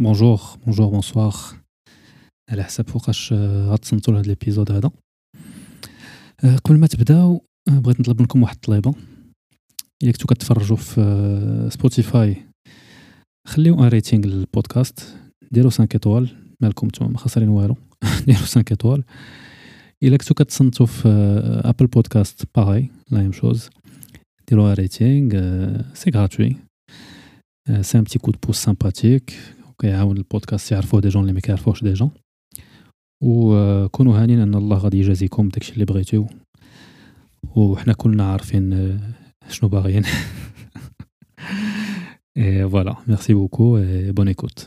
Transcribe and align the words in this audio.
بونجور 0.00 0.40
بونجور 0.66 0.88
بونسوار 0.88 1.34
على 2.50 2.64
حسب 2.64 2.88
فوقاش 2.88 3.32
غتصنتو 3.32 4.12
لهاد 4.12 4.26
ليبيزود 4.26 4.72
هذا. 4.72 4.90
قبل 6.64 6.78
ما 6.78 6.86
تبداو 6.86 7.40
بغيت 7.68 8.00
نطلب 8.00 8.20
منكم 8.20 8.42
واحد 8.42 8.54
الطليبة. 8.54 8.94
إلا 10.02 10.12
كنتو 10.12 10.26
كتفرجوا 10.26 10.76
في 10.76 11.68
سبوتيفاي 11.72 12.36
خليو 13.48 13.84
أن 13.84 13.88
ريتينغ 13.88 14.26
للبودكاست. 14.26 15.16
ديروا 15.52 15.70
5 15.70 15.88
إيطوال 15.94 16.28
مالكم 16.62 16.86
نتوما 16.86 17.10
ما 17.10 17.18
خسرين 17.18 17.48
والو. 17.48 17.76
ديروا 18.26 18.40
5 18.40 18.64
إيطوال. 18.70 19.04
إلا 20.02 20.16
كنتو 20.16 20.34
كتصنتو 20.34 20.86
في 20.86 21.08
ابل 21.64 21.86
بودكاست 21.86 22.42
باغي 22.54 22.90
لا 23.10 23.18
ميم 23.18 23.32
شوز 23.32 23.70
ديروا 24.48 24.68
أن 24.68 24.74
ريتينغ 24.74 25.32
سي 25.94 26.10
غراتوي 26.10 26.56
سي 27.80 27.98
ان 27.98 28.04
بتي 28.04 28.18
كود 28.18 28.36
بوس 28.46 28.56
سامباتيك 28.56 29.34
وكيعاون 29.74 30.16
البودكاست 30.16 30.72
يعرفوه 30.72 31.00
دي 31.00 31.08
جون 31.08 31.22
اللي 31.22 31.32
ما 31.32 31.40
كيعرفوهش 31.40 31.82
ديجا 31.84 32.10
وكونوا 33.22 34.22
هانين 34.22 34.40
إن 34.40 34.54
الله 34.54 34.78
غادي 34.78 34.98
يجازيكم 34.98 35.48
داكشي 35.48 35.72
اللي 35.72 35.84
بغيتو. 35.84 36.26
وحنا 37.56 37.92
كلنا 37.92 38.32
عارفين 38.32 39.00
شنو 39.48 39.68
باغيين. 39.68 40.04
Et 42.36 42.62
voilà, 42.64 42.94
merci 43.06 43.32
beaucoup 43.32 43.78
et 43.78 44.12
bonne 44.12 44.28
écoute. 44.28 44.60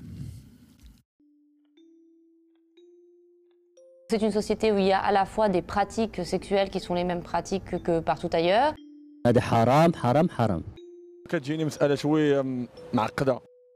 C'est 4.09 4.21
une 4.21 4.31
société 4.31 4.71
où 4.71 4.77
il 4.77 4.85
y 4.85 4.93
a 4.93 4.99
à 4.99 5.11
la 5.11 5.25
fois 5.25 5.49
des 5.49 5.61
pratiques 5.61 6.19
sexuelles 6.33 6.69
qui 6.69 6.79
sont 6.79 6.95
les 6.99 7.03
mêmes 7.03 7.23
pratiques 7.31 7.71
que 7.85 7.99
partout 7.99 8.29
ailleurs. 8.31 8.73
هذا 9.27 9.41
حرام 9.41 9.93
حرام 9.93 10.29
حرام. 10.29 10.63
كتجيني 11.29 11.65
مسألة 11.65 11.95
شوية 11.95 12.67
معقدة. 12.93 13.39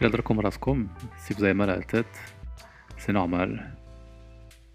Garderez-vous 0.00 0.86
si 1.16 1.32
vous 1.32 1.42
avez 1.42 1.54
mal 1.54 1.70
à 1.70 1.76
la 1.76 1.82
tête, 1.82 2.06
c'est 2.98 3.12
normal. 3.12 3.74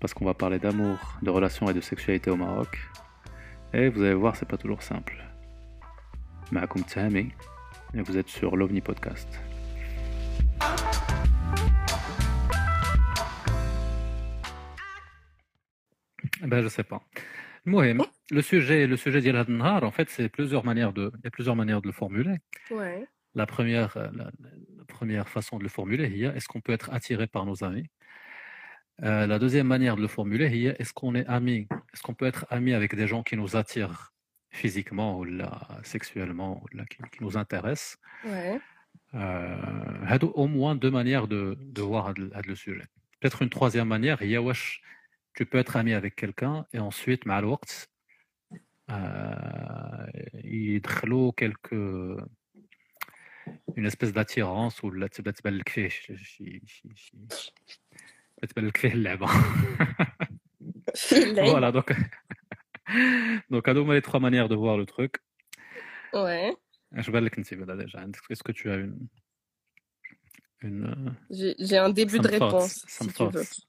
Parce 0.01 0.13
qu'on 0.13 0.25
va 0.25 0.33
parler 0.33 0.59
d'amour, 0.59 0.97
de 1.21 1.29
relations 1.29 1.69
et 1.69 1.73
de 1.73 1.79
sexualité 1.79 2.29
au 2.29 2.35
Maroc. 2.35 2.77
Et 3.73 3.87
vous 3.87 4.01
allez 4.01 4.15
voir, 4.15 4.35
c'est 4.35 4.47
pas 4.47 4.57
toujours 4.57 4.81
simple. 4.81 5.23
Maakoum 6.51 6.83
Tsahami, 6.83 7.31
et 7.93 8.01
vous 8.01 8.17
êtes 8.17 8.27
sur 8.27 8.57
l'OVNI 8.57 8.81
Podcast. 8.81 9.39
Ben, 16.41 16.61
je 16.61 16.67
sais 16.67 16.83
pas. 16.83 17.01
Oui, 17.65 17.95
oh. 17.97 18.05
le 18.29 18.41
sujet, 18.41 18.87
le 18.87 18.97
sujet 18.97 19.21
d'Ilhad 19.21 19.49
en 19.49 19.91
fait, 19.91 20.09
c'est 20.09 20.27
plusieurs 20.27 20.65
manières 20.65 20.91
de, 20.91 21.13
il 21.19 21.21
y 21.23 21.27
a 21.27 21.31
plusieurs 21.31 21.55
manières 21.55 21.81
de 21.81 21.87
le 21.87 21.93
formuler. 21.93 22.39
Ouais. 22.71 23.07
La 23.35 23.45
première, 23.45 23.97
euh, 23.97 24.09
la, 24.13 24.31
première 24.87 25.27
façon 25.29 25.57
de 25.57 25.63
le 25.63 25.69
formuler, 25.69 26.05
est 26.05 26.35
est-ce 26.35 26.47
qu'on 26.47 26.61
peut 26.61 26.73
être 26.73 26.91
attiré 26.93 27.27
par 27.27 27.45
nos 27.45 27.63
amis? 27.63 27.89
Euh, 29.01 29.25
la 29.25 29.39
deuxième 29.39 29.67
manière 29.67 29.95
de 29.95 30.01
le 30.01 30.07
formuler, 30.07 30.45
est 30.45 30.79
est-ce 30.79 30.93
qu'on 30.93 31.15
est 31.15 31.25
ami? 31.25 31.67
Est-ce 31.93 32.03
qu'on 32.03 32.13
peut 32.13 32.25
être 32.25 32.45
ami 32.49 32.73
avec 32.73 32.95
des 32.95 33.07
gens 33.07 33.23
qui 33.23 33.35
nous 33.35 33.55
attirent 33.55 34.13
physiquement 34.51 35.17
ou 35.17 35.23
là, 35.23 35.67
sexuellement 35.83 36.63
qui, 36.89 36.99
nous 37.21 37.37
intéressent? 37.37 37.97
Ouais. 38.25 38.59
euh, 39.15 40.19
au 40.35 40.47
moins 40.47 40.75
deux 40.75 40.91
manières 40.91 41.27
de, 41.27 41.57
voir 41.81 42.13
le 42.15 42.55
sujet. 42.55 42.85
Peut-être 43.19 43.41
une 43.41 43.49
troisième 43.49 43.87
manière, 43.87 44.21
tu 45.33 45.45
peux 45.45 45.57
être 45.57 45.75
ami 45.75 45.93
avec 45.93 46.15
quelqu'un 46.15 46.65
et 46.73 46.79
ensuite, 46.79 47.25
mal 47.25 47.45
euh, 48.91 50.05
il 50.43 50.81
quelques 51.31 51.73
une 53.78 53.86
espèce 53.86 54.12
d'attirance 54.12 54.84
ولا 54.84 55.06
تبدا 55.06 55.30
تبان 55.30 55.54
لك 55.58 55.68
فيه 55.68 55.88
شي 55.88 56.16
شي 56.16 56.62
شي 56.66 56.88
شي- 56.94 57.52
تبدا 58.36 58.52
تبان 58.52 58.66
لك 58.66 58.76
فيه 58.76 58.92
اللعبه 58.92 59.26
في 60.94 61.22
العيد 61.24 61.52
voilà 61.52 61.74
donc 61.76 61.92
donc 63.52 63.68
هادو 63.68 63.82
هما 63.82 64.00
les 64.00 64.04
trois 64.04 64.20
manières 64.20 64.48
de 64.48 64.54
voir 64.56 64.76
le 64.76 64.86
truc 64.94 65.22
ouais 66.14 66.56
اش 66.92 67.10
بان 67.10 67.24
لك 67.24 67.38
انت 67.38 67.54
بعدا 67.54 67.86
déjà 67.86 67.96
عندك 67.96 68.18
est-ce 68.32 68.42
que 68.48 68.52
tu 68.52 68.70
as 68.70 68.76
une 68.76 69.06
une 70.64 70.84
euh, 70.86 71.10
j'ai 71.38 71.54
j'ai 71.68 71.78
un 71.86 71.90
début 71.90 72.16
some 72.16 72.26
de 72.26 72.30
réponse 72.38 72.52
thoughts 72.52 72.90
some 72.96 73.08
si 73.08 73.12
tu 73.12 73.24
veux 73.24 73.30
thoughts 73.44 73.66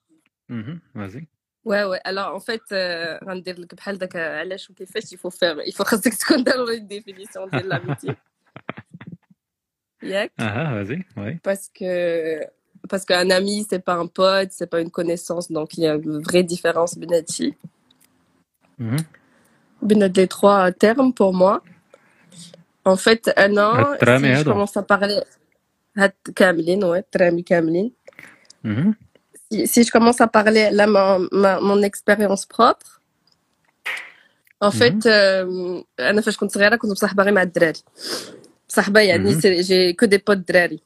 Mhm, 0.48 0.80
vas-y 0.94 1.24
Ouais, 1.70 1.84
ouais. 1.90 2.00
Alors, 2.04 2.34
en 2.34 2.40
fait, 2.40 2.62
euh, 2.72 3.24
غندير 3.24 3.60
لك 3.60 3.74
بحال 3.74 3.98
داك 3.98 4.16
علاش 4.16 4.70
وكيفاش 4.70 5.02
il 5.14 5.18
faut 5.18 5.30
faire 5.30 5.56
il 5.66 5.72
faut 5.74 5.82
خاصك 5.82 6.14
تكون 6.14 6.44
ضروري 6.44 6.76
une 6.80 6.86
définition 6.88 7.48
ديال 7.50 7.68
l'amitié 7.68 8.14
Parce 11.43 11.69
que 11.73 12.39
parce 12.87 13.05
qu'un 13.05 13.29
ami, 13.29 13.65
c'est 13.69 13.79
pas 13.79 13.95
un 13.95 14.07
pote, 14.07 14.49
c'est 14.51 14.69
pas 14.69 14.79
une 14.79 14.91
connaissance, 14.91 15.51
donc 15.51 15.77
il 15.77 15.83
y 15.83 15.87
a 15.87 15.95
une 15.95 16.21
vraie 16.21 16.43
différence 16.43 16.97
Benati. 16.97 17.55
Mmh. 18.77 18.97
Les 19.89 20.27
trois 20.27 20.71
termes 20.71 21.13
pour 21.13 21.33
moi. 21.33 21.63
En 22.83 22.95
fait, 22.97 23.31
un 23.35 23.57
an, 23.57 23.95
si 23.99 24.35
je 24.35 24.43
commence 24.43 24.77
à 24.77 24.83
parler. 24.83 25.19
Mmh. 28.63 28.91
Si, 29.51 29.67
si, 29.67 29.83
je 29.83 29.91
commence 29.91 30.21
à 30.21 30.27
parler 30.27 30.69
là 30.71 30.85
ma, 30.87 31.19
ma, 31.31 31.59
mon 31.61 31.81
expérience 31.81 32.45
propre, 32.45 33.01
en 34.61 34.71
fait, 34.71 35.05
euh, 35.05 35.81
je 35.99 36.37
considère 36.37 36.77
que 36.79 36.87
je 36.87 36.95
suis 36.95 37.07
Sahba, 38.67 39.01
mm-hmm. 39.03 39.65
j'ai 39.65 39.93
que 39.95 40.05
des 40.05 40.19
potes 40.19 40.47
drari. 40.47 40.81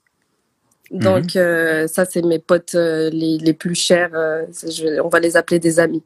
Mhm. 0.92 1.00
Donc, 1.00 1.36
euh, 1.36 1.88
ça, 1.88 2.06
c'est 2.06 2.22
mes 2.24 2.40
potes 2.40 2.76
euh, 2.76 3.10
les, 3.12 3.38
les, 3.38 3.54
plus 3.54 3.76
chers. 3.76 4.12
Euh, 4.14 4.46
on 5.04 5.10
va 5.10 5.20
les 5.20 5.38
appeler 5.38 5.60
des 5.60 5.80
amis. 5.80 6.04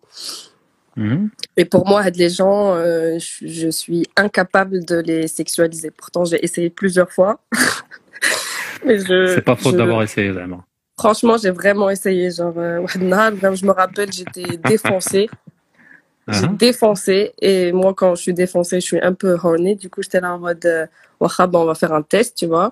Mm-hmm. 0.97 1.29
Et 1.57 1.65
pour 1.65 1.87
moi, 1.87 2.03
les 2.09 2.29
gens, 2.29 2.75
je, 2.77 3.69
suis 3.71 4.05
incapable 4.15 4.83
de 4.85 4.97
les 4.97 5.27
sexualiser. 5.27 5.91
Pourtant, 5.91 6.25
j'ai 6.25 6.43
essayé 6.43 6.69
plusieurs 6.69 7.11
fois. 7.11 7.39
C'est 8.85 9.45
pas 9.45 9.55
faute 9.55 9.77
d'avoir 9.77 10.03
essayé, 10.03 10.31
vraiment. 10.31 10.63
Franchement, 10.99 11.37
j'ai 11.41 11.51
vraiment 11.51 11.89
essayé. 11.89 12.29
Genre, 12.31 12.53
je 12.53 13.65
me 13.65 13.71
rappelle, 13.71 14.11
j'étais 14.11 14.57
défoncée. 14.69 15.29
J'ai 16.27 16.45
uh-huh. 16.45 16.55
défoncé 16.55 17.33
et 17.41 17.73
moi 17.73 17.93
quand 17.93 18.15
je 18.15 18.21
suis 18.21 18.33
défoncée, 18.33 18.79
je 18.79 18.85
suis 18.85 19.01
un 19.01 19.13
peu 19.13 19.35
horny. 19.43 19.75
Du 19.75 19.89
coup, 19.89 20.01
j'étais 20.01 20.21
là 20.21 20.33
en 20.33 20.39
mode 20.39 20.87
bon, 21.47 21.61
on 21.61 21.65
va 21.65 21.75
faire 21.75 21.93
un 21.93 22.01
test, 22.01 22.37
tu 22.37 22.45
vois. 22.47 22.71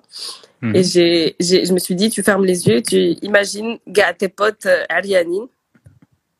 mhm. 0.60 0.76
Et 0.76 0.82
j'ai, 0.84 1.36
j'ai, 1.40 1.64
je 1.66 1.72
me 1.72 1.78
suis 1.78 1.94
dit, 1.94 2.10
tu 2.10 2.22
fermes 2.22 2.44
les 2.44 2.66
yeux, 2.68 2.82
tu 2.82 2.96
imagines, 3.22 3.78
tes 4.18 4.28
potes, 4.28 4.66
euh, 4.66 4.84
Arianine. 4.88 5.46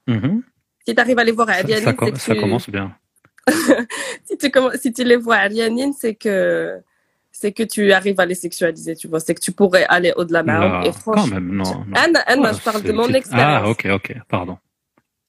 Mhm. 0.06 0.42
Si 0.86 0.94
tu 0.94 1.00
arrives 1.00 1.18
à 1.18 1.24
les 1.24 1.32
voir 1.32 1.48
Ça- 1.48 1.54
ça, 1.54 1.60
Arianine, 1.60 1.94
com- 1.96 2.08
c'est 2.08 2.12
que 2.14 2.18
ça 2.20 2.34
tu, 2.34 2.40
commence 2.40 2.68
bien 2.70 2.96
si 4.24 4.36
tu 4.38 4.48
commen- 4.48 4.76
si 4.80 4.92
tu 4.92 5.04
les 5.04 5.16
vois 5.16 5.36
Arianine, 5.36 5.92
c'est 5.92 6.14
que, 6.14 6.80
c'est 7.30 7.52
que 7.52 7.62
tu 7.62 7.92
arrives 7.92 8.20
à 8.20 8.26
les 8.26 8.34
sexualiser, 8.34 8.94
tu 8.96 9.08
vois. 9.08 9.20
C'est 9.20 9.34
que 9.34 9.40
tu 9.40 9.52
pourrais 9.52 9.84
aller 9.84 10.12
au-delà. 10.16 10.42
Là, 10.42 10.82
Et 10.84 10.90
quand 10.90 10.92
franchement, 10.92 11.34
même 11.36 11.48
non, 11.54 11.84
non. 11.86 11.94
Anna, 11.96 12.20
Anna, 12.26 12.50
Ouais, 12.50 12.56
je 12.56 12.62
parle 12.62 12.82
de 12.82 12.92
mon 12.92 13.08
expérience. 13.08 13.62
ah 13.64 13.68
ok 13.70 13.86
ok 13.92 14.14
pardon 14.28 14.58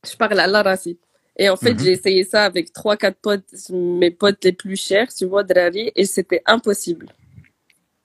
Je 0.10 0.16
parle 0.18 0.40
à 0.40 0.48
la 0.48 0.62
racine. 0.64 0.98
Et 1.41 1.49
en 1.49 1.57
fait, 1.57 1.75
Mhm. 1.75 1.79
j'ai 1.85 1.93
essayé 1.93 2.25
ça 2.25 2.45
avec 2.45 2.73
trois, 2.73 2.97
quatre 2.97 3.19
potes, 3.21 3.45
mes 3.71 4.11
potes 4.11 4.43
les 4.45 4.53
plus 4.53 4.77
chers, 4.77 5.09
tu 5.15 5.25
vois, 5.25 5.45
Drari, 5.45 5.93
et 5.95 6.05
c'était 6.05 6.43
impossible. 6.47 7.07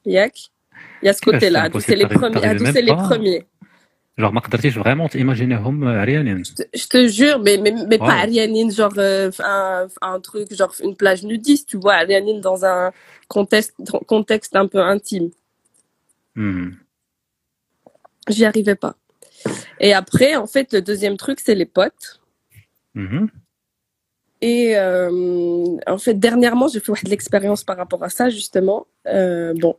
Yak. 0.05 0.51
Il 1.01 1.05
y 1.07 1.09
a 1.09 1.13
ce 1.13 1.21
Qu'est-ce 1.21 1.25
que 1.25 1.31
côté-là. 1.31 1.63
c'est 1.63 1.69
D'où 1.71 1.79
c'est 1.79 1.95
les 1.95 2.03
impossible 2.05 2.19
premiers. 2.19 2.41
T'arrives 2.41 2.57
d'où 2.59 2.63
même 2.65 2.73
c'est 2.73 2.81
les 2.81 2.91
pas 2.95 3.03
premiers. 3.09 3.45
genre 4.19 4.31
ما 4.33 4.39
قدرتيش 4.41 4.77
vraiment 4.79 5.07
تيماجينيهم 5.11 5.85
عريانين 5.87 6.43
Je 6.43 6.53
te, 6.53 6.63
je 6.81 6.87
te 6.87 7.07
jure, 7.07 7.39
mais, 7.39 7.57
mais, 7.57 7.71
mais 7.89 7.97
pas 7.97 8.05
Wow. 8.17 8.23
Arianine, 8.23 8.71
genre 8.71 8.93
euh, 8.97 9.31
un, 9.39 9.87
un 10.01 10.19
truc, 10.19 10.53
genre 10.53 10.73
une 10.83 10.95
plage 10.95 11.23
nudiste, 11.23 11.69
tu 11.69 11.77
vois, 11.77 11.95
Arianine 11.95 12.39
dans 12.41 12.63
un 12.65 12.91
contexte, 13.27 13.73
contexte 14.07 14.55
un 14.55 14.67
peu 14.67 14.79
intime. 14.79 15.31
Mhm. 16.35 16.77
J'y 18.29 18.45
arrivais 18.45 18.75
pas. 18.75 18.95
Et 19.79 19.93
après, 19.93 20.35
en 20.35 20.47
fait, 20.47 20.71
le 20.73 20.81
deuxième 20.81 21.17
truc, 21.17 21.39
c'est 21.39 21.55
les 21.55 21.65
potes. 21.65 22.21
Mhm. 22.98 23.28
Et 24.40 24.76
euh, 24.76 25.76
en 25.86 25.98
fait, 25.98 26.14
dernièrement, 26.14 26.68
j'ai 26.68 26.80
fait 26.80 26.92
de 27.04 27.10
l'expérience 27.10 27.64
par 27.64 27.76
rapport 27.76 28.02
à 28.04 28.08
ça, 28.08 28.28
justement. 28.30 28.86
Euh, 29.06 29.52
bon. 29.56 29.76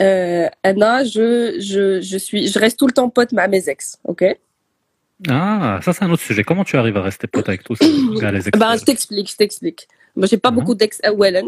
Euh, 0.00 0.48
Anna, 0.62 1.04
je, 1.04 1.56
je, 1.60 2.00
je, 2.00 2.18
suis, 2.18 2.48
je 2.48 2.58
reste 2.58 2.78
tout 2.78 2.86
le 2.86 2.92
temps 2.92 3.08
pote 3.10 3.30
à 3.36 3.48
mes 3.48 3.68
ex, 3.68 3.98
ok? 4.04 4.24
Ah, 5.28 5.80
ça 5.82 5.92
c'est 5.92 6.04
un 6.04 6.10
autre 6.10 6.22
sujet. 6.22 6.44
Comment 6.44 6.62
tu 6.64 6.76
arrives 6.76 6.96
à 6.96 7.02
rester 7.02 7.26
pote 7.26 7.48
avec 7.48 7.64
tous 7.64 7.74
ces 7.76 7.90
gars, 8.20 8.30
les 8.30 8.48
ex? 8.48 8.58
Ben, 8.58 8.76
je 8.76 8.84
t'explique, 8.84 9.30
je 9.30 9.36
t'explique. 9.36 9.88
Moi, 10.16 10.26
j'ai 10.28 10.38
pas 10.38 10.50
Mhm. 10.50 10.56
beaucoup 10.56 10.74
d'ex 10.74 11.00
à 11.02 11.12
Wellen. 11.12 11.46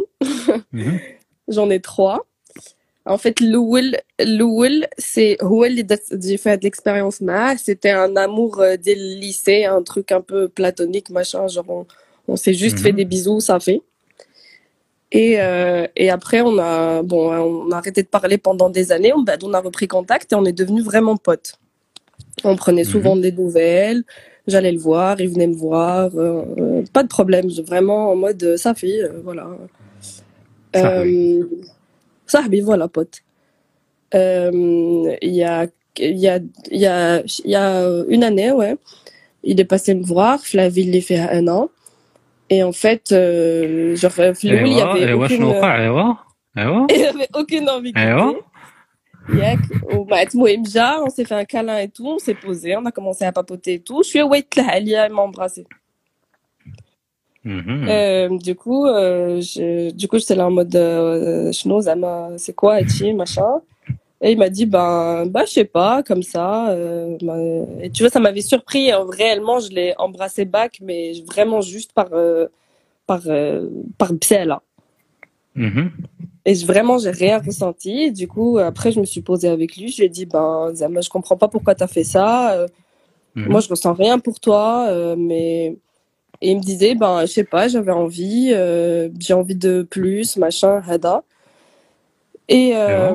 Mhm. 0.73 0.99
J'en 1.49 1.71
ai 1.71 1.81
trois. 1.81 2.27
En 3.08 3.18
fait, 3.20 3.40
l'Oul, 3.40 3.98
l'Oul, 4.20 4.86
c'est 4.98 5.38
هو 5.42 5.66
اللي 5.66 5.84
درت- 5.84 6.18
j'ai 6.26 6.38
fait 6.38 6.58
de 6.58 6.64
l'expérience 6.64 7.22
معاه. 7.22 7.56
C'était 7.56 7.92
un 8.06 8.16
amour 8.16 8.60
euh, 8.60 8.78
dès 8.86 8.96
le 8.96 9.20
lycée, 9.26 9.66
un 9.66 9.84
truc 9.84 10.12
un 10.12 10.22
peu 10.22 10.48
platonique, 10.50 11.10
machin. 11.12 11.48
Genre, 11.48 11.70
on, 11.70 11.86
on 12.28 12.36
s'est 12.36 12.56
juste 12.64 12.78
Mhm. 12.80 12.84
fait 12.84 12.94
des 13.02 13.06
bisous, 13.06 13.42
ça 13.50 13.60
fait. 13.60 13.82
Et, 15.12 15.32
euh, 15.40 15.86
et 15.96 16.10
après, 16.10 16.42
on 16.42 16.58
a, 16.58 17.04
bon, 17.04 17.22
on 17.32 17.72
a 17.72 17.78
arrêté 17.78 18.02
de 18.08 18.08
parler 18.20 18.38
pendant 18.48 18.70
des 18.80 18.92
années. 18.92 19.14
On, 19.14 19.22
bah, 19.22 19.38
on 19.50 19.54
a 19.54 19.62
repris 19.70 19.88
contact 19.98 20.28
et 20.34 20.36
on 20.42 20.46
est 20.52 20.58
devenus 20.62 20.84
vraiment 20.92 21.16
potes. 21.28 21.52
On 22.44 22.56
prenait 22.64 22.84
Mhm. 22.86 22.94
souvent 22.96 23.16
des 23.26 23.32
nouvelles. 23.42 24.02
J'allais 24.52 24.72
le 24.78 24.80
voir, 24.90 25.12
il 25.24 25.30
venait 25.36 25.52
me 25.56 25.60
voir. 25.70 26.02
euh, 26.16 26.44
euh, 26.62 26.84
pas 26.96 27.04
de 27.08 27.12
problème. 27.18 27.46
Je- 27.56 27.62
Vraiment 27.72 28.02
en 28.12 28.16
mode, 28.26 28.42
euh, 28.44 28.58
ça 28.66 28.72
fait, 28.82 28.98
euh, 29.04 29.22
voilà. 29.28 29.46
Sahbi. 30.74 31.44
Euh, 31.44 31.44
Sahbi, 32.30 32.62
voilà, 32.62 32.88
pote. 32.88 33.22
Euh, 34.14 35.16
Il 35.22 35.34
y 35.34 35.44
a, 35.44 35.68
il 35.98 36.18
y 36.18 36.28
a, 36.28 36.40
il 36.72 36.80
y 36.80 36.88
a, 36.88 37.22
il 37.22 37.52
y 37.52 37.56
a 37.56 37.88
une 38.10 38.24
année, 38.24 38.52
ouais. 38.52 38.76
Il 39.44 39.60
est 39.60 39.66
passé 39.66 39.94
me 39.94 40.04
voir. 40.04 40.40
Flavie, 40.40 40.84
il 40.84 40.96
est 40.96 41.02
fait 41.02 41.20
un 41.20 41.48
an. 41.48 41.70
Et 42.50 42.64
en 42.64 42.72
fait, 42.72 43.12
euh, 43.12 43.96
genre, 43.96 44.12
Flavie, 44.12 44.38
il 44.44 44.54
y 44.54 44.82
ايوا 44.82 44.94
avait 44.94 45.08
ايوا 45.08 45.26
aucune, 45.26 45.38
شنو 45.38 45.50
وقع 45.50 45.82
ايوا 45.82 46.14
ايوا 46.58 46.88
il 46.92 47.00
y 47.00 47.06
avait 47.06 47.30
aucune 47.34 47.70
ambiguïté. 47.70 48.00
ايوا 48.00 48.34
Yak, 49.34 49.60
au 49.92 50.06
Maat 50.06 50.36
Moemja, 50.36 51.02
on 51.04 51.10
s'est 51.10 51.26
fait 51.26 51.34
un 51.34 51.46
câlin 51.46 51.80
et 51.80 51.90
tout, 51.90 52.06
on 52.06 52.20
s'est 52.20 52.36
posé, 52.36 52.78
on 52.78 52.86
a 52.86 52.92
commencé 52.92 53.26
à 53.26 53.32
papoter 53.32 53.74
et 53.74 53.80
tout. 53.80 54.04
Je 54.04 54.10
suis 54.10 54.22
wait 54.22 54.48
Alia, 54.70 55.08
il 55.08 55.14
m'a 55.14 55.24
embrassé. 55.24 55.66
Mhm. 57.45 57.87
Euh, 57.89 58.39
du 58.39 58.55
coup, 58.55 58.87
euh, 58.87 59.41
je, 59.41 59.91
du 59.93 60.09
coup, 60.09 60.19
j'étais 60.19 60.35
là 60.35 60.47
en 60.47 60.51
mode, 60.51 60.75
euh, 60.77 61.51
Shno, 61.53 61.81
Zama, 61.81 62.31
c'est 62.37 62.53
quoi, 62.55 62.81
Echi, 62.81 63.13
machin. 63.15 63.61
Et 64.21 64.33
il 64.33 64.39
m'a 64.39 64.51
dit, 64.51 64.67
ben, 64.67 65.25
bah, 65.27 65.45
je 65.47 65.53
sais 65.53 65.65
pas, 65.65 66.03
comme 66.03 66.23
ça. 66.23 66.69
Euh, 66.71 67.17
et 67.81 67.89
tu 67.91 68.03
vois, 68.03 68.11
ça 68.11 68.21
m'avait 68.21 68.43
surpris. 68.43 68.91
hein, 68.91 69.07
réellement, 69.09 69.61
je 69.61 69.71
l'ai 69.71 69.95
embrassé 69.97 70.45
back, 70.45 70.79
mais 70.83 71.13
vraiment 71.27 71.63
juste 71.63 71.93
par, 71.95 72.09
euh, 72.13 72.47
par, 73.07 73.23
euh, 73.29 73.69
par 73.97 74.11
là. 74.45 74.61
Mhm. 75.55 75.91
Et 76.45 76.55
je- 76.55 76.67
vraiment, 76.67 76.99
j'ai 76.99 77.11
rien 77.11 77.39
ressenti. 77.39 78.13
Du 78.13 78.29
coup, 78.29 78.59
après, 78.59 78.93
je 78.93 79.01
me 79.01 79.07
suis 79.07 79.23
posée 79.23 79.49
avec 79.49 79.77
lui. 79.77 79.89
Je 79.89 79.99
lui 79.99 80.05
ai 80.05 80.09
dit, 80.11 80.27
ben, 80.27 80.71
Zama, 80.75 81.01
je 81.01 81.09
comprends 81.09 81.37
pas 81.39 81.49
pourquoi 81.49 81.75
t'as 81.75 81.87
fait 81.87 82.05
ça. 82.05 82.53
Euh, 82.53 82.67
Mhm. 83.37 83.49
Moi, 83.49 83.61
je 83.61 83.69
ressens 83.69 83.93
rien 83.95 84.19
pour 84.19 84.41
toi, 84.41 84.87
euh, 84.89 85.15
mais 85.17 85.77
et 86.43 86.51
il 86.53 86.57
me 86.57 86.63
disait, 86.63 86.95
ben, 86.95 87.23
je 87.23 87.27
sais 87.33 87.45
pas, 87.45 87.69
j'avais 87.69 87.93
envie, 87.93 88.51
euh, 88.55 89.09
j'ai 89.19 89.35
envie 89.35 89.55
de 89.57 89.83
plus, 89.83 90.37
machin, 90.37 90.83
hada. 90.89 91.23
Et 92.49 92.73
euh, 92.75 93.15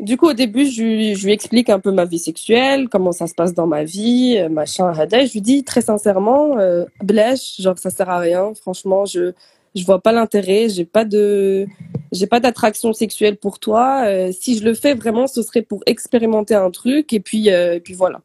du 0.00 0.16
coup, 0.16 0.28
au 0.28 0.32
début, 0.32 0.66
je, 0.66 0.82
lui- 0.82 1.14
je 1.14 1.26
lui 1.26 1.32
explique 1.32 1.68
un 1.70 1.78
peu 1.80 1.92
ma 1.92 2.04
vie 2.04 2.18
sexuelle, 2.18 2.88
comment 2.88 3.12
ça 3.12 3.26
se 3.26 3.34
passe 3.34 3.54
dans 3.54 3.66
ma 3.66 3.84
vie, 3.84 4.36
euh, 4.38 4.48
machin, 4.48 4.88
hada. 4.90 5.22
Et 5.22 5.26
je 5.26 5.32
lui 5.34 5.40
dis 5.40 5.64
très 5.64 5.82
sincèrement, 5.82 6.58
euh, 6.58 6.84
blèche, 7.02 7.60
genre 7.60 7.78
ça 7.78 7.90
sert 7.90 8.08
à 8.10 8.18
rien. 8.18 8.52
Franchement, 8.60 9.04
je 9.04 9.32
je 9.74 9.84
vois 9.84 10.00
pas 10.00 10.10
l'intérêt, 10.12 10.70
j'ai 10.70 10.86
pas 10.86 11.04
de 11.04 11.66
j'ai 12.10 12.26
pas 12.26 12.40
d'attraction 12.40 12.92
sexuelle 12.94 13.36
pour 13.36 13.58
toi. 13.58 14.04
Euh, 14.06 14.32
si 14.32 14.58
je 14.58 14.64
le 14.64 14.72
fais 14.74 14.94
vraiment, 14.94 15.26
ce 15.26 15.42
serait 15.42 15.60
pour 15.62 15.82
expérimenter 15.86 16.54
un 16.54 16.70
truc 16.70 17.12
et 17.12 17.20
puis 17.20 17.50
euh, 17.50 17.74
et 17.74 17.80
puis 17.80 17.92
voilà. 17.94 18.20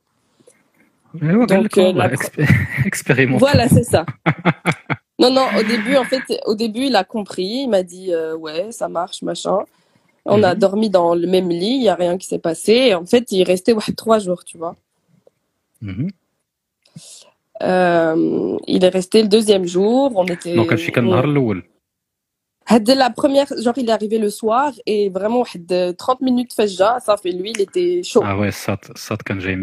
Donc, 1.13 1.77
euh, 1.77 1.93
la... 1.93 2.09
Voilà, 3.37 3.67
c'est 3.67 3.83
ça. 3.83 4.05
non, 5.19 5.31
non, 5.31 5.45
au 5.59 5.63
début, 5.63 5.95
en 5.95 6.03
fait, 6.03 6.21
au 6.45 6.55
début, 6.55 6.85
il 6.85 6.95
a 6.95 7.03
compris. 7.03 7.63
Il 7.63 7.69
m'a 7.69 7.83
dit, 7.83 8.13
euh, 8.13 8.35
ouais, 8.35 8.71
ça 8.71 8.87
marche, 8.87 9.21
machin. 9.21 9.59
On 10.25 10.43
a 10.43 10.53
dormi 10.53 10.89
dans 10.89 11.15
le 11.15 11.27
même 11.27 11.49
lit, 11.49 11.75
il 11.75 11.79
n'y 11.79 11.89
a 11.89 11.95
rien 11.95 12.17
qui 12.17 12.27
s'est 12.27 12.39
passé. 12.39 12.93
En 12.93 13.05
fait, 13.05 13.31
il 13.31 13.43
restait 13.43 13.73
ouais, 13.73 13.81
trois 13.97 14.19
jours, 14.19 14.43
tu 14.43 14.57
vois. 14.57 14.75
Euh, 17.63 18.57
il 18.67 18.83
est 18.83 18.89
resté 18.89 19.23
le 19.23 19.27
deuxième 19.27 19.65
jour. 19.65 20.11
On 20.15 20.25
était. 20.25 20.55
Donc, 20.55 20.71
la 22.93 23.09
première, 23.09 23.47
genre, 23.61 23.73
il 23.77 23.89
est 23.89 23.91
arrivé 23.91 24.17
le 24.19 24.29
soir 24.29 24.71
et 24.85 25.09
vraiment, 25.09 25.43
30 25.43 26.21
minutes, 26.21 26.53
ça 26.53 27.17
fait 27.17 27.31
lui, 27.31 27.51
il 27.51 27.61
était 27.61 28.01
chaud. 28.03 28.21
Ah 28.23 28.37
ouais, 28.37 28.51
ça, 28.51 28.77
ça, 28.95 29.17
quand 29.25 29.39
j'ai 29.39 29.55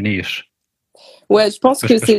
Ouais, 1.28 1.50
je 1.50 1.58
pense 1.58 1.80
que 1.80 1.98
c'est. 1.98 2.18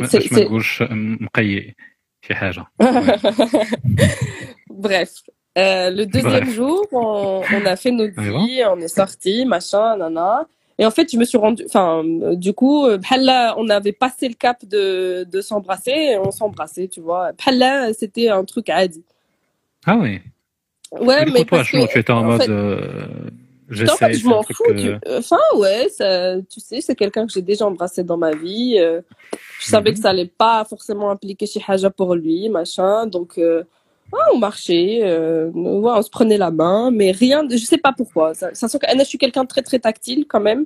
Bref. 4.70 5.10
Euh, 5.58 5.90
le 5.90 6.06
deuxième 6.06 6.48
jour, 6.50 6.86
on, 6.92 7.42
a 7.64 7.76
fait 7.76 7.90
notre 7.90 8.20
vie, 8.20 8.62
on 8.70 8.78
est 8.78 8.88
sorti, 8.88 9.44
machin, 9.44 9.96
nana. 9.96 10.46
Et 10.78 10.86
en 10.86 10.90
fait, 10.90 11.10
je 11.12 11.18
me 11.18 11.24
suis 11.24 11.36
rendu, 11.36 11.64
enfin, 11.66 12.02
euh, 12.04 12.36
du 12.36 12.54
coup, 12.54 12.86
euh, 12.86 12.98
on 13.56 13.68
avait 13.68 13.92
passé 13.92 14.28
le 14.28 14.34
cap 14.34 14.64
de, 14.64 15.26
de 15.30 15.40
s'embrasser, 15.40 15.90
et 15.90 16.18
on 16.18 16.30
s'embrassait, 16.30 16.88
tu 16.88 17.00
vois. 17.00 17.32
Bhalla, 17.32 17.92
c'était 17.92 18.30
un 18.30 18.44
truc 18.44 18.70
à 18.70 18.86
Ah 19.84 19.96
oui. 19.96 20.20
Ouais, 20.92 21.26
mais. 21.26 21.44
Que, 21.44 21.86
tu 21.92 21.98
étais 21.98 22.12
en, 22.12 22.24
mode 22.24 23.30
en 23.70 23.74
J'essaie, 23.74 23.94
fait, 24.12 24.14
je 24.14 24.26
m'en 24.26 24.42
truc, 24.42 24.56
fous. 24.56 24.64
euh, 24.70 24.98
tu- 25.02 25.10
Enfin, 25.18 25.38
ouais, 25.56 25.88
ça, 25.90 26.36
tu 26.50 26.60
sais, 26.60 26.80
c'est 26.80 26.94
quelqu'un 26.96 27.26
que 27.26 27.32
j'ai 27.32 27.42
déjà 27.42 27.66
embrassé 27.66 28.02
dans 28.02 28.16
ma 28.16 28.32
vie. 28.34 28.76
euh, 28.78 29.00
je 29.60 29.66
savais 29.66 29.90
Mhm. 29.90 29.96
que 29.96 30.02
ça 30.02 30.10
allait 30.10 30.26
pas 30.26 30.64
forcément 30.64 31.10
impliquer 31.10 31.46
chez 31.46 31.62
Haja 31.66 31.90
pour 31.90 32.14
lui, 32.14 32.48
machin. 32.48 33.06
Donc, 33.06 33.38
euh, 33.38 33.62
ouais, 34.12 34.18
on 34.34 34.38
marchait, 34.38 35.00
euh, 35.02 35.50
ouais, 35.50 35.92
on 35.94 36.02
se 36.02 36.10
prenait 36.10 36.38
la 36.38 36.50
main, 36.50 36.90
mais 36.90 37.10
rien, 37.12 37.44
de, 37.44 37.56
je 37.56 37.64
sais 37.64 37.78
pas 37.78 37.92
pourquoi. 37.96 38.34
Ça, 38.34 38.54
ça 38.54 38.68
sent 38.68 38.78
que 38.78 38.86
je 38.98 39.04
suis 39.04 39.18
quelqu'un 39.18 39.42
de 39.44 39.48
très, 39.48 39.62
très 39.62 39.78
tactile 39.78 40.26
quand 40.26 40.40
même. 40.40 40.64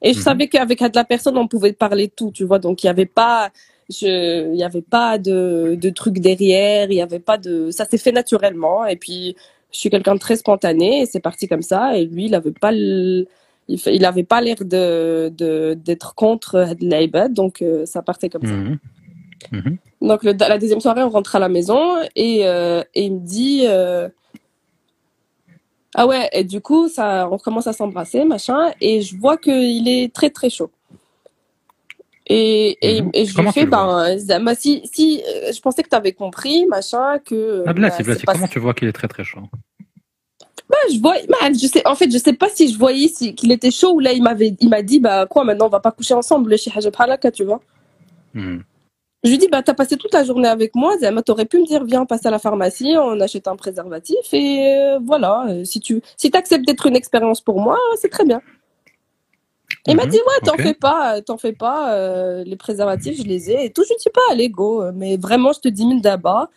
Et 0.00 0.12
je 0.12 0.18
Mhm. 0.18 0.24
savais 0.24 0.48
qu'avec 0.48 0.80
la 0.80 1.04
personne, 1.04 1.36
on 1.36 1.48
pouvait 1.48 1.72
parler 1.72 2.08
tout, 2.08 2.30
tu 2.32 2.44
vois. 2.44 2.60
Donc, 2.60 2.84
il 2.84 2.86
y 2.86 2.90
avait 2.90 3.04
pas, 3.06 3.50
je, 3.90 4.52
il 4.52 4.56
y 4.58 4.62
avait 4.62 4.82
pas 4.82 5.18
de, 5.18 5.76
de 5.80 5.90
trucs 5.90 6.20
derrière, 6.20 6.90
il 6.90 6.96
y 6.96 7.02
avait 7.02 7.18
pas 7.18 7.36
de, 7.36 7.70
ça 7.72 7.84
s'est 7.84 7.98
fait 7.98 8.12
naturellement. 8.12 8.86
Et 8.86 8.96
puis, 8.96 9.34
je 9.72 9.78
suis 9.78 9.90
quelqu'un 9.90 10.14
de 10.14 10.20
très 10.20 10.36
spontané 10.36 11.02
et 11.02 11.06
c'est 11.06 11.20
parti 11.20 11.46
comme 11.48 11.62
ça. 11.62 11.96
Et 11.96 12.06
lui, 12.06 12.26
il 12.26 12.34
avait 12.34 12.52
pas 12.52 12.72
le, 12.72 13.26
il, 13.68 13.78
fa- 13.78 13.90
il 13.90 14.04
avait 14.04 14.24
pas 14.24 14.40
l'air 14.40 14.56
de, 14.60 15.30
d'être 15.74 16.14
contre 16.14 16.74
l'Aibad, 16.80 17.32
donc 17.34 17.60
euh, 17.62 17.84
ça 17.86 18.02
partait 18.02 18.28
comme 18.30 18.46
ça. 18.46 18.52
Mhm. 18.52 18.78
Mhm. 19.52 19.76
Donc 20.00 20.24
le, 20.24 20.32
la 20.32 20.58
deuxième 20.58 20.80
soirée, 20.80 21.02
on 21.02 21.10
rentre 21.10 21.36
à 21.36 21.38
la 21.38 21.48
maison 21.48 21.96
et, 22.16 22.46
euh, 22.46 22.82
et 22.94 23.04
il 23.04 23.14
me 23.14 23.20
dit 23.20 23.62
euh, 23.66 24.08
ah 25.94 26.06
ouais 26.06 26.28
et 26.32 26.44
du 26.44 26.60
coup 26.60 26.88
ça, 26.88 27.28
on 27.30 27.38
commence 27.38 27.66
à 27.66 27.72
s'embrasser 27.72 28.24
machin 28.24 28.72
et 28.80 29.00
je 29.00 29.16
vois 29.16 29.36
qu'il 29.36 29.88
est 29.88 30.12
très 30.12 30.30
très 30.30 30.50
chaud. 30.50 30.70
Et, 32.30 32.76
et, 32.82 33.02
et 33.14 33.24
je 33.24 33.40
lui 33.40 33.50
fais 33.52 33.64
ben 33.64 34.18
Zama, 34.18 34.54
si 34.54 34.82
si 34.92 35.22
euh, 35.26 35.50
je 35.50 35.60
pensais 35.60 35.82
que 35.82 35.88
tu 35.88 35.96
avais 35.96 36.12
compris 36.12 36.66
machin 36.66 37.18
que 37.24 37.62
Ah, 37.62 37.68
bah, 37.68 37.72
Blati, 37.72 37.96
c'est 37.98 38.02
Blati, 38.04 38.26
pas 38.26 38.34
comment 38.34 38.48
tu 38.48 38.58
vois 38.58 38.74
qu'il 38.74 38.86
est 38.86 38.92
très 38.92 39.08
très 39.08 39.24
chaud 39.24 39.48
bah, 40.68 40.76
je 40.92 40.98
vois, 41.00 41.14
bah, 41.28 41.50
je 41.50 41.66
sais, 41.66 41.86
en 41.86 41.94
fait, 41.94 42.10
je 42.10 42.18
sais 42.18 42.34
pas 42.34 42.48
si 42.50 42.70
je 42.70 42.78
voyais 42.78 43.08
si, 43.08 43.34
qu'il 43.34 43.50
était 43.52 43.70
chaud 43.70 43.94
ou 43.94 44.00
là, 44.00 44.12
il 44.12 44.22
m'avait, 44.22 44.54
il 44.60 44.68
m'a 44.68 44.82
dit, 44.82 45.00
bah, 45.00 45.26
quoi, 45.26 45.42
maintenant, 45.44 45.66
on 45.66 45.70
va 45.70 45.80
pas 45.80 45.92
coucher 45.92 46.12
ensemble, 46.12 46.58
chez 46.58 46.70
Hajab 46.74 46.94
Halaka, 46.98 47.30
tu 47.30 47.44
vois. 47.44 47.60
Mhm. 48.34 48.62
Je 49.24 49.30
lui 49.30 49.38
dis, 49.38 49.48
bah, 49.48 49.62
t'as 49.62 49.74
passé 49.74 49.96
toute 49.96 50.12
la 50.12 50.24
journée 50.24 50.46
avec 50.46 50.74
moi, 50.74 50.96
Zama, 50.98 51.22
t'aurais 51.22 51.46
pu 51.46 51.58
me 51.58 51.66
dire, 51.66 51.84
viens, 51.84 52.04
passe 52.04 52.24
à 52.26 52.30
la 52.30 52.38
pharmacie, 52.38 52.94
on 52.98 53.18
achète 53.20 53.48
un 53.48 53.56
préservatif 53.56 54.32
et 54.32 54.76
euh, 54.78 54.98
voilà, 55.02 55.46
euh, 55.48 55.64
si 55.64 55.80
tu, 55.80 56.00
si 56.16 56.30
t'acceptes 56.30 56.66
d'être 56.66 56.86
une 56.86 56.94
expérience 56.94 57.40
pour 57.40 57.60
moi, 57.60 57.78
c'est 58.00 58.10
très 58.10 58.24
bien. 58.24 58.40
Et 59.88 59.92
il 59.92 59.96
m'a 59.96 60.04
Mhm, 60.04 60.10
dit, 60.10 60.18
ouais, 60.18 60.40
t'en 60.44 60.56
fais 60.58 60.74
pas, 60.74 61.16
euh, 61.16 61.20
t'en 61.22 61.38
fais 61.38 61.52
pas, 61.54 61.94
euh, 61.94 62.44
les 62.44 62.56
préservatifs, 62.56 63.16
je 63.18 63.24
les 63.26 63.50
ai 63.50 63.64
et 63.66 63.70
tout. 63.72 63.84
Je 63.84 63.88
lui 63.90 63.96
dis 63.98 64.10
pas, 64.12 64.20
allez, 64.30 64.50
go, 64.50 64.82
euh, 64.82 64.92
mais 64.94 65.16
vraiment, 65.16 65.52
je 65.52 65.60
te 65.60 65.68
dis, 65.68 65.86
mille 65.86 66.02
d'abord, 66.02 66.48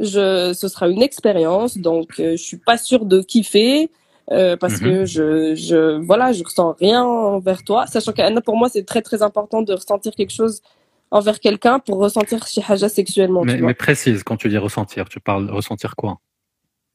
je, 0.00 0.52
ce 0.54 0.68
sera 0.68 0.88
une 0.88 1.02
expérience, 1.02 1.78
donc 1.78 2.08
euh, 2.20 2.32
je 2.32 2.42
suis 2.42 2.56
pas 2.58 2.78
sûre 2.78 3.04
de 3.06 3.22
kiffer. 3.22 3.90
euh, 4.32 4.56
parce 4.56 4.80
Mhm. 4.80 4.90
que 4.90 5.04
je, 5.06 5.54
je, 5.56 5.98
voilà, 6.00 6.32
je 6.32 6.44
ressens 6.44 6.76
rien 6.80 7.02
envers 7.04 7.64
toi. 7.64 7.86
Sachant 7.86 8.12
que 8.12 8.40
pour 8.40 8.56
moi, 8.56 8.68
c'est 8.68 8.84
très, 8.84 9.02
très 9.02 9.22
important 9.22 9.62
de 9.62 9.72
ressentir 9.72 10.14
quelque 10.14 10.32
chose 10.32 10.62
envers 11.10 11.40
quelqu'un 11.40 11.80
pour 11.80 11.98
ressentir 11.98 12.46
chez 12.46 12.62
Haja 12.68 12.88
sexuellement. 12.88 13.42
mais, 13.44 13.56
mais 13.58 13.74
précise, 13.74 14.22
quand 14.22 14.36
tu 14.36 14.48
dis 14.48 14.58
ressentir, 14.58 15.08
tu 15.08 15.18
parles 15.20 15.50
ressentir 15.50 15.96
quoi? 15.96 16.18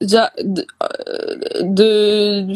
Déjà, 0.02 0.32
de, 0.42 0.66
euh, 0.84 1.64
de- 1.64 2.54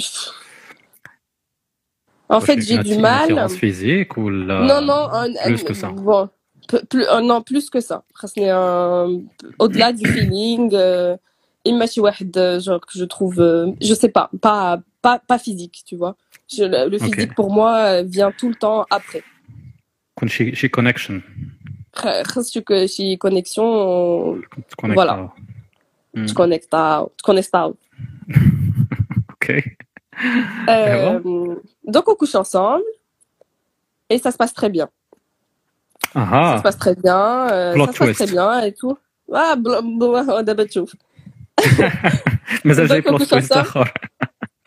en 2.30 2.40
fait, 2.42 2.62
j'ai 2.62 2.78
du 2.78 2.98
mal. 2.98 3.32
Une 3.32 3.50
physique 3.50 4.16
ou 4.18 4.30
la... 4.30 4.62
Non, 4.62 4.82
non, 4.82 5.10
plus 5.46 5.64
que 5.64 5.74
ça? 5.74 5.92
Euh, 6.94 7.22
non, 7.22 7.42
plus 7.42 7.70
que 7.70 7.80
ça. 7.80 8.04
Au-delà 9.58 9.92
du 9.94 10.08
feeling, 10.12 10.70
euh, 10.74 11.18
il 11.66 11.76
m'a 11.78 11.86
genre 11.88 12.82
que 12.82 12.98
je 12.98 13.06
trouve, 13.06 13.42
euh, 13.42 13.72
je 13.82 13.94
sais 13.94 14.10
pas, 14.10 14.30
pas, 14.42 14.80
pas, 15.02 15.20
pas 15.20 15.40
physique, 15.40 15.84
tu 15.86 15.96
vois. 15.96 16.16
Le, 16.58 16.98
physique 16.98 17.36
pour 17.36 17.52
moi 17.52 18.04
vient 18.04 18.32
tout 18.32 18.50
le 18.50 18.56
temps 18.56 18.86
après. 18.90 19.24
Quand 20.16 20.28
chez 20.28 20.70
connection. 20.70 21.22
Chez 22.88 23.18
connexion. 23.18 24.40
Voilà. 24.84 25.34
Tu 26.14 26.34
connectes, 26.34 26.70
tu 26.70 27.24
connectes. 27.24 27.56
Hmm. 27.56 27.74
Ok 29.42 29.79
euh, 30.70 31.20
donc 31.86 32.08
on 32.08 32.16
couche 32.16 32.36
ensemble 32.36 32.84
et 34.10 34.18
ça 34.18 34.32
se 34.32 34.38
passe 34.38 34.54
très 34.54 34.70
bien. 34.70 34.90
Aha. 36.16 36.54
Ça 36.54 36.58
se 36.58 36.64
passe 36.64 36.78
très 36.78 36.96
bien, 36.96 37.50
euh, 37.52 37.86
ça 37.86 37.92
se 37.92 37.98
passe 37.98 38.16
très 38.16 38.28
bien 38.28 38.62
et 38.62 38.74
tout. 38.74 38.98
Ah, 39.34 39.56
d'abord 39.56 40.26
Mais 42.64 42.74
ça 42.74 42.86
j'ai 42.86 43.02
plot 43.02 43.18
twist. 43.20 43.54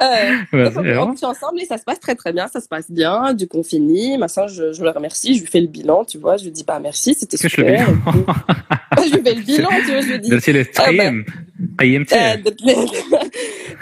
Euh, 0.02 0.70
donc, 0.70 0.84
on 1.00 1.10
couche 1.12 1.22
ensemble 1.22 1.60
et 1.60 1.64
ça 1.64 1.78
se 1.78 1.84
passe 1.84 2.00
très 2.00 2.14
très 2.14 2.32
bien, 2.32 2.48
ça 2.48 2.60
se 2.60 2.68
passe 2.68 2.90
bien. 2.90 3.34
Du 3.34 3.46
coup, 3.46 3.58
on 3.58 3.62
finit. 3.62 4.18
Je, 4.48 4.72
je 4.72 4.82
le 4.82 4.90
remercie, 4.90 5.34
je 5.34 5.40
lui 5.40 5.46
fais 5.46 5.60
le 5.60 5.66
bilan, 5.68 6.04
tu 6.04 6.18
vois. 6.18 6.36
Je 6.36 6.44
lui 6.44 6.50
dis, 6.50 6.64
bah 6.64 6.80
merci, 6.80 7.14
c'était 7.14 7.36
super. 7.36 7.88
Je, 7.88 9.02
je 9.08 9.16
lui 9.16 9.22
fais 9.22 9.34
le 9.34 9.42
bilan, 9.42 9.70
tu 9.84 9.92
vois. 9.92 10.00
Je 10.00 10.12
lui 10.12 10.20
dis, 10.20 10.30
merci 10.30 10.52
le 10.52 10.64
ah, 10.76 12.36
bah, 12.36 12.50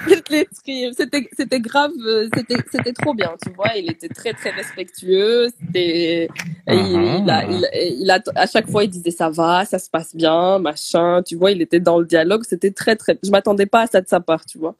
C'était, 0.96 1.28
c'était 1.36 1.60
grave, 1.60 1.92
euh, 2.00 2.28
c'était, 2.34 2.56
c'était 2.72 2.92
trop 2.92 3.14
bien, 3.14 3.34
tu 3.44 3.52
vois. 3.52 3.76
Il 3.76 3.90
était 3.90 4.08
très, 4.08 4.32
très 4.32 4.50
respectueux. 4.50 5.48
C'était, 5.48 6.28
il, 6.68 7.22
il 7.22 7.30
a, 7.30 7.44
il, 7.44 7.68
il 8.00 8.10
a, 8.10 8.20
à 8.34 8.46
chaque 8.46 8.70
fois, 8.70 8.84
il 8.84 8.90
disait 8.90 9.10
ça 9.10 9.28
va, 9.30 9.64
ça 9.64 9.78
se 9.78 9.90
passe 9.90 10.14
bien, 10.14 10.58
machin. 10.58 11.22
Tu 11.22 11.36
vois, 11.36 11.50
il 11.50 11.60
était 11.60 11.80
dans 11.80 11.98
le 11.98 12.06
dialogue. 12.06 12.44
C'était 12.44 12.70
très, 12.70 12.96
très, 12.96 13.18
je 13.22 13.30
m'attendais 13.30 13.66
pas 13.66 13.82
à 13.82 13.86
ça 13.86 14.00
de 14.00 14.08
sa 14.08 14.20
part, 14.20 14.44
tu 14.46 14.58
vois. 14.58 14.74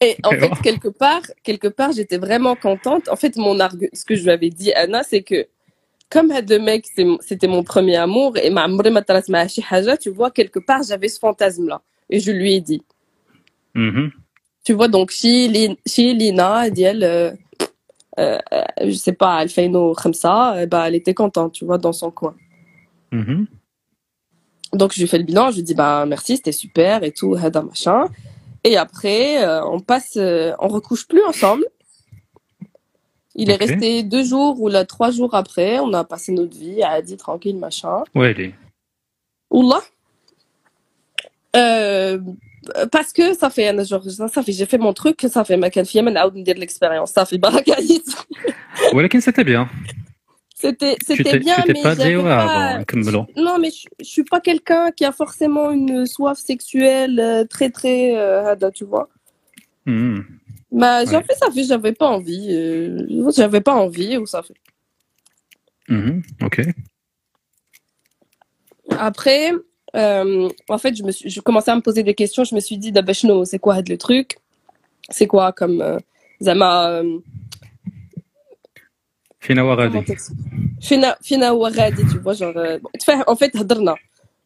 Et 0.00 0.16
en 0.24 0.30
fait, 0.30 0.48
bon. 0.48 0.56
quelque 0.62 0.88
part, 0.88 1.22
quelque 1.42 1.68
part, 1.68 1.92
j'étais 1.92 2.18
vraiment 2.18 2.54
contente. 2.54 3.08
En 3.08 3.16
fait, 3.16 3.36
mon 3.36 3.58
argu- 3.58 3.88
ce 3.92 4.04
que 4.04 4.14
je 4.14 4.24
lui 4.24 4.30
avais 4.30 4.50
dit, 4.50 4.72
Anna, 4.74 5.02
c'est 5.02 5.22
que 5.22 5.46
comme 6.10 6.32
le 6.32 6.58
mec, 6.58 6.84
c'est 6.94 7.04
mon- 7.04 7.18
c'était 7.20 7.48
mon 7.48 7.64
premier 7.64 7.96
amour, 7.96 8.36
et 8.36 8.50
ma 8.50 8.68
tu 9.96 10.10
vois, 10.10 10.30
quelque 10.30 10.58
part, 10.58 10.82
j'avais 10.82 11.08
ce 11.08 11.18
fantasme-là. 11.18 11.82
Et 12.10 12.20
je 12.20 12.30
lui 12.30 12.54
ai 12.54 12.60
dit. 12.60 12.82
Mm-hmm. 13.76 14.10
Tu 14.64 14.72
vois, 14.72 14.88
donc, 14.88 15.10
chez 15.10 15.46
Lina, 15.46 16.66
elle, 16.66 17.04
euh, 17.04 17.30
euh, 18.18 18.38
je 18.80 18.92
sais 18.92 19.12
pas, 19.12 19.42
elle 19.42 19.48
fait 19.48 19.66
une 19.66 19.94
comme 19.94 20.14
ça, 20.14 20.66
bah, 20.66 20.88
elle 20.88 20.96
était 20.96 21.14
contente, 21.14 21.52
tu 21.52 21.64
vois, 21.64 21.78
dans 21.78 21.92
son 21.92 22.10
coin. 22.10 22.34
Mm-hmm. 23.12 23.46
Donc, 24.72 24.92
je 24.92 25.00
lui 25.00 25.06
fais 25.06 25.18
le 25.18 25.24
bilan, 25.24 25.50
je 25.50 25.56
lui 25.56 25.62
dis, 25.62 25.74
bah, 25.74 26.04
merci, 26.06 26.36
c'était 26.36 26.52
super 26.52 27.04
et 27.04 27.12
tout, 27.12 27.34
euh, 27.34 27.38
hada, 27.38 27.62
machin. 27.62 28.06
Et 28.64 28.76
après, 28.76 29.44
euh, 29.44 29.64
on 29.64 29.78
passe, 29.78 30.16
on 30.16 30.68
recouche 30.68 31.06
plus 31.06 31.22
ensemble. 31.22 31.66
Il 33.36 33.50
est 33.50 33.56
resté 33.56 34.02
deux 34.02 34.24
jours 34.24 34.60
ou 34.60 34.68
là, 34.68 34.86
trois 34.86 35.10
jours 35.10 35.34
après, 35.34 35.78
on 35.78 35.92
a 35.92 36.04
passé 36.04 36.32
notre 36.32 36.56
vie 36.56 36.82
à 36.82 37.02
dit 37.02 37.18
tranquille, 37.18 37.58
machin. 37.58 38.02
Ouais, 38.14 38.30
elle 38.30 38.40
est. 38.40 38.54
Oula. 39.50 39.80
Euh, 41.54 42.18
parce 42.91 43.11
que 43.13 43.33
ça 43.33 43.49
fait, 43.49 43.67
un 43.69 43.83
genre, 43.83 44.03
ça, 44.03 44.27
ça 44.27 44.43
fait, 44.43 44.51
j'ai 44.51 44.65
fait 44.65 44.77
mon 44.77 44.93
truc, 44.93 45.17
ça 45.29 45.43
fait 45.43 45.57
ma 45.57 45.69
fille, 45.71 46.01
maintenant, 46.01 46.29
on 46.33 46.41
dire 46.41 46.55
l'expérience, 46.57 47.11
ça 47.11 47.25
fait 47.25 47.37
barakayit. 47.37 48.03
ولكن 48.93 49.19
سيتي 49.19 49.43
بيان 49.43 49.67
C'était, 50.55 50.95
Tu 50.99 51.05
c'était 51.07 51.23
t'es 51.31 51.39
bien, 51.39 51.55
tu 51.55 51.61
t'es 51.63 51.73
mais 51.73 51.81
pas 51.83 51.95
dit 51.95 52.01
j'avais 52.01 52.17
ouais 52.17 52.23
pas, 52.23 52.73
bon 52.73 52.79
نكملوا 52.79 53.25
non, 53.35 53.57
mais 53.59 53.71
je, 53.71 53.87
je 53.99 54.05
suis 54.15 54.23
pas 54.23 54.39
quelqu'un 54.39 54.91
qui 54.91 55.03
a 55.05 55.11
forcément 55.11 55.71
une 55.71 56.05
soif 56.05 56.37
sexuelle 56.37 57.19
euh, 57.19 57.45
très, 57.45 57.69
très, 57.71 58.15
euh, 58.15 58.45
hada, 58.51 58.69
tu 58.69 58.85
vois. 58.85 59.09
Mhm. 59.87 60.23
Bah, 60.71 61.03
j'ai 61.05 61.15
Ouais. 61.17 61.23
fait, 61.27 61.33
ça 61.43 61.49
fait, 61.51 61.63
j'avais 61.63 61.93
pas 62.01 62.09
envie, 62.17 62.47
euh, 62.51 63.31
j'avais 63.35 63.61
pas 63.61 63.73
envie, 63.85 64.17
ou 64.17 64.25
ça 64.33 64.43
fait. 64.47 64.53
Mhm. 65.89 66.21
ok 66.47 66.57
Après, 69.09 69.51
Euh, 69.96 70.48
en 70.68 70.78
fait, 70.78 70.94
je, 70.96 71.40
commençais 71.40 71.70
à 71.70 71.76
me 71.76 71.80
poser 71.80 72.02
des 72.02 72.14
questions. 72.14 72.44
Je 72.44 72.54
me 72.54 72.60
suis 72.60 72.76
dit, 72.76 72.92
d'abashno, 72.92 73.44
c'est 73.44 73.58
quoi 73.58 73.74
le 73.80 73.96
truc? 73.96 74.36
C'est 75.08 75.26
quoi 75.26 75.52
comme 75.52 75.80
euh, 75.80 75.98
Zama 76.42 76.90
euh, 76.90 77.18
Fina 79.40 79.64
Waradi. 79.64 79.98
Fina 80.80 81.54
tu 82.10 82.18
vois, 82.18 82.34
genre. 82.34 82.56
Euh, 82.56 82.78
en 83.26 83.36
fait, 83.36 83.52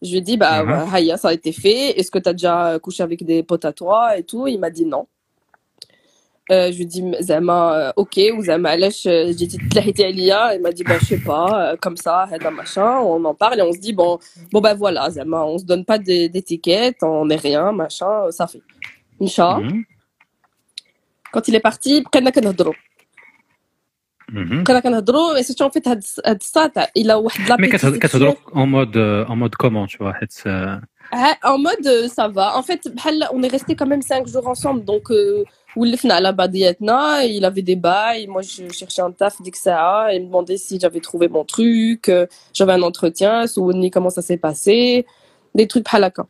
je 0.02 0.11
lui 0.11 0.19
ai 0.19 0.21
dit, 0.21 0.37
bah, 0.37 0.64
uh 0.64 1.16
ça 1.16 1.28
a 1.28 1.33
été 1.33 1.52
fait. 1.52 1.99
Est-ce 1.99 2.11
que 2.11 2.19
tu 2.19 2.28
as 2.28 2.33
déjà 2.33 2.78
couché 2.78 3.02
avec 3.02 3.25
des 3.25 3.42
potes 3.42 3.64
à 3.64 3.73
toi 3.73 4.16
et 4.16 4.23
tout? 4.23 4.47
Il 4.47 4.59
m'a 4.59 4.71
dit 4.71 4.85
non. 4.85 5.07
Euh, 6.50 6.73
je 6.73 6.83
dis 6.83 7.04
Zama, 7.21 7.75
euh, 7.75 7.92
ok, 7.95 8.19
ou 8.37 8.42
Zama, 8.42 8.76
j'ai 8.76 9.35
dit 9.35 9.59
Tlahiti 9.71 10.02
Alia, 10.02 10.54
elle 10.54 10.61
m'a 10.61 10.73
dit, 10.73 10.83
bah, 10.83 10.99
je 11.00 11.07
sais 11.07 11.19
pas, 11.19 11.73
euh, 11.73 11.76
comme 11.80 11.97
ça, 11.97 12.28
un 12.28 12.50
machin, 12.50 12.99
on 12.99 13.25
en 13.25 13.35
parle 13.35 13.61
et 13.61 13.62
on 13.62 13.73
se 13.73 13.78
dit, 13.78 13.92
bon, 13.92 14.19
bon, 14.50 14.61
ben, 14.61 14.75
voilà, 14.75 15.09
Zama, 15.11 15.45
on 15.45 15.59
se 15.59 15.64
donne 15.64 15.85
pas 15.85 15.99
d'étiquette, 15.99 17.02
on 17.02 17.26
n'est 17.26 17.37
rien, 17.37 17.71
machin, 17.71 18.30
ça 18.30 18.49
fait. 18.49 18.62
Inch'Allah. 19.21 19.61
Mhm. 19.61 19.85
Quand 21.33 21.47
il 21.47 21.54
est 21.54 21.61
parti, 21.61 22.02
Kana 22.11 22.33
Kanadro. 22.33 22.75
Kana 24.33 24.45
mhm. 24.45 24.64
Kanadro, 24.64 25.37
et 25.37 25.45
c'est 25.45 25.61
en 25.62 25.71
fait, 25.71 25.85
ça, 26.40 26.69
il 26.97 27.11
a 27.12 27.21
Mais 27.61 27.69
Kanadro 27.69 28.37
en 28.52 28.66
mode, 28.66 28.97
en 28.97 29.37
mode 29.37 29.54
comment, 29.54 29.87
tu 29.87 29.99
vois, 29.99 30.14
ah, 31.12 31.35
en 31.42 31.59
mode, 31.59 32.09
ça 32.09 32.28
va. 32.28 32.57
En 32.57 32.62
fait, 32.62 32.88
on 33.33 33.42
est 33.42 33.49
resté 33.49 33.75
quand 33.75 33.87
même 33.87 34.02
cinq 34.02 34.26
jours 34.26 34.47
ensemble, 34.47 34.85
donc, 34.85 35.11
ولفنا 35.75 36.13
على 36.13 36.32
بعضياتنا. 36.32 37.22
Il 37.27 37.46
avait 37.46 37.62
des 37.62 37.75
bails. 37.75 38.27
Moi, 38.27 38.41
je 38.41 38.63
cherchais 38.74 39.01
un 39.01 39.12
taf 39.12 39.44
ديك 39.44 39.53
الساعة. 39.53 40.10
Il 40.12 40.22
me 40.22 40.25
demandait 40.27 40.58
si 40.58 40.79
j'avais 40.79 41.01
trouvé 41.01 41.27
mon 41.27 41.44
truc. 41.46 42.10
euh, 42.10 42.25
J'avais 42.53 42.74
un 42.74 42.82
entretien. 42.82 43.46
سولني 43.46 43.89
comment 43.91 44.10
ça 44.10 44.22
s'est 44.22 44.38
passé. 44.38 45.05
Des 45.58 45.67
trucs 45.67 45.84
بحال 45.84 46.03
هكا. 46.03 46.25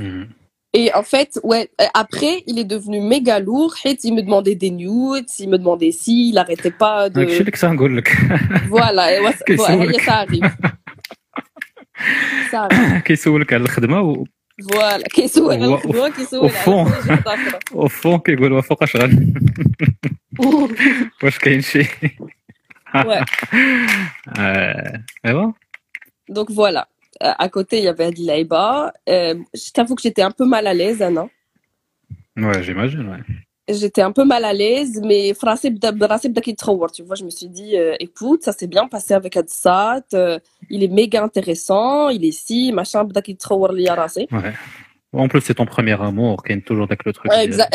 Mhm. 0.00 0.28
Et 0.76 0.92
en 0.92 1.04
fait, 1.04 1.30
ouais, 1.44 1.70
euh, 1.80 1.84
après, 1.94 2.34
il 2.48 2.58
est 2.58 2.64
devenu 2.74 3.00
méga 3.00 3.38
lourd. 3.38 3.74
حيت 3.76 4.04
Il 4.04 4.14
me 4.14 4.22
demandait 4.22 4.56
des 4.56 4.70
nudes. 4.70 5.30
Il 5.38 5.48
me 5.48 5.56
demandait 5.58 5.92
si. 5.92 6.28
Il 6.30 6.38
arrêtait 6.38 6.72
pas 6.82 7.08
داكشي 7.08 7.36
de... 7.36 7.40
اللي 7.40 7.50
كنت 7.50 7.64
غنقول 7.64 7.96
لك 7.96 8.08
Voilà. 8.70 9.12
Et 9.12 9.20
ouais, 9.20 9.44
كيسولك. 9.46 10.00
voilà, 10.00 10.04
ça 10.04 10.14
arrive. 10.14 10.50
Ça 12.50 12.60
arrive. 12.62 13.02
كيسولك 14.60 14.82
على 14.82 14.94
الخدمه 14.94 14.98
و 14.98 14.98
Voilà. 14.98 15.08
كيسول 15.08 15.52
على 15.52 15.66
هو- 15.66 15.74
الخدمة 15.74 16.08
كيسول 16.08 16.50
au 16.50 16.52
fond. 16.52 16.68
على 16.68 17.02
كل 17.02 17.30
حاجة 17.30 17.34
أخرى. 17.34 17.58
au 17.74 17.88
fond 17.90 18.22
كيقول 18.22 18.52
وا 18.52 18.60
فوقاش 18.60 18.96
غادي 18.96 19.34
واش 21.22 21.38
كاين 21.38 21.60
شي 21.60 21.84
Ouais. 22.94 23.24
آه، 24.38 25.02
ايوا 25.26 25.52
Donc 26.32 26.50
voilà. 26.50 26.84
Euh, 27.24 27.34
à 27.38 27.48
côté, 27.48 27.74
il 27.78 27.84
y 27.84 27.88
avait 27.88 28.06
Adelaïba. 28.12 28.92
Euh, 29.08 29.34
je 29.62 29.70
t'avoue 29.76 29.94
que 29.96 30.02
j'étais 30.02 30.22
un 30.22 30.30
peu 30.38 30.46
mal 30.54 30.64
à 30.66 30.74
l'aise, 30.74 31.00
Anna. 31.08 31.24
Ouais, 32.44 32.62
j'imagine, 32.66 33.06
ouais. 33.12 33.22
J'étais 33.69 34.01
un 34.01 34.11
peu 34.11 34.25
mal 34.25 34.45
à 34.45 34.53
l'aise, 34.53 34.99
mais 35.05 35.33
tu 36.91 37.03
vois, 37.03 37.15
je 37.15 37.23
me 37.23 37.29
suis 37.29 37.47
dit, 37.47 37.77
euh, 37.77 37.95
écoute, 37.99 38.41
ça 38.43 38.51
s'est 38.51 38.67
bien 38.67 38.87
passé 38.87 39.13
avec 39.13 39.37
Adsat, 39.37 40.03
euh, 40.15 40.39
il 40.71 40.83
est 40.83 40.87
méga 40.87 41.23
intéressant, 41.23 42.09
il 42.09 42.25
est 42.25 42.31
si, 42.31 42.71
machin, 42.71 43.03
ouais. 44.31 44.53
En 45.11 45.27
plus, 45.27 45.41
c'est 45.41 45.55
ton 45.55 45.65
premier 45.65 45.99
amour, 46.01 46.43
qu'il 46.43 46.55
y 46.55 46.59
a 46.59 46.61
toujours 46.61 46.85
avec 46.85 47.03
le 47.03 47.13
truc. 47.13 47.31
Ouais, 47.31 47.43
exact, 47.43 47.73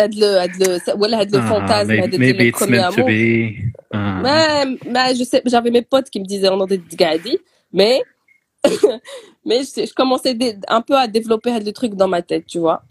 voilà, 0.96 1.24
le 1.24 1.38
Ah, 1.38 1.42
fantasme, 1.48 1.88
maybe, 1.88 2.18
maybe 2.18 2.38
le 2.38 2.44
it's 2.46 2.58
premier 2.58 2.78
meant 2.78 2.92
to 2.92 3.00
amour. 3.00 3.08
be. 3.08 3.54
Ah. 3.92 4.20
Mais, 4.22 4.76
mais 4.90 5.14
je 5.16 5.24
sais, 5.24 5.42
j'avais 5.44 5.70
mes 5.70 5.82
potes 5.82 6.10
qui 6.10 6.20
me 6.20 6.24
disaient 6.24 6.48
on 6.48 6.64
est 6.66 6.78
des 6.78 6.96
gadi, 6.96 7.38
mais, 7.72 8.02
mais 9.44 9.62
je, 9.62 9.86
je 9.86 9.92
commençais 9.94 10.36
un 10.68 10.80
peu 10.80 10.96
à 10.96 11.06
développer 11.08 11.58
le 11.58 11.72
truc 11.72 11.94
dans 11.94 12.08
ma 12.08 12.22
tête, 12.22 12.46
tu 12.46 12.58
vois. 12.58 12.82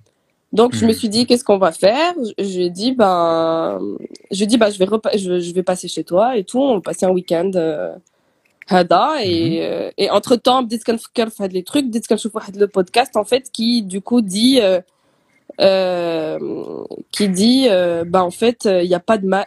Donc, 0.53 0.75
je 0.75 0.85
me 0.85 0.91
hmm. 0.91 0.95
suis 0.95 1.09
dit, 1.09 1.25
qu'est-ce 1.25 1.43
qu'on 1.43 1.57
va 1.57 1.71
faire? 1.71 2.13
J'ai 2.37 2.69
dit, 2.69 2.93
ben, 2.93 3.79
je 4.31 4.45
dis, 4.45 4.57
ben, 4.57 4.69
je 4.69 4.79
vais 4.79 4.85
je, 5.17 5.39
je, 5.39 5.53
vais 5.53 5.63
passer 5.63 5.87
chez 5.87 6.03
toi 6.03 6.37
et 6.37 6.43
tout. 6.43 6.61
On 6.61 6.75
va 6.75 6.81
passer 6.81 7.05
un 7.05 7.11
week-end. 7.11 7.51
Euh, 7.55 7.93
Hada 8.69 9.23
et, 9.23 9.59
hmm. 9.59 9.63
euh, 9.63 9.91
et 9.97 10.09
entre 10.09 10.37
temps, 10.37 10.63
dites 10.63 10.85
fait 11.31 11.51
les 11.51 11.63
trucs, 11.63 11.89
dites 11.89 12.07
le 12.57 12.67
podcast 12.67 13.17
en 13.17 13.25
fait 13.25 13.51
qui 13.51 13.81
du 13.83 13.99
coup 13.99 14.21
dit 14.21 14.61
euh, 14.61 14.79
euh, 15.61 16.39
qui 17.11 17.29
dit 17.29 17.67
euh, 17.69 18.03
ben, 18.05 18.21
en 18.21 18.31
fait 18.31 18.65
euh, 18.65 18.81
il 18.81 18.89
n'y 18.89 18.95
a 18.95 18.99
pas 18.99 19.19
de 19.19 19.27
ma 19.27 19.45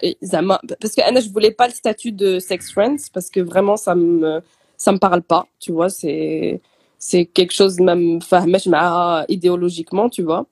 parce 0.80 0.94
que 0.94 1.02
Anna 1.02 1.20
je 1.20 1.30
voulais 1.30 1.50
pas 1.50 1.66
le 1.66 1.72
statut 1.72 2.12
de 2.12 2.38
sex 2.38 2.70
friends 2.70 3.08
parce 3.12 3.28
que 3.28 3.40
vraiment 3.40 3.76
ça 3.76 3.96
me 3.96 4.40
ça 4.76 4.92
me 4.92 4.98
parle 4.98 5.22
pas 5.22 5.48
tu 5.58 5.72
vois. 5.72 5.90
C'est 5.90 6.60
c'est 6.98 7.24
quelque 7.26 7.52
chose 7.52 7.80
même 7.80 8.20
idéologiquement 9.28 10.08
tu 10.08 10.22
vois. 10.22 10.46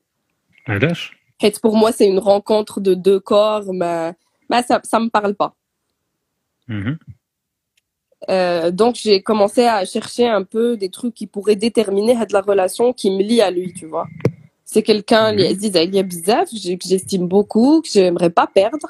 علاش؟ 0.68 1.16
Et 1.44 1.52
pour 1.64 1.76
moi, 1.82 1.92
c'est 1.98 2.08
une 2.14 2.20
rencontre 2.20 2.76
de 2.88 2.94
deux 3.08 3.20
corps, 3.32 3.68
mais, 3.82 4.14
mais 4.50 4.62
ça, 4.70 4.76
ça 4.92 5.00
me 5.00 5.10
parle 5.18 5.36
pas. 5.42 5.52
Mhm. 6.68 6.98
Euh, 8.30 8.70
donc 8.72 8.94
j'ai 9.04 9.18
commencé 9.30 9.64
à 9.66 9.86
chercher 9.86 10.28
un 10.28 10.44
peu 10.44 10.68
des 10.84 10.90
trucs 10.98 11.16
qui 11.20 11.28
pourraient 11.34 11.56
déterminer 11.68 12.14
de 12.30 12.34
la 12.34 12.42
relation 12.52 12.86
qui 13.00 13.08
me 13.16 13.22
lie 13.30 13.42
à 13.42 13.50
lui, 13.58 13.72
tu 13.80 13.86
vois. 13.94 14.08
C'est 14.66 14.84
quelqu'un 14.84 15.24
Mhm. 15.32 15.40
اللي 15.40 15.48
عزيز 15.48 15.78
عليا 15.78 16.02
بزاف, 16.02 16.50
que 16.50 16.76
que 16.78 16.88
j'estime 16.90 17.28
beaucoup, 17.28 17.82
que 17.82 17.90
j'aimerais 17.94 18.30
pas 18.40 18.48
perdre. 18.60 18.88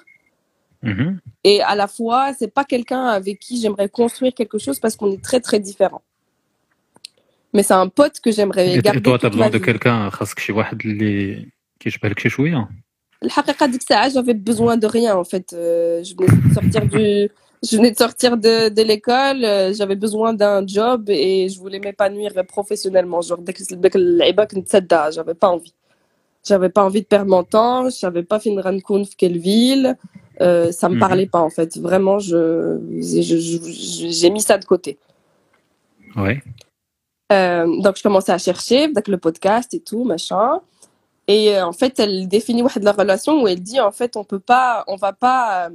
Mhm. 0.84 1.20
Et 1.44 1.58
à 1.62 1.76
la 1.82 1.88
fois, 1.88 2.34
c'est 2.40 2.54
pas 2.60 2.66
quelqu'un 2.74 3.06
avec 3.20 3.36
qui 3.40 3.54
j'aimerais 3.62 3.90
construire 4.00 4.34
quelque 4.40 4.58
chose 4.66 4.78
parce 4.84 4.96
qu'on 4.98 5.12
est 5.16 5.24
très 5.30 5.40
très 5.48 5.60
différents. 5.70 6.04
Mais 7.54 7.64
c'est 7.68 7.80
un 7.86 7.90
pote 8.00 8.18
que 8.24 8.32
j'aimerais 8.36 8.68
Et 8.78 8.82
garder 8.82 9.00
et 9.00 9.02
toi, 9.08 9.18
t'as 9.20 9.30
toute 9.30 9.40
ma 9.40 9.50
besoin 9.50 9.50
de 9.50 9.58
vie. 9.58 9.66
quelqu'un 9.66 10.10
خاصك 10.10 10.40
شي 10.40 10.54
واحد 10.54 10.82
اللي 10.86 11.46
كيشبه 11.84 12.10
لك 12.10 12.20
شي 12.20 12.30
شويه 12.30 12.70
الحقيقة 13.24 13.66
ديك 13.66 13.82
الساعة 13.82 14.10
j'avais 14.10 14.34
besoin 14.34 14.78
de 14.78 14.88
rien 14.88 15.16
en 15.18 15.24
fait. 15.24 15.54
Euh, 15.54 16.04
je 16.04 16.14
venais 16.16 16.50
de 16.50 16.54
sortir 16.54 16.86
du 16.88 17.30
je 17.70 17.78
venais 17.78 17.92
de 17.92 17.98
sortir 17.98 18.38
de, 18.38 18.70
de 18.70 18.82
l'école, 18.82 19.44
euh, 19.44 19.74
j'avais 19.74 19.96
besoin 20.06 20.34
d'un 20.34 20.66
job 20.66 21.10
et 21.10 21.50
je 21.50 21.60
voulais 21.60 21.80
m'épanouir 21.80 22.32
professionnellement. 22.56 23.22
Genre 23.22 23.42
dès 23.42 23.54
que 23.54 23.64
ديك 23.76 23.96
اللعيبة 23.96 24.44
كنت 24.44 24.68
سادة, 24.70 25.10
j'avais 25.12 25.34
pas 25.34 25.50
envie. 25.50 25.74
J'avais 26.50 26.70
pas 26.70 26.84
envie 26.86 27.02
de 27.02 27.06
perdre 27.08 27.30
mon 27.36 27.44
temps, 27.44 27.90
je 27.90 27.96
savais 28.06 28.24
pas 28.24 28.40
fin 28.40 28.50
نكون 28.72 29.04
في 29.04 29.16
quelle 29.18 29.38
ville. 29.38 29.96
Euh, 30.42 30.72
ça 30.72 30.88
me 30.90 30.96
Mhm. 30.96 31.00
parlait 31.00 31.28
pas 31.36 31.42
en 31.42 31.50
fait. 31.50 31.72
Vraiment, 31.78 32.18
je 32.20 32.42
je- 33.02 33.22
je- 33.22 33.72
je- 33.82 34.10
j'ai 34.20 34.30
mis 34.36 34.42
ça 34.42 34.58
de 34.58 34.66
côté. 34.74 34.92
Ouais. 36.16 36.38
Euh, 37.32 37.66
donc 37.84 37.94
je 37.98 38.04
commençais 38.04 38.32
à 38.32 38.38
chercher 38.48 38.80
avec 38.92 39.08
le 39.14 39.18
podcast 39.26 39.70
et 39.78 39.82
tout 39.90 40.04
machin 40.14 40.48
et 41.29 41.57
euh, 41.57 41.67
en 41.67 41.73
fait 41.73 41.99
elle 41.99 42.29
définit 42.29 42.63
la 42.81 42.93
relation 42.93 43.43
où 43.43 43.49
elle 43.49 43.61
dit 43.61 43.81
en 43.81 43.93
fait 43.93 44.17
on 44.17 44.25
peut 44.25 44.39
pas 44.39 44.85
on 44.87 44.97
va 44.97 45.13
pas 45.13 45.67
euh, 45.67 45.71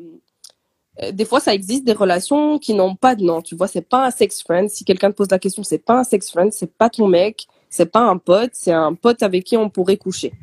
euh, 1.03 1.11
des 1.11 1.25
fois 1.25 1.39
ça 1.39 1.53
existe 1.53 1.85
des 1.85 1.93
relations 1.93 2.59
qui 2.59 2.73
n'ont 2.73 2.95
pas 2.95 3.15
de 3.15 3.23
nom 3.23 3.41
tu 3.41 3.55
vois 3.55 3.67
c'est 3.67 3.81
pas 3.87 4.05
un 4.07 4.11
sex 4.11 4.41
friend 4.43 4.69
si 4.69 4.83
quelqu'un 4.85 5.11
te 5.11 5.15
pose 5.15 5.31
la 5.31 5.39
question 5.39 5.63
c'est 5.63 5.83
pas 5.83 5.99
un 5.99 6.03
sex 6.03 6.29
friend 6.31 6.51
c'est 6.53 6.71
pas 6.71 6.89
ton 6.89 7.07
mec 7.07 7.47
c'est 7.69 7.91
pas 7.91 8.01
un 8.01 8.17
pote 8.17 8.51
c'est 8.53 8.73
un 8.73 8.93
pote 8.93 9.23
avec 9.23 9.43
qui 9.43 9.57
on 9.57 9.69
pourrait 9.69 9.97
coucher 9.97 10.33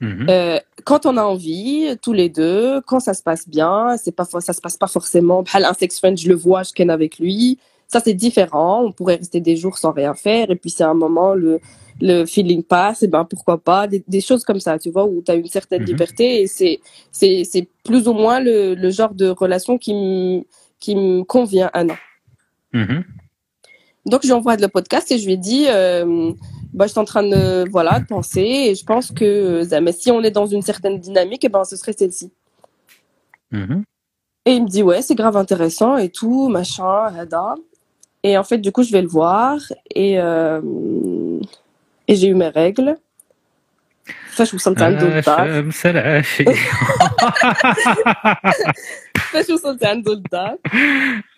Mhm. 0.00 0.26
euh, 0.30 0.58
quand 0.84 1.04
on 1.04 1.16
a 1.18 1.22
envie, 1.22 1.94
tous 2.00 2.14
les 2.14 2.30
deux, 2.30 2.80
quand 2.86 3.00
ça 3.00 3.12
se 3.12 3.22
passe 3.22 3.46
bien, 3.46 3.96
c'est 4.02 4.12
pas 4.12 4.24
ça 4.24 4.52
se 4.54 4.60
passe 4.60 4.76
pas 4.78 4.86
forcément. 4.86 5.42
bhal, 5.42 5.64
Un 5.64 5.74
sex 5.74 5.98
friend, 5.98 6.18
je 6.18 6.28
le 6.28 6.34
vois, 6.34 6.62
je 6.62 6.72
ken 6.72 6.88
avec 6.90 7.18
lui. 7.18 7.58
Ça 7.86 8.00
c'est 8.00 8.14
différent. 8.14 8.82
On 8.82 8.92
pourrait 8.92 9.16
rester 9.16 9.40
des 9.40 9.56
jours 9.56 9.76
sans 9.76 9.92
rien 9.92 10.14
faire 10.14 10.50
et 10.50 10.56
puis 10.56 10.70
c'est 10.70 10.84
un 10.84 10.94
moment 10.94 11.34
le 11.34 11.60
le 12.00 12.24
feeling 12.26 12.62
passe. 12.62 13.02
Et 13.02 13.08
ben 13.08 13.24
pourquoi 13.24 13.58
pas 13.58 13.86
des, 13.86 14.02
des 14.08 14.20
choses 14.20 14.44
comme 14.44 14.60
ça, 14.60 14.78
tu 14.78 14.90
vois, 14.90 15.04
où 15.06 15.22
tu 15.22 15.30
as 15.30 15.34
une 15.34 15.46
certaine 15.48 15.82
Mhm. 15.82 15.86
liberté 15.88 16.42
et 16.42 16.46
c'est 16.46 16.80
c'est 17.12 17.44
c'est 17.44 17.68
plus 17.84 18.08
ou 18.08 18.12
moins 18.14 18.40
le 18.40 18.74
le 18.74 18.90
genre 18.90 19.14
de 19.14 19.28
relation 19.28 19.78
qui 19.78 19.94
me 19.94 20.42
qui 20.78 20.94
me 20.96 21.22
convient 21.24 21.70
à 21.72 21.84
non. 21.84 21.94
Mhm. 22.72 23.04
Donc, 24.06 24.22
je 24.22 24.28
lui 24.28 24.32
envoie 24.32 24.56
le 24.56 24.68
podcast 24.68 25.12
et 25.12 25.18
je 25.18 25.26
lui 25.26 25.34
ai 25.34 25.36
dit, 25.36 25.66
euh, 25.68 26.32
bah, 26.72 26.86
je 26.86 26.92
suis 26.92 26.98
en 26.98 27.04
train 27.04 27.22
de, 27.22 27.68
voilà, 27.70 28.00
de 28.00 28.06
penser 28.06 28.40
et 28.40 28.74
je 28.74 28.82
pense 28.84 29.10
que 29.12 29.24
euh, 29.70 29.80
mais 29.82 29.92
si 29.92 30.10
on 30.10 30.22
est 30.22 30.30
dans 30.30 30.46
une 30.46 30.62
certaine 30.62 30.98
dynamique, 30.98 31.44
eh 31.44 31.50
ben, 31.50 31.64
ce 31.64 31.76
serait 31.76 31.92
celle-ci. 31.92 32.32
Mhm. 33.50 33.84
Et 34.46 34.52
il 34.52 34.62
me 34.64 34.68
dit, 34.68 34.82
ouais, 34.82 35.02
c'est 35.02 35.14
grave 35.14 35.36
intéressant 35.36 35.98
et 35.98 36.08
tout, 36.08 36.48
machin, 36.48 37.12
hada. 37.14 37.56
Et 38.22 38.38
en 38.38 38.42
fait, 38.44 38.58
du 38.58 38.72
coup, 38.72 38.82
je 38.82 38.90
vais 38.92 39.02
le 39.02 39.08
voir 39.08 39.58
et, 39.94 40.18
euh, 40.18 40.60
et 42.09 42.15
j'ai 42.15 42.27
eu 42.27 42.35
mes 42.35 42.49
règles. 42.49 42.97
فاش 44.35 44.53
وصلت 44.53 44.81
عنده 44.81 45.07
آه، 45.15 45.19
الدار 45.19 45.61
شمس 45.61 45.85
العاشي 45.85 46.45
فاش 49.31 49.49
وصلت 49.49 49.83
عنده 49.85 50.11
الدار 50.13 50.57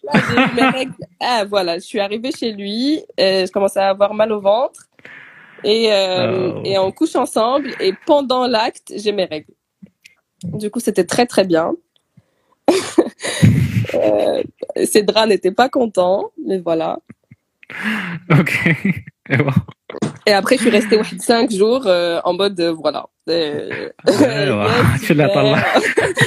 Là, 0.07 0.19
j'ai 0.27 0.35
eu 0.35 0.53
mes 0.55 0.69
règles. 0.77 1.03
Ah, 1.19 1.43
voilà, 1.53 1.73
je 1.79 1.85
suis 1.91 1.99
arrivée 1.99 2.31
chez 2.39 2.51
lui, 2.53 3.03
euh, 3.19 3.45
je 3.45 3.51
commençais 3.51 3.79
à 3.79 3.89
avoir 3.89 4.13
mal 4.13 4.31
au 4.31 4.41
ventre. 4.51 4.81
Et, 5.63 5.83
euh, 5.91 6.53
Oh. 6.55 6.61
et 6.69 6.75
on 6.85 6.91
couche 6.99 7.15
ensemble. 7.25 7.69
Et 7.85 7.91
pendant 8.05 8.43
l'acte, 8.55 8.87
j'ai 9.01 9.11
mes 9.19 9.25
règles. 9.33 9.53
Du 10.61 10.67
coup, 10.71 10.79
c'était 10.87 11.07
très, 11.13 11.25
très 11.33 11.45
bien. 11.53 11.67
euh, 13.93 14.43
ses 14.91 15.03
draps 15.09 15.27
n'étaient 15.31 15.57
pas 15.61 15.69
contents, 15.79 16.21
mais 16.47 16.59
voilà. 16.67 16.89
ok 18.39 18.51
Et 19.33 19.37
bon. 19.45 19.57
Et 20.29 20.33
après, 20.33 20.55
je 20.57 20.61
suis 20.65 20.69
restée 20.79 20.97
ouais, 20.97 21.19
cinq 21.31 21.45
jours 21.51 21.83
euh, 21.87 22.19
en 22.29 22.33
mode, 22.33 22.59
euh, 22.59 22.73
voilà. 22.83 23.01
Euh, 23.29 23.91
ايوا 24.09 24.67
yes, 24.67 25.05
شو 25.05 25.13
اللي 25.13 25.27
super. 25.27 25.33
طلع 25.35 25.63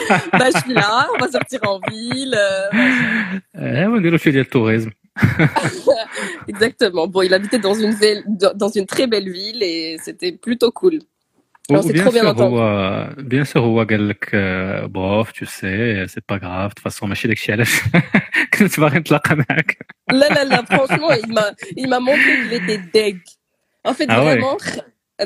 bah, 0.39 0.51
je 0.55 0.59
suis 0.61 0.75
là, 0.75 1.07
on 1.15 1.19
va 1.23 1.29
sortir 1.37 1.61
en 1.65 1.79
ville. 1.91 2.35
euh, 2.35 2.77
ايوا 3.57 3.99
نديرو 3.99 4.17
شويه 4.17 4.33
ديال 4.33 4.45
التوريزم 4.45 4.91
Exactement. 6.53 7.07
Bon, 7.13 7.23
il 7.29 7.33
habitait 7.35 7.59
dans 7.69 7.75
une 7.85 7.95
ville, 8.03 8.23
dans 8.63 8.73
une 8.79 8.87
très 8.87 9.07
belle 9.13 9.29
ville 9.39 9.63
et 9.63 9.97
c'était 10.05 10.33
plutôt 10.47 10.71
cool. 10.81 10.99
On 11.73 11.83
s'est 11.83 11.89
وبيان 11.91 12.05
trop 12.05 12.13
bien 12.13 12.23
سور 12.23 12.35
entendu. 12.35 12.41
هو 12.41 13.15
بيان 13.19 13.45
سور 13.45 13.63
هو 13.63 13.83
قال 13.83 14.09
لك 14.09 14.31
آه، 14.35 14.87
بوف 14.87 15.33
تو 15.33 15.47
سي 15.47 16.07
سي 16.07 16.21
با 16.29 16.41
غاف 16.43 16.75
دو 16.75 16.83
فاسون 16.83 17.09
ماشي 17.09 17.29
داكشي 17.29 17.53
علاش 17.53 17.81
كنت 18.59 18.81
باغي 18.81 18.99
نتلاقى 18.99 19.37
معاك 19.37 19.77
Là, 20.13 20.29
là, 20.37 20.45
là, 20.53 20.61
franchement, 20.73 21.13
il 21.23 21.31
m'a, 21.37 21.47
il 21.83 21.89
m'a 21.93 22.01
montré 22.09 22.31
qu'il 22.41 22.53
était 22.61 22.81
deg. 22.95 23.19
En 23.85 23.95
fait, 23.95 24.07
Ah 24.09 24.19
ouais. 24.25 24.25
vraiment, 24.27 24.57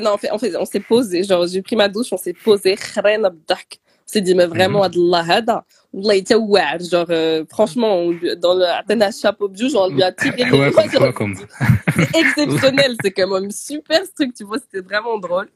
non, 0.03 0.11
en 0.11 0.17
fait, 0.17 0.31
en 0.31 0.37
fait, 0.37 0.55
on 0.57 0.65
s'est 0.65 0.79
posé, 0.79 1.23
genre, 1.23 1.45
j'ai 1.47 1.61
pris 1.61 1.75
ma 1.75 1.87
douche, 1.87 2.11
on 2.11 2.17
s'est 2.17 2.33
posé, 2.33 2.75
خرينا 2.75 3.29
بالضحك. 3.29 3.79
On 4.07 4.11
s'est 4.11 4.21
dit, 4.21 4.35
mais 4.35 4.45
vraiment, 4.45 4.83
هاد 4.83 4.95
الله 4.95 5.21
هذا, 5.21 5.63
والله 5.93 6.13
يتوعر, 6.13 6.79
genre, 6.79 7.09
euh, 7.09 7.45
franchement, 7.49 7.91
on 7.95 8.11
lui- 8.11 8.37
dans 8.37 8.53
le, 8.53 8.65
عطينا 8.65 9.07
un 9.07 9.11
chapeau 9.11 9.47
de 9.47 9.57
juge, 9.57 9.75
on 9.75 9.89
lui 9.89 10.03
a 10.03 10.11
tiré 10.11 10.43
les 10.43 10.45
حواكم 10.45 10.71
doigts, 10.71 10.87
genre, 10.87 11.01
حواكم 11.01 11.33
c'est 11.35 12.15
exceptionnel, 12.15 12.95
c'est 13.03 13.11
quand 13.11 13.27
même 13.27 13.51
super 13.51 14.05
ce 14.05 14.11
truc, 14.13 14.33
tu 14.35 14.43
vois, 14.43 14.59
c'était 14.59 14.81
vraiment 14.89 15.17
drôle. 15.17 15.49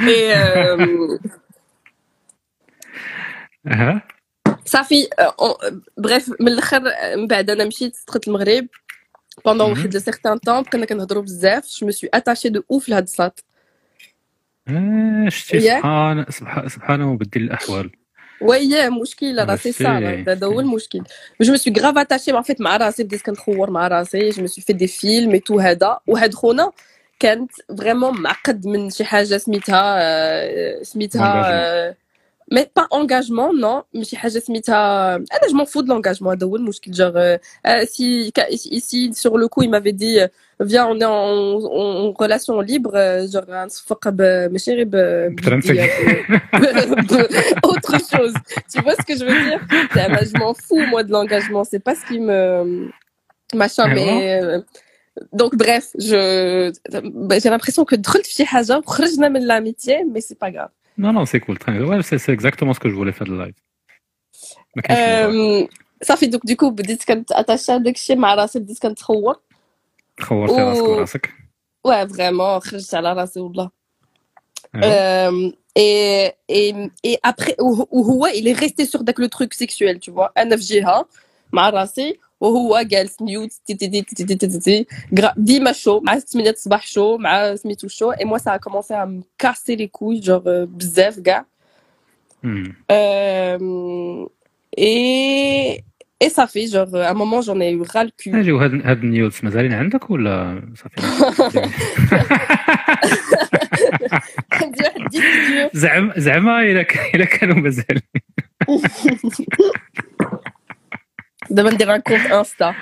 Et, 0.00 0.32
euh, 0.34 1.18
ها 3.66 4.02
صافي 4.66 5.08
آه، 5.18 5.34
أون- 5.42 5.74
بريف 5.96 6.30
من 6.40 6.48
الاخر 6.48 6.88
آه، 6.88 7.16
من 7.16 7.26
بعد 7.26 7.50
انا 7.50 7.64
مشيت 7.64 7.96
دخلت 8.08 8.28
المغرب 8.28 8.66
بوندون. 9.45 9.71
واحد 9.71 9.97
سيغتان 9.97 10.37
طون 10.37 10.61
بقينا 10.61 10.85
كنهضروا 10.85 11.23
بزاف 11.23 11.67
جو 11.79 11.85
مي 11.85 11.91
سوي 11.91 12.09
اتاشي 12.13 12.49
دو 12.49 12.63
اوف 12.71 12.89
لهاد 12.89 13.03
الساط 13.03 13.43
شتي؟ 15.27 15.59
سبحان 15.59 16.25
سبحان 16.67 16.99
مبدل 17.01 17.41
الاحوال 17.41 17.91
وياه 18.41 18.89
مشكل 18.89 19.47
راه 19.49 19.55
سي 19.55 19.71
سا 19.71 20.23
هذا 20.27 20.47
هو 20.47 20.59
المشكل 20.59 21.03
جو 21.41 21.51
مي 21.51 21.57
سوي 21.57 21.73
غراف 21.79 21.97
اتاشي 21.97 22.31
ان 22.31 22.41
فيت 22.41 22.61
مع 22.61 22.77
راسي 22.77 23.03
بديت 23.03 23.21
كنخور 23.21 23.71
مع 23.71 23.87
راسي 23.87 24.29
جو 24.29 24.41
مي 24.41 24.47
سوي 24.47 24.63
في 24.63 24.73
دي 24.73 24.87
فيلم 24.87 25.31
اي 25.31 25.39
تو 25.39 25.59
هذا 25.59 25.99
وهاد 26.07 26.33
خونا 26.33 26.71
كانت 27.19 27.51
فريمون 27.77 28.21
معقد 28.21 28.67
من 28.67 28.89
شي 28.89 29.03
حاجة 29.03 29.37
سميتها 29.37 30.83
سميتها 30.83 31.95
مي 32.52 32.66
با 32.76 32.88
انغاجمون 32.94 33.60
نو 33.60 33.82
ماشي 33.94 34.16
حاجه 34.16 34.38
سميتها 34.38 35.14
انا 35.16 35.48
جو 35.50 35.56
مون 35.56 35.64
فو 35.64 35.80
دو 35.80 35.92
لونغاجمون 35.94 36.34
هذا 36.36 36.46
هو 36.46 36.56
المشكل 36.56 36.90
جوغ 36.90 37.36
si 37.84 38.32
ici 38.78 39.12
sur 39.22 39.38
le 39.38 39.46
coup 39.48 39.62
il 39.62 39.70
m'avait 39.70 39.92
dit 39.92 40.20
euh, 40.20 40.28
viens 40.60 40.86
on 40.86 41.00
est 41.00 41.04
en, 41.04 41.58
en, 41.80 42.08
en 42.08 42.12
relation 42.12 42.60
libre 42.60 42.92
euh, 42.94 43.26
genre 43.32 43.44
غنصفق 43.50 44.08
ب- 44.08 44.48
ماشي 44.52 44.74
غير 44.74 44.84
ب- 44.84 45.34
بترنتك. 45.36 45.90
ب- 46.54 47.12
ب- 47.12 47.66
autre 47.72 47.94
chose 48.12 48.34
tu 48.72 48.78
vois 48.84 48.94
ce 49.00 49.04
que 49.08 49.14
je 49.18 49.24
veux 49.28 49.38
dire 49.46 49.60
Bah, 50.12 50.24
je 50.30 50.34
m'en 50.40 50.52
fous 50.64 50.84
moi 50.92 51.02
de 51.02 51.10
l'engagement 51.12 51.64
c'est 51.70 51.84
pas 51.88 51.94
ce 51.94 52.04
qui 52.08 52.18
me 52.28 52.40
machin 53.62 53.84
Ah 53.88 53.94
mais 53.96 54.12
euh, 54.42 54.60
donc 55.40 55.52
bref 55.64 55.84
je 56.08 56.20
bah, 57.28 57.36
j'ai 57.40 57.50
l'impression 57.54 57.84
que 57.84 57.94
دخلت 57.96 58.26
في 58.26 58.32
شي 58.34 58.44
حاجه 58.44 58.78
وخرجنا 58.78 59.28
من 59.28 59.46
l'amitié 59.48 59.96
mais 60.12 60.20
c'est 60.28 60.38
pas 60.44 60.50
grave 60.56 60.70
Non, 60.98 61.12
non, 61.12 61.24
c'est 61.26 61.40
cool. 61.40 61.58
Très 61.58 61.72
bien. 61.72 61.84
Ouais, 61.90 62.02
c'est 62.02 62.18
c'est 62.24 62.32
exactement 62.38 62.72
ce 62.76 62.80
que 62.80 62.88
je 62.90 62.94
voulais 62.94 63.12
faire 63.12 63.26
de 63.26 63.36
live. 63.42 63.54
ما 64.76 64.82
كاينش 64.82 65.08
موضوع. 65.08 65.30
أم، 65.30 65.68
صافي 66.02 66.26
دوك 66.26 66.46
ديكو 66.46 66.70
بديت 66.70 67.04
كنت 67.04 67.32
اتاشا 67.32 67.76
داكشي 67.76 68.14
مع 68.14 68.34
راسي 68.34 68.58
بديت 68.58 68.78
كنتخور 68.78 69.40
خورتي 70.20 70.54
راسك 70.60 70.84
أوه. 70.84 70.96
وراسك. 70.98 71.32
واه 71.84 72.04
فريمون 72.04 72.60
خرجت 72.60 72.94
على 72.94 73.12
راسي 73.12 73.40
والله 73.40 73.70
أيوا. 74.74 75.28
أم، 75.28 75.52
et 75.78 76.32
et 76.52 76.74
et 77.06 77.16
après 77.26 77.54
وه- 77.60 77.88
وهو 77.90 78.26
il 78.26 78.48
est 78.48 78.60
resté 78.60 78.86
sur 78.86 79.02
داك 79.02 79.20
لو 79.20 79.26
تروك 79.26 79.52
سيكسويل 79.52 80.00
tu 80.00 80.12
vois 80.12 80.30
انا 80.38 80.56
في 80.56 80.62
جهه 80.62 81.08
مع 81.52 81.70
راسي 81.70 82.18
وهو 82.40 82.82
جالس 82.82 83.22
نيوت 83.22 83.50
تي 83.66 83.74
تي 83.74 83.88
تي 83.88 84.02
تي 84.02 84.24
تي 84.24 84.34
تي 84.34 84.46
تي 84.48 84.58
تي 84.58 84.86
غرا- 85.20 85.34
ديما 85.36 85.72
شو 85.72 86.00
مع 86.00 86.18
8 86.18 86.50
الصباح 86.50 86.86
شو 86.86 87.16
مع 87.16 87.54
سميتو 87.54 87.88
شو 87.88 88.12
et 88.12 88.24
moi 88.24 88.38
ça 88.38 88.52
a 88.52 88.58
commencé 88.58 88.94
à 88.94 89.06
me 89.06 89.22
casser 89.38 89.76
les 89.76 89.88
couilles 89.88 90.22
genre 90.22 90.46
euh, 90.46 90.64
بزاف 90.68 91.18
كاع 91.20 91.44
Hmm. 92.46 92.68
Euh, 92.92 94.26
et, 94.76 95.82
et 96.24 96.30
ça 96.36 96.44
fait, 96.52 96.66
genre, 96.74 96.94
à 96.94 97.08
un 97.12 97.14
moment, 97.22 97.40
j'en 97.46 97.58
ai 97.64 97.70
eu 97.72 97.82
ras 97.92 98.04
le 98.04 98.10
cul. 98.18 98.34
اجي 98.34 98.52
وهاد 98.52 98.74
هاد 98.86 99.02
النيوز 99.02 99.40
مازالين 99.42 99.72
عندك 99.72 100.10
ولا 100.10 100.62
صافي 100.74 101.00
عندي 104.52 104.82
واحد 104.84 105.00
disque 105.14 105.76
زعما 105.76 106.14
زعما 106.16 106.60
الا 106.62 106.82
ك- 106.82 107.14
الا 107.14 107.24
كانوا 107.24 107.56
مازال 107.56 108.00
دابا 111.51 111.73
ندير 111.73 111.97
كونت 111.97 112.25
انستا 112.25 112.75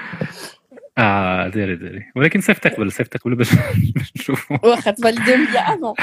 آه 0.97 1.47
ديري 1.47 1.75
ديري. 1.75 2.11
ولكن 2.15 2.41
صيفط 2.41 2.67
قبل 2.67 2.91
صيفط 2.91 3.17
قبل 3.17 3.35
باش 3.35 3.49
نشوفوا 4.17 4.57
واخا 4.63 4.91
تفاليدي 4.91 5.35
ليا 5.35 5.59
افون 5.59 5.93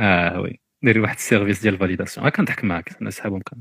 آه 0.00 0.40
وي. 0.40 0.60
ديري 0.82 1.00
واحد 1.00 1.16
السيرفيس 1.16 1.62
ديال 1.62 1.74
الفاليداسيون 1.74 2.28
كنضحك 2.28 2.64
معاك 2.64 2.96
أنا 3.02 3.10
صحابهم 3.10 3.40
كان 3.40 3.60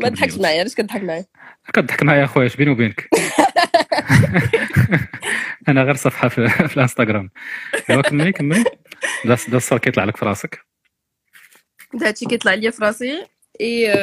ما 0.00 0.08
تضحكش 0.08 0.38
معايا 0.38 0.60
علاش 0.60 0.74
كتضحك 0.74 1.02
معايا؟ 1.02 1.24
كضحك 1.72 2.02
معايا 2.02 2.24
أخويا 2.24 2.46
اش 2.46 2.56
بيني 2.56 2.70
وبينك؟ 2.70 3.08
أنا 5.68 5.82
غير 5.82 5.94
صفحة 5.94 6.28
في, 6.28 6.48
في 6.48 6.76
الإنستغرام. 6.76 7.30
ايوا 7.90 8.02
كملي 8.02 8.32
كملي. 8.32 8.64
دا 9.24 9.36
الصور 9.56 9.78
كيطلع 9.78 10.04
لك 10.04 10.16
في 10.16 10.24
راسك. 10.24 10.66
دا 11.94 12.08
هادشي 12.08 12.26
كيطلع 12.26 12.54
ليا 12.54 12.70
في 12.70 12.84
راسي. 12.84 13.26
اي 13.61 13.93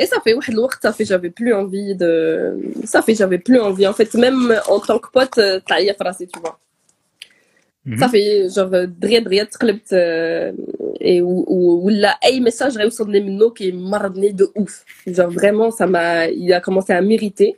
اي 0.00 0.06
صافي 0.06 0.34
واحد 0.34 0.52
الوقت 0.52 0.82
صافي 0.82 1.04
جافي 1.04 1.28
بلو 1.28 1.60
انفي 1.60 1.92
دو 1.92 2.06
صافي 2.86 3.12
جافي 3.12 3.36
بلو 3.36 3.68
انفي 3.68 3.88
ان 3.88 3.92
فيت 3.92 4.16
ميم 4.16 4.52
اون 4.52 4.78
طونك 4.78 5.14
بوت 5.14 5.34
طلع 5.40 5.78
ليا 5.78 5.92
في 5.92 6.04
راسي 6.04 6.26
تو 6.26 6.40
صافي 8.00 8.46
جوغ 8.46 8.84
دغيا 8.84 9.18
دغيا 9.18 9.44
تقلبت 9.44 9.92
اي 11.02 11.22
ولا 11.22 12.08
اي 12.08 12.40
ميساج 12.40 12.78
غيوصلني 12.78 13.20
منه 13.20 13.50
كيمرضني 13.50 14.28
دو 14.28 14.52
اوف 14.56 14.84
جوغ 15.08 15.30
فريمون 15.30 15.70
سا 15.70 15.86
ما 15.86 16.26
il 16.26 16.52
a 16.52 16.60
commencé 16.60 16.92
à 16.92 17.00
m'irriter 17.00 17.56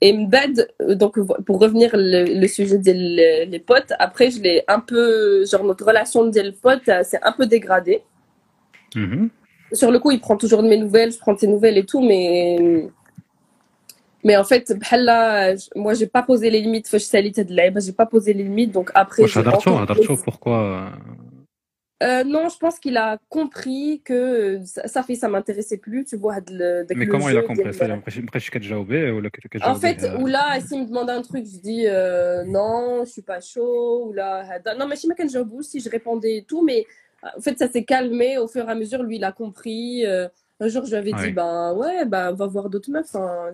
Et 0.00 0.12
bad, 0.12 0.68
donc 1.02 1.18
pour 1.46 1.58
revenir 1.58 1.90
le, 1.94 2.20
le 2.42 2.48
sujet 2.56 2.78
des 2.78 2.94
les 3.52 3.58
potes, 3.58 3.92
après 3.98 4.30
je 4.30 4.38
l'ai 4.44 4.62
un 4.68 4.80
peu, 4.90 5.44
genre 5.50 5.64
notre 5.64 5.84
relation 5.90 6.20
de 6.26 6.50
pote 6.64 6.88
s'est 7.08 7.18
un 7.22 7.32
peu 7.32 7.46
dégradée. 7.46 8.00
-hmm. 8.99 9.29
Sur 9.73 9.91
le 9.91 9.99
coup, 9.99 10.11
il 10.11 10.19
prend 10.19 10.37
toujours 10.37 10.61
de 10.61 10.67
mes 10.67 10.77
nouvelles, 10.77 11.11
je 11.11 11.17
prends 11.17 11.33
de 11.33 11.39
ses 11.39 11.47
nouvelles 11.47 11.77
et 11.77 11.85
tout, 11.85 12.01
mais 12.01 12.87
mais 14.23 14.37
en 14.37 14.43
fait, 14.43 14.73
là, 14.91 15.53
moi 15.75 15.93
j'ai 15.93 16.07
pas 16.07 16.23
posé 16.23 16.49
les 16.49 16.61
limites, 16.61 16.87
je 16.91 16.97
suis 16.97 17.21
de 17.21 17.53
l'aide, 17.53 17.79
j'ai 17.81 17.91
pas 17.91 18.05
posé 18.05 18.33
les 18.33 18.43
limites, 18.43 18.71
donc 18.71 18.91
après. 18.93 19.23
pourquoi 20.23 20.91
euh, 22.01 22.23
non, 22.25 22.49
je 22.49 22.57
pense 22.57 22.79
qu'il 22.79 22.97
a 22.97 23.17
compris 23.29 24.01
que 24.03 24.59
ça 24.65 25.03
fait 25.03 25.15
ça 25.15 25.29
m'intéressait 25.29 25.77
plus, 25.77 26.03
tu 26.03 26.17
vois. 26.17 26.41
De, 26.41 26.85
de 26.85 26.95
Mais 26.95 27.07
comment 27.07 27.29
il 27.29 27.37
a 27.37 27.43
compris 27.43 27.73
ça? 27.73 27.87
En 29.63 29.75
fait, 29.75 30.05
ou 30.19 30.25
là, 30.25 30.59
s'il 30.59 30.81
me 30.81 30.87
demande 30.87 31.09
un 31.09 31.21
truc, 31.21 31.45
je 31.45 31.59
dis 31.59 31.85
euh, 31.87 32.43
non, 32.43 33.05
je 33.05 33.11
suis 33.11 33.21
pas 33.21 33.39
chaud, 33.39 34.07
ou 34.07 34.13
là, 34.13 34.43
non, 34.77 34.87
mais 34.87 34.95
je 34.95 35.01
sais 35.01 35.07
pas 35.07 35.61
si 35.61 35.79
je 35.79 35.89
répondais 35.89 36.43
tout, 36.45 36.61
mais 36.65 36.85
en 37.37 37.41
fait, 37.41 37.57
ça 37.57 37.67
s'est 37.67 37.83
calmé 37.83 38.37
au 38.37 38.47
fur 38.47 38.67
et 38.67 38.71
à 38.71 38.75
mesure, 38.75 39.03
lui, 39.03 39.17
il 39.17 39.23
a 39.23 39.31
compris. 39.31 40.05
Euh, 40.05 40.27
un 40.59 40.67
jour, 40.67 40.85
je 40.85 40.91
lui 40.91 40.97
avais 40.97 41.13
Ouais. 41.13 41.27
dit, 41.27 41.31
ben 41.33 41.73
ouais, 41.73 42.05
ben 42.05 42.31
va 42.31 42.47
voir 42.47 42.69
d'autres 42.69 42.91
meufs. 42.91 43.15
Hein, 43.15 43.53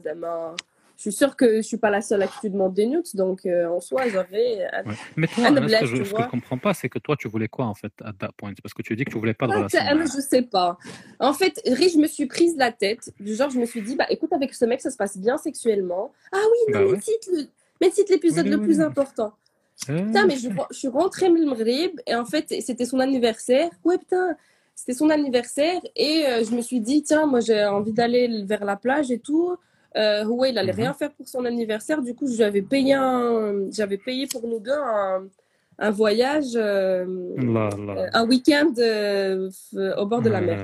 je 0.97 1.01
suis 1.03 1.11
sûre 1.13 1.37
que 1.37 1.57
je 1.57 1.61
suis 1.61 1.77
pas 1.77 1.89
la 1.89 2.01
seule 2.01 2.21
à 2.21 2.27
qui 2.27 2.39
tu 2.41 2.49
demandes 2.49 2.73
des 2.73 2.85
nudes, 2.85 3.05
donc 3.13 3.45
euh, 3.45 3.67
en 3.69 3.79
soi, 3.79 4.09
j'avais. 4.09 4.67
Ouais. 4.85 4.93
Mais 5.15 5.27
toi, 5.27 5.45
Anna, 5.47 5.67
ce 5.69 5.79
que 5.79 5.85
je, 5.85 6.03
je 6.03 6.29
comprends 6.29 6.57
pas, 6.57 6.73
c'est 6.73 6.89
que 6.89 6.99
toi, 6.99 7.15
tu 7.17 7.29
voulais 7.29 7.47
quoi 7.47 7.65
en 7.65 7.73
fait 7.73 7.93
à 8.03 8.11
that 8.11 8.31
point? 8.35 8.51
Parce 8.61 8.73
que 8.73 8.81
tu 8.81 8.95
dis 8.97 9.05
que 9.05 9.11
tu 9.11 9.17
voulais 9.17 9.33
pas 9.33 9.47
de 9.47 9.53
Ah, 9.53 9.55
relation. 9.57 9.79
je 10.01 10.21
sais 10.21 10.41
pas. 10.41 10.77
En 11.19 11.31
fait, 11.33 11.61
Ri, 11.65 11.89
je 11.89 11.97
me 11.99 12.07
suis 12.07 12.25
prise 12.25 12.57
la 12.57 12.71
tête. 12.73 13.13
Du 13.19 13.33
genre, 13.33 13.49
je 13.49 13.59
me 13.59 13.65
suis 13.65 13.81
dit, 13.81 13.95
bah 13.95 14.07
écoute, 14.09 14.33
avec 14.33 14.53
ce 14.53 14.65
mec, 14.65 14.81
ça 14.81 14.91
se 14.91 14.97
passe 14.97 15.17
bien 15.17 15.37
sexuellement. 15.37 16.11
Ah 16.33 16.37
oui, 16.37 16.73
non, 16.73 16.79
Bah 16.79 16.85
mais 16.85 16.91
ouais. 16.93 17.01
cite 17.01 17.27
le- 17.31 17.47
mais 17.81 17.91
cite 17.91 18.09
l'épisode 18.09 18.45
Oui, 18.45 18.51
le 18.51 18.57
oui, 18.57 18.63
plus 18.65 18.79
oui. 18.79 18.83
important. 18.83 19.31
Putain, 19.85 20.25
mais 20.25 20.35
je, 20.35 20.49
je 20.71 20.77
suis 20.77 20.87
rentrée 20.87 21.29
Maghreb 21.29 21.91
et 22.05 22.15
en 22.15 22.25
fait, 22.25 22.53
c'était 22.61 22.85
son 22.85 22.99
anniversaire. 22.99 23.69
Ouais, 23.83 23.97
putain, 23.97 24.35
c'était 24.75 24.93
son 24.93 25.09
anniversaire 25.09 25.81
et 25.95 26.25
euh, 26.27 26.43
je 26.43 26.55
me 26.55 26.61
suis 26.61 26.79
dit, 26.79 27.03
tiens, 27.03 27.25
moi 27.25 27.39
j'ai 27.39 27.65
envie 27.65 27.93
d'aller 27.93 28.43
vers 28.45 28.65
la 28.65 28.75
plage 28.75 29.11
et 29.11 29.19
tout. 29.19 29.57
Euh, 29.97 30.25
ouais, 30.25 30.51
il 30.51 30.57
allait 30.57 30.71
rien 30.71 30.93
faire 30.93 31.11
pour 31.11 31.27
son 31.27 31.45
anniversaire. 31.45 32.01
Du 32.01 32.13
coup, 32.13 32.27
j'avais 32.31 32.61
payé, 32.61 32.95
j'avais 33.71 33.97
payé 33.97 34.27
pour 34.27 34.47
nous 34.47 34.59
deux 34.59 34.71
un, 35.81 35.91
voyage, 35.91 36.55
euh, 36.55 37.05
euh, 37.37 38.09
un 38.13 38.27
week-end 38.27 38.73
au 39.97 40.05
bord 40.05 40.21
de 40.21 40.29
la 40.29 40.41
mer. 40.41 40.63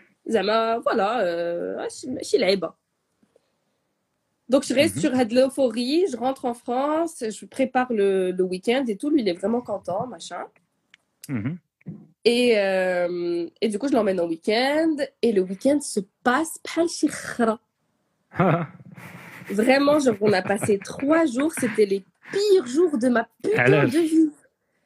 Zama, 0.29 0.79
voilà, 0.79 1.21
euh, 1.21 1.87
je 1.89 2.23
suis 2.23 2.37
là. 2.37 2.75
Donc, 4.49 4.63
je 4.65 4.73
reste 4.73 4.95
Mhm. 4.95 5.01
sur 5.01 5.15
cette 5.15 5.31
l'euphorie, 5.31 6.05
je 6.11 6.17
rentre 6.17 6.45
en 6.45 6.53
France, 6.53 7.23
je 7.29 7.45
prépare 7.45 7.91
le, 7.93 8.31
le 8.31 8.43
week-end 8.43 8.83
et 8.87 8.97
tout. 8.97 9.09
Lui, 9.09 9.21
il 9.21 9.29
est 9.29 9.33
vraiment 9.33 9.61
content, 9.61 10.07
machin. 10.07 10.43
Mhm. 11.29 11.57
Et, 12.25 12.59
euh, 12.59 13.47
et 13.61 13.69
du 13.69 13.79
coup, 13.79 13.87
je 13.87 13.93
l'emmène 13.93 14.19
en 14.19 14.27
week-end 14.27 14.95
et 15.21 15.31
le 15.31 15.41
week-end 15.41 15.79
se 15.81 16.01
passe 16.23 16.59
pas 16.75 16.85
Vraiment, 19.49 19.99
genre, 19.99 20.15
on 20.21 20.31
a 20.33 20.41
passé 20.41 20.79
trois 20.79 21.25
jours, 21.25 21.51
c'était 21.53 21.85
les 21.85 22.03
pires 22.31 22.67
jours 22.67 22.97
de 22.97 23.09
ma 23.09 23.27
putain 23.43 23.85
de 23.85 23.97
vie. 23.97 24.29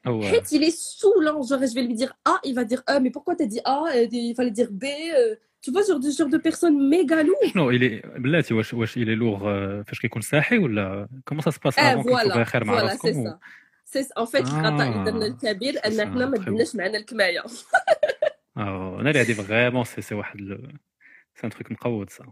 هو 0.07 0.23
Arrête, 0.23 0.53
il 0.53 0.63
est 0.69 0.77
saoulant. 1.01 1.43
Genre, 1.49 1.61
je 1.71 1.75
vais 1.75 1.83
lui 1.83 1.95
dire 1.95 2.13
A, 2.33 2.35
il 2.49 2.55
va 2.55 2.65
dire 2.65 2.83
A, 2.87 3.01
mais 3.01 3.11
pourquoi 3.17 3.35
t'as 3.37 3.47
dit 3.55 3.61
A 3.65 3.79
Euh, 3.95 4.07
Il 4.13 4.35
fallait 4.39 4.51
dire 4.61 4.71
B. 4.71 4.85
euh, 4.85 5.35
Tu 5.65 5.71
vois, 5.75 5.83
genre 5.89 6.01
de, 6.05 6.11
genre 6.19 6.31
de 6.37 6.39
personne 6.49 6.77
méga 6.93 7.23
lourde. 7.23 7.51
شنو 7.53 7.71
الي 7.71 8.03
بلاتي 8.17 8.55
واش 8.55 8.75
واش 8.75 8.97
الي 8.97 9.15
لوغ 9.15 9.49
آه، 9.49 9.83
فاش 9.87 10.01
كيكون 10.01 10.23
ساحي 10.23 10.59
ولا 10.59 11.09
كومون 11.25 11.43
سا 11.43 11.51
سباس 11.51 11.77
Eh, 11.77 11.81
افون 11.83 12.03
كنتو 12.03 12.17
voilà, 12.31 12.39
بخير 12.39 12.65
مع 12.65 12.79
voilà, 12.81 12.83
c'est 12.83 12.91
راسكم 12.91 13.25
ça. 13.31 13.39
C'est 13.95 14.07
en 14.23 14.27
fait, 14.27 14.45
Ah, 14.45 14.49
الخطأ 14.49 14.89
اللي 14.89 15.05
درنا 15.05 15.27
الكبير 15.27 15.75
ان 15.87 15.93
c'est 15.93 15.97
ça, 15.97 16.01
احنا 16.01 16.27
ما 16.27 16.37
très 16.39 16.41
دناش 16.41 16.77
معنا 16.77 16.99
الكماية. 16.99 17.41
اه 18.57 19.01
انا 19.01 19.09
اللي 19.11 19.21
هادي 19.21 19.35
فريمون 19.35 19.85
سي 19.85 20.03
سي 20.03 20.15
واحد 20.15 20.39
سي 21.35 21.45
ان 21.47 21.51
تروك 21.51 21.73
مقود 21.73 22.11
سا 22.11 22.25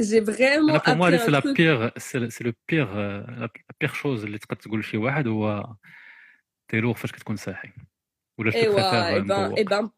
J'ai 0.00 0.24
vraiment 0.26 0.70
انا 0.70 0.82
بور 0.86 0.94
موا 0.94 1.10
appris 1.10 1.12
هادي 1.12 1.18
سي 1.18 1.26
un 1.26 1.30
لا 1.30 1.40
truc. 1.40 1.56
بيغ 1.56 1.88
سي 1.98 2.44
لو 2.44 2.52
بيغ 2.68 2.94
لا 2.96 3.48
بيغ 3.80 3.92
شوز 3.92 4.24
اللي 4.24 4.38
تقدر 4.38 4.56
تقول 4.56 4.80
لشي 4.80 4.96
واحد 4.96 5.26
هو 5.26 5.66
تيلوغ 6.70 6.94
فاش 6.94 7.12
كتكون 7.12 7.36
ساحي 7.36 7.68
ولا 8.38 8.50
جو 8.50 8.56
ايوا 8.58 8.74
بريفير 8.74 9.06
اي 9.06 9.20
بان 9.20 9.30
اي 9.32 9.44
مبوق 9.46 9.60
بان 9.60 9.90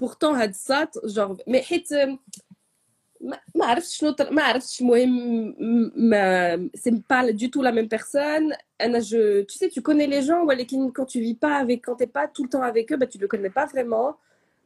بورتون 0.00 0.34
هاد 0.34 0.48
الساط 0.48 1.06
جونغ 1.06 1.36
مي 1.46 1.62
حيت 1.62 1.88
ما 3.20 3.38
ما 3.54 3.66
عرفتش 3.66 3.96
شنو 3.96 4.10
طر- 4.10 4.30
ما 4.32 4.42
عرفتش 4.42 4.80
المهم 4.80 5.54
ما 5.96 6.68
سي 6.74 6.90
با 7.10 7.32
du 7.32 7.46
tout 7.48 7.62
la 7.62 7.72
même 7.72 7.88
personne 7.88 8.56
انا 8.80 9.00
je 9.00 9.44
tu 9.44 9.58
sais 9.58 9.70
tu 9.70 9.80
connais 9.82 10.06
les 10.06 10.22
gens 10.28 10.46
ولكن 10.48 10.92
quand 10.98 11.04
tu 11.06 11.20
vis 11.20 11.34
pas 11.34 11.56
avec 11.64 11.80
quand 11.86 11.96
t'es 11.96 12.12
pas 12.18 12.26
tout 12.28 12.42
le 12.44 12.48
temps 12.48 12.62
avec 12.72 12.92
eux 12.92 12.96
bah 12.96 13.06
tu 13.06 13.18
le 13.18 13.28
connais 13.28 13.50
pas 13.50 13.66
vraiment 13.66 14.16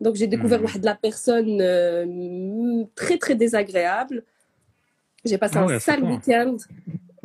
donc 0.01 0.15
j'ai 0.15 0.27
découvert 0.27 0.61
Mhm. 0.61 0.65
واحد 0.65 0.85
la 0.87 0.95
personne 0.95 1.61
euh, 1.61 2.85
très 2.95 3.19
très 3.19 3.35
désagréable 3.35 4.23
j'ai 5.29 5.39
passé 5.39 5.57
Ah 5.59 5.63
un 5.63 5.67
ouais, 5.67 5.75
à 5.75 5.81
ce 5.81 5.85
sale 5.89 6.01
point. 6.01 6.11
week-end 6.13 6.57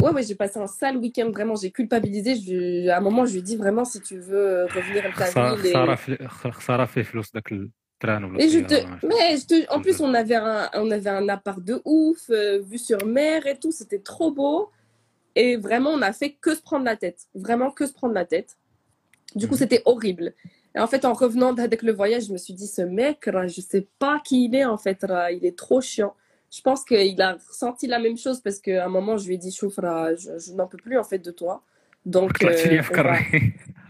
ouais, 0.06 0.14
ouais, 0.14 0.22
j'ai 0.22 0.34
passé 0.34 0.58
un 0.58 0.66
sale 0.66 0.96
week-end, 0.96 1.30
vraiment, 1.30 1.56
j'ai 1.56 1.70
culpabilisé. 1.70 2.36
Je, 2.36 2.88
à 2.88 2.98
un 2.98 3.00
moment, 3.00 3.26
je 3.26 3.32
lui 3.32 3.38
ai 3.40 3.42
dit 3.42 3.56
vraiment, 3.56 3.84
si 3.84 4.00
tu 4.00 4.18
veux 4.18 4.36
euh, 4.36 4.66
revenir 4.66 5.04
à 5.06 5.12
ta 5.12 5.54
vie. 5.54 5.68
Et... 8.38 8.48
Je 8.48 8.60
te... 8.60 8.74
Mais 9.06 9.36
je 9.36 9.46
te... 9.46 9.74
en 9.74 9.80
plus, 9.80 10.00
on 10.00 10.12
avait, 10.14 10.34
un... 10.34 10.68
on 10.74 10.90
avait 10.90 11.10
un 11.10 11.28
appart 11.28 11.62
de 11.62 11.80
ouf, 11.84 12.30
euh, 12.30 12.60
vue 12.60 12.78
sur 12.78 13.04
mer 13.06 13.46
et 13.46 13.58
tout, 13.58 13.72
c'était 13.72 14.00
trop 14.00 14.30
beau. 14.30 14.70
Et 15.34 15.56
vraiment, 15.56 15.90
on 15.90 16.02
a 16.02 16.12
fait 16.12 16.30
que 16.32 16.54
se 16.54 16.62
prendre 16.62 16.84
la 16.84 16.96
tête. 16.96 17.26
Vraiment 17.34 17.70
que 17.70 17.86
se 17.86 17.92
prendre 17.92 18.14
la 18.14 18.24
tête. 18.24 18.56
Du 19.34 19.48
coup, 19.48 19.56
c'était 19.56 19.82
horrible. 19.84 20.32
Et 20.74 20.78
en 20.78 20.86
fait, 20.86 21.04
en 21.04 21.12
revenant 21.12 21.54
avec 21.56 21.82
le 21.82 21.92
voyage, 21.92 22.26
je 22.26 22.32
me 22.32 22.38
suis 22.38 22.54
dit, 22.54 22.66
ce 22.66 22.82
mec, 22.82 23.28
je 23.48 23.60
sais 23.60 23.86
pas 23.98 24.20
qui 24.24 24.46
il 24.46 24.54
est, 24.54 24.64
en 24.64 24.78
fait, 24.78 25.04
il 25.32 25.44
est 25.44 25.56
trop 25.56 25.80
chiant 25.80 26.14
je 26.56 26.62
pense 26.62 26.84
qu'il 26.84 27.20
a 27.20 27.34
ressenti 27.34 27.86
la 27.86 27.98
même 27.98 28.16
chose 28.16 28.40
parce 28.40 28.60
qu'à 28.60 28.86
un 28.86 28.88
moment, 28.88 29.18
je 29.18 29.26
lui 29.26 29.34
ai 29.34 29.38
dit, 29.38 29.52
Choufra, 29.52 30.14
je, 30.14 30.52
n'en 30.54 30.66
peux 30.66 30.78
plus 30.78 30.98
en 30.98 31.04
fait 31.04 31.18
de 31.18 31.30
toi. 31.30 31.62
Donc, 32.06 32.42
euh, 32.42 32.80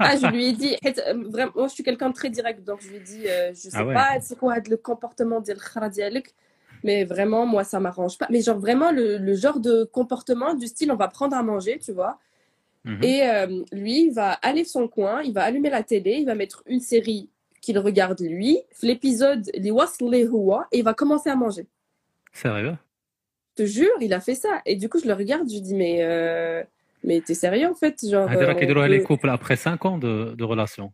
ah, 0.00 0.16
je 0.16 0.26
lui 0.32 0.46
ai 0.46 0.52
dit, 0.52 0.74
euh, 0.84 1.14
vraiment, 1.28 1.52
moi, 1.54 1.68
je 1.68 1.74
suis 1.74 1.84
quelqu'un 1.84 2.08
de 2.08 2.14
très 2.14 2.30
direct, 2.30 2.64
donc 2.64 2.80
je 2.80 2.88
lui 2.88 2.96
ai 2.96 3.00
dit, 3.00 3.28
euh, 3.28 3.50
je 3.50 3.54
sais 3.54 3.70
ah 3.74 3.84
ouais. 3.84 3.94
pas, 3.94 4.20
c'est 4.20 4.36
quoi 4.36 4.56
le 4.68 4.76
comportement 4.78 5.40
d'El 5.40 5.58
Kharadialek, 5.58 6.34
mais 6.82 7.04
vraiment, 7.04 7.46
moi, 7.46 7.62
ça 7.62 7.78
m'arrange 7.78 8.18
pas. 8.18 8.26
Mais 8.30 8.40
genre, 8.40 8.58
vraiment, 8.58 8.90
le, 8.90 9.34
genre 9.34 9.60
de 9.60 9.84
comportement 9.84 10.54
du 10.54 10.66
style, 10.66 10.90
on 10.90 10.96
va 10.96 11.08
prendre 11.08 11.36
à 11.36 11.42
manger, 11.42 11.78
tu 11.78 11.92
vois. 11.92 12.18
Et 13.02 13.22
euh, 13.24 13.64
lui, 13.72 14.06
il 14.06 14.12
va 14.12 14.32
aller 14.32 14.64
son 14.64 14.86
coin, 14.86 15.20
il 15.22 15.32
va 15.32 15.42
allumer 15.42 15.70
la 15.70 15.82
télé, 15.82 16.18
il 16.20 16.24
va 16.24 16.36
mettre 16.36 16.62
une 16.66 16.78
série 16.78 17.28
qu'il 17.60 17.80
regarde 17.80 18.20
lui, 18.20 18.60
l'épisode, 18.80 19.50
et 19.52 19.60
il 20.78 20.84
va 20.84 20.94
commencer 20.94 21.28
à 21.28 21.34
manger. 21.34 21.66
Sérieux 22.36 22.76
Je 23.56 23.64
te 23.64 23.68
jure, 23.68 23.96
il 24.00 24.12
a 24.12 24.20
fait 24.20 24.34
ça. 24.34 24.60
Et 24.66 24.76
du 24.76 24.88
coup, 24.88 24.98
je 24.98 25.06
le 25.06 25.14
regarde, 25.14 25.48
je 25.48 25.54
lui 25.54 25.62
dis, 25.62 25.74
mais, 25.74 26.02
euh, 26.02 26.62
mais 27.02 27.20
t'es 27.22 27.34
sérieux 27.34 27.66
en 27.68 27.74
fait 27.74 28.06
genre, 28.06 28.28
ah, 28.30 28.36
on 28.36 28.54
peut... 28.54 28.86
les 28.86 29.02
couples 29.02 29.30
après 29.30 29.56
5 29.56 29.84
ans 29.86 29.98
de, 29.98 30.34
de 30.36 30.44
relation. 30.44 30.92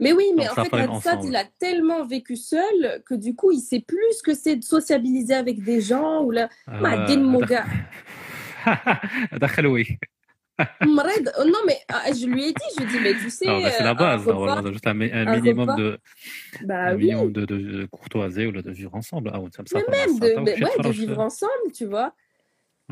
Mais 0.00 0.12
oui, 0.12 0.24
mais 0.34 0.48
en 0.48 0.54
fait, 0.54 0.74
Hadsad, 0.74 1.22
il 1.24 1.36
a 1.36 1.44
tellement 1.58 2.04
vécu 2.06 2.34
seul 2.34 3.02
que 3.06 3.14
du 3.14 3.34
coup, 3.36 3.52
il 3.52 3.60
sait 3.60 3.80
plus 3.80 4.18
ce 4.18 4.22
que 4.22 4.34
c'est 4.34 4.56
de 4.56 4.64
sociabiliser 4.64 5.34
avec 5.34 5.62
des 5.62 5.82
gens 5.82 6.22
ou 6.24 6.30
là. 6.30 6.48
Euh, 6.68 7.06
Madine, 10.59 10.87
mon 10.87 11.03
gars. 11.03 11.09
هذا 11.09 11.15
خلوي. 11.15 11.25
Mred, 11.25 11.25
oh 11.39 11.43
non, 11.53 11.61
mais 11.67 11.79
ah, 11.95 12.11
je 12.19 12.25
lui 12.31 12.41
ai 12.49 12.53
dit, 12.59 12.69
je 12.75 12.83
lui 12.83 12.85
ai 12.85 12.91
dit, 12.93 12.99
mais 13.05 13.13
tu 13.21 13.29
sais, 13.29 13.45
Non, 13.47 13.57
mais 13.63 13.71
c'est 13.71 13.81
euh, 13.81 13.91
la 13.91 13.93
base, 13.93 14.21
un 14.21 14.23
repas- 14.23 14.33
normalement, 14.33 14.71
juste 14.75 14.87
un, 14.87 14.93
mi- 15.01 15.11
un 15.19 15.27
un 15.27 15.35
minimum 15.35 15.69
repas. 15.69 15.81
de, 15.81 15.87
bah 16.69 16.81
un 16.89 16.95
oui, 16.95 17.03
minimum 17.03 17.29
de, 17.37 17.41
de, 17.51 17.57
de 17.77 17.85
courtoisie 17.95 18.45
ou 18.49 18.51
de 18.53 18.71
vivre 18.79 18.93
ensemble. 19.01 19.27
Ah, 19.33 19.39
ouais, 19.41 19.49
ça 19.55 19.61
me 19.63 19.67
mais 19.73 19.81
ça, 19.81 19.91
même 19.97 20.13
ça, 20.19 20.25
de, 20.25 20.33
ça, 20.35 20.41
mais 20.47 20.55
ça, 20.55 20.65
ouais, 20.65 20.77
de 20.79 20.83
ça, 20.83 20.99
vivre 21.01 21.19
ensemble, 21.29 21.67
tu 21.79 21.85
vois. 21.93 22.09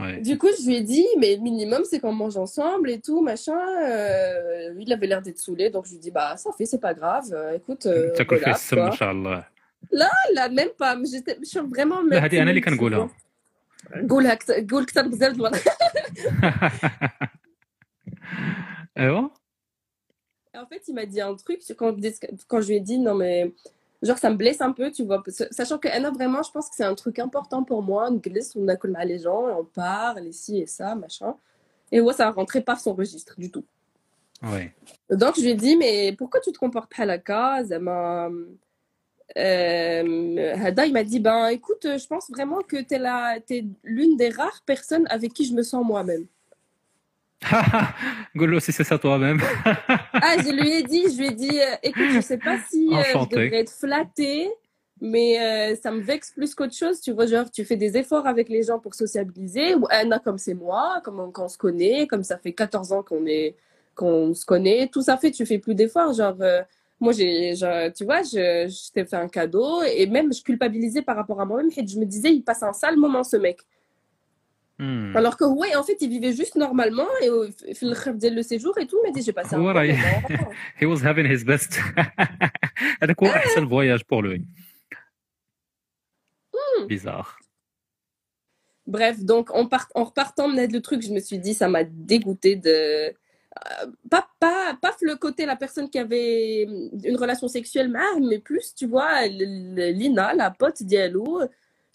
Ouais. 0.01 0.15
Du 0.29 0.33
coup, 0.41 0.49
je 0.59 0.61
lui 0.67 0.75
ai 0.81 0.83
dit, 0.95 1.07
mais 1.21 1.31
le 1.37 1.41
minimum, 1.49 1.81
c'est 1.89 1.99
qu'on 2.01 2.11
mange 2.23 2.35
ensemble 2.45 2.87
et 2.95 2.99
tout, 3.07 3.19
machin. 3.31 3.61
Euh, 3.91 4.73
lui, 4.75 4.83
il 4.87 4.91
avait 4.97 5.07
l'air 5.11 5.21
d'être 5.25 5.39
saoulé, 5.45 5.65
donc 5.73 5.83
je 5.85 5.91
lui 5.91 5.97
ai 5.99 6.03
dit, 6.07 6.11
bah, 6.19 6.29
ça 6.43 6.49
fait, 6.57 6.65
c'est 6.71 6.83
pas 6.87 6.93
grave. 6.99 7.25
euh, 7.31 7.57
écoute, 7.59 7.85
euh, 7.85 8.15
تاكل 8.17 8.37
فيه 8.39 8.45
relax, 8.45 8.55
السم 8.55 8.75
quoi. 8.77 8.85
ان 8.87 8.91
شاء 8.91 9.11
الله 9.11 9.43
لا 10.35 10.47
même 10.47 10.73
pas 10.81 10.95
mais 10.99 11.07
j'étais 11.13 11.37
je 11.43 11.49
suis 11.49 11.59
vraiment 11.75 12.01
لا 12.11 12.25
هذه 12.25 12.41
انا 12.41 12.49
اللي 12.51 12.61
timide, 12.61 12.63
tu 12.63 12.69
كنقولها 12.69 13.07
vois. 13.07 14.09
قولها 14.09 14.33
كت- 14.35 14.71
قول 14.71 14.85
كتر 14.85 15.07
بزاف 15.07 15.37
ah 18.98 19.08
bon? 19.08 19.30
En 20.54 20.66
fait, 20.66 20.82
il 20.88 20.94
m'a 20.94 21.06
dit 21.06 21.20
un 21.20 21.34
truc 21.36 21.60
quand, 21.76 21.94
je 22.60 22.68
lui 22.68 22.76
ai 22.76 22.80
dit 22.80 22.98
non, 22.98 23.14
mais 23.14 23.54
genre 24.02 24.18
ça 24.18 24.28
me 24.28 24.36
blesse 24.36 24.60
un 24.60 24.72
peu, 24.72 24.90
tu 24.90 25.04
vois. 25.04 25.22
Sachant 25.52 25.78
que 25.78 25.86
Anna, 25.86 26.10
vraiment, 26.10 26.42
je 26.42 26.50
pense 26.50 26.68
que 26.68 26.74
c'est 26.74 26.84
un 26.84 26.96
truc 26.96 27.20
important 27.20 27.62
pour 27.62 27.82
moi. 27.82 28.08
On 28.10 28.16
glisse, 28.16 28.56
on 28.56 28.66
a 28.66 29.04
les 29.04 29.20
gens, 29.20 29.60
on 29.60 29.64
parle, 29.64 30.26
et 30.26 30.32
ci 30.32 30.58
et 30.58 30.66
ça, 30.66 30.96
machin. 30.96 31.36
Et 31.92 32.00
ouais, 32.00 32.12
ça 32.12 32.30
rentrait 32.32 32.62
pas 32.62 32.74
son 32.74 32.92
registre 32.92 33.38
du 33.38 33.52
tout. 33.52 33.64
Ouais. 34.42 34.74
Donc 35.10 35.36
je 35.36 35.42
lui 35.42 35.50
ai 35.50 35.54
dit, 35.54 35.76
mais 35.76 36.12
pourquoi 36.18 36.40
tu 36.40 36.50
te 36.50 36.58
comportes 36.58 36.92
pas 36.94 37.04
à 37.04 37.06
la 37.06 37.18
case 37.18 37.72
euh, 39.36 40.54
Hada, 40.64 40.86
il 40.86 40.92
m'a 40.92 41.04
dit, 41.04 41.20
ben 41.20 41.48
écoute, 41.48 41.82
je 41.84 42.06
pense 42.06 42.30
vraiment 42.30 42.62
que 42.62 42.78
tu 42.78 42.94
es 43.54 43.64
l'une 43.84 44.16
des 44.16 44.30
rares 44.30 44.62
personnes 44.66 45.06
avec 45.08 45.34
qui 45.34 45.44
je 45.44 45.54
me 45.54 45.62
sens 45.62 45.86
moi-même. 45.86 46.26
Golo, 48.36 48.60
si 48.60 48.72
c'est 48.72 48.84
ça 48.84 48.98
toi-même. 48.98 49.40
ah, 49.64 50.36
je 50.38 50.52
lui 50.52 50.70
ai 50.70 50.82
dit, 50.82 51.04
je 51.12 51.18
lui 51.18 51.26
ai 51.28 51.30
dit, 51.32 51.60
euh, 51.60 51.76
écoute, 51.82 52.08
je 52.12 52.20
sais 52.20 52.38
pas 52.38 52.58
si 52.68 52.88
euh, 52.92 53.02
je 53.14 53.28
devrais 53.28 53.60
être 53.60 53.72
flattée, 53.72 54.50
mais 55.00 55.40
euh, 55.40 55.76
ça 55.80 55.90
me 55.90 56.00
vexe 56.00 56.32
plus 56.32 56.54
qu'autre 56.54 56.74
chose. 56.74 57.00
Tu 57.00 57.12
vois, 57.12 57.26
genre, 57.26 57.50
tu 57.50 57.64
fais 57.64 57.76
des 57.76 57.96
efforts 57.96 58.26
avec 58.26 58.48
les 58.48 58.64
gens 58.64 58.78
pour 58.78 58.94
sociabiliser. 58.94 59.74
Ou 59.74 59.86
Anna, 59.90 60.18
comme 60.18 60.38
c'est 60.38 60.54
moi, 60.54 61.00
comme 61.04 61.20
on, 61.20 61.48
se 61.48 61.58
connaît, 61.58 62.06
comme 62.06 62.24
ça 62.24 62.38
fait 62.38 62.52
14 62.52 62.92
ans 62.92 63.02
qu'on 63.02 63.24
est, 63.26 63.54
qu'on 63.94 64.34
se 64.34 64.44
connaît, 64.44 64.88
tout 64.92 65.02
ça 65.02 65.16
fait, 65.16 65.30
tu 65.30 65.46
fais 65.46 65.58
plus 65.58 65.74
d'efforts. 65.74 66.14
Genre, 66.14 66.36
euh, 66.40 66.62
moi, 67.00 67.12
j'ai, 67.12 67.54
tu 67.96 68.04
vois, 68.04 68.22
je, 68.22 68.68
je 68.68 68.92
t'ai 68.92 69.04
fait 69.04 69.16
un 69.16 69.28
cadeau 69.28 69.82
et 69.82 70.06
même 70.06 70.32
je 70.32 70.42
culpabilisais 70.42 71.02
par 71.02 71.14
rapport 71.14 71.40
à 71.40 71.44
moi-même. 71.44 71.70
Je 71.70 71.98
me 71.98 72.04
disais, 72.04 72.32
il 72.32 72.42
passe 72.42 72.64
un 72.64 72.72
sale 72.72 72.96
moment, 72.96 73.22
ce 73.22 73.36
mec. 73.36 73.60
Hmm. 74.79 75.15
Alors 75.15 75.37
que, 75.37 75.45
ouais, 75.45 75.75
en 75.75 75.83
fait, 75.83 75.97
il 76.01 76.09
vivait 76.09 76.33
juste 76.33 76.55
normalement, 76.55 77.07
et 77.21 77.29
au 77.29 77.43
fait 77.51 77.79
le 77.81 77.93
rêve 77.93 78.17
dès 78.17 78.31
le 78.31 78.41
séjour 78.41 78.75
et 78.79 78.87
tout, 78.87 78.99
mais 79.03 79.11
j'ai 79.21 79.31
passé 79.31 79.53
un 79.55 79.59
هو 79.59 79.63
bon 79.73 79.75
راه 79.77 79.85
moment. 79.85 80.51
he 80.81 80.85
was 80.85 81.01
having 81.07 81.27
his 81.33 81.43
best 81.45 81.79
هذاك 83.01 83.23
هو 83.23 83.29
احسن 83.29 83.69
فواياج 83.69 83.99
pour 84.01 84.21
lui 84.23 84.41
bizarre 86.87 87.39
Bref, 88.85 89.17
donc 89.23 89.45
en, 89.59 89.65
part- 89.73 89.91
en 89.95 90.03
repartant 90.09 90.49
de 90.49 90.73
le 90.75 90.81
truc, 90.81 91.01
je 91.07 91.11
me 91.13 91.21
suis 91.27 91.39
dit, 91.39 91.53
ça 91.53 91.67
m'a 91.69 91.83
dégoûté 91.85 92.51
de. 92.57 92.69
euh, 92.69 93.11
pas, 94.13 94.27
pas, 94.43 94.77
pas 94.81 94.93
le 95.09 95.15
côté, 95.15 95.45
la 95.45 95.55
personne 95.55 95.87
qui 95.89 95.99
avait 96.05 96.63
une 97.11 97.17
relation 97.23 97.47
sexuelle, 97.47 97.89
mais- 97.95 98.19
mais 98.29 98.39
plus, 98.39 98.65
tu 98.79 98.85
vois, 98.93 99.13
le- 99.27 99.75
le- 99.77 99.91
Lina, 99.99 100.33
la 100.33 100.49
pote 100.51 100.79
d'Yalou, 100.83 101.31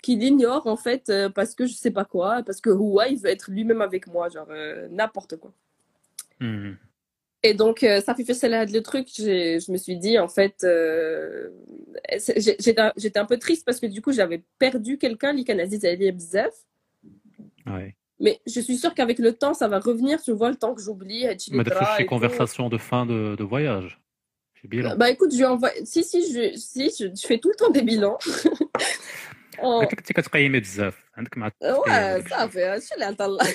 qu'il 0.04 0.22
ignore 0.22 0.68
en 0.68 0.76
fait 0.76 1.10
euh, 1.10 1.30
parce 1.30 1.56
que 1.56 1.66
je 1.66 1.74
sais 1.74 1.89
pas 1.89 2.06
quoi, 2.06 2.44
parce 2.46 2.62
que 2.62 2.70
Hua 2.70 3.08
il 3.08 3.18
veut 3.18 3.30
être 3.30 3.50
lui-même 3.50 3.82
avec 3.82 4.06
moi, 4.06 4.30
genre 4.30 4.50
euh, 4.52 4.88
n'importe 4.92 5.38
quoi. 5.38 5.52
Hmm. 6.39 6.74
Et 7.42 7.54
donc 7.56 7.84
euh, 7.84 8.02
ça 8.02 8.13
fait 8.13 8.24
faire 8.26 8.66
le 8.70 8.80
truc, 8.82 9.08
je 9.18 9.72
me 9.72 9.78
suis 9.78 9.98
dit 9.98 10.20
en 10.20 10.28
fait, 10.28 10.66
j'étais 12.98 13.20
un 13.20 13.26
peu 13.26 13.38
triste 13.38 13.66
parce 13.66 13.80
que 13.80 13.88
du 13.88 14.02
coup 14.02 14.12
j'avais 14.12 14.44
perdu 14.60 14.98
quelqu'un, 14.98 15.34
l'Ikanaziz 15.34 15.84
Ali 15.86 16.12
Mais 18.20 18.42
je 18.46 18.60
suis 18.60 18.78
sûre 18.78 18.94
qu'avec 18.94 19.20
le 19.20 19.34
temps 19.34 19.54
ça 19.54 19.68
va 19.68 19.80
revenir, 19.80 20.22
tu 20.22 20.34
vois, 20.34 20.50
le 20.50 20.56
temps 20.56 20.76
que 20.76 20.82
j'oublie. 20.82 21.26
Mais 21.52 21.63
des 21.63 22.06
conversations 22.06 22.70
de 22.70 22.78
fin 22.78 23.06
de, 23.06 23.44
voyage. 23.44 24.00
Bilan. 24.66 24.96
Bah 24.96 25.10
écoute, 25.10 25.34
je 25.34 25.39
lui 25.39 25.44
envoie. 25.46 25.72
Si, 25.84 26.06
si, 26.06 26.22
je, 26.32 26.58
si, 26.58 26.89
je 26.98 27.28
fais 27.28 27.38
tout 27.38 27.50
le 27.50 27.56
temps 27.56 27.70
des 27.70 27.82
bilans. 27.82 28.18
En- 29.59 29.81
قلت 29.81 29.92
لك 29.92 29.98
انت 29.98 30.12
كتقيمي 30.12 30.61
بزاف 30.61 31.05
عندك 31.16 31.38
مع 31.38 31.46
التقييم 31.46 31.77
Ouais, 31.85 31.90
هذاك 31.90 32.29
ça 32.29 32.48
fait. 32.48 32.81
Je 32.81 32.98
l'ai 32.98 33.05
atteint 33.05 33.29
là. 33.29 33.44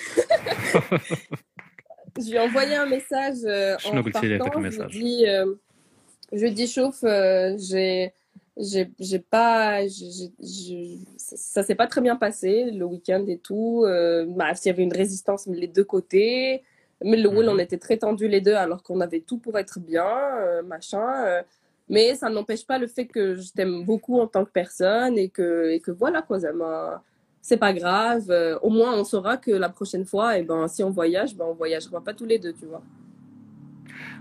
Je 2.19 2.29
lui 2.29 2.35
ai 2.35 2.39
envoyé 2.39 2.75
un 2.75 2.85
message 2.85 3.39
euh, 3.45 3.75
en 3.75 3.79
شنو 3.79 4.01
قلتي 4.03 4.27
لي 4.27 4.39
partant. 4.39 4.43
هذاك 4.43 4.53
Je 4.53 4.57
lui 4.57 4.57
ai 4.57 4.57
الميساج 4.57 4.91
dit, 4.91 5.25
euh, 5.27 5.55
je 6.33 6.39
lui 6.41 6.47
ai 6.47 6.51
dit, 6.51 6.67
chauffe, 6.67 7.03
euh, 7.03 7.57
j'ai, 7.67 8.13
j'ai, 8.69 8.85
j'ai 9.07 9.19
pas, 9.35 9.87
j'ai- 9.95 10.11
j'ai- 10.17 10.33
j'ai- 10.39 10.99
ça, 11.17 11.35
ça 11.55 11.61
s'est 11.67 11.75
pas 11.81 11.87
très 11.93 12.01
bien 12.07 12.15
passé 12.25 12.51
le 12.79 12.85
week-end 12.93 13.23
et 13.35 13.39
tout. 13.47 13.83
Euh, 13.85 14.25
bah, 14.37 14.51
il 14.63 14.67
y 14.67 14.71
avait 14.73 14.83
une 14.89 14.97
résistance 15.03 15.41
les 15.63 15.67
deux 15.77 15.87
côtés. 15.95 16.63
Mais 17.09 17.17
le 17.25 17.29
Wool, 17.33 17.45
Mhm. 17.47 17.53
on 17.55 17.59
était 17.65 17.81
très 17.85 17.97
tendus 18.05 18.29
les 18.35 18.41
deux 18.47 18.57
alors 18.65 18.81
qu'on 18.85 19.01
avait 19.07 19.23
tout 19.29 19.39
pour 19.45 19.55
être 19.63 19.77
bien, 19.91 20.11
euh, 20.47 20.61
machin. 20.73 21.07
euh, 21.27 21.41
mais 21.88 22.14
ça 22.14 22.28
n'empêche 22.28 22.66
pas 22.66 22.78
le 22.78 22.86
fait 22.86 23.06
que 23.06 23.34
je 23.34 23.50
t'aime 23.52 23.84
beaucoup 23.84 24.20
en 24.20 24.26
tant 24.26 24.44
que 24.44 24.50
personne 24.50 25.16
et 25.18 25.30
que, 25.30 25.70
et 25.70 25.80
que 25.80 25.90
voilà, 25.90 26.22
quoi, 26.22 26.40
ça 26.40 26.52
c'est 27.40 27.56
pas 27.56 27.72
grave. 27.72 28.30
Euh, 28.30 28.58
au 28.60 28.70
moins, 28.70 28.94
on 28.98 29.04
saura 29.04 29.36
que 29.36 29.50
la 29.50 29.70
prochaine 29.70 30.04
fois, 30.04 30.38
et 30.38 30.42
ben, 30.42 30.68
si 30.68 30.82
on 30.82 30.90
voyage, 30.90 31.34
ben, 31.34 31.46
on 31.46 31.54
voyagera 31.54 32.02
pas 32.02 32.12
tous 32.12 32.26
les 32.26 32.38
deux, 32.38 32.52
tu 32.52 32.66
vois. 32.66 32.82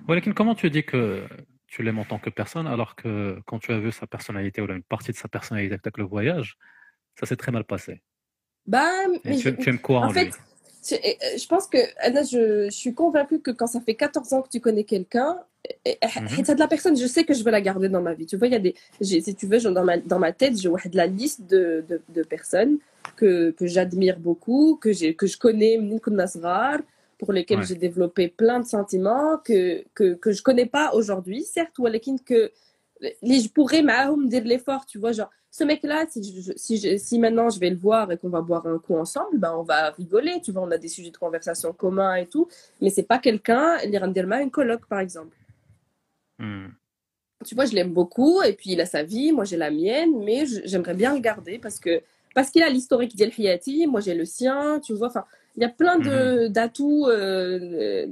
Ouais, 0.08 0.22
comment 0.34 0.56
tu 0.56 0.70
dis 0.70 0.84
que 0.84 1.24
tu 1.68 1.84
l'aimes 1.84 2.00
en 2.00 2.06
tant 2.06 2.20
que 2.20 2.30
personne, 2.30 2.68
alors 2.68 2.96
que 2.96 3.40
quand 3.46 3.60
tu 3.60 3.74
as 3.74 3.80
vu 3.80 3.92
sa 3.92 4.08
personnalité 4.08 4.62
ou 4.62 4.72
une 4.72 4.84
partie 4.84 5.12
de 5.12 5.18
sa 5.18 5.28
personnalité 5.28 5.74
avec 5.74 5.98
le 5.98 6.06
voyage, 6.06 6.58
ça 7.20 7.26
s'est 7.26 7.36
très 7.36 7.52
mal 7.52 7.66
passé? 7.66 8.02
Bah, 8.66 8.90
mais 9.26 9.38
tu, 9.38 9.50
aimes 9.70 9.80
quoi 9.80 10.02
en, 10.02 10.10
fait, 10.10 10.32
euh, 10.92 11.38
je 11.38 11.48
pense 11.48 11.68
que 11.68 11.78
Anna, 12.00 12.24
je, 12.24 12.70
suis 12.70 12.94
convaincue 12.94 13.40
que 13.40 13.52
quand 13.52 13.68
ça 13.68 13.82
fait 13.82 13.96
14 13.96 14.34
ans 14.34 14.42
que 14.42 14.50
tu 14.50 14.60
connais 14.60 14.84
quelqu'un, 14.84 15.40
mhm. 15.86 16.44
de 16.44 16.60
la 16.60 16.68
personne, 16.68 16.98
je 16.98 17.08
sais 17.08 17.24
que 17.24 17.34
je 17.34 17.44
veux 17.44 17.52
la 17.52 17.62
garder 17.62 17.90
dans 17.90 18.02
ma 18.02 18.14
vie. 18.14 18.26
Tu 18.26 18.38
vois, 18.38 18.48
il 18.48 18.54
y 18.54 18.56
a 18.56 18.60
des, 18.60 18.76
si 19.02 19.36
tu 19.36 19.48
veux, 19.48 19.60
dans 19.60 19.84
ma, 19.84 19.98
dans 19.98 20.20
ma 20.20 20.32
tête, 20.32 20.58
j'ai 20.58 20.70
de 20.70 20.98
la 20.98 21.08
liste 21.08 21.42
de, 21.48 21.84
de, 22.10 22.24
personnes 22.24 22.78
que, 23.16 23.52
que, 23.52 23.68
j'admire 23.68 24.20
beaucoup, 24.20 24.78
que, 24.82 25.12
que 25.12 25.28
je 25.28 25.38
connais, 25.38 25.80
pour 27.20 27.34
lesquelles 27.34 27.64
j'ai 27.64 27.76
développé 27.76 28.28
plein 28.28 28.60
de 28.60 28.66
sentiments 28.66 29.38
que, 29.44 29.84
que, 29.96 30.14
que 30.14 30.32
je 30.32 30.44
connais 30.44 30.68
pas 30.68 30.94
aujourd'hui, 30.94 31.44
certes, 31.44 31.78
ou 31.80 31.88
à 31.88 31.92
que 32.26 32.52
je 33.02 33.48
pourrais 33.50 33.82
um, 33.82 34.28
dire 34.28 34.44
l'effort, 34.44 34.86
tu 34.86 34.98
vois, 34.98 35.12
genre 35.12 35.30
ce 35.58 35.64
mec-là, 35.64 36.06
si, 36.08 36.22
je- 36.44 36.52
si, 36.56 36.78
je- 36.78 36.98
si 36.98 37.18
maintenant 37.18 37.50
je 37.50 37.60
vais 37.60 37.72
le 37.72 37.78
voir 37.78 38.12
et 38.12 38.18
qu'on 38.18 38.30
va 38.30 38.42
boire 38.42 38.68
un 38.68 38.78
coup 38.78 38.96
ensemble, 38.96 39.40
ben 39.40 39.54
on 39.58 39.64
va 39.64 39.90
rigoler, 39.90 40.40
tu 40.44 40.52
vois, 40.52 40.62
on 40.62 40.70
a 40.70 40.78
des 40.78 40.88
sujets 40.88 41.10
de 41.10 41.18
conversation 41.18 41.74
communs 41.74 42.16
et 42.16 42.28
tout, 42.28 42.48
mais 42.80 42.92
c'est 42.92 43.04
pas 43.14 43.18
quelqu'un, 43.18 43.78
les 43.78 43.98
Randelma, 43.98 44.42
une 44.42 44.52
coloc 44.52 44.86
par 44.86 45.00
exemple. 45.00 45.36
Hmm. 46.38 46.68
Tu 47.44 47.56
vois, 47.56 47.66
je 47.66 47.74
l'aime 47.74 47.92
beaucoup 47.92 48.42
et 48.44 48.54
puis 48.54 48.72
il 48.74 48.82
a 48.82 48.86
sa 48.86 49.02
vie, 49.02 49.32
moi 49.32 49.46
j'ai 49.46 49.58
la 49.58 49.72
mienne, 49.72 50.24
mais 50.24 50.46
j'aimerais 50.66 50.94
bien 50.94 51.14
le 51.16 51.20
garder 51.22 51.58
parce 51.58 51.80
que 51.80 52.02
parce 52.38 52.52
qu'il 52.52 52.62
a 52.62 52.70
l'historique 52.70 53.16
d'El 53.16 53.32
moi 53.88 54.00
j'ai 54.00 54.14
le 54.14 54.24
sien, 54.24 54.80
tu 54.80 54.94
vois. 54.94 55.08
Enfin, 55.08 55.26
il 55.56 55.64
y 55.64 55.66
a 55.66 55.70
plein 55.70 55.98
de, 55.98 56.46
mhm. 56.46 56.50
d'atouts 56.50 57.08
euh, 57.08 58.06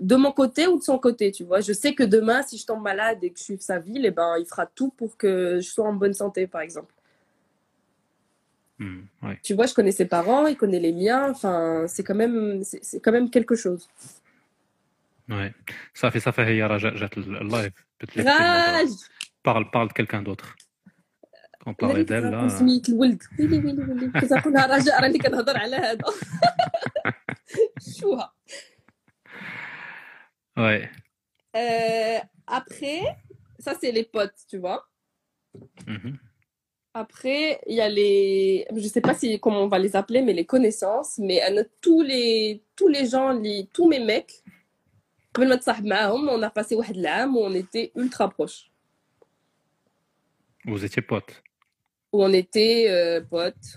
de 0.00 0.16
mon 0.16 0.32
côté 0.32 0.66
ou 0.66 0.78
de 0.78 0.82
son 0.82 0.98
côté, 0.98 1.32
tu 1.32 1.44
vois. 1.44 1.60
Je 1.60 1.74
sais 1.74 1.94
que 1.94 2.02
demain, 2.02 2.40
si 2.40 2.56
je 2.56 2.64
tombe 2.64 2.82
malade 2.82 3.18
et 3.20 3.28
que 3.28 3.38
je 3.38 3.44
suis 3.44 3.58
sa 3.58 3.78
ville, 3.78 4.06
eh 4.06 4.10
ben, 4.10 4.38
il 4.38 4.46
fera 4.46 4.64
tout 4.64 4.88
pour 4.88 5.18
que 5.18 5.60
je 5.60 5.68
sois 5.68 5.86
en 5.86 5.92
bonne 5.92 6.14
santé, 6.14 6.46
par 6.46 6.62
exemple. 6.62 6.94
Mhm, 8.78 9.06
tu 9.42 9.52
vois, 9.52 9.66
je 9.66 9.74
connais 9.74 9.92
ses 9.92 10.06
parents, 10.06 10.46
il 10.46 10.56
connaît 10.56 10.80
les 10.80 10.94
miens. 10.94 11.30
Enfin, 11.30 11.84
c'est 11.88 12.02
quand 12.02 12.14
même, 12.14 12.62
c'est, 12.64 13.00
quand 13.00 13.12
même 13.12 13.28
quelque 13.28 13.54
chose. 13.54 13.86
Ouais. 15.28 15.52
Ça 15.92 16.10
fait 16.10 16.20
ça 16.20 16.32
fait 16.32 16.54
hier, 16.54 16.78
j'ai 16.78 16.88
le 16.88 17.46
live. 17.46 17.72
Parle, 19.42 19.70
parle 19.70 19.88
de 19.88 19.92
quelqu'un 19.92 20.22
d'autre. 20.22 20.56
on 21.67 21.73
parlait 21.73 22.05
d'elle 22.05 22.29
là 22.29 22.47
سميت 22.47 22.89
الولد 22.89 23.23
ويلي 23.39 23.57
ويلي 23.57 23.83
ويلي 23.83 24.11
كنت 24.21 24.33
نقولها 24.33 24.77
رجاء 24.77 25.01
راني 25.01 25.17
كنهضر 25.17 25.57
على 25.57 25.75
هذا 25.75 26.03
شوها 27.99 28.33
ouais 30.57 30.89
Euh, 31.55 32.19
après, 32.47 33.01
ça 33.59 33.75
c'est 33.79 33.91
les 33.91 34.03
potes, 34.03 34.39
tu 34.49 34.57
vois. 34.57 34.79
Mhm. 35.87 36.17
Après, 36.95 37.59
il 37.67 37.75
y 37.75 37.81
a 37.81 37.89
les, 37.89 38.67
je 38.75 38.87
sais 38.87 39.01
pas 39.01 39.15
si 39.15 39.39
comment 39.39 39.63
on 39.63 39.67
va 39.67 39.79
les 39.79 39.95
appeler, 39.95 40.21
mais 40.21 40.33
les 40.33 40.45
connaissances. 40.45 41.17
Mais 41.19 41.39
euh, 41.43 41.63
tous 41.81 42.01
les 42.01 42.63
tous 42.75 42.87
les 42.87 43.05
gens, 43.07 43.29
les, 43.33 43.67
tous 43.73 43.87
mes 43.87 43.99
mecs, 43.99 44.43
قبل 45.33 45.49
ما 45.49 45.55
نتصاحب 45.55 45.85
معاهم, 45.85 46.29
on 46.29 46.43
a 46.43 46.49
passé 46.49 46.73
واحد 46.75 46.97
العام 46.97 47.35
où 47.35 47.39
on 47.39 47.53
était 47.53 47.91
ultra 47.95 48.29
proches, 48.29 48.71
vous 50.65 50.85
étiez 50.85 51.01
potes 51.01 51.43
où 52.11 52.23
on 52.23 52.31
était 52.33 52.85
euh, 52.89 53.21
potes, 53.21 53.69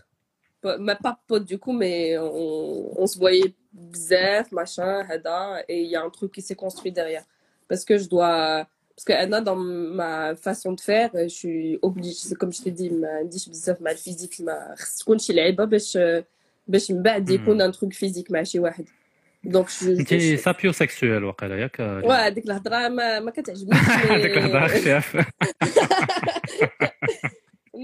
Po- 0.63 0.79
mais 0.79 0.97
pas 1.07 1.19
potes 1.29 1.45
du 1.45 1.59
coup, 1.59 1.73
mais 1.73 2.17
on, 2.19 3.03
on 3.03 3.07
se 3.07 3.19
voyait 3.19 3.55
bzaf, 3.73 4.51
machin, 4.53 5.05
hada, 5.09 5.63
et 5.69 5.83
il 5.83 5.91
y 5.91 5.97
a 5.97 6.03
un 6.03 6.11
truc 6.11 6.33
qui 6.33 6.43
s'est 6.43 6.55
construit 6.65 6.93
derrière. 6.93 7.25
Parce 7.69 7.85
que 7.85 7.99
je 7.99 8.09
dois, 8.09 8.67
parce 8.95 9.05
que 9.05 9.13
Anna, 9.13 9.41
dans 9.41 9.57
ma 9.57 10.35
façon 10.37 10.73
de 10.73 10.81
faire, 10.81 11.11
je 11.15 11.29
suis 11.41 11.79
obligée, 11.83 12.15
c'est 12.29 12.35
comme 12.41 12.53
je 12.53 12.63
t'ai 12.63 12.71
dit, 12.71 12.91
ما 12.91 13.09
عنديش 13.09 13.49
بزاف 13.49 13.83
مع 13.83 13.91
الفيزيك 13.91 14.41
ما 14.41 14.75
خص 14.79 14.99
تكون 14.99 15.19
شي 15.19 15.33
لعيبة 15.33 15.65
باش 15.65 15.99
باش 16.69 16.91
من 16.91 17.03
بعد 17.03 17.31
يكون 17.31 17.61
ان 17.63 17.73
تروك 17.73 17.93
فيزيك 17.93 18.31
مع 18.31 18.43
شي 18.43 18.59
واحد. 18.59 18.85
دونك 19.45 19.67
جو 19.83 19.93
انت 19.93 20.15
سابيو 20.15 20.73
سيكسويل 20.73 21.25
وقيلا 21.25 21.57
ياك 21.57 21.79
واه 21.81 22.27
هذيك 22.27 22.47
الهضره 22.47 22.89
ما 22.89 23.21
ما 23.21 23.31
كتعجبنيش 23.31 23.79
هذيك 23.79 24.37
الهضره 24.37 24.67
خفاف 24.69 25.27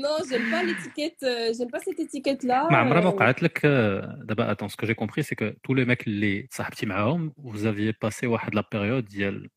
Non, 0.05 0.16
j'aime 0.29 0.47
pas 0.51 0.62
l'étiquette, 0.68 1.23
euh, 1.23 1.53
j'aime 1.57 1.71
pas 1.75 1.81
cette 1.87 2.01
étiquette 2.01 2.45
là. 2.45 2.68
ما 2.71 2.77
عمرها 2.79 3.01
ما 3.01 3.09
وقعت 3.09 3.42
لك 3.42 3.61
آه، 3.64 4.18
دابا 4.25 4.53
اتون 4.53 4.68
سكو 4.68 4.87
جي 4.87 4.95
كومبري 4.95 5.23
سي 5.23 5.35
كو 5.35 5.51
تو 5.64 5.75
لي 5.75 5.85
ميك 5.85 6.07
اللي 6.07 6.42
تصاحبتي 6.42 6.87
معاهم 6.87 7.33
vous 7.45 7.59
aviez 7.59 7.92
passé 8.09 8.25
واحد 8.25 8.55
لا 8.55 8.64
بيريود 8.73 9.05
ديال 9.05 9.51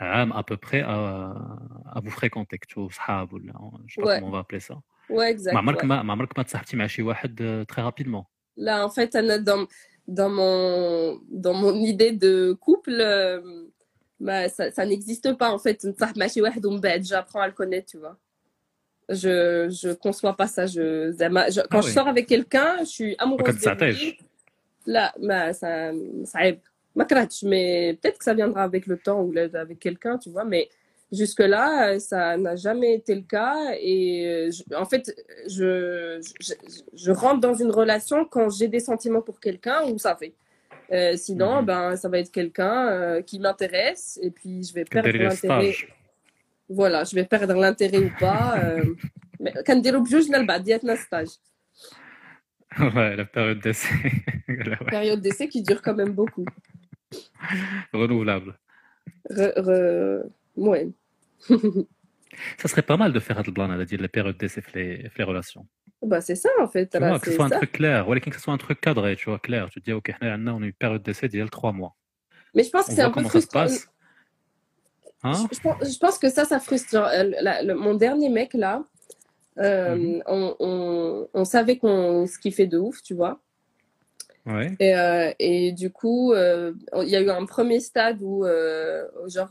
عام 0.00 0.32
à 0.32 0.36
peu 0.42 0.56
près 0.56 0.82
à, 0.82 1.96
à 1.96 2.00
vous 2.00 2.10
fréquenter 2.10 2.56
كنتو 2.56 2.88
صحاب 2.88 3.32
ولا 3.32 3.52
je 3.86 3.94
sais 3.94 4.02
pas 4.02 4.06
Ouais. 4.06 4.20
comment 4.20 4.28
on 4.28 4.30
va 4.30 4.38
appeler 4.38 4.60
ça 4.60 4.74
Ouais, 5.10 5.30
exact. 5.36 5.52
ما 5.54 5.58
عمرك 5.58 5.80
ouais. 5.80 5.84
ما 5.84 6.02
ما 6.02 6.12
عمرك 6.12 6.38
ما 6.38 6.44
تصاحبتي 6.44 6.76
مع 6.76 6.86
شي 6.86 7.02
واحد 7.02 7.42
آه، 7.42 7.66
très 7.72 7.80
rapidement 7.90 8.24
Là, 8.58 8.76
en 8.86 8.90
fait, 8.96 9.10
Anna, 9.20 9.36
dans, 9.50 9.62
dans, 10.18 10.30
mon, 10.38 11.20
dans 11.44 11.56
mon 11.62 11.74
idée 11.92 12.12
de 12.24 12.32
couple, 12.66 12.96
euh, 13.00 13.40
bah, 14.26 14.48
ça, 14.56 14.64
ça 14.76 14.82
n'existe 14.90 15.28
pas, 15.40 15.50
en 15.50 15.58
fait. 15.58 15.86
نتصاحب 15.86 16.18
مع 16.18 16.26
شي 16.26 16.42
واحد 16.42 16.66
ومن 16.66 16.80
بعد 16.80 17.02
j'apprends 17.04 17.40
à 17.40 17.46
le 17.48 17.52
connaître, 17.52 17.86
tu 17.92 17.98
vois. 17.98 18.16
Je 19.11 19.69
je 19.69 19.93
conçois 19.93 20.35
pas 20.35 20.47
ça. 20.47 20.65
Je, 20.65 21.11
quand 21.69 21.81
je 21.81 21.89
sors 21.89 22.07
avec 22.07 22.27
quelqu'un, 22.27 22.77
je 22.79 22.89
suis 22.89 23.15
amoureuse 23.17 23.59
de 23.59 23.85
lui. 23.85 24.17
Là, 24.87 25.13
bah, 25.21 25.53
ça, 25.53 25.91
ça 26.25 26.39
mais 27.43 27.97
peut-être 28.01 28.17
que 28.17 28.23
ça 28.23 28.33
viendra 28.33 28.63
avec 28.63 28.85
le 28.85 28.97
temps 28.97 29.21
ou 29.21 29.33
avec 29.37 29.79
quelqu'un, 29.79 30.17
tu 30.17 30.29
vois. 30.29 30.43
Mais 30.43 30.69
jusque-là, 31.11 31.93
euh, 31.93 31.99
ça 31.99 32.37
n'a 32.37 32.55
jamais 32.55 32.95
été 32.95 33.15
le 33.15 33.21
cas. 33.21 33.55
Et 33.79 34.25
euh, 34.27 34.75
en 34.75 34.85
fait, 34.85 35.15
je, 35.47 36.19
je, 36.93 37.11
rentre 37.11 37.41
dans 37.41 37.53
une 37.53 37.71
relation 37.71 38.25
quand 38.25 38.49
j'ai 38.49 38.67
des 38.67 38.79
sentiments 38.79 39.21
pour 39.21 39.39
quelqu'un 39.39 39.83
ou 39.87 39.97
ça 39.97 40.15
fait. 40.15 40.33
Euh, 40.91 41.15
sinon, 41.15 41.63
ben, 41.63 41.95
ça 41.95 42.09
va 42.09 42.19
être 42.19 42.31
quelqu'un 42.31 43.21
qui 43.21 43.39
m'intéresse 43.39 44.19
et 44.21 44.29
puis 44.29 44.63
je 44.63 44.73
vais 44.73 44.83
perdre 44.83 45.09
l'intérêt. 45.09 45.73
Voilà, 46.73 47.03
je 47.03 47.15
vais 47.15 47.25
perdre 47.25 47.53
l'intérêt 47.55 47.97
ou 47.97 48.11
pas. 48.17 48.57
Euh, 48.59 48.95
mais 49.39 49.53
quand 49.65 49.81
je 50.05 50.21
stage. 50.95 51.29
Ouais, 52.79 53.15
la 53.17 53.25
période 53.25 53.59
d'essai. 53.59 53.93
La 54.47 54.77
période 54.77 55.21
d'essai 55.21 55.47
qui 55.47 55.61
dure 55.61 55.81
quand 55.81 55.95
même 55.95 56.11
beaucoup. 56.11 56.45
Renouvelable. 57.93 58.57
Re, 59.29 60.23
ça 62.57 62.67
serait 62.67 62.81
pas 62.81 62.97
mal 62.97 63.11
de 63.13 63.19
faire 63.19 63.39
plan, 63.53 63.69
à 63.69 63.85
dire 63.85 64.01
la 64.01 64.07
période 64.09 64.37
d'essai 64.37 64.61
les, 64.73 65.09
les 65.17 65.23
relations. 65.23 65.65
Bah, 66.01 66.21
c'est 66.21 66.35
ça 66.35 66.49
en 66.61 66.67
fait. 66.67 66.87
Tu 66.89 66.97
vois, 66.97 67.19
que 67.19 67.27
ce 67.27 67.35
soit 67.35 67.45
un 67.45 67.49
truc 67.49 67.71
clair, 67.71 68.07
ou 68.07 68.13
que 68.15 68.33
ce 68.33 68.41
soit 68.41 68.53
un 68.53 68.57
truc 68.57 68.79
cadré, 68.81 69.15
tu 69.15 69.29
vois, 69.29 69.39
clair. 69.39 69.69
Tu 69.69 69.79
dis, 69.79 69.93
ok, 69.93 70.13
on 70.21 70.25
a 70.25 70.65
une 70.65 70.73
période 70.73 71.03
d'essai 71.03 71.27
d'il 71.27 71.39
y 71.39 71.43
a 71.43 71.47
trois 71.47 71.71
mois. 71.71 71.95
Mais 72.53 72.63
je 72.63 72.69
pense 72.69 72.87
que 72.87 72.93
c'est 72.93 73.01
un 73.01 73.09
peu 73.09 73.15
comment. 73.15 73.29
Ça 73.29 73.41
se 73.41 73.47
passe. 73.47 73.89
Hein 75.23 75.33
je, 75.51 75.99
pense 75.99 76.17
que 76.17 76.29
ça, 76.29 76.45
ça 76.45 76.59
frustre. 76.59 76.95
Euh, 76.95 77.75
mon 77.75 77.93
dernier 77.93 78.29
mec, 78.29 78.53
là, 78.53 78.83
euh, 79.59 79.95
mhm. 79.95 80.23
on, 81.33 81.45
savait 81.45 81.77
qu'on 81.77 82.25
se 82.25 82.39
kiffait 82.39 82.67
de 82.67 82.79
ouf, 82.79 83.01
tu 83.03 83.13
vois. 83.13 83.39
Ouais. 84.47 84.75
Et, 84.79 84.95
euh, 84.95 85.71
du 85.73 85.91
coup, 85.91 86.33
il 86.33 87.07
y 87.07 87.15
a 87.15 87.21
eu 87.21 87.29
un 87.29 87.45
premier 87.45 87.79
stade 87.79 88.23
où, 88.23 88.45
genre, 89.27 89.49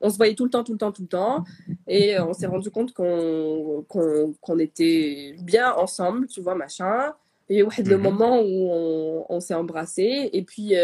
on, 0.00 0.10
se 0.10 0.16
voyait 0.16 0.34
tout 0.34 0.44
le 0.44 0.50
temps, 0.50 0.62
tout 0.62 0.72
le 0.72 0.78
temps, 0.78 0.92
tout 0.92 1.02
le 1.02 1.08
temps. 1.08 1.44
Et 1.88 2.18
on 2.20 2.32
s'est 2.32 2.46
rendu 2.46 2.70
compte 2.70 2.92
qu'on 2.92 3.84
qu 3.90 3.98
qu 4.40 4.62
était 4.62 5.34
bien 5.42 5.72
ensemble, 5.72 6.28
tu 6.28 6.40
vois, 6.40 6.54
machin. 6.54 7.14
Et 7.48 7.58
il 7.58 7.88
le 7.88 7.96
mhm. 7.96 8.02
moment 8.02 8.40
où 8.40 9.24
on, 9.28 9.40
s'est 9.40 9.54
embrassé. 9.54 10.30
Et 10.32 10.42
puis, 10.42 10.76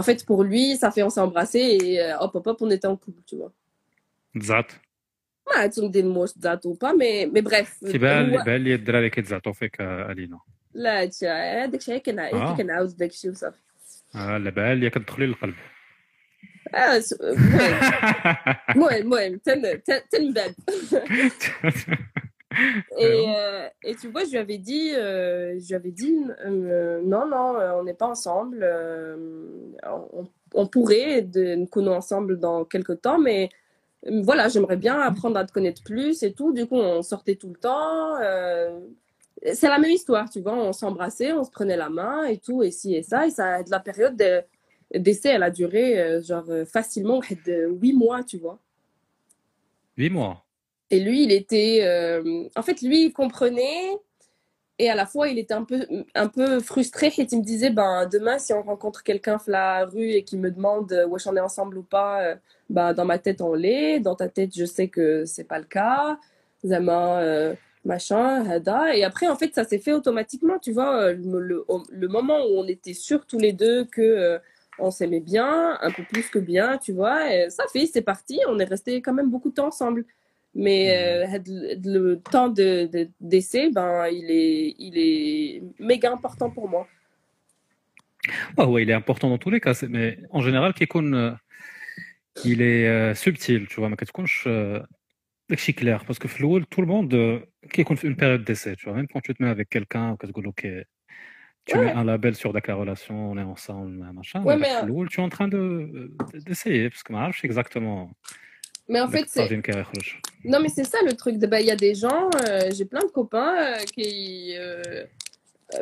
en 0.00 0.02
fait, 0.02 0.18
pour 0.26 0.40
lui, 0.50 0.64
ça 0.82 0.88
fait 0.94 1.02
on 1.08 1.10
s'est 1.14 1.24
embrassé 1.28 1.60
et 1.82 2.00
euh, 2.02 2.18
hop, 2.22 2.32
hop, 2.36 2.46
hop, 2.46 2.58
on 2.66 2.70
était 2.70 2.88
en 2.88 2.96
couple, 2.96 3.22
tu 3.26 3.36
vois. 3.36 3.52
تزعط 4.40 4.66
ما 5.56 5.66
تنقدر 5.66 6.00
نموت 6.02 6.38
ذات 6.38 6.66
ou 6.66 6.74
pas, 6.74 6.92
mais, 6.92 7.26
mais 7.34 7.42
bref. 7.42 7.90
تيبان 7.92 8.34
هو- 8.36 8.44
بان 8.44 8.64
لي 8.64 8.74
الدراري 8.74 9.10
كيتزعطوا 9.10 9.52
فيك 9.52 9.80
آه، 9.80 10.12
الينا 10.12 10.40
لا 10.74 11.02
هادشي 11.02 11.28
هذاك 11.28 11.74
الشيء 11.74 11.98
كنع- 11.98 12.32
آه. 12.32 12.56
كنعاود 12.56 12.96
داك 12.96 13.10
الشيء 13.10 13.30
وصافي. 13.30 13.58
آه، 14.14 14.38
لا 14.38 14.50
بان 14.50 14.80
لي 14.80 14.90
كتدخلي 14.90 15.26
للقلب 15.26 15.54
آه، 16.74 16.98
س- 16.98 17.12
المهم 17.12 17.74
المهم 18.70 18.92
المهم 18.92 19.36
تن 19.38 19.82
تن- 19.82 20.08
تن 20.12 20.32
بعد. 20.32 20.54
Et, 22.97 23.25
euh, 23.27 23.67
et 23.83 23.95
tu 23.95 24.09
vois, 24.09 24.23
je 24.25 24.31
lui 24.31 24.37
avais 24.37 24.57
dit, 24.57 24.93
euh, 24.93 25.57
je 25.59 25.67
lui 25.67 25.75
avais 25.75 25.91
dit 25.91 26.17
euh, 26.45 27.01
non, 27.03 27.27
non, 27.27 27.55
on 27.79 27.83
n'est 27.83 27.93
pas 27.93 28.07
ensemble. 28.07 28.67
on, 29.83 30.27
on 30.53 30.67
pourrait 30.67 31.21
de, 31.21 31.55
nous 31.55 31.65
connaître 31.67 31.95
ensemble 31.95 32.39
dans 32.39 32.65
quelques 32.65 33.01
temps, 33.01 33.19
mais 33.19 33.49
voilà, 34.23 34.49
j'aimerais 34.49 34.77
bien 34.77 34.99
apprendre 34.99 35.37
à 35.37 35.45
te 35.45 35.51
connaître 35.51 35.83
plus 35.83 36.23
et 36.23 36.33
tout. 36.33 36.53
Du 36.53 36.65
coup, 36.65 36.75
on 36.75 37.01
sortait 37.01 37.35
tout 37.35 37.49
le 37.49 37.55
temps. 37.55 38.17
c'est 39.53 39.69
la 39.69 39.79
même 39.79 39.91
histoire, 39.91 40.29
tu 40.29 40.41
vois. 40.41 40.53
On 40.53 40.73
s'embrassait, 40.73 41.31
on 41.33 41.43
se 41.43 41.51
prenait 41.51 41.77
la 41.77 41.89
main 41.89 42.25
et 42.25 42.37
tout, 42.37 42.63
et 42.63 42.71
ci 42.71 42.95
et 42.95 43.03
ça. 43.03 43.27
Et 43.27 43.31
ça, 43.31 43.63
de 43.63 43.71
la 43.71 43.79
période 43.79 44.17
de- 44.17 44.41
d'essai, 44.99 45.29
elle 45.29 45.43
a 45.43 45.51
duré 45.51 46.21
genre 46.21 46.49
facilement 46.65 47.21
de 47.45 47.67
huit 47.67 47.93
mois, 47.93 48.23
tu 48.23 48.37
vois. 48.37 48.59
8 49.97 50.09
mois 50.09 50.43
Et 50.91 50.99
lui, 50.99 51.23
il 51.23 51.31
était. 51.31 51.79
euh, 51.83 52.43
En 52.55 52.61
fait, 52.61 52.81
lui, 52.81 53.05
il 53.05 53.13
comprenait. 53.13 53.97
Et 54.79 54.89
à 54.89 54.95
la 54.95 55.05
fois, 55.05 55.29
il 55.29 55.37
était 55.39 55.53
un 55.53 55.63
peu, 55.63 55.85
un 56.15 56.27
peu 56.27 56.59
frustré. 56.59 57.07
Et 57.17 57.27
il 57.31 57.37
me 57.39 57.43
disait 57.43 57.69
ben, 57.69 58.07
demain, 58.11 58.37
si 58.39 58.53
on 58.53 58.61
rencontre 58.63 59.03
quelqu'un 59.03 59.37
la 59.47 59.85
rue 59.85 60.11
et 60.11 60.23
qui 60.23 60.37
me 60.37 60.51
demande 60.51 60.91
euh, 60.91 61.07
wesh, 61.07 61.27
on 61.27 61.35
est 61.35 61.39
ensemble 61.41 61.77
ou 61.77 61.83
pas, 61.83 62.23
euh, 62.23 62.35
ben, 62.69 62.93
dans 62.93 63.05
ma 63.05 63.19
tête, 63.19 63.41
on 63.41 63.53
l'est. 63.53 63.99
Dans 64.01 64.15
ta 64.15 64.27
tête, 64.29 64.51
je 64.55 64.65
sais 64.65 64.89
que 64.89 65.25
c'est 65.25 65.45
pas 65.45 65.59
le 65.59 65.65
cas. 65.65 66.19
Zama, 66.65 67.53
machin, 67.85 68.45
hada. 68.49 68.95
Et 68.95 69.03
après, 69.03 69.27
en 69.27 69.35
fait, 69.35 69.53
ça 69.55 69.63
s'est 69.63 69.79
fait 69.79 69.93
automatiquement. 69.93 70.59
Tu 70.59 70.71
vois, 70.73 71.13
le, 71.13 72.07
moment 72.07 72.39
où 72.45 72.59
on 72.59 72.67
était 72.67 72.93
sûrs 72.93 73.25
tous 73.25 73.39
les 73.39 73.53
deux 73.53 73.85
que. 73.85 74.39
on 74.79 74.91
s'aimait 74.91 75.19
bien, 75.21 75.77
un 75.81 75.91
peu 75.91 76.03
plus 76.03 76.29
que 76.29 76.39
bien, 76.39 76.77
tu 76.77 76.91
vois. 76.93 77.33
Et 77.33 77.49
ça 77.49 77.63
fait, 77.71 77.85
c'est 77.87 78.01
parti. 78.01 78.39
On 78.47 78.59
est 78.59 78.65
resté 78.65 79.01
quand 79.01 79.13
même 79.13 79.29
beaucoup 79.29 79.49
de 79.49 79.55
temps 79.55 79.67
ensemble. 79.67 80.05
Mais 80.53 81.27
mm. 81.27 81.33
euh, 81.33 81.79
le 81.83 82.15
temps 82.15 82.49
de, 82.49 82.89
d'essai, 83.19 83.69
ben, 83.71 84.07
il, 84.07 84.29
est, 84.29 84.75
il 84.79 84.97
est 84.97 85.63
méga 85.79 86.11
important 86.11 86.49
pour 86.49 86.67
moi. 86.67 86.87
Ah 88.57 88.67
ouais, 88.67 88.83
il 88.83 88.89
est 88.89 88.93
important 88.93 89.29
dans 89.29 89.37
tous 89.37 89.49
les 89.49 89.59
cas, 89.59 89.73
mais 89.89 90.19
en 90.29 90.41
général, 90.41 90.73
euh, 90.79 91.31
il 92.45 92.61
est 92.61 92.87
euh, 92.87 93.15
subtil, 93.15 93.67
tu 93.67 93.79
vois, 93.79 93.89
mais 93.89 93.95
c'est 95.57 95.73
clair, 95.73 96.05
parce 96.05 96.19
que 96.19 96.27
tout 96.69 96.81
le 96.81 96.87
monde 96.87 97.43
qui 97.73 97.83
compte 97.83 98.03
une 98.03 98.15
période 98.15 98.43
d'essai, 98.43 98.75
tu 98.75 98.85
vois, 98.85 98.93
même 98.95 99.07
quand 99.07 99.21
tu 99.21 99.33
te 99.33 99.41
mets 99.41 99.49
avec 99.49 99.69
quelqu'un, 99.69 100.15
tu 101.65 101.77
mets 101.77 101.91
un 101.91 102.03
label 102.03 102.35
sur 102.35 102.53
la 102.53 102.61
relation, 102.75 103.31
on 103.31 103.37
est 103.37 103.43
ensemble, 103.43 104.05
machin, 104.13 104.43
ouais, 104.43 104.57
tu 105.09 105.19
es 105.19 105.23
en 105.23 105.29
train 105.29 105.47
de, 105.47 106.13
d'essayer, 106.45 106.89
parce 106.89 107.03
que 107.03 107.13
je 107.31 107.45
exactement. 107.45 108.11
Mais 108.91 108.99
en 108.99 109.07
fait, 109.07 109.23
c'est. 109.27 109.49
Non, 110.43 110.59
mais 110.59 110.67
c'est 110.67 110.83
ça 110.83 110.97
le 111.05 111.13
truc. 111.13 111.37
Bah, 111.37 111.61
il 111.61 111.67
y 111.67 111.71
a 111.71 111.77
des 111.77 111.95
gens, 111.95 112.29
euh, 112.47 112.69
j'ai 112.73 112.83
plein 112.83 112.99
de 112.99 113.11
copains 113.11 113.55
euh, 113.57 113.77
qui. 113.95 114.53
Euh, 114.57 115.05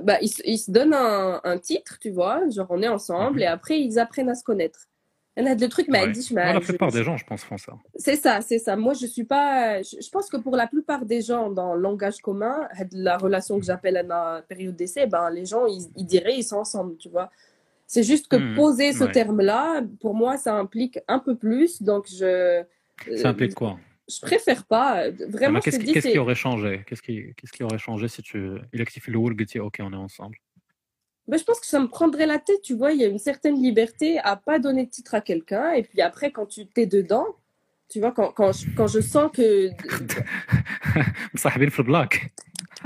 bah, 0.03 0.17
ils, 0.21 0.29
ils, 0.45 0.59
se 0.59 0.69
donnent 0.69 0.93
un, 0.93 1.41
un, 1.43 1.57
titre, 1.57 1.97
tu 1.99 2.11
vois, 2.11 2.47
genre 2.51 2.67
on 2.69 2.83
est 2.83 2.87
ensemble, 2.87 3.37
mhm. 3.37 3.41
et 3.41 3.47
après 3.47 3.79
ils 3.79 3.97
apprennent 3.97 4.29
à 4.29 4.35
se 4.35 4.43
connaître. 4.43 4.81
Il 5.35 5.43
y 5.43 5.47
en 5.47 5.51
a 5.51 5.55
deux 5.55 5.69
trucs, 5.69 5.87
mais 5.87 5.99
elle 6.03 6.11
dit, 6.11 6.21
je 6.21 6.35
La 6.35 6.59
plupart 6.59 6.91
des 6.91 7.03
gens, 7.03 7.17
je 7.17 7.25
pense, 7.25 7.43
font 7.43 7.57
ça. 7.57 7.73
C'est 7.95 8.17
ça, 8.17 8.41
c'est 8.41 8.59
ça. 8.59 8.75
Moi, 8.75 8.93
je 8.93 9.07
suis 9.07 9.23
pas. 9.23 9.81
Je, 9.81 10.09
pense 10.11 10.29
que 10.29 10.37
pour 10.37 10.55
la 10.55 10.67
plupart 10.67 11.05
des 11.05 11.21
gens, 11.21 11.49
dans 11.49 11.73
le 11.73 11.81
langage 11.81 12.17
commun, 12.17 12.67
la 12.91 13.17
relation 13.17 13.57
que 13.57 13.65
j'appelle 13.65 14.05
la 14.07 14.43
période 14.47 14.75
d'essai, 14.75 15.07
ben, 15.07 15.31
les 15.31 15.45
gens, 15.45 15.65
ils, 15.65 16.05
diraient, 16.05 16.35
ils 16.35 16.43
sont 16.43 16.57
ensemble, 16.57 16.97
tu 16.97 17.09
vois. 17.09 17.31
C'est 17.87 18.03
juste 18.03 18.27
que 18.27 18.35
mhm. 18.35 18.55
poser 18.55 18.93
ce 18.93 19.05
terme-là, 19.05 19.81
pour 19.99 20.13
moi, 20.13 20.37
ça 20.37 20.53
implique 20.53 20.99
un 21.07 21.17
peu 21.17 21.35
plus. 21.35 21.81
Donc, 21.81 22.07
je 22.07 22.63
ça 23.17 23.29
implique 23.29 23.51
euh, 23.51 23.55
quoi? 23.55 23.79
je 24.09 24.19
préfère 24.21 24.65
pas. 24.65 25.03
Euh, 25.03 25.11
ah, 25.19 25.23
vraiment, 25.29 25.59
qu'est-ce 25.59 25.79
qui 25.79 26.17
aurait 26.17 26.35
changé? 26.35 26.83
Qu'est-ce 26.87 27.01
qui, 27.01 27.63
aurait 27.63 27.77
changé 27.77 28.07
si 28.07 28.21
tu 28.21 28.55
il 28.73 28.85
le 29.07 29.17
wall 29.17 29.35
et 29.39 29.45
dit 29.45 29.59
OK, 29.59 29.77
on 29.79 29.93
est 29.93 29.95
ensemble 29.95 30.37
ben, 31.27 31.37
je 31.37 31.43
pense 31.43 31.59
que 31.59 31.67
ça 31.67 31.79
me 31.79 31.87
prendrait 31.87 32.25
la 32.25 32.39
tête, 32.39 32.63
tu 32.63 32.73
vois. 32.73 32.91
Il 32.91 32.99
y 32.99 33.03
a 33.03 33.07
une 33.07 33.19
certaine 33.19 33.61
liberté 33.61 34.17
à 34.17 34.35
pas 34.35 34.57
donner 34.57 34.85
de 34.85 34.89
titre 34.89 35.13
à 35.13 35.21
quelqu'un. 35.21 35.73
Et 35.73 35.83
puis 35.83 36.01
après, 36.01 36.31
quand 36.31 36.47
tu 36.47 36.65
t'es 36.65 36.87
dedans, 36.87 37.27
tu 37.87 37.99
vois, 37.99 38.11
quand, 38.11 38.29
je 38.29 38.33
quand, 38.33 38.51
je, 38.51 38.65
quand 38.75 38.87
je 38.87 38.99
sens 38.99 39.29
que. 39.31 39.69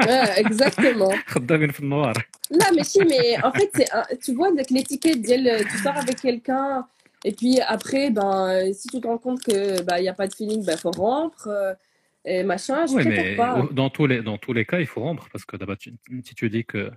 ouais, 0.05 0.41
exactement. 0.41 1.14
Là, 2.51 2.66
mais 2.76 2.84
si, 2.84 2.99
mais 2.99 3.41
en 3.43 3.53
fait, 3.53 3.72
tu 4.22 4.34
vois, 4.34 4.49
avec 4.49 4.72
l'étiquette, 4.72 5.26
euh, 5.30 5.64
tu 5.72 5.78
sors 5.78 5.95
avec 5.95 6.20
quelqu'un, 6.20 6.86
et 7.24 7.32
puis 7.32 7.59
après, 7.61 8.09
ben, 8.09 8.74
si 8.74 8.88
tu 8.89 8.99
te 8.99 9.07
rends 9.07 9.17
compte 9.17 9.41
qu'il 9.41 9.57
n'y 9.57 9.84
ben, 9.84 10.07
a 10.07 10.13
pas 10.13 10.28
de 10.28 10.34
feeling, 10.34 10.65
ben, 10.65 10.78
faut 10.78 10.91
rompre. 10.91 11.47
Euh, 11.47 11.74
et 12.26 12.43
machin, 12.43 12.86
je 12.86 12.93
oui, 12.93 13.03
mais 13.05 13.36
pas. 13.36 13.67
Dans 13.71 13.89
tous, 13.89 14.07
les, 14.07 14.21
dans 14.21 14.38
tous 14.38 14.53
les 14.53 14.65
cas, 14.65 14.80
il 14.80 14.88
faut 14.88 15.01
rompre 15.01 15.28
parce 15.32 15.45
que 15.45 15.57
d'abord, 15.57 15.76
si 15.80 16.36
tu 16.36 16.49
dis 16.49 16.63
que 16.65 16.91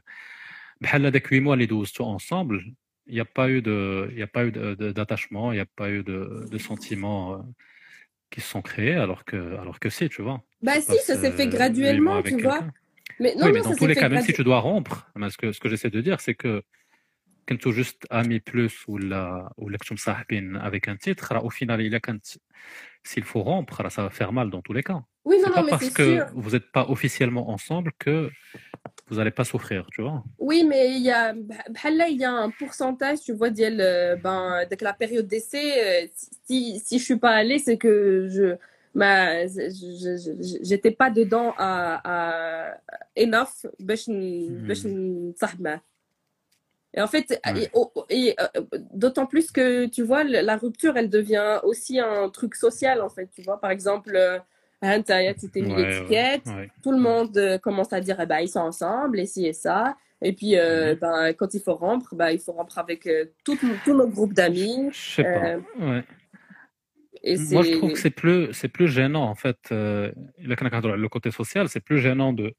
ben, 0.81 1.05
avec 1.05 1.27
8 1.27 1.41
mois, 1.41 1.57
les 1.57 1.67
12 1.67 1.91
sont 1.91 2.05
ensemble, 2.05 2.63
il 3.07 3.15
n'y 3.15 3.21
a 3.21 3.25
pas 3.25 3.51
eu 3.51 3.63
d'attachement, 3.63 5.53
il 5.53 5.57
n'y 5.57 5.61
a 5.61 5.67
pas 5.67 5.91
eu 5.91 6.03
de, 6.03 6.13
de, 6.13 6.25
pas 6.25 6.41
eu 6.43 6.49
de, 6.51 6.59
sentiments 6.59 7.35
euh, 7.35 7.39
qui 8.31 8.41
se 8.41 8.49
sont 8.49 8.63
créés 8.63 8.95
alors 8.95 9.25
que, 9.25 9.57
alors 9.59 9.79
que 9.79 9.91
si, 9.91 10.09
tu 10.09 10.23
vois. 10.23 10.43
Bah 10.63 10.81
si, 10.81 10.97
ça 10.99 11.17
s'est 11.17 11.33
fait 11.33 11.49
graduellement, 11.49 12.23
tu 12.23 12.41
vois. 12.41 12.65
Mais 13.19 13.35
non, 13.35 13.47
oui, 13.47 13.49
non, 13.49 13.55
mais 13.55 13.61
dans 13.63 13.75
tous 13.75 13.87
les 13.87 13.95
cas, 13.95 14.09
même 14.09 14.23
si 14.23 14.33
tu 14.33 14.45
dois 14.45 14.61
rompre, 14.61 15.09
ce 15.31 15.37
que, 15.37 15.53
ce 15.53 15.61
que 15.61 15.69
j'essaie 15.69 15.91
de 15.91 16.01
dire, 16.01 16.21
c'est 16.21 16.35
que 16.35 16.63
quand 17.48 17.58
tu 17.58 17.72
juste 17.74 18.06
ami 18.10 18.40
plus 18.40 18.84
ou 18.88 18.98
la 18.98 19.50
ou 19.58 19.70
la 19.70 19.78
que 19.78 19.86
tu 19.86 19.94
مصاحبين 19.94 20.58
avec 20.58 20.88
un 20.88 20.98
titre, 20.98 21.34
راه 21.34 21.44
au 21.44 21.50
final, 21.50 21.82
il 21.82 21.96
a 21.96 22.00
quand 22.00 22.38
s'il 23.04 23.24
faut 23.24 23.42
rompre, 23.44 23.82
راه 23.82 23.90
ça 23.90 24.04
va 24.04 24.10
faire 24.10 24.32
mal 24.32 24.50
dans 24.50 24.62
tous 24.62 24.74
les 24.74 24.84
cas. 24.84 25.02
Oui, 25.26 25.36
non, 25.38 25.44
C'est 25.44 25.50
non, 25.50 25.56
pas 25.58 25.64
mais 25.64 25.72
parce 25.72 25.90
c'est 25.90 25.96
que 25.96 26.20
sûr. 26.20 26.26
vous 26.36 26.52
n'êtes 26.52 26.72
pas 26.72 26.86
officiellement 26.90 27.50
ensemble 27.50 27.92
que 28.00 28.30
vous 29.10 29.18
n'allez 29.18 29.32
pas 29.32 29.44
souffrir, 29.44 29.86
tu 29.92 30.02
vois. 30.02 30.24
Oui, 30.40 30.64
mais 30.64 30.96
il 30.96 31.04
y 31.04 31.12
a, 31.12 31.34
bhal 31.34 31.98
là, 31.98 32.08
il 32.08 32.18
y 32.18 32.24
a 32.24 32.32
un 32.32 32.50
pourcentage, 32.50 33.20
tu 33.22 33.34
vois, 33.34 33.50
d'elle, 33.50 33.82
euh, 33.82 34.16
ben, 34.16 34.54
avec 34.54 34.82
la 34.82 34.94
période 34.94 35.28
d'essai, 35.28 36.06
euh, 36.06 36.08
si, 36.48 36.80
si 36.80 37.00
je 37.00 37.04
suis 37.04 37.18
pas 37.18 37.32
allée, 37.32 37.60
c'est 37.60 37.78
que 37.78 38.28
je, 38.30 38.56
ma, 38.96 39.46
je- 39.48 39.70
je- 39.70 40.18
je- 40.18 40.64
j'étais 40.64 40.92
pas 40.92 41.10
dedans 41.10 41.54
à, 41.58 42.02
à 42.04 42.78
enough 43.18 43.68
باش 43.80 44.10
Et 46.97 47.03
en 47.03 47.07
fait, 47.07 47.41
Ouais. 47.47 47.69
et- 48.09 48.29
et, 48.29 48.37
euh, 48.41 48.47
d'autant 48.93 49.27
plus 49.27 49.51
que, 49.53 49.85
tu 49.87 50.03
vois, 50.03 50.25
la 50.25 50.57
rupture, 50.57 50.97
elle 50.97 51.11
devient 51.11 51.61
aussi 51.63 52.01
un 52.01 52.29
truc 52.31 52.55
social, 52.55 53.03
en 53.03 53.11
fait, 53.11 53.29
tu 53.35 53.43
vois. 53.43 53.61
Par 53.61 53.71
exemple, 53.71 54.17
hein, 54.83 55.03
tu 55.03 55.51
t'es 55.51 55.61
mis 55.61 55.75
Ouais, 55.75 55.85
l'étiquette, 55.91 56.47
ouais. 56.47 56.71
tout 56.83 56.93
le 56.93 56.99
monde 56.99 57.37
euh, 57.37 57.59
commence 57.59 57.93
à 57.93 58.01
dire, 58.01 58.19
eh 58.21 58.25
ben, 58.27 58.39
ils 58.41 58.49
sont 58.49 58.61
ensemble, 58.61 59.21
et 59.21 59.27
ci 59.27 59.47
et 59.47 59.53
ça. 59.53 59.97
Et 60.23 60.33
puis, 60.33 60.57
euh, 60.57 60.93
Mhm. 60.95 60.99
ben, 61.01 61.33
quand 61.35 61.53
il 61.53 61.61
faut 61.61 61.75
rompre, 61.75 62.15
ben, 62.15 62.31
il 62.31 62.39
faut 62.39 62.53
rompre 62.53 62.79
avec 62.79 63.07
euh, 63.07 63.27
tout, 63.45 63.59
tous 63.85 63.95
nos 63.95 64.09
groupes 64.09 64.33
d'amis. 64.33 64.89
Je 64.91 65.15
sais 65.17 65.23
pas. 65.25 65.57
Euh. 65.81 66.03
Et 67.23 67.37
Moi, 67.37 67.63
je 67.63 67.73
trouve 67.73 67.93
que 67.93 67.99
c'est 67.99 68.11
plus, 68.11 68.53
c'est 68.55 68.69
plus 68.69 68.89
gênant, 68.89 69.25
en 69.25 69.35
fait. 69.35 69.59
le 69.71 71.09
côté 71.09 71.31
social, 71.31 71.69
c'est 71.69 71.81
plus 71.81 71.99
gênant 71.99 72.33
de 72.33 72.55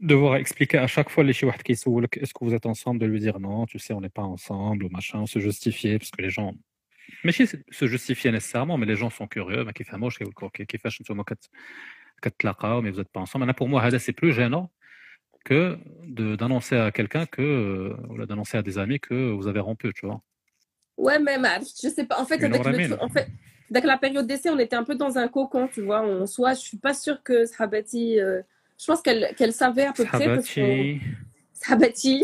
devoir 0.00 0.36
expliquer 0.36 0.78
à 0.78 0.86
chaque 0.86 1.08
fois 1.08 1.24
les 1.24 1.32
chihuahuas 1.32 1.58
qui 1.58 1.76
sont 1.76 2.00
est-ce 2.02 2.34
que 2.34 2.44
vous 2.44 2.54
êtes 2.54 2.66
ensemble, 2.66 3.00
de 3.00 3.06
lui 3.06 3.20
dire 3.20 3.40
non, 3.40 3.66
tu 3.66 3.78
sais, 3.78 3.94
on 3.94 4.00
n'est 4.00 4.08
pas 4.08 4.22
ensemble, 4.22 4.84
ou 4.84 4.88
machin, 4.88 5.26
se 5.26 5.38
justifier, 5.38 5.98
parce 5.98 6.10
que 6.10 6.22
les 6.22 6.30
gens. 6.30 6.54
Mais 7.24 7.32
si 7.32 7.46
se 7.46 7.86
justifier 7.86 8.32
nécessairement, 8.32 8.78
mais 8.78 8.86
les 8.86 8.96
gens 8.96 9.10
sont 9.10 9.26
curieux, 9.26 9.64
mais 9.64 9.72
qui 9.72 9.84
fait 9.84 9.96
moche, 9.96 10.18
qui 10.18 10.78
fait 10.78 10.88
mais 12.82 12.90
vous 12.90 12.98
n'êtes 12.98 13.08
pas 13.08 13.20
ensemble. 13.20 13.44
Maintenant, 13.44 13.54
pour 13.54 13.68
moi, 13.68 13.98
c'est 13.98 14.12
plus 14.12 14.32
gênant 14.32 14.70
que 15.44 15.78
d'annoncer 16.04 16.76
à 16.76 16.90
quelqu'un 16.90 17.26
que, 17.26 17.42
euh, 17.42 17.96
ou 18.08 18.26
d'annoncer 18.26 18.58
à 18.58 18.62
des 18.62 18.78
amis 18.78 18.98
que 18.98 19.30
vous 19.30 19.46
avez 19.46 19.60
rompu, 19.60 19.92
tu 19.94 20.06
vois. 20.06 20.20
Ouais, 20.96 21.20
mais 21.20 21.36
je 21.60 21.88
sais 21.88 22.04
pas. 22.04 22.18
En 22.20 22.24
fait, 22.24 22.42
avec, 22.42 22.64
le 22.64 23.00
en 23.00 23.08
fait, 23.08 23.28
avec 23.70 23.84
la 23.84 23.96
période 23.96 24.26
d'essai, 24.26 24.50
on 24.50 24.58
était 24.58 24.74
un 24.74 24.82
peu 24.82 24.96
dans 24.96 25.18
un 25.18 25.28
cocon, 25.28 25.68
tu 25.68 25.82
vois. 25.82 26.00
En 26.00 26.26
soi, 26.26 26.54
je 26.54 26.60
suis 26.60 26.78
pas 26.78 26.94
sûre 26.94 27.22
que 27.22 27.44
Sahabati. 27.44 28.18
euh, 28.18 28.42
je 28.81 28.85
pense 28.89 29.01
qu'elle 29.05 29.23
qu'elle 29.37 29.53
savait 29.63 29.85
à 29.85 29.93
peu 29.93 30.05
près. 30.05 30.25
Parce 30.25 30.53
qu'on- 30.55 30.99
Sahabati. 31.61 32.23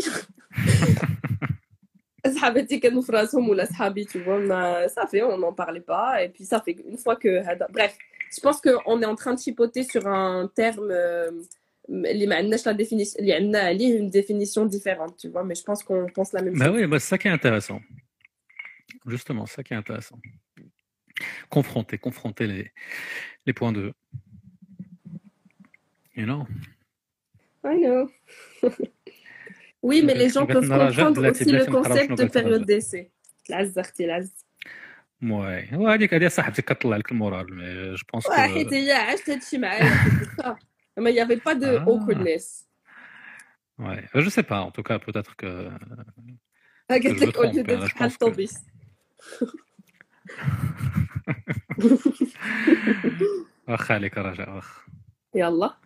صحابتي 2.34 2.78
كانوا 2.78 3.02
في 3.02 3.12
راسهم 3.12 3.48
ولا 3.48 3.64
صحابي 3.64 4.04
tu 4.04 4.18
vois 4.18 4.28
ما 4.48 4.86
صافي 4.86 5.22
on 5.22 5.38
n'en 5.38 5.52
parlait 5.52 5.80
pas 5.92 6.22
et 6.24 6.28
puis 6.28 6.44
ça 6.44 6.60
fait 6.60 6.76
une 6.90 6.98
fois 6.98 7.16
que 7.16 7.28
هذا 7.48 7.66
bref 7.70 7.92
je 8.36 8.40
pense 8.40 8.60
que 8.60 8.70
on 8.86 9.00
est 9.02 9.06
en 9.06 9.14
train 9.14 9.34
de 9.34 9.40
chipoter 9.40 9.82
sur 9.84 10.06
un 10.06 10.48
terme 10.60 10.90
euh, 10.90 11.32
اللي 11.90 12.26
ما 12.26 12.34
عندناش 12.36 12.68
la 12.68 12.72
définition 12.72 13.18
اللي 13.18 13.32
عندنا 13.34 13.58
عليه 13.58 13.98
une 14.00 14.10
définition 14.10 14.66
différente 14.76 15.16
tu 15.22 15.28
vois 15.28 15.44
mais 15.44 15.54
je 15.54 15.62
pense 15.62 15.82
qu'on 15.84 16.06
pense 16.16 16.32
la 16.32 16.42
même 16.42 16.54
Bah 16.58 16.66
chose 16.66 16.74
oui, 16.76 16.86
bah, 16.86 16.98
c'est 16.98 17.08
ça 17.14 17.18
qui 17.18 17.28
est 17.28 17.36
intéressant. 17.40 17.80
Justement, 19.14 19.44
c'est 19.46 19.56
ça 19.58 19.62
qui 19.66 19.72
est 19.74 19.80
intéressant. 19.84 20.18
Confronter, 21.56 21.96
confronter 22.08 22.46
les, 22.52 22.64
les 23.46 23.54
points 23.58 23.72
de 23.78 23.80
vue. 23.86 23.94
You 26.16 26.26
know 26.26 26.42
I 27.64 27.76
know 27.84 28.02
oui 29.88 30.02
mais 30.06 30.14
les 30.22 30.28
gens 30.34 30.46
peuvent 30.46 30.68
بغيت 30.68 30.70
نراجع 30.70 31.02
comprendre 31.10 31.18
بلاتي- 31.18 31.44
aussi 31.44 31.44
le 31.44 31.50
بلاتي 31.52 31.70
نقراو 31.70 31.84
concept 31.84 32.06
شنو 32.06 32.16
de 32.16 32.20
قالت 32.20 32.38
période 32.38 32.46
الراجل. 32.46 32.80
d'essai 32.80 33.06
العز 33.50 33.78
اختي 33.78 34.04
العز 34.04 34.44
Ouais. 35.22 35.72
وهذيك 35.74 36.14
هذه 36.14 36.28
صاحبتك 36.28 36.64
كطلع 36.64 36.96
لك 36.96 37.12
المورال 37.12 37.54
مي 37.56 37.94
جو 37.94 38.04
بونس 38.12 38.26
ouais 38.26 38.30
حيت 38.32 38.72
هي 38.72 38.92
عاشت 38.92 39.30
هادشي 39.30 39.58
معايا 39.58 39.82
c'est 39.90 40.26
pour 40.36 40.44
ça. 40.44 40.56
mais 41.00 41.10
il 41.10 41.14
y 41.14 41.20
avait 41.20 41.40
pas 41.48 41.54
de 41.54 41.78
Ah. 41.78 41.88
awkwardness 41.90 42.68
Ouais, 43.84 44.02
je 44.24 44.28
sais 44.36 44.46
pas. 44.52 44.60
En 44.68 44.72
tout 44.76 44.82
cas, 44.88 44.98
peut-être 45.06 45.32
que 45.40 45.50
قالت 46.90 47.06
je 47.06 47.12
me 47.12 47.26
لك 47.26 47.36
au 47.38 47.42
lieu 47.42 47.52
trompe, 47.52 47.58
hein, 47.58 47.62
d'être 47.62 47.86
je 47.88 47.94
بحال 47.94 48.10
pense 48.10 48.12
que- 48.12 48.22
الطوبيس 48.22 48.54
واخا 53.68 53.94
عليك 53.94 54.18
رجاء 54.18 54.54
واخا 54.54 54.82
يلا 55.34 55.76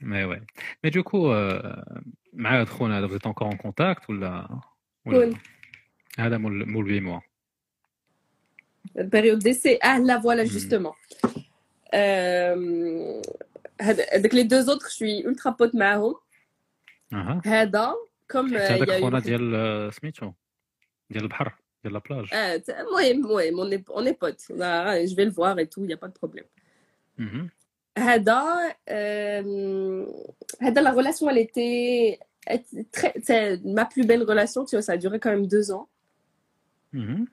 Mais 0.00 0.24
ouais. 0.24 0.40
Mais 0.82 0.90
du 0.90 1.02
coup, 1.02 1.26
euh, 1.32 1.84
مع 2.32 2.60
هاد 2.60 2.68
خونا 2.68 2.98
هذا 2.98 3.06
vous 3.06 3.16
êtes 3.16 3.26
encore 3.26 3.52
en 3.54 3.56
contact 3.56 4.08
ولا 4.10 4.60
كون 5.04 5.14
ولا 5.14 5.36
هذا 6.18 6.38
مول 6.38 6.68
مول 6.68 6.86
8 6.86 7.00
mois. 7.00 7.22
période 9.10 9.38
d'essai 9.46 9.78
ah 9.82 9.98
là 10.08 10.18
voilà 10.18 10.42
Hmm. 10.44 10.52
justement 10.56 10.94
euh, 11.94 13.22
هاد- 13.80 14.00
هادوك 14.12 14.32
les 14.34 14.44
deux 14.44 14.68
autres 14.68 14.88
je 14.90 14.94
suis 14.94 15.22
ultra 15.24 15.52
pote 15.52 15.74
معاهم 15.74 16.14
اها 17.12 17.40
هذا 17.46 17.94
comme 18.32 18.52
euh, 18.52 18.58
حتى 18.58 18.78
il 18.78 18.78
y 18.78 18.82
هذاك 18.82 18.90
a 18.90 19.00
خونا 19.00 19.18
eu 19.20 19.22
ديال 19.22 19.54
آه، 19.54 19.90
سميتو 19.90 20.32
ديال 21.10 21.22
البحر 21.24 21.54
ديال 21.84 21.94
لابلاج. 21.94 22.26
Ah, 22.26 22.58
t- 22.64 22.70
المهم 22.70 23.26
المهم 23.26 23.56
on 23.60 23.70
est 23.78 23.92
on 23.94 24.06
est 24.06 24.18
potes 24.18 24.50
Là, 24.56 25.06
je 25.06 25.14
vais 25.16 25.24
le 25.24 25.30
voir 25.30 25.58
et 25.58 25.66
tout 25.66 25.86
il 27.96 28.02
y 28.02 28.08
a 28.08 28.18
pas 28.18 28.18
de 28.18 28.24
problème 28.24 28.38
Mhm. 28.38 28.38
هذا 28.38 28.74
euh, 28.88 30.06
هذا 30.60 30.80
la 30.82 30.92
relation 30.92 31.30
elle 31.30 31.38
était 31.38 32.18
elle 32.46 32.60
était 32.60 32.86
très 32.92 33.12
c'est 33.22 33.64
ma 33.64 33.84
plus 33.84 34.06
belle 34.06 34.22
relation 34.22 34.64
tu 34.64 34.76
vois 34.76 34.82
ça 34.82 34.92
a 34.92 34.96
duré 34.96 35.20
quand 35.20 35.30
même 35.30 35.46
deux 35.46 35.70
ans 35.72 35.88
Mhm. 36.92 37.26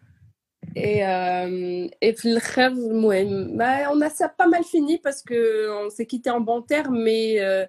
Et, 0.76 1.06
euh, 1.06 1.88
et 2.02 2.14
puis 2.14 2.30
le 2.34 2.40
rêve, 2.56 2.78
ouais, 2.78 3.26
bah, 3.56 3.92
on 3.92 4.02
a 4.02 4.10
ça 4.10 4.30
pas 4.30 4.48
mal 4.48 4.64
fini 4.64 4.98
parce 5.00 5.22
que 5.22 5.40
on 5.86 5.90
s'est 5.90 6.06
quitté 6.06 6.30
en 6.30 6.42
bon 6.42 6.62
terme, 6.62 7.02
mais 7.02 7.40
euh, 7.42 7.66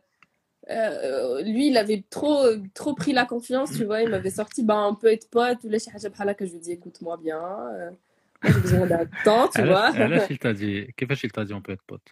euh, 0.71 1.43
lui, 1.43 1.69
il 1.69 1.77
avait 1.79 2.05
trop, 2.11 2.45
trop 2.75 2.95
pris 2.95 3.13
la 3.13 3.25
confiance, 3.25 3.73
tu 3.73 3.85
vois. 3.85 4.03
Il 4.03 4.11
m'avait 4.11 4.31
sorti, 4.31 4.63
bah, 4.63 4.87
on 4.91 4.95
peut 4.95 5.13
être 5.13 5.31
pote, 5.31 5.65
ou 5.65 5.69
là, 5.69 5.79
chez 5.79 5.91
Hajab 5.95 6.13
Hala, 6.19 6.35
que 6.35 6.45
je 6.47 6.53
lui 6.53 6.61
dis, 6.61 6.73
écoute-moi 6.73 7.17
bien, 7.17 7.41
euh, 7.41 7.91
moi, 8.43 8.53
j'ai 8.53 8.61
besoin 8.61 8.87
d'un 8.87 9.07
temps, 9.25 9.49
tu 9.49 9.63
vois. 9.63 9.89
علاش 9.89 9.97
علاش 9.97 10.31
il 10.31 10.39
t'a 10.39 10.53
dit 10.53 10.93
كيفاش 10.97 11.25
il 11.25 11.33
t'a 11.33 11.45
dit 11.45 11.55
on 11.55 11.63
peut 11.63 11.73
être 11.73 11.85
pote 11.85 12.09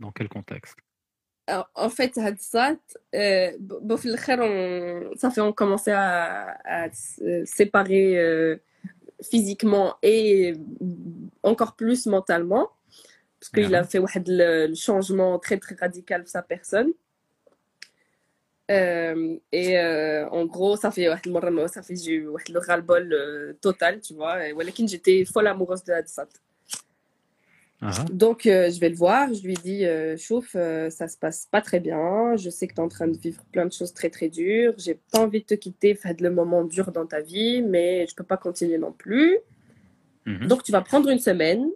Dans 0.00 0.10
quel 0.10 0.28
contexte? 0.28 0.76
En 1.74 1.88
fait, 1.90 2.18
euh, 3.14 3.52
bon, 3.60 3.96
ça 5.16 5.30
fait 5.30 5.40
on 5.40 5.52
commençait 5.52 5.92
à, 5.92 6.56
à 6.64 6.88
euh, 7.22 7.42
séparer 7.44 8.18
euh, 8.18 8.56
physiquement 9.22 9.96
et 10.02 10.54
encore 11.42 11.74
plus 11.74 12.06
mentalement, 12.06 12.70
parce 13.38 13.50
qu'il 13.50 13.74
a 13.74 13.84
fait 13.84 14.00
le 14.26 14.74
changement 14.74 15.38
très 15.38 15.58
très 15.58 15.74
radical 15.74 16.22
de 16.22 16.28
sa 16.28 16.42
personne. 16.42 16.92
Et 18.68 19.78
en 20.30 20.46
gros, 20.46 20.76
ça 20.76 20.92
fait 20.92 21.08
ça 21.68 21.82
fait 21.82 21.94
le 21.96 22.58
ras-le-bol 22.58 23.56
total, 23.60 24.00
tu 24.00 24.14
vois. 24.14 24.36
Mais 24.36 24.52
j'étais 24.86 25.24
folle 25.24 25.48
amoureuse 25.48 25.82
de 25.82 25.92
Hadsat. 25.92 26.28
Donc, 28.12 28.46
euh, 28.46 28.70
je 28.70 28.78
vais 28.78 28.90
le 28.90 28.96
voir. 28.96 29.32
Je 29.32 29.42
lui 29.42 29.54
dis 29.54 29.86
euh, 29.86 30.16
Chouf, 30.16 30.54
euh, 30.54 30.90
ça 30.90 31.08
se 31.08 31.16
passe 31.16 31.46
pas 31.50 31.62
très 31.62 31.80
bien. 31.80 32.36
Je 32.36 32.50
sais 32.50 32.66
que 32.66 32.74
tu 32.74 32.80
es 32.80 32.84
en 32.84 32.88
train 32.88 33.08
de 33.08 33.16
vivre 33.16 33.42
plein 33.52 33.64
de 33.64 33.72
choses 33.72 33.94
très, 33.94 34.10
très 34.10 34.28
dures. 34.28 34.74
J'ai 34.76 34.98
pas 35.12 35.20
envie 35.20 35.40
de 35.40 35.46
te 35.46 35.54
quitter. 35.54 35.94
Faites 35.94 36.20
le 36.20 36.30
moment 36.30 36.64
dur 36.64 36.92
dans 36.92 37.06
ta 37.06 37.20
vie, 37.20 37.62
mais 37.62 38.06
je 38.06 38.14
peux 38.14 38.24
pas 38.24 38.36
continuer 38.36 38.78
non 38.78 38.92
plus. 38.92 39.38
Donc, 40.46 40.62
tu 40.62 40.70
vas 40.70 40.80
prendre 40.80 41.08
une 41.08 41.18
semaine, 41.18 41.66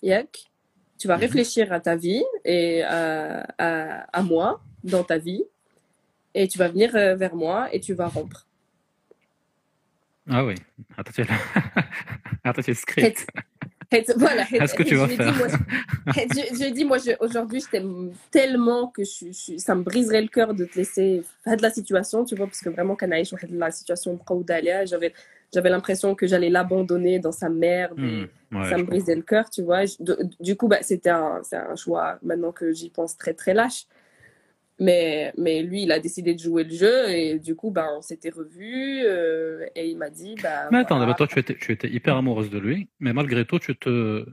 Yak. 0.00 0.52
Tu 0.98 1.08
vas 1.08 1.16
réfléchir 1.16 1.72
à 1.72 1.80
ta 1.80 1.96
vie 1.96 2.22
et 2.44 2.82
à, 2.84 3.40
à, 3.58 4.22
moi 4.22 4.62
dans 4.84 5.02
ta 5.02 5.18
vie. 5.18 5.42
Et 6.34 6.46
tu 6.46 6.58
vas 6.58 6.68
venir 6.68 6.94
euh, 6.94 7.16
vers 7.16 7.34
moi 7.34 7.74
et 7.74 7.80
tu 7.80 7.92
vas 7.94 8.06
rompre. 8.06 8.46
Ah 10.28 10.44
oui, 10.44 10.54
attends, 10.96 11.12
tu 12.62 12.74
script 12.74 13.26
voilà. 14.16 14.42
Est-ce 14.52 14.74
que 14.74 14.82
tu 14.82 14.88
je 14.90 14.94
vas 14.96 15.06
faire 15.16 15.34
moi, 15.36 15.48
je, 16.14 16.64
je 16.64 16.72
dis, 16.72 16.84
moi, 16.84 16.98
je- 16.98 17.16
aujourd'hui, 17.20 17.60
je 17.60 17.68
t'aime 17.68 18.12
tellement 18.30 18.88
que 18.88 19.02
je, 19.04 19.26
je- 19.32 19.56
ça 19.58 19.74
me 19.74 19.82
briserait 19.82 20.22
le 20.22 20.28
cœur 20.28 20.54
de 20.54 20.64
te 20.64 20.76
laisser 20.76 21.22
faire 21.42 21.56
de 21.56 21.62
la 21.62 21.70
situation, 21.70 22.24
tu 22.24 22.34
vois, 22.36 22.46
parce 22.46 22.60
que 22.60 22.68
vraiment, 22.70 22.96
quand 22.96 23.10
Aïch, 23.10 23.32
de 23.32 23.58
la 23.58 23.70
situation 23.70 24.14
Mqaoudalia, 24.14 24.84
j'avais, 24.84 25.12
j'avais 25.52 25.70
l'impression 25.70 26.14
que 26.14 26.26
j'allais 26.26 26.50
l'abandonner 26.50 27.18
dans 27.18 27.32
sa 27.32 27.48
merde. 27.48 27.98
Hmm, 27.98 28.58
ouais, 28.58 28.70
ça 28.70 28.76
je 28.76 28.82
me 28.82 28.86
brisait 28.86 29.14
le 29.14 29.22
cœur, 29.22 29.50
tu 29.50 29.62
vois. 29.62 29.84
Je- 29.86 29.96
de- 30.00 30.18
du 30.40 30.56
coup, 30.56 30.68
bah, 30.68 30.78
c'était 30.82 31.10
un, 31.10 31.40
un 31.52 31.76
choix, 31.76 32.18
maintenant 32.22 32.52
que 32.52 32.72
j'y 32.72 32.90
pense, 32.90 33.16
très, 33.16 33.34
très 33.34 33.54
lâche. 33.54 33.86
Mais, 34.80 35.32
mais 35.38 35.62
lui, 35.62 35.84
il 35.84 35.92
a 35.92 36.00
décidé 36.00 36.34
de 36.34 36.40
jouer 36.40 36.64
le 36.64 36.74
jeu 36.74 37.08
et 37.08 37.38
du 37.38 37.54
coup, 37.54 37.70
bah, 37.70 37.88
on 37.96 38.02
s'était 38.02 38.30
revus 38.30 39.02
euh, 39.04 39.64
et 39.76 39.88
il 39.88 39.96
m'a 39.96 40.10
dit. 40.10 40.34
Bah, 40.42 40.68
mais 40.72 40.78
attends, 40.78 41.14
toi, 41.14 41.26
tu 41.28 41.38
étais, 41.38 41.54
tu 41.54 41.70
étais 41.70 41.88
hyper 41.88 42.16
amoureuse 42.16 42.50
de 42.50 42.58
lui, 42.58 42.88
mais 42.98 43.12
malgré 43.12 43.44
tout, 43.44 43.60
tu, 43.60 43.76
te, 43.76 44.26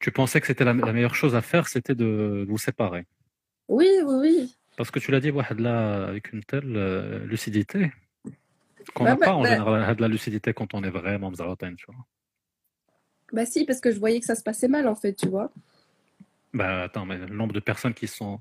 tu 0.00 0.10
pensais 0.10 0.40
que 0.40 0.46
c'était 0.46 0.64
la, 0.64 0.74
meilleure 0.74 1.14
chose 1.14 1.34
à 1.34 1.40
faire, 1.40 1.68
c'était 1.68 1.94
de, 1.94 2.44
vous 2.46 2.58
séparer. 2.58 3.06
Oui, 3.68 3.88
oui, 4.04 4.14
oui. 4.20 4.54
Parce 4.76 4.90
que 4.90 4.98
tu 4.98 5.10
l'as 5.10 5.20
dit, 5.20 5.32
là, 5.58 6.08
avec 6.08 6.32
une 6.34 6.44
telle 6.44 6.76
euh, 6.76 7.24
lucidité, 7.24 7.90
qu'on 8.94 9.04
n'a 9.04 9.16
pas 9.16 9.32
en 9.32 9.42
ben 9.42 9.50
général 9.50 9.96
de 9.96 10.02
la 10.02 10.08
lucidité 10.08 10.52
quand 10.52 10.74
on 10.74 10.84
est 10.84 10.90
vraiment 10.90 11.30
Mzarotain, 11.30 11.74
tu 11.74 11.86
vois. 11.86 12.04
Bah 13.32 13.46
si, 13.46 13.64
parce 13.64 13.80
que 13.80 13.90
je 13.90 13.98
voyais 13.98 14.20
que 14.20 14.26
ça 14.26 14.34
se 14.36 14.42
passait 14.42 14.68
mal 14.68 14.86
en 14.86 14.94
fait, 14.94 15.14
tu 15.14 15.28
vois. 15.28 15.50
Bah 16.52 16.84
attends, 16.84 17.06
mais 17.06 17.16
le 17.16 17.34
nombre 17.34 17.54
de 17.54 17.60
personnes 17.60 17.94
qui 17.94 18.06
sont 18.06 18.40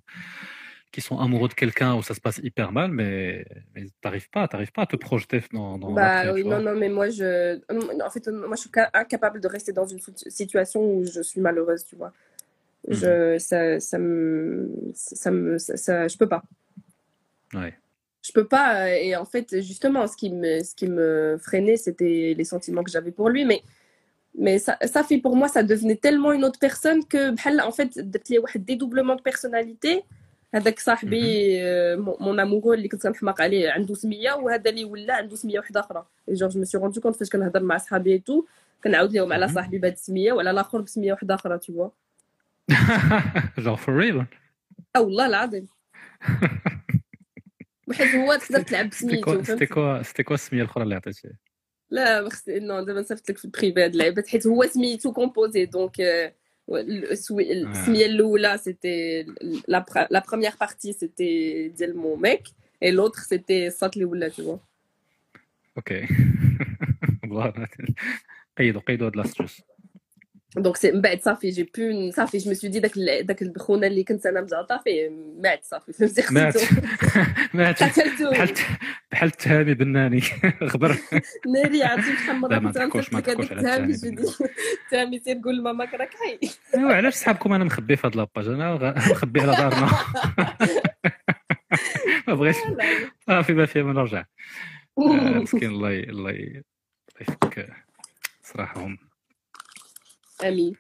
qui 0.95 1.01
sont 1.01 1.19
amoureux 1.19 1.49
de 1.49 1.53
quelqu'un 1.53 1.93
où 1.93 2.01
ça 2.01 2.13
se 2.13 2.21
passe 2.21 2.39
hyper 2.41 2.71
mal, 2.71 2.89
mais, 2.89 3.45
mais 3.75 3.83
t'arrives 4.01 4.29
pas, 4.29 4.47
t'arrives 4.47 4.71
pas 4.71 4.83
à 4.83 4.85
te 4.85 4.95
projeter 4.95 5.41
dans. 5.51 5.77
dans 5.77 5.91
bah 5.91 6.31
oui, 6.31 6.45
non, 6.45 6.61
non, 6.61 6.73
mais 6.73 6.87
moi 6.87 7.09
je, 7.09 7.59
en 8.01 8.09
fait, 8.09 8.25
moi 8.29 8.55
je 8.55 8.61
suis 8.61 8.71
incapable 8.93 9.41
de 9.41 9.47
rester 9.49 9.73
dans 9.73 9.85
une 9.85 9.99
situation 10.29 10.79
où 10.81 11.05
je 11.05 11.19
suis 11.21 11.41
malheureuse, 11.41 11.83
tu 11.83 11.97
vois. 11.97 12.13
Mhm. 12.87 12.95
Je, 12.95 13.37
ça, 13.39 13.77
ça 13.81 13.97
me, 13.97 14.71
ça 14.93 15.31
me, 15.31 15.57
ça, 15.57 16.07
je 16.07 16.17
peux 16.17 16.29
pas. 16.29 16.43
Ouais. 17.53 17.73
Je 18.21 18.31
peux 18.31 18.47
pas, 18.47 18.85
euh, 18.85 18.95
et 18.95 19.17
en 19.17 19.25
fait, 19.25 19.61
justement, 19.61 20.07
ce 20.07 20.15
qui 20.15 20.29
me, 20.29 20.63
ce 20.63 20.73
qui 20.75 20.87
me 20.87 21.37
freinait, 21.41 21.75
c'était 21.75 22.33
les 22.37 22.45
sentiments 22.45 22.83
que 22.85 22.91
j'avais 22.91 23.11
pour 23.11 23.27
lui, 23.27 23.43
mais 23.43 23.63
mais 24.37 24.59
ça, 24.59 24.77
ça 24.85 25.03
fait 25.03 25.17
pour 25.17 25.35
moi 25.35 25.47
ça 25.47 25.63
devenait 25.63 25.95
tellement 25.95 26.33
une 26.33 26.43
autre 26.43 26.59
personne 26.59 27.05
que 27.05 27.31
bah, 27.31 27.65
en 27.65 27.71
fait 27.71 27.99
des 27.99 28.75
de 29.15 29.21
personnalité 29.21 30.03
هذاك 30.55 30.79
صاحبي 30.79 31.57
آه، 31.63 32.15
mon 32.19 32.37
amoureux 32.39 32.73
اللي 32.73 32.87
كنت 32.87 33.07
كنحماق 33.07 33.41
عليه 33.41 33.71
عنده 33.71 33.95
سمية 33.95 34.33
وهذا 34.33 34.69
اللي 34.69 34.85
ولا 34.85 35.15
عنده 35.15 35.35
سمية 35.35 35.59
واحدة 35.59 35.79
أخرى 35.79 36.05
جونغ 36.29 36.51
جو 36.51 36.59
مي 36.59 36.65
سي 36.65 36.77
روندو 36.77 37.01
كونت 37.01 37.15
فاش 37.15 37.29
كنهضر 37.29 37.63
مع 37.63 37.77
صحابي 37.77 38.19
تو 38.19 38.45
كنعاود 38.83 39.13
لهم 39.13 39.33
على. 39.33 39.47
صاحبي 39.47 39.77
بهذه 39.77 39.93
السمية 39.93 40.33
وعلى 40.33 40.51
الآخر 40.51 40.81
بسمية 40.81 41.11
واحدة 41.11 41.35
أخرى 41.35 41.59
vois 41.59 41.89
Genre 43.63 43.79
for 43.79 43.93
real. 44.01 44.25
آه 44.95 45.01
والله 45.01 45.25
العظيم 45.25 45.67
بحيث 47.87 48.15
هو 48.15 48.35
تقدر 48.35 48.61
تلعب 48.61 48.89
بسميتو 48.89 49.43
فهمتي 49.43 49.65
quoi, 49.65 50.03
c'était 50.07 50.23
quoi 50.23 50.31
السمية 50.31 50.61
الأخرى 50.61 50.83
اللي 50.83 50.95
عطيتي؟ 50.95 51.29
لا 51.89 52.21
بخس... 52.21 52.49
نو 52.49 52.83
دابا 52.83 52.99
نصيفط 52.99 53.29
لك 53.29 53.37
في 53.37 53.45
البريفي 53.45 53.83
هاد 53.83 53.91
اللعيبات 53.91 54.27
حيت 54.27 54.47
هو 54.47 54.65
سميتو 54.65 55.13
كومبوزي 55.13 55.65
دونك 55.65 56.01
السميه 56.70 58.06
الاولى 58.06 58.58
سيتي 58.58 59.22
لا 59.68 59.84
لا 60.10 60.22
بروميير 60.28 60.52
بارتي 60.60 60.92
سيتي 60.92 61.68
ديال 61.68 61.96
مون 61.96 62.22
ميك 62.22 62.42
اي 62.82 62.90
لوتر 62.90 63.20
سيتي 63.20 63.66
الصات 63.66 63.94
اللي 63.94 64.04
ولا 64.04 64.28
تو 64.28 64.58
اوكي 65.76 66.06
فوالا 67.28 67.68
قيدوا 68.58 68.80
قيدوا 68.80 69.06
هاد 69.06 69.16
لاستوس 69.16 69.62
دونك 70.57 70.77
سي 70.77 70.91
من 70.91 71.01
بعد 71.01 71.21
صافي 71.21 71.49
جي 71.49 71.63
بو 71.77 72.11
صافي 72.11 72.37
جو 72.37 72.49
مي 72.49 72.55
سو 72.55 72.67
دي 72.67 72.79
داك 72.79 72.91
داك 73.21 73.41
الخونه 73.41 73.87
اللي 73.87 74.03
كنت 74.03 74.25
أنا 74.25 74.41
مزعطه 74.41 74.81
فيه 74.83 75.09
مات 75.43 75.63
صافي 75.63 75.93
فهمتي 75.93 76.33
مات. 76.33 76.55
مات. 77.53 77.83
بحال 77.83 78.53
بحال 79.11 79.27
التهامي 79.29 79.73
بناني. 79.73 80.21
غبر. 80.73 80.97
ناري 81.53 81.83
عرفتي 81.83 82.11
شحال 82.15 82.35
مرة 82.39 82.59
ما 82.59 82.71
كنت 82.71 82.77
تحكوش- 82.77 83.13
ما 83.13 83.19
غنصيفط 83.19 83.39
لك 83.39 83.47
تحكوش 83.47 83.51
على 83.51 83.61
هذيك 83.67 83.95
التهامي 83.95 84.15
تهامي 84.15 84.49
تهامي 84.91 85.19
سير 85.19 85.41
قول 85.43 85.57
لماماك 85.57 85.93
راك 85.93 86.09
حي 86.13 86.49
أيوا 86.75 86.93
علاش 86.93 87.13
صحابكم 87.13 87.53
أنا 87.53 87.63
مخبي 87.63 87.95
في 87.95 88.07
هاد 88.07 88.15
لاباج؟ 88.15 88.47
أنا 88.47 88.93
مخبي 89.11 89.41
على 89.41 89.51
دارنا. 89.51 89.89
ما 92.27 92.33
بغيتش. 92.33 92.57
صافي 93.27 93.53
ما 93.53 93.65
فيها 93.65 93.83
ما 93.83 93.93
نرجع. 93.93 94.25
آه، 94.97 95.39
مسكين 95.39 95.69
الله 95.69 95.89
الله 95.99 96.31
يفك 97.21 97.73
صراحة 98.43 98.81
هم. 98.85 98.97
famille. 100.45 100.75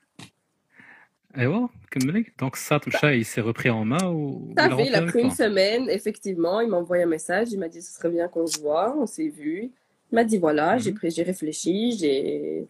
Ewa, 1.37 1.69
eh 1.95 2.25
donc 2.37 2.55
ça, 2.55 2.79
tout 2.79 2.91
ça, 2.91 3.13
il 3.13 3.25
s'est 3.25 3.41
repris 3.41 3.69
en 3.69 3.83
main 3.83 4.07
ou 4.09 4.53
Ça 4.57 4.69
il 4.79 4.87
il 4.87 4.95
a 4.95 5.01
pris 5.01 5.21
une 5.21 5.31
semaine, 5.31 5.89
effectivement. 5.89 6.61
Il 6.61 6.69
m'a 6.69 6.77
envoyé 6.77 7.03
un 7.03 7.07
message, 7.07 7.49
il 7.51 7.59
m'a 7.59 7.67
dit 7.67 7.81
ce 7.81 7.93
serait 7.93 8.09
bien 8.09 8.27
qu'on 8.29 8.47
se 8.47 8.59
voit, 8.59 8.95
on 8.97 9.05
s'est 9.05 9.27
vu. 9.27 9.71
Il 10.11 10.15
m'a 10.15 10.23
dit 10.23 10.37
voilà, 10.37 10.77
j'ai 10.77 10.93
mhm. 10.93 10.99
j'ai 11.09 11.23
réfléchi, 11.23 11.97
j'ai. 11.97 12.65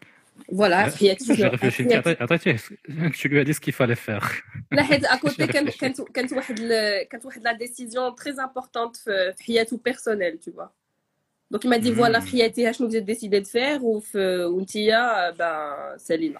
Voilà, 0.50 0.90
j'ai 0.90 1.14
réfléchi. 1.14 1.94
Attends, 1.94 2.38
tu 3.14 3.30
lui 3.30 3.40
as 3.40 3.44
dit 3.44 3.54
ce 3.54 3.62
qu'il 3.62 3.74
fallait 3.74 3.96
faire. 3.96 4.30
à 4.72 5.18
côté, 5.22 5.48
quand 5.48 6.28
tu 6.28 6.36
as 6.36 7.42
la 7.44 7.54
décision 7.54 8.12
très 8.14 8.40
importante, 8.40 9.00
euh, 9.08 9.32
ou 9.72 9.78
personnelle, 9.78 10.40
tu 10.44 10.52
vois. 10.52 10.74
Donc 11.52 11.64
il 11.64 11.70
m'a 11.70 11.78
dit 11.78 11.92
voilà, 11.92 12.20
hmm. 12.20 12.26
Fiat, 12.26 12.52
je 12.56 12.84
nous 12.84 12.96
ai 12.96 13.02
décidé 13.02 13.40
de 13.40 13.48
faire 13.48 13.84
ou 13.84 14.04
euh, 14.16 14.50
Ntia, 14.62 15.28
euh, 15.28 15.32
ben, 15.38 15.76
c'est 15.98 16.14
Céline. 16.16 16.38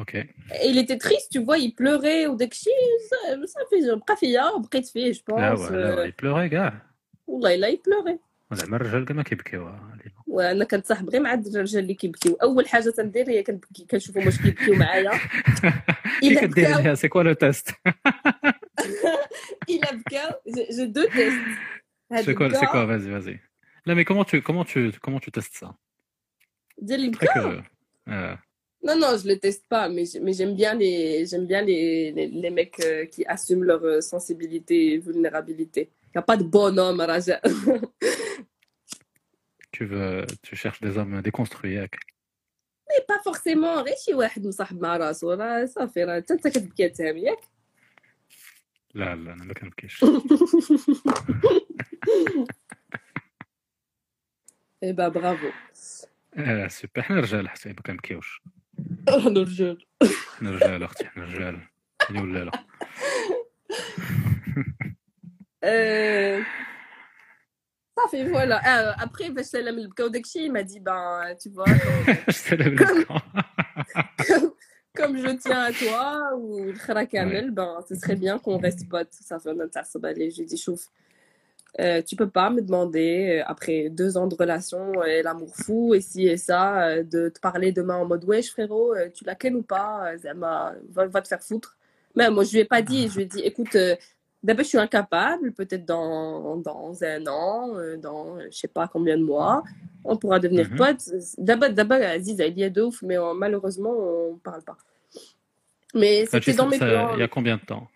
ok 0.00 0.14
Et 0.14 0.68
il 0.70 0.78
était 0.78 0.98
triste, 0.98 1.28
tu 1.32 1.40
vois, 1.44 1.58
il 1.58 1.74
pleurait 1.74 2.26
ou 2.26 2.36
داكشي 2.36 2.70
ça 3.10 3.46
ça 3.46 3.60
fait 3.70 3.94
بقى 3.94 4.16
فيا 4.16 4.58
بقيت 4.58 4.88
فيه 4.88 5.12
je 5.12 5.20
لا 5.28 5.56
pense. 5.56 5.60
هو 5.60 5.68
لا 5.76 5.94
هو 5.94 6.04
euh, 6.04 6.06
يبلوغي 6.06 6.48
كاع 6.48 6.82
والله 7.26 7.54
الا 7.54 7.70
il 7.70 7.76
pleurait. 7.78 8.18
زعما 8.52 8.76
الرجال 8.76 9.04
كاع 9.04 9.16
ما 9.16 9.22
كيبكيو 9.22 9.66
علينا. 9.66 10.14
وانا 10.26 10.64
كنتصاحب 10.64 11.10
غير 11.10 11.20
مع 11.22 11.34
الرجال 11.34 11.82
اللي 11.82 11.94
كيبكيو 11.94 12.34
اول 12.42 12.68
حاجه 12.68 12.90
تندير 12.90 13.30
هي 13.30 13.42
كنبكي 13.42 13.86
كنشوفهم 13.90 14.26
واش 14.26 14.42
كيبكيو 14.42 14.74
معايا 14.74 15.10
كي 16.20 16.28
الا 16.28 16.40
كدير 16.40 16.68
بكاو 16.68 16.82
ليها 16.82 16.94
سي 16.94 17.08
كوا 17.08 17.22
لو 17.22 17.32
تيست 17.32 17.70
الا 19.68 19.92
بكاو 19.92 20.30
جو 20.70 20.84
دو 20.84 21.04
تيست 21.04 21.40
سي 22.24 22.34
كوا 22.34 22.48
سي 22.48 22.66
كوا 22.66 22.86
فازي 22.86 23.10
فازي 23.10 23.38
لا 23.86 23.94
مي 23.94 24.04
كومون 24.04 24.26
تو 24.26 24.40
كومون 24.40 24.66
تو 24.66 24.90
كومون 25.00 25.20
تو 25.20 25.30
تيست 25.30 25.54
سا 25.54 25.74
ديال 26.78 27.00
اللي 27.00 28.38
تري 28.82 28.94
بكاو 28.94 28.94
كوريو 28.94 28.94
آه. 28.94 28.94
Non, 28.94 28.96
non, 29.00 29.16
je 29.18 29.26
les 29.28 29.38
teste 29.38 29.64
pas, 29.68 29.88
mais 29.88 30.04
j'- 30.10 30.20
mais 30.24 30.34
j'aime 30.38 30.54
bien 30.56 30.74
les 30.74 31.26
j'aime 31.30 31.46
bien 31.46 31.62
les, 31.62 32.12
les, 32.16 32.26
les 32.42 32.50
mecs 32.50 32.80
euh, 32.80 33.06
qui 33.12 33.22
assument 33.34 33.64
leur 33.70 33.82
euh, 33.84 34.00
sensibilité 34.00 34.76
et 34.92 34.98
vulnérabilité. 34.98 35.82
Il 36.06 36.10
n'y 36.16 36.18
a 36.18 36.22
pas 36.22 36.36
de 36.36 36.44
bonhomme, 36.44 37.00
Raja. 37.00 37.40
tu 39.72 39.84
veux 39.86 40.26
tu 40.42 40.54
cherches 40.56 40.80
des 40.80 40.98
hommes 40.98 41.22
déconstruits 41.22 41.74
ياك 41.74 41.96
mais 42.88 43.04
pas 43.08 43.20
forcément 43.24 43.82
غير 43.82 43.94
شي 44.04 44.14
واحد 44.14 44.46
مصاحب 44.46 44.80
مع 44.82 44.96
راسو 44.96 45.32
راه 45.32 45.64
صافي 45.64 46.04
راه 46.04 46.16
حتى 46.20 46.32
انت 46.34 46.48
كتبكي 46.48 46.88
تهم 46.88 47.16
ياك 47.16 47.38
لا 48.94 49.14
لا 49.16 49.32
انا 49.32 49.44
ما 49.44 49.54
كنبكيش 49.54 50.04
اي 54.82 54.92
با 54.92 55.08
برافو 55.08 55.46
آه 56.36 56.68
سوبر 56.68 57.02
حنا 57.02 57.20
رجال 57.20 57.48
حتى 57.48 57.68
ما 57.68 57.74
كنبكيوش 57.74 58.42
انا 59.08 59.40
رجال 59.40 59.86
حنا 60.38 60.50
رجال 60.50 60.82
اختي 60.82 61.04
حنا 61.04 61.24
رجال 61.24 61.60
اللي 62.10 62.20
ولا 62.22 62.44
لا 62.44 62.52
Euh, 65.64 66.42
صافي 67.96 68.28
فوالا 68.28 68.56
آه، 68.90 69.02
ابخي 69.02 69.34
فاش 69.34 69.44
سلم 69.46 69.78
البكا 69.78 70.04
وداكشي 70.04 70.48
ما 70.48 70.60
دي 70.60 70.80
بان 70.80 71.36
tu 71.36 71.50
vois 71.50 71.64
comme- 71.78 72.30
سلام 72.30 72.76
Comme- 72.76 72.86
عليكم 72.90 73.18
comme, 74.22 74.52
comme 74.98 75.16
je 75.18 75.30
tiens 75.42 75.62
à 75.64 75.72
toi 75.72 76.36
ou 76.38 76.64
le 76.64 76.78
khara 76.78 77.06
kamel, 77.06 77.50
ben, 77.50 77.80
ce 77.88 77.94
serait 77.94 78.16
bien 78.16 78.38
qu'on 78.38 78.58
reste 78.58 78.88
potes. 78.88 79.12
Ça 79.28 79.38
fait 79.40 79.50
un 79.50 80.04
allez, 80.10 80.30
je 80.30 80.38
lui 80.40 80.46
dis, 80.46 80.56
chouf. 80.66 80.82
euh, 81.79 82.01
tu 82.01 82.15
peux 82.15 82.29
pas 82.29 82.49
me 82.49 82.61
demander, 82.61 83.39
euh, 83.39 83.43
après 83.45 83.89
deux 83.89 84.17
ans 84.17 84.27
de 84.27 84.35
relation 84.35 85.03
et 85.03 85.21
l'amour 85.21 85.55
fou, 85.55 85.93
et 85.93 86.01
ci 86.01 86.25
et 86.27 86.35
ça, 86.37 86.87
euh, 86.87 87.03
de 87.03 87.29
te 87.29 87.39
parler 87.39 87.71
demain 87.71 87.97
en 87.97 88.05
mode 88.05 88.25
Wesh 88.25 88.49
frérot, 88.49 88.95
euh, 88.95 89.09
tu 89.13 89.23
la 89.23 89.35
kennes 89.35 89.55
ou 89.55 89.61
pas 89.61 90.17
Zama, 90.17 90.73
va, 90.89 91.05
va 91.05 91.21
te 91.21 91.27
faire 91.27 91.41
foutre. 91.43 91.77
Mais 92.15 92.29
moi, 92.31 92.43
je 92.43 92.51
lui 92.53 92.59
ai 92.59 92.65
pas 92.65 92.81
dit, 92.81 93.07
je 93.07 93.15
lui 93.17 93.21
ai 93.23 93.25
dit 93.27 93.39
Écoute, 93.41 93.75
euh, 93.75 93.95
d'abord, 94.41 94.63
je 94.63 94.69
suis 94.69 94.77
incapable, 94.79 95.51
peut-être 95.51 95.85
dans, 95.85 96.57
dans 96.57 97.03
un 97.03 97.27
an, 97.27 97.69
dans 98.01 98.39
je 98.39 98.57
sais 98.57 98.67
pas 98.67 98.87
combien 98.87 99.17
de 99.17 99.23
mois, 99.23 99.63
on 100.03 100.17
pourra 100.17 100.39
devenir 100.39 100.67
Mhm. 100.71 100.75
potes. 100.77 101.09
D'abord, 101.37 101.69
d'abord, 101.69 101.99
Aziz, 102.01 102.35
il 102.39 102.57
y 102.59 102.63
a 102.63 102.69
de 102.71 102.81
ouf, 102.81 103.03
mais 103.03 103.17
malheureusement, 103.35 103.93
on 103.95 104.37
parle 104.37 104.63
pas. 104.63 104.77
Mais 105.93 106.25
c'était 106.25 106.53
dans 106.53 106.67
mes 106.67 106.79
plans. 106.79 107.13
Il 107.13 107.19
y 107.19 107.23
a 107.23 107.27
combien 107.27 107.57
de 107.57 107.61
temps? 107.61 107.87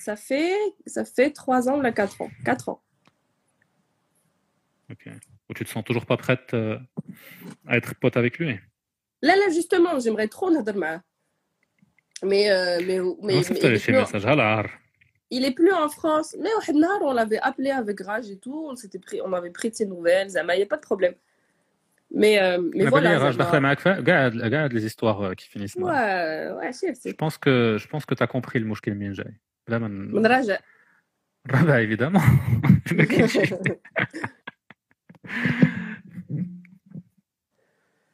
Ça 0.00 0.16
fait, 0.16 0.56
ça 0.86 1.04
fait 1.04 1.30
3 1.30 1.68
ans, 1.68 1.76
là, 1.76 1.92
4 1.92 2.22
ans. 2.22 2.30
4 2.46 2.70
ans. 2.70 2.82
Ok. 4.90 5.08
Ou 5.48 5.54
tu 5.54 5.64
te 5.64 5.68
sens 5.68 5.84
toujours 5.84 6.06
pas 6.06 6.16
prête 6.16 6.54
euh, 6.54 6.78
à 7.66 7.76
être 7.76 7.94
pote 7.94 8.16
avec 8.16 8.38
lui? 8.38 8.58
Là, 9.20 9.36
là, 9.36 9.50
justement, 9.52 10.00
j'aimerais 10.00 10.28
trop 10.28 10.50
Nadarma. 10.50 10.94
Euh, 10.94 12.26
mais, 12.26 12.26
mais, 12.26 12.48
ah, 12.48 12.78
mais, 13.22 13.34
il, 13.34 13.38
est 13.38 13.88
message 13.90 14.24
en... 14.24 14.62
il 15.30 15.44
est 15.44 15.50
plus 15.50 15.72
en 15.72 15.90
France. 15.90 16.34
Mais 16.40 16.48
on 17.02 17.12
l'avait 17.12 17.38
appelé 17.38 17.70
avec 17.70 18.00
rage 18.00 18.30
et 18.30 18.38
tout. 18.38 18.68
On, 18.70 18.76
s'était 18.76 18.98
pris... 18.98 19.20
on 19.22 19.34
avait 19.34 19.50
pris 19.50 19.68
de 19.68 19.74
ses 19.74 19.86
nouvelles. 19.86 20.28
Il 20.34 20.56
n'y 20.56 20.62
a 20.62 20.66
pas 20.66 20.76
de 20.76 20.82
problème. 20.82 21.14
Mais, 22.10 22.40
euh, 22.40 22.58
mais 22.74 22.86
voilà. 22.86 23.18
Rage 23.18 23.36
regarde 23.36 24.72
les 24.72 24.86
histoires 24.86 25.20
euh, 25.20 25.34
qui 25.34 25.46
finissent 25.46 25.76
mal. 25.76 26.54
Ouais, 26.58 26.70
ouais, 26.70 26.72
je 26.72 27.12
pense 27.12 27.36
que, 27.36 27.76
je 27.78 27.86
pense 27.86 28.06
que 28.06 28.14
tu 28.14 28.22
as 28.22 28.26
compris 28.26 28.58
le 28.58 28.64
mouchkil 28.64 28.94
minjay. 28.94 29.34
بلا 29.69 29.77
ما 29.77 29.87
ن- 29.87 30.15
من 30.15 30.27
Raj. 30.27 30.49
راه 31.51 31.79
évidemment. 31.85 32.21
ما 32.93 33.03
كاينش 33.05 33.31
شي. 33.37 33.55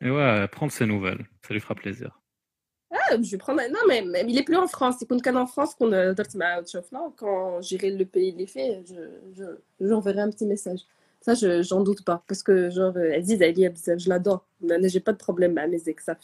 Et 0.03 0.09
ouais, 0.09 0.47
prendre 0.47 0.71
ses 0.71 0.85
nouvelles, 0.87 1.23
ça 1.45 1.53
lui 1.53 1.59
fera 1.59 1.75
plaisir. 1.75 2.11
Ah, 2.93 3.11
je 3.21 3.29
vais 3.31 3.37
prendre. 3.37 3.61
Non, 3.75 3.83
mais, 3.87 4.01
mais 4.11 4.21
il 4.27 4.37
est 4.39 4.43
plus 4.49 4.57
en 4.65 4.67
France. 4.75 4.95
Il 5.01 5.07
compte 5.07 5.23
qu'en 5.23 5.35
en 5.35 5.45
France 5.53 5.75
qu'on 5.75 5.91
a 5.91 6.13
درت 6.13 6.35
معاه 6.37 6.61
تشوف 6.61 6.91
là. 6.93 6.99
Quand 7.19 7.61
j'irai 7.61 7.91
le 7.91 8.05
pays 8.05 8.29
il 8.35 8.41
est 8.41 8.51
fait, 8.55 8.83
je, 8.89 9.01
je, 9.37 9.45
j'enverrai 9.87 10.21
un 10.27 10.31
petit 10.31 10.45
message. 10.53 10.81
Ça, 11.25 11.31
je, 11.35 11.61
j'en 11.61 11.81
doute 11.83 12.03
pas. 12.03 12.23
Parce 12.27 12.41
que, 12.47 12.55
genre, 12.71 12.97
elle 12.97 13.23
dit, 13.23 13.41
Alia, 13.43 13.69
je 14.03 14.09
l'adore. 14.09 14.41
Mais 14.61 14.89
j'ai 14.93 14.99
pas 15.07 15.13
de 15.17 15.21
problème 15.27 15.53
à 15.59 15.67
mes 15.67 15.83
ex, 15.87 16.03
ça. 16.05 16.15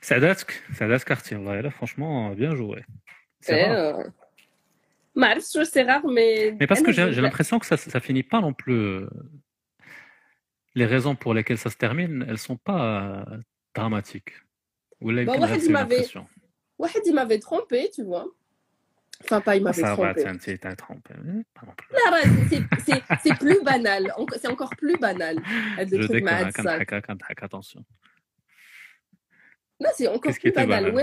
سعداتك 0.00 0.62
سعداتك 0.74 1.12
اختي 1.12 1.36
الله 1.36 1.56
يلا 1.56 1.70
franchement 1.70 2.30
bien 2.34 2.54
joué. 2.54 2.84
C'est 3.43 3.65
rare. 3.65 4.03
Mars, 5.15 5.57
c'est 5.63 5.83
rare, 5.83 6.05
mais. 6.07 6.55
Mais 6.59 6.67
parce 6.67 6.81
que 6.81 6.91
j'ai 6.91 7.21
l'impression 7.21 7.59
que 7.59 7.65
ça, 7.65 7.77
ça 7.77 7.99
finit 7.99 8.23
pas 8.23 8.41
non 8.41 8.53
plus. 8.53 8.73
Euh, 8.73 9.09
les 10.75 10.85
raisons 10.85 11.15
pour 11.15 11.33
lesquelles 11.35 11.59
ça 11.59 11.69
se 11.69 11.77
termine, 11.77 12.25
elles 12.27 12.39
sont 12.39 12.57
pas 12.57 13.25
euh, 13.29 13.37
dramatiques. 13.75 14.31
Ou 15.01 15.11
là, 15.11 15.23
bah, 15.23 15.33
il 15.35 15.71
m'avait. 15.71 16.07
il 17.05 17.13
m'avait 17.13 17.39
trompé, 17.39 17.91
tu 17.93 18.03
vois. 18.03 18.25
Enfin, 19.23 19.39
pas, 19.39 19.55
il 19.55 19.59
ah, 19.59 19.65
m'avait 19.65 19.81
trompé. 19.83 20.23
Va, 20.23 20.41
t 22.49 22.63
t. 22.85 23.03
C'est 23.21 23.37
plus 23.37 23.61
banal. 23.63 24.13
C'est 24.37 24.47
encore 24.47 24.71
plus 24.71 24.97
banal. 24.97 25.35
Le 25.77 26.27
hein, 26.27 26.49
hein, 27.07 27.17
attention. 27.41 27.85
Non, 29.79 29.89
c'est 29.95 30.07
encore 30.07 30.33
plus 30.33 30.51
banal. 30.51 30.93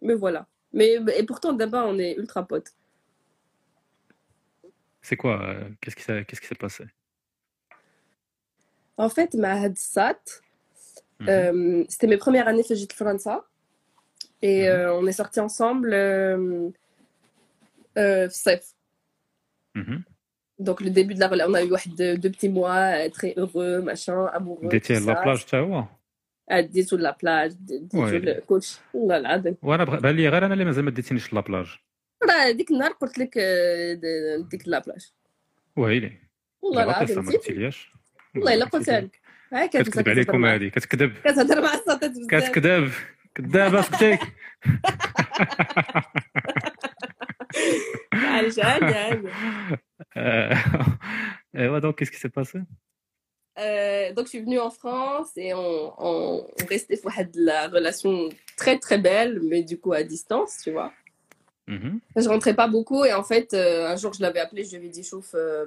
mais 0.00 0.14
voilà. 0.14 0.46
Mais 0.76 0.98
et 1.16 1.22
pourtant, 1.24 1.54
d'abord, 1.54 1.88
on 1.88 1.98
est 1.98 2.14
ultra 2.16 2.46
potes. 2.46 2.74
C'est 5.00 5.16
quoi 5.16 5.42
euh, 5.42 5.70
Qu'est-ce 5.80 5.96
qui 6.40 6.46
s'est 6.46 6.54
passé? 6.54 6.84
En 8.98 9.08
fait, 9.08 9.34
ma 9.34 9.52
Hadsat, 9.52 10.20
mm 11.18 11.24
mm-hmm. 11.24 11.28
euh, 11.30 11.84
c'était 11.88 12.06
mes 12.06 12.18
premières 12.18 12.46
années 12.46 12.62
Fajit 12.62 12.88
France. 12.94 13.26
Et 14.42 14.64
mm-hmm. 14.64 14.68
euh, 14.68 14.94
on 14.94 15.06
est 15.06 15.12
sortis 15.12 15.40
ensemble 15.40 15.92
Sef. 17.96 18.74
Mm-hmm. 19.74 20.02
Donc, 20.58 20.82
le 20.82 20.90
début 20.90 21.14
de 21.14 21.20
la 21.20 21.28
relation, 21.28 21.52
on 21.52 21.54
a 21.54 21.64
eu 21.64 22.18
deux, 22.18 22.30
petits 22.30 22.50
mois 22.50 23.08
très 23.08 23.32
heureux, 23.38 23.80
machin, 23.80 24.26
amoureux. 24.26 24.68
Vous 24.70 25.06
la 25.06 25.16
plage, 25.16 25.46
tu 25.46 25.58
vois 25.58 25.88
ديت 26.52 26.92
لابلاج 26.92 27.56
بلاج 27.92 28.38
كلشي 28.40 28.80
والله 28.94 29.16
العظيم. 29.16 29.56
وأنا 29.62 29.84
بان 29.84 30.16
لي 30.16 30.28
غير 30.28 30.46
أنا 30.46 30.52
اللي 30.54 30.64
مازال 30.64 30.84
ما 30.84 30.90
ديتينيش 30.90 31.32
لابلاج. 31.32 31.66
راه 32.22 32.50
ديك 32.50 32.70
النهار 32.70 32.92
قلت 32.92 33.18
لك 33.18 33.38
آه، 33.38 33.94
ديك 34.50 34.68
لابلاج. 34.68 35.10
ويلي. 35.76 36.12
والله 36.62 36.84
العظيم 36.84 37.24
والله 38.34 38.54
إلا 38.54 38.64
قلتها 38.64 39.00
لك 39.00 39.20
كتكذب 39.72 40.08
عليكم 40.08 40.44
هذه 40.44 40.68
كتكذب. 40.68 41.12
كتهضر 41.24 41.62
مع 41.62 41.74
الساطات 41.74 42.10
بزاف. 42.10 42.26
كتكذب. 42.28 42.90
كذابه 43.34 43.80
سكتي 43.82 44.18
معليش 48.14 48.58
عادي 48.64 48.84
عادي. 48.84 49.28
آه، 50.16 50.52
آه، 50.54 50.98
أيوا 51.56 51.78
دونك 51.78 51.94
كيسكي 51.94 52.16
سي 52.16 52.28
باسي؟ 52.28 52.64
Euh, 53.58 54.12
donc, 54.12 54.26
je 54.26 54.30
suis 54.30 54.40
venue 54.40 54.58
en 54.58 54.70
France 54.70 55.30
et 55.36 55.54
on, 55.54 55.92
on, 55.98 56.46
restait 56.68 56.96
pour 56.98 57.10
de 57.10 57.44
la 57.44 57.68
relation 57.68 58.28
très 58.56 58.78
très 58.78 58.98
belle, 58.98 59.40
mais 59.42 59.62
du 59.62 59.78
coup 59.78 59.92
à 59.92 60.02
distance, 60.02 60.58
tu 60.62 60.72
vois. 60.72 60.92
Mm-hmm. 61.68 61.98
Je 62.16 62.28
rentrais 62.28 62.54
pas 62.54 62.68
beaucoup 62.68 63.04
et 63.04 63.12
en 63.12 63.24
fait, 63.24 63.54
euh, 63.54 63.88
un 63.88 63.96
jour, 63.96 64.12
je 64.12 64.22
l'avais 64.22 64.40
appelé, 64.40 64.64
je 64.64 64.70
lui 64.70 64.76
avais 64.76 64.88
dit, 64.88 65.02
chauffe, 65.02 65.34
euh, 65.34 65.66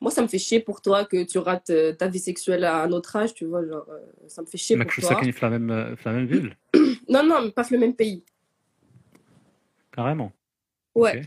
moi 0.00 0.10
ça 0.10 0.20
me 0.20 0.26
fait 0.26 0.38
chier 0.38 0.60
pour 0.60 0.82
toi 0.82 1.04
que 1.04 1.22
tu 1.24 1.38
rates 1.38 1.72
ta 1.96 2.08
vie 2.08 2.18
sexuelle 2.18 2.64
à 2.64 2.82
un 2.82 2.90
autre 2.92 3.14
âge, 3.16 3.34
tu 3.34 3.46
vois, 3.46 3.64
genre, 3.64 3.86
ça 4.26 4.42
me 4.42 4.46
fait 4.46 4.58
chier 4.58 4.76
mais 4.76 4.84
pour 4.84 4.94
toi. 4.94 5.20
Mais 5.22 5.32
la 5.40 5.50
même, 5.50 5.96
la 6.04 6.12
même 6.12 6.26
ville 6.26 6.56
Non, 7.08 7.22
non, 7.24 7.42
mais 7.42 7.50
pas 7.52 7.64
le 7.70 7.78
même 7.78 7.94
pays. 7.94 8.24
Carrément. 9.92 10.32
Ouais. 10.94 11.22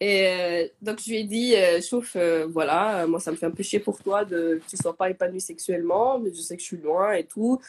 Et 0.00 0.26
euh, 0.26 0.66
donc 0.80 0.98
je 1.00 1.10
lui 1.10 1.18
ai 1.20 1.24
dit, 1.24 1.54
euh, 1.54 1.80
chauffe, 1.80 2.16
euh, 2.16 2.46
voilà, 2.50 3.02
euh, 3.02 3.06
moi 3.06 3.20
ça 3.20 3.30
me 3.30 3.36
fait 3.36 3.46
un 3.46 3.52
peu 3.52 3.62
chier 3.62 3.78
pour 3.78 4.02
toi 4.02 4.24
de 4.24 4.60
que 4.60 4.70
tu 4.70 4.76
sois 4.76 4.96
pas 4.96 5.08
épanoui 5.10 5.40
sexuellement, 5.40 6.18
mais 6.18 6.30
je 6.32 6.40
sais 6.40 6.56
que 6.56 6.62
je 6.62 6.66
suis 6.66 6.76
loin 6.78 7.12
et 7.12 7.24
tout. 7.24 7.60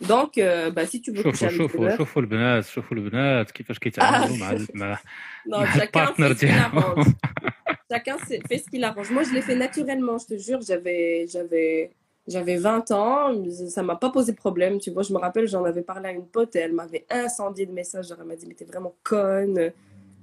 Donc, 0.00 0.38
euh, 0.38 0.70
bah, 0.70 0.86
si 0.86 1.00
tu 1.02 1.12
veux 1.12 1.22
coucher 1.22 1.48
شوفوا 1.48 1.48
avec 1.48 1.60
شوفوا 1.70 1.80
une 1.80 1.88
meuf, 1.88 1.96
شوفوا 1.98 2.22
البنات 2.22 2.64
شوفوا 2.64 2.96
البنات 2.96 3.50
كيفاش 3.50 3.78
كيتعاملوا 3.78 4.36
مع 4.36 4.50
ال- 4.52 4.66
مع 4.74 4.98
non, 5.46 5.58
مع 5.58 5.72
chacun 5.72 5.82
البارتنر 5.82 6.28
fait 6.28 6.34
ce 6.34 6.38
qu'il 6.40 6.48
ديالهم 6.48 6.78
arrange. 6.78 7.14
Chacun 7.92 8.18
sait- 8.18 8.42
fait 8.48 8.58
ce 8.58 8.70
qu'il 8.70 8.84
arrange. 8.84 9.10
Moi, 9.10 9.22
je 9.22 9.32
l'ai 9.34 9.42
fait 9.42 9.54
naturellement, 9.56 10.16
je 10.18 10.26
te 10.32 10.36
jure. 10.46 10.60
J'avais, 10.62 11.26
j'avais, 11.32 11.90
j'avais 12.26 12.56
20 12.56 12.90
ans. 12.90 13.20
Ça 13.68 13.82
m'a 13.82 13.96
pas 13.96 14.10
posé 14.10 14.32
problème. 14.32 14.74
Tu 14.80 14.90
vois, 14.90 15.02
je 15.08 15.12
me 15.12 15.18
rappelle, 15.18 15.46
j'en 15.46 15.64
avais 15.64 15.82
parlé 15.82 16.06
à 16.08 16.12
une 16.12 16.26
pote 16.26 16.56
et 16.56 16.60
elle 16.60 16.72
m'avait 16.72 17.04
incendié 17.10 17.66
de 17.66 17.72
messages. 17.72 18.08
Genre, 18.08 18.18
elle 18.22 18.26
m'a 18.26 18.36
dit, 18.36 18.46
mais 18.48 18.54
t'es 18.54 18.64
vraiment 18.64 18.94
conne. 19.12 19.70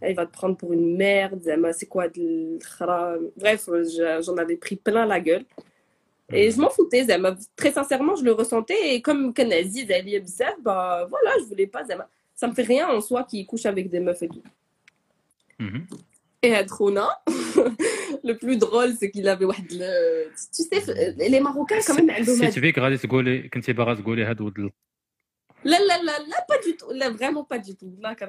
elle 0.00 0.14
va 0.14 0.26
te 0.26 0.32
prendre 0.32 0.56
pour 0.56 0.72
une 0.72 0.96
merde, 0.96 1.40
c'est 1.72 1.86
quoi 1.86 2.08
de 2.08 2.58
Bref, 3.36 3.68
euh, 3.68 4.22
j'en 4.22 4.36
avais 4.36 4.56
pris 4.56 4.76
plein 4.76 5.06
la 5.06 5.20
gueule. 5.20 5.44
Et 6.32 6.48
mhm. 6.48 6.54
je 6.54 6.60
m'en 6.60 6.70
foutais, 6.70 7.06
Très 7.54 7.72
sincèrement, 7.72 8.16
je 8.16 8.24
le 8.24 8.32
ressentais. 8.32 8.94
Et 8.94 9.02
comme 9.02 9.32
Kanazi, 9.32 9.86
Zali 9.86 10.18
bizarre, 10.20 10.56
bah 10.60 11.06
voilà, 11.08 11.30
je 11.40 11.44
voulais 11.44 11.66
pas, 11.66 11.84
Ça 12.34 12.48
me 12.48 12.54
fait 12.54 12.62
rien 12.62 12.88
en 12.88 13.00
soi 13.00 13.24
qui 13.24 13.46
couche 13.46 13.66
avec 13.66 13.88
des 13.88 14.00
meufs 14.00 14.22
et 14.22 14.28
tout. 14.28 14.42
Mhm. 15.58 15.86
Et 16.42 16.54
à 16.54 16.64
Trona, 16.64 17.08
le 18.24 18.34
plus 18.34 18.56
drôle, 18.58 18.92
c'est 18.98 19.10
qu'il 19.10 19.26
avait. 19.28 19.46
Tu 19.46 19.76
sais, 20.62 20.90
euh, 20.90 21.12
les 21.16 21.40
Marocains, 21.40 21.78
quand 21.86 21.94
même, 22.02 22.24
Si 22.24 22.50
tu 22.50 22.60
veux 22.60 22.70
grader 22.70 22.98
ce 22.98 23.06
golé, 23.06 23.48
quand 23.50 23.60
tu 23.60 23.70
es 23.70 23.74
barré 23.74 23.96
ce 23.96 24.02
golé, 24.02 24.24
là, 24.24 24.34
là, 25.64 26.02
là, 26.02 26.12
là, 26.28 26.44
pas 26.46 26.58
du 26.58 26.76
tout. 26.76 26.90
Là, 26.92 27.10
vraiment 27.10 27.44
pas 27.44 27.58
du 27.58 27.74
tout. 27.74 27.96
Là, 28.00 28.14
quand 28.14 28.28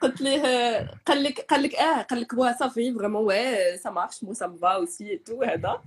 قلت 0.00 0.20
ليه 0.20 0.42
آه، 0.46 0.88
قال 1.06 1.22
لك 1.22 1.40
قال 1.40 1.62
لك 1.62 1.74
اه 1.74 2.02
قال 2.02 2.20
لك 2.20 2.32
واه 2.32 2.56
صافي 2.58 2.94
فريمون 2.94 3.26
ouais 3.30 3.78
ça 3.78 3.90
marche 3.90 4.22
moi 4.22 4.34
ça 4.34 4.48
me 4.48 4.56
va 4.58 4.80
aussi 4.80 5.10
et 5.10 5.22
tout 5.28 5.42
هذا 5.42 5.80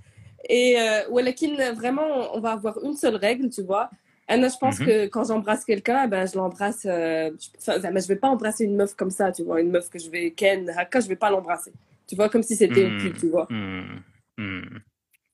et 0.50 0.76
euh, 0.76 1.08
ولكن 1.10 1.74
vraiment 1.74 2.34
on 2.34 2.40
va 2.40 2.52
avoir 2.52 2.78
une 2.84 2.94
seule 2.96 3.16
règle 3.16 3.48
tu 3.50 3.62
vois 3.62 3.90
Anna, 4.28 4.48
je 4.48 4.56
pense 4.56 4.78
Mhm. 4.80 4.86
que 4.86 5.06
quand 5.08 5.24
j'embrasse 5.24 5.64
quelqu'un, 5.64 6.04
eh 6.04 6.08
ben, 6.08 6.24
je 6.30 6.36
l'embrasse. 6.38 6.82
euh, 6.86 7.30
je, 7.42 7.48
enfin, 7.58 7.90
mais 7.90 8.00
je 8.00 8.08
vais 8.12 8.20
pas 8.24 8.28
embrasser 8.28 8.64
une 8.64 8.76
meuf 8.76 8.94
comme 8.94 9.10
ça, 9.10 9.32
tu 9.32 9.42
vois. 9.42 9.60
Une 9.60 9.70
meuf 9.76 9.90
que 9.90 9.98
je 9.98 10.08
vais 10.14 10.30
ken, 10.30 10.70
haka, 10.70 11.00
je 11.00 11.08
vais 11.08 11.16
pas 11.24 11.28
l'embrasser. 11.34 11.72
Tu 12.08 12.14
vois, 12.18 12.28
comme 12.32 12.44
si 12.48 12.54
c'était 12.56 12.82
une 12.88 12.92
Mhm. 12.94 12.98
pute, 13.00 13.18
tu 13.22 13.28
vois. 13.34 13.48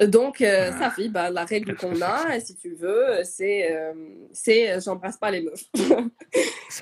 donc, 0.02 0.42
euh, 0.42 0.72
Ah. 0.74 0.80
ça 0.80 0.90
fait, 0.92 1.08
bah, 1.10 1.30
la 1.30 1.46
règle 1.46 1.76
qu'on 1.76 2.02
a, 2.02 2.40
si 2.40 2.56
tu 2.56 2.74
veux, 2.76 3.24
c'est, 3.24 3.72
euh, 3.72 3.94
c'est, 4.34 4.72
euh, 4.72 4.80
j'embrasse 4.84 5.18
pas 5.18 5.32
les 5.32 5.42
meufs. 5.42 5.64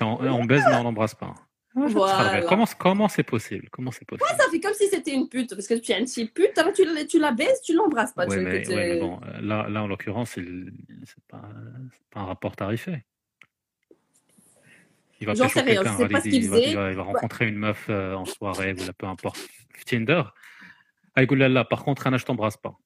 En- 0.00 0.18
on 0.26 0.44
baise 0.46 0.62
mais 0.68 0.74
on 0.76 0.84
n'embrasse 0.84 1.14
pas. 1.14 1.34
Voilà. 1.74 2.42
Comment, 2.48 2.64
comment 2.78 3.08
c'est 3.08 3.22
possible? 3.22 3.68
Comment 3.70 3.90
c'est 3.90 4.06
possible? 4.06 4.26
Ça 4.38 4.46
fait 4.50 4.58
comme 4.60 4.72
si 4.74 4.88
c'était 4.88 5.12
une 5.14 5.28
pute? 5.28 5.54
Parce 5.54 5.66
que 5.66 5.74
tu 5.74 5.92
es 5.92 5.98
une 5.98 6.06
petite 6.06 6.32
pute, 6.34 6.56
alors 6.58 6.72
tu, 6.72 6.84
la- 6.84 7.04
tu 7.04 7.18
la 7.18 7.30
baises, 7.32 7.60
tu 7.62 7.74
l'embrasses 7.74 8.12
pas. 8.12 8.26
Ouais, 8.26 8.36
tu- 8.38 8.42
mais, 8.42 8.68
ouais, 8.68 8.94
mais 8.94 9.00
bon, 9.00 9.20
là, 9.42 9.68
là 9.68 9.82
en 9.82 9.86
l'occurrence, 9.86 10.30
c'est 10.32 10.42
pas, 11.28 11.42
pas 12.10 12.20
un 12.20 12.24
rapport 12.24 12.56
tarifé. 12.56 13.04
Il 15.20 15.26
va 15.26 15.34
J'en 15.34 15.48
sais 15.48 15.60
rien, 15.60 15.74
je 15.74 15.76
quelqu'un, 15.82 15.96
sais 15.98 16.08
pas 16.08 16.14
Walid, 16.14 16.16
ce 16.18 16.22
qu'il 16.22 16.34
il 16.44 16.50
va- 16.50 16.56
faisait. 16.56 16.70
Il 16.70 16.76
va, 16.76 16.90
il 16.90 16.96
va 16.96 17.02
rencontrer 17.04 17.46
une 17.48 17.56
meuf 17.56 17.86
euh, 17.90 18.14
en 18.14 18.24
soirée 18.24 18.72
ou 18.72 18.84
là, 18.86 18.92
peu 18.96 19.06
importe, 19.06 19.38
Tinder. 19.86 20.22
Là, 21.16 21.64
par 21.64 21.84
contre, 21.84 22.06
Anna, 22.06 22.16
je 22.16 22.24
t'embrasse 22.24 22.56
pas. 22.56 22.76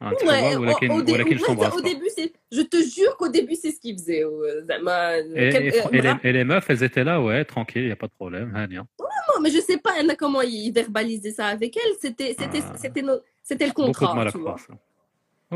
Hein, 0.00 0.12
tu 0.18 0.26
Ouais, 0.26 0.40
vois, 0.40 0.56
au, 0.56 0.60
ولكن- 0.62 0.90
au 0.90 1.02
dé- 1.02 1.12
ولكن 1.12 1.36
je 1.38 1.42
ouais, 1.42 1.46
t'embrasse 1.46 1.74
au 1.78 1.82
pas. 1.82 1.88
début, 1.88 2.08
c'est. 2.16 2.32
Je 2.52 2.62
te 2.62 2.76
jure 2.96 3.16
qu'au 3.16 3.28
début, 3.28 3.54
c'est 3.62 3.70
ce 3.70 3.80
qu'il 3.80 3.96
faisait. 3.98 4.24
euh, 4.24 4.62
Zama, 4.68 4.96
Et, 5.18 5.50
quel- 5.52 5.66
et 5.66 5.68
euh, 5.68 5.82
fr- 5.82 5.88
et 5.96 6.00
les, 6.06 6.12
bra- 6.14 6.20
et 6.28 6.32
les 6.32 6.44
meufs, 6.44 6.68
elles 6.70 6.82
étaient 6.88 7.04
là, 7.10 7.16
ouais, 7.22 7.44
tranquille, 7.44 7.82
il 7.82 7.90
n'y 7.92 7.92
a 7.98 8.00
pas 8.04 8.10
de 8.12 8.16
problème. 8.22 8.48
hein, 8.54 8.66
rien. 8.74 8.84
Non, 9.28 9.36
mais 9.42 9.50
je 9.56 9.60
sais 9.68 9.78
pas 9.86 9.92
Anna, 10.00 10.14
comment 10.22 10.42
il 10.42 10.70
verbalisait 10.80 11.34
ça 11.38 11.46
avec 11.56 11.72
elle. 11.82 11.94
C'était 12.04 12.30
c'était 12.40 12.62
Ah. 12.68 12.74
c'était 12.82 13.02
no- 13.08 13.20
c'était 13.48 13.66
le 13.70 13.72
Beaucoup 13.72 13.90
de 13.92 13.96
contrat. 13.96 14.14
mal 14.20 14.28
à 14.28 14.32
tu 14.32 14.38
vois. 14.38 14.56
croire 14.56 14.60
ça. 14.68 14.74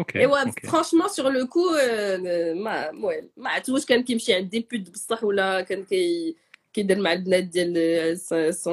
Ok. 0.01 0.11
Et 0.23 0.27
ouais, 0.33 0.45
ok. 0.51 0.61
franchement, 0.73 1.09
sur 1.17 1.27
le 1.37 1.43
coup, 1.55 1.69
euh, 1.75 2.55
ما 2.65 2.77
ouais, 3.07 3.25
ما 3.37 3.51
عرفتوش 3.51 3.85
كان 3.87 4.03
كيمشي 4.03 4.35
عند 4.35 4.51
دي 4.51 4.67
بوت 4.73 4.91
بصح 4.91 5.25
ولا 5.25 5.61
كان 5.61 5.85
كي 5.85 6.37
كيدير 6.73 6.99
مع 7.01 7.13
البنات 7.13 7.45
ديال 7.45 8.19
son 8.55 8.69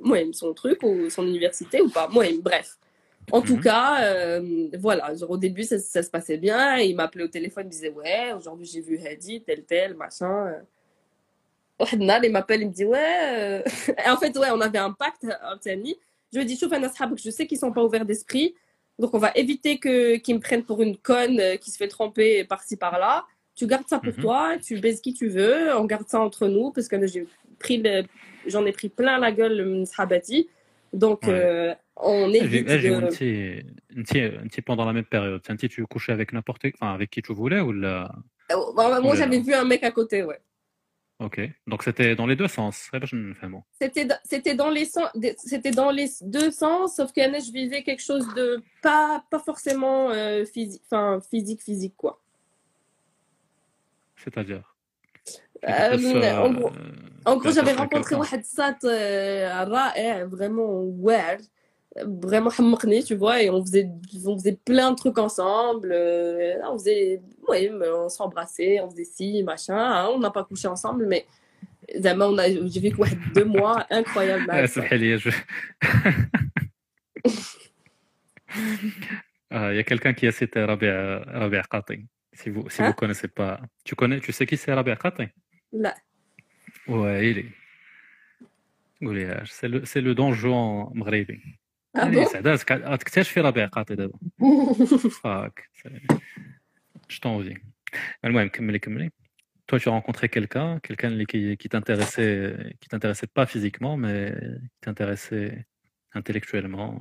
المهم 0.00 0.32
son 0.32 0.54
truc 0.54 0.78
ou 0.82 1.10
son 1.10 1.22
université 1.26 1.80
ou 1.80 1.88
pas. 1.90 2.04
المهم 2.08 2.42
bref. 2.42 2.76
En 3.31 3.41
tout 3.41 3.57
mhm. 3.57 3.63
cas, 3.63 4.03
euh, 4.03 4.67
voilà, 4.79 5.13
genre 5.15 5.31
au 5.31 5.37
début, 5.37 5.63
ça, 5.63 5.79
se 5.79 6.09
passait 6.09 6.37
bien. 6.37 6.77
Il 6.77 6.95
m'appelait 6.95 7.23
au 7.23 7.27
téléphone, 7.27 7.63
il 7.65 7.67
me 7.67 7.71
disait 7.71 7.89
Ouais, 7.89 8.33
aujourd'hui 8.33 8.65
j'ai 8.65 8.81
vu 8.81 8.99
Hadi, 9.05 9.41
tel, 9.41 9.63
tel, 9.63 9.95
machin. 9.95 10.47
Euh, 10.47 10.59
oh, 11.79 11.83
Ouadnal, 11.83 12.25
il 12.25 12.31
m'appelle, 12.31 12.61
il 12.61 12.67
me 12.67 12.73
dit 12.73 12.85
Ouais. 12.85 13.19
Euh, 13.23 13.61
en 14.07 14.17
fait, 14.17 14.37
ouais, 14.37 14.49
on 14.51 14.61
avait 14.61 14.79
un 14.79 14.91
pacte, 14.91 15.25
Anthony. 15.43 15.95
Je 16.31 16.37
lui 16.37 16.43
ai 16.43 16.47
dit 16.47 16.57
je 16.57 17.29
sais 17.29 17.45
qu'ils 17.45 17.59
sont 17.59 17.73
pas 17.73 17.83
ouverts 17.83 18.05
d'esprit. 18.05 18.55
Donc, 19.01 19.15
on 19.15 19.17
va 19.17 19.31
éviter 19.33 19.79
que, 19.79 20.17
qu'ils 20.17 20.35
me 20.35 20.39
prennent 20.39 20.63
pour 20.63 20.81
une 20.81 20.95
conne 20.95 21.39
euh, 21.39 21.55
qui 21.55 21.71
se 21.71 21.77
fait 21.77 21.87
tromper 21.87 22.43
par-ci, 22.43 22.77
par-là. 22.77 23.25
Tu 23.55 23.65
gardes 23.65 23.87
ça 23.87 23.97
pour 23.97 24.13
mhm. 24.13 24.21
toi, 24.21 24.57
tu 24.63 24.79
baises 24.79 25.01
qui 25.01 25.13
tu 25.13 25.27
veux, 25.27 25.75
on 25.75 25.85
garde 25.85 26.07
ça 26.07 26.19
entre 26.21 26.47
nous, 26.47 26.71
parce 26.71 26.87
que 26.87 27.05
j'ai 27.07 27.27
pris 27.59 27.83
j'en 28.45 28.65
ai 28.65 28.71
pris 28.71 28.89
plein 28.89 29.17
la 29.17 29.31
gueule, 29.31 29.57
le 29.57 29.83
Donc, 30.93 31.27
euh, 31.27 31.73
on 32.01 32.33
évite 32.33 32.67
là, 32.67 32.77
de... 32.77 32.93
un, 32.93 34.61
pendant 34.61 34.85
la 34.85 34.93
même 34.93 35.05
période. 35.05 35.41
Un 35.47 35.55
petit, 35.55 35.69
tu 35.69 35.85
couchais 35.85 36.11
avec 36.11 36.33
n'importe 36.33 36.65
enfin, 36.79 36.93
avec 36.93 37.09
qui 37.09 37.21
tu 37.21 37.33
voulais 37.33 37.59
ou 37.59 37.71
la... 37.71 38.11
Euh, 38.51 38.55
bah, 38.75 38.99
moi, 39.01 39.15
j'avais 39.15 39.39
vu 39.39 39.53
un 39.53 39.65
mec 39.65 39.83
à 39.83 39.91
côté, 39.91 40.23
ouais. 40.23 40.39
Ok, 41.19 41.39
donc 41.67 41.83
c'était 41.83 42.15
dans 42.15 42.25
les 42.25 42.35
deux 42.35 42.47
sens. 42.47 42.89
C'était 43.79 44.07
c'était 44.23 44.55
dans 44.55 44.71
les 44.71 44.85
sens, 44.85 45.07
c'était 45.37 45.69
dans 45.69 45.91
les 45.91 46.09
deux 46.21 46.49
sens, 46.49 46.95
sauf 46.95 47.11
je 47.39 47.51
vivais 47.51 47.83
quelque 47.83 48.01
chose 48.01 48.27
de 48.33 48.63
pas 48.81 49.23
pas 49.29 49.37
forcément 49.37 50.09
euh, 50.09 50.45
physique, 50.45 50.81
enfin 50.89 51.21
physique 51.29 51.61
physique 51.61 51.93
quoi. 51.95 52.19
C'est-à-dire? 54.15 54.75
Euh, 55.69 56.71
en 57.25 57.37
gros, 57.37 57.51
j'avais 57.51 57.73
rencontré 57.73 58.15
un 58.15 58.43
sat 58.43 58.79
eh, 59.95 60.23
vraiment 60.23 60.81
ouais 60.81 61.37
vraiment 61.97 62.51
hammarné, 62.57 63.03
tu 63.03 63.15
vois, 63.15 63.41
et 63.41 63.49
on 63.49 63.61
faisait, 63.61 63.89
on 64.25 64.37
faisait 64.37 64.57
plein 64.65 64.91
de 64.91 64.95
trucs 64.95 65.17
ensemble. 65.17 65.91
Euh, 65.91 66.55
on 66.65 66.77
faisait, 66.77 67.21
ouais, 67.47 67.71
on 67.93 68.09
s'embrassait, 68.09 68.79
on 68.79 68.89
faisait 68.89 69.03
ci, 69.03 69.43
machin. 69.43 69.77
Hein, 69.77 70.09
on 70.13 70.19
n'a 70.19 70.31
pas 70.31 70.43
couché 70.43 70.67
ensemble, 70.67 71.05
mais 71.05 71.25
Zama, 71.99 72.27
on 72.27 72.37
a, 72.37 72.49
j'ai 72.49 72.79
vécu 72.79 72.97
deux 73.35 73.45
mois 73.45 73.85
incroyables. 73.89 74.49
Ah, 79.53 79.73
il 79.73 79.75
y 79.75 79.79
a 79.79 79.83
quelqu'un 79.83 80.13
qui 80.13 80.25
a 80.27 80.31
cité 80.31 80.63
Rabia, 80.63 81.25
Rabia 81.27 81.61
Si 82.31 82.49
vous 82.49 82.63
ne 82.63 82.69
si 82.69 82.81
hein? 82.81 82.93
connaissez 82.93 83.27
pas, 83.27 83.59
tu 83.83 83.95
connais, 83.95 84.21
tu 84.21 84.31
sais 84.31 84.45
qui 84.45 84.55
c'est 84.55 84.73
Rabia 84.73 84.95
Qati 84.95 85.23
Là. 85.73 85.93
Ouais, 86.87 87.29
il 87.29 87.37
est. 87.39 87.45
C'est 89.45 89.67
le, 89.67 89.83
c'est 89.83 89.99
le 89.99 90.15
donjon 90.15 90.89
maghrébin. 90.93 91.35
مغربي 91.96 92.14
Ah 92.16 92.18
يعني 92.18 92.26
bon 92.26 92.32
سعدات 92.32 92.72
غتكتشفي 92.72 93.40
ربيع 93.40 93.66
قاطي 93.66 93.94
دابا 93.94 94.18
فاك 95.22 95.70
je 97.12 97.16
t'envie 97.16 97.58
المهم 98.24 98.48
كملي 98.48 98.78
كملي 98.78 99.10
toi 99.72 99.78
tu 99.78 99.88
as 99.88 99.92
rencontré 99.92 100.28
quelqu'un 100.28 100.78
quelqu'un 100.88 101.08
اللي 101.08 101.26
qui 101.26 101.56
qui 101.56 101.68
t'intéressait 101.68 102.76
qui 102.80 102.88
t'intéressait 102.88 103.26
pas 103.38 103.46
physiquement 103.46 103.96
mais 103.96 104.32
qui 104.74 104.80
t'intéressait 104.80 105.64
intellectuellement 106.14 106.92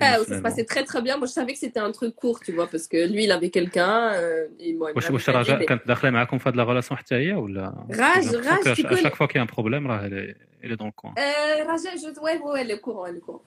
Ah, 0.00 0.04
ça 0.04 0.08
se 0.08 0.16
émotionnellement. 0.16 0.48
passait 0.48 0.64
très 0.72 0.84
très 0.90 1.02
bien. 1.06 1.14
Moi, 1.20 1.26
je 1.30 1.34
savais 1.38 1.52
que 1.56 1.62
c'était 1.66 1.84
un 1.88 1.92
truc 1.98 2.12
court, 2.22 2.38
tu 2.46 2.50
vois, 2.56 2.68
parce 2.74 2.86
que 2.92 2.98
lui, 3.14 3.22
il 3.28 3.32
avait 3.38 3.52
quelqu'un, 3.58 3.94
euh, 4.14 4.48
et 4.64 4.70
moi, 4.80 4.86
il 4.90 4.96
واش 4.96 5.04
m'avait 5.04 5.14
واش 5.14 5.30
pas 5.30 5.34
رجاء 5.34 5.56
aidé. 5.58 5.64
كانت 5.66 5.86
داخله 5.88 6.10
معاكم 6.10 6.38
في 6.38 6.48
هذه 6.48 6.54
لا 6.56 6.64
ريلاسيون 6.64 6.98
حتى 6.98 7.14
هي 7.14 7.32
ولا 7.34 7.86
Raj, 7.90 8.22
J'ai 8.22 8.30
l'impression 8.32 8.50
Raj, 8.50 8.64
que 8.64 8.74
tu 8.80 8.86
à 8.86 8.88
connais. 8.88 9.02
chaque 9.02 9.16
fois 9.16 9.28
qu'il 9.28 9.36
y 9.36 9.38
a 9.38 9.42
un 9.42 9.46
problème 9.56 9.86
là 9.88 10.00
elle 10.04 10.12
est, 10.22 10.36
elle 10.62 10.72
est 10.72 10.76
dans 10.76 10.86
le 10.86 10.96
coin 11.00 11.12
Euh, 11.18 11.64
Raja, 11.70 11.90
je... 12.02 12.20
ouais, 12.20 12.38
ouais, 12.38 12.60
elle 12.62 12.70
est 12.70 12.74
au 12.74 12.84
courant, 12.86 13.04
elle 13.06 13.16
est 13.16 13.18
au 13.18 13.26
courant. 13.28 13.44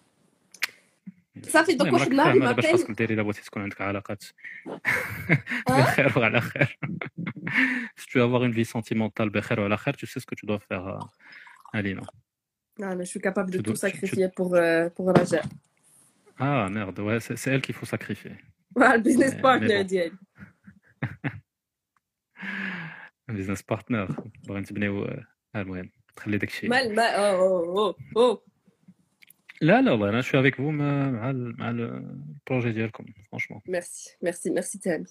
Donc 1.46 1.68
المهم 1.70 1.94
واحد 1.94 2.06
النهار 2.10 2.32
فاهمه 2.32 2.52
باش. 2.52 2.66
خاصك 2.66 2.90
ديري 2.90 3.14
الا 3.14 3.22
بغيتي 3.22 3.42
تكون 3.42 3.62
عندك 3.62 3.80
علاقات 3.80 4.24
بخير 5.68 6.18
وعلى 6.18 6.40
خير 6.40 6.78
si 8.00 8.04
tu 8.06 8.18
veux 8.18 8.22
avoir 8.22 8.42
une 8.44 8.52
vie 8.52 8.64
sentimentale 8.64 9.28
بخير 9.30 9.60
وعلى 9.60 9.76
خير 9.76 9.94
tu 9.94 10.06
sais 10.06 10.20
ce 10.20 10.26
que 10.26 10.34
tu 10.40 10.46
dois 10.46 10.58
faire 10.58 10.86
euh, 10.86 11.78
Alina 11.78 12.02
Non, 12.80 12.96
mais 12.96 13.04
je 13.04 13.10
suis 13.14 13.20
capable 13.28 13.50
de 13.50 13.56
Tu 13.58 13.62
tout 13.62 13.72
dois- 13.72 13.74
tu- 13.74 13.86
sacrifier 13.88 14.28
pour, 14.38 14.50
euh, 14.54 14.88
pour 14.96 15.06
Raja. 15.16 15.42
ah 16.38 16.68
merde 16.76 16.98
ouais 17.06 17.20
c'est 17.24 17.36
c'est 17.40 17.50
elle 17.54 17.62
qu'il 17.66 17.74
faut 17.80 17.88
sacrifier 17.96 18.34
Voilà, 18.76 18.92
le 18.98 19.02
business 19.08 19.32
Mais- 19.34 19.42
partner 19.48 19.76
mais 19.78 19.84
bon. 19.84 19.90
ديالي. 19.92 20.16
business 23.38 23.62
partner 23.72 24.14
باغي 24.48 24.60
نتبنيو 24.60 25.04
آه، 25.04 25.26
المهم 25.56 25.90
تخلي 26.16 26.38
داك 26.38 26.48
الشيء 26.48 26.70
مال 26.70 26.94
ما 26.94 27.02
oh, 27.16 27.40
oh, 27.40 27.94
oh, 27.96 28.18
oh. 28.18 28.49
لا 29.61 29.81
لا 29.81 29.91
والله 29.91 30.09
انا 30.09 30.21
شو 30.21 30.41
avec 30.43 30.55
vous 30.55 30.59
مع 30.59 31.09
مع 31.11 31.29
ال- 31.29 31.55
مع 31.59 31.69
البروجي 31.69 32.71
ديالكم 32.71 33.05
franchement 33.05 33.59
Merci, 33.69 34.09
merci, 34.25 34.49
merci 34.59 34.79
Tami. 34.79 35.09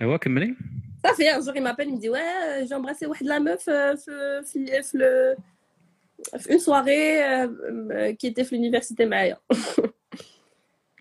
ايوا 0.00 0.16
كملي 0.16 0.56
Ça 1.06 1.14
fait 1.14 1.28
un 1.30 1.40
jour, 1.44 1.54
il 1.56 1.62
m'appelle, 1.62 1.88
il 1.88 1.94
me 1.94 2.00
dit 2.00 2.08
Ouais, 2.08 2.18
euh, 2.18 2.66
j'ai 2.66 2.74
embrassé 2.74 3.06
واحد 3.06 3.26
la 3.26 3.40
meuf 3.40 3.68
euh, 3.68 3.96
في- 3.96 4.42
في- 4.44 4.82
في 4.82 4.98
le- 4.98 5.40
في 6.38 6.48
une 6.52 6.58
soirée 6.58 7.22
euh, 7.22 7.48
euh, 7.92 8.12
qui 8.14 8.26
était 8.30 8.44
في 8.44 8.56
l'université 8.56 9.02
معايا. 9.04 9.36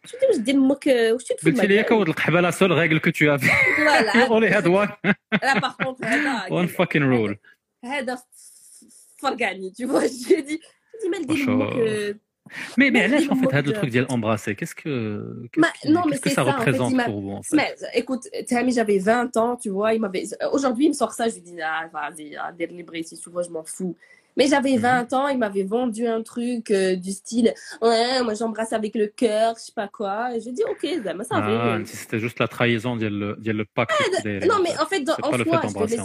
Je 0.07 0.11
lui 0.11 0.19
dis 0.19 0.27
واش 0.29 0.37
دير 0.37 0.55
امك 0.55 0.87
واش 0.87 1.23
تفهم 1.23 1.53
قلتي 1.53 1.67
لي 1.67 1.83
كود 1.83 2.07
القحبه 2.07 2.41
لا 2.41 2.51
سول 2.51 2.71
ريغل 2.71 2.99
كو 2.99 3.09
تو 3.09 3.35
افي 3.35 3.47
Voilà. 3.47 4.29
only 4.29 4.53
had 4.53 4.67
one 4.67 5.13
Là, 5.33 5.61
par 5.61 5.77
contre, 5.77 6.05
هذا 6.05 6.47
one 6.49 6.67
fucking 6.69 7.03
rule 7.03 7.35
هذا 7.85 8.15
ف- 8.15 8.23
فرقعني 9.17 9.71
tu 9.71 9.85
vois 9.85 10.07
je 10.07 10.33
lui 10.35 10.59
ai 11.13 11.25
dit 11.25 11.37
je 11.37 11.45
lui 11.45 11.45
ai 11.45 11.45
dit 11.45 11.47
مال 11.47 11.47
دير 11.47 11.49
واش 11.49 11.49
امك 11.49 11.73
euh, 11.73 12.17
Mais, 12.77 12.91
mais 12.91 12.91
Mais 12.91 13.03
علاش 13.03 13.23
il 13.23 13.31
en 13.31 13.35
fait 13.35 13.45
manque 13.45 13.53
هذا 13.53 13.61
le 13.67 13.73
de- 13.73 13.77
truc 13.79 13.89
ديال 13.89 14.05
embrasser 14.11 14.55
qu'est-ce 14.55 14.75
que 14.75 15.47
qu'est-ce 15.51 15.61
Bah, 15.61 15.71
qui- 15.81 15.89
non, 15.91 16.01
mais 16.05 16.11
qu'est-ce 16.11 16.21
que 16.21 16.29
c'est 16.29 16.35
ça 16.35 16.43
ça, 16.43 16.49
en 16.49 16.51
fait, 16.51 16.59
représente 16.59 16.91
il 16.91 16.97
m'a- 16.97 17.05
pour 17.05 17.21
vous 17.21 17.31
en 17.31 17.41
fait 17.41 17.55
Mais, 17.55 17.69
écoute, 18.01 18.23
Tami, 18.49 18.71
j'avais 18.73 18.99
20 18.99 19.35
ans, 19.37 19.55
tu 19.63 19.69
vois, 19.77 19.89
il 19.95 20.01
m'avait... 20.05 20.23
Aujourd'hui, 20.51 20.85
il 20.87 20.89
me 20.89 20.93
sort 21.03 21.13
ça, 21.13 21.23
je 21.29 21.35
lui 21.35 21.41
dis, 21.49 21.57
ah, 21.61 21.89
vas-y, 21.93 22.35
ah, 22.43 22.51
délibéré, 22.59 23.01
si 23.03 23.15
tu 23.23 23.29
vois, 23.33 23.43
je 23.47 23.51
m'en 23.55 23.63
fous. 23.75 23.95
Mais 24.38 24.46
j'avais 24.46 24.76
20 24.76 25.12
ans, 25.14 25.26
il 25.26 25.36
m'avait 25.36 25.64
vendu 25.64 26.06
un 26.06 26.22
truc 26.22 26.70
euh, 26.70 26.94
du 26.94 27.10
style 27.10 27.52
Ouais, 27.82 28.22
moi 28.22 28.34
j'embrasse 28.34 28.72
avec 28.72 28.94
le 28.94 29.08
cœur, 29.08 29.56
je 29.58 29.64
sais 29.64 29.72
pas 29.72 29.88
quoi. 29.88 30.34
Et 30.34 30.40
j'ai 30.40 30.52
dit 30.52 30.62
Ok, 30.70 30.86
ben, 31.02 31.24
ça 31.24 31.40
va. 31.40 31.74
Ah, 31.74 31.78
c'était 31.84 32.20
juste 32.20 32.38
la 32.38 32.46
trahison, 32.46 32.96
il 32.96 33.02
y 33.02 33.06
a 33.06 33.10
le, 33.10 33.36
ah, 33.76 33.86
il 34.24 34.46
non, 34.46 34.62
mais 34.62 34.78
en 34.78 34.86
fait, 34.86 35.02
en, 35.10 35.32
soi, 35.32 35.36
je 35.36 35.74
te, 35.74 35.90
laisse, 35.90 36.00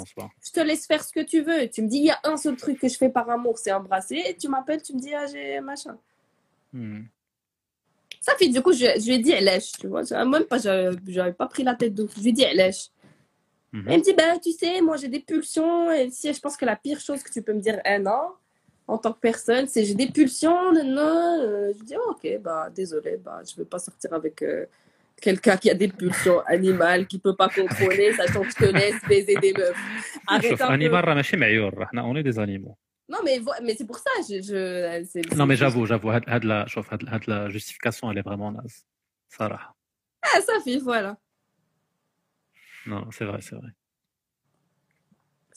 je 0.46 0.52
te 0.52 0.60
laisse 0.60 0.88
faire 0.88 1.04
ce 1.04 1.14
que 1.14 1.24
tu 1.24 1.42
veux. 1.42 1.70
Tu 1.70 1.84
me 1.84 1.88
dis 1.88 1.98
Il 1.98 2.06
y 2.06 2.12
a 2.12 2.20
un 2.24 2.36
seul 2.36 2.56
truc 2.56 2.80
que 2.80 2.90
je 2.90 2.98
fais 2.98 3.10
par 3.10 3.30
amour, 3.30 3.60
c'est 3.60 3.72
embrasser. 3.72 4.36
Tu 4.42 4.48
m'appelles, 4.48 4.82
tu 4.82 4.96
me 4.96 5.00
dis 5.00 5.14
Ah, 5.14 5.28
j'ai 5.32 5.62
machin. 5.62 5.96
Ça 8.20 8.34
fait 8.36 8.48
du 8.48 8.62
coup, 8.64 8.74
je, 8.74 9.06
lui 9.06 9.16
ai 9.16 9.20
dit, 9.20 9.32
elle 9.32 9.44
lèche, 9.44 9.74
tu 9.74 9.88
vois. 9.88 10.02
Même 10.26 10.46
pas, 10.46 10.58
j'avais 10.58 11.34
pas 11.34 11.46
pris 11.48 11.64
la 11.64 11.76
tête 11.76 11.94
d'eau. 11.94 12.08
Je 12.16 12.22
lui 12.22 12.30
ai 12.30 12.32
dit, 12.32 12.44
elle 12.44 12.58
lèche. 12.58 12.90
Mmh. 13.74 13.84
Elle 13.88 13.98
me 14.00 14.04
dit, 14.04 14.14
bah, 14.14 14.38
tu 14.42 14.52
sais, 14.52 14.82
moi 14.82 14.98
j'ai 14.98 15.08
des 15.08 15.20
pulsions. 15.20 15.88
Si 16.12 16.32
je 16.32 16.40
pense 16.40 16.56
que 16.56 16.66
la 16.66 16.76
pire 16.76 17.00
chose 17.00 17.24
que 17.24 17.32
tu 17.32 17.42
peux 17.42 17.54
me 17.54 17.60
dire, 17.60 17.82
eh, 17.84 17.96
un 17.96 18.06
an 18.06 18.36
en 18.88 18.98
tant 18.98 19.14
que 19.14 19.20
personne, 19.20 19.68
c'est 19.68 19.84
j'ai 19.86 19.96
des 19.96 20.08
pulsions. 20.08 20.72
Non. 20.74 21.40
Euh, 21.42 21.74
je 21.78 21.84
dis, 21.84 21.96
oh, 21.98 22.12
ok, 22.12 22.42
bah, 22.42 22.70
désolé, 22.74 23.18
bah, 23.18 23.42
je 23.48 23.54
ne 23.54 23.58
veux 23.60 23.66
pas 23.66 23.80
sortir 23.80 24.14
avec 24.14 24.42
euh, 24.42 24.66
quelqu'un 25.22 25.58
qui 25.58 25.70
a 25.70 25.74
des 25.74 25.88
pulsions 25.88 26.42
animales, 26.46 27.08
qui 27.08 27.18
ne 27.18 27.22
peut 27.22 27.36
pas 27.36 27.50
contrôler, 27.50 28.14
sachant 28.18 28.42
que 28.42 28.50
je 28.50 28.56
te 28.56 28.72
laisse 28.72 29.02
baiser 29.08 29.36
des 29.36 29.54
meufs. 29.54 29.76
Arrête 30.28 30.62
un 30.62 30.68
peu. 30.68 30.74
On 30.74 30.80
est 30.80 30.90
des 32.24 32.40
animaux. 32.40 32.78
Non, 33.10 33.20
mais, 33.24 33.42
mais 33.64 33.76
c'est 33.76 33.86
pour 33.86 33.98
ça. 33.98 34.10
Je, 34.30 35.36
non, 35.36 35.46
mais 35.46 35.56
j'avoue, 35.56 35.86
j'avoue. 35.86 36.12
La, 36.12 36.66
la 37.28 37.50
justification, 37.50 38.12
elle 38.12 38.18
est 38.20 38.24
vraiment 38.24 38.52
naze. 38.52 38.86
Sarah. 39.30 39.76
Ah, 40.22 40.42
ça 40.42 40.54
fait, 40.64 40.78
voilà. 40.78 41.18
non 42.87 43.03
c'est 43.11 43.25
vrai 43.25 43.41
c'est 43.41 43.57
vrai 43.57 43.71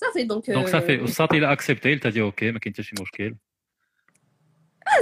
Ça 0.01 0.07
fait 0.15 0.25
donc. 0.25 0.49
Donc 0.49 0.67
ça 0.69 0.79
euh, 0.79 0.87
fait, 0.87 0.97
Oussat, 0.99 1.27
il 1.33 1.43
a 1.43 1.49
accepté, 1.49 1.87
il 1.91 1.99
t'a 1.99 2.09
dit 2.15 2.21
ok, 2.21 2.43
ما 2.43 2.59
كاين 2.59 2.73
حتى 2.73 2.83
شي 2.83 2.95
مشكل. 3.01 3.35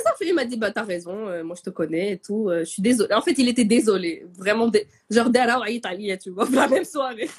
Ça 0.05 0.11
fait, 0.17 0.27
il 0.27 0.35
m'a 0.35 0.45
dit, 0.45 0.57
bah, 0.57 0.71
t'as 0.71 0.83
raison, 0.83 1.17
euh, 1.29 1.43
moi 1.47 1.55
je 1.59 1.63
te 1.67 1.71
connais 1.79 2.07
et 2.13 2.19
tout, 2.19 2.43
euh, 2.49 2.59
je 2.59 2.69
suis 2.73 2.81
désolée. 2.89 3.13
En 3.13 3.21
fait, 3.21 3.35
il 3.43 3.47
était 3.53 3.63
désolé, 3.77 4.11
vraiment, 4.43 4.67
dé... 4.67 4.79
genre, 5.09 5.29
Dara 5.29 5.55
ou 5.59 5.63
Aït 5.63 5.83
Ali, 5.85 6.15
tu 6.23 6.29
vois, 6.35 6.47
la 6.61 6.67
même 6.67 6.83
soirée. 6.95 7.29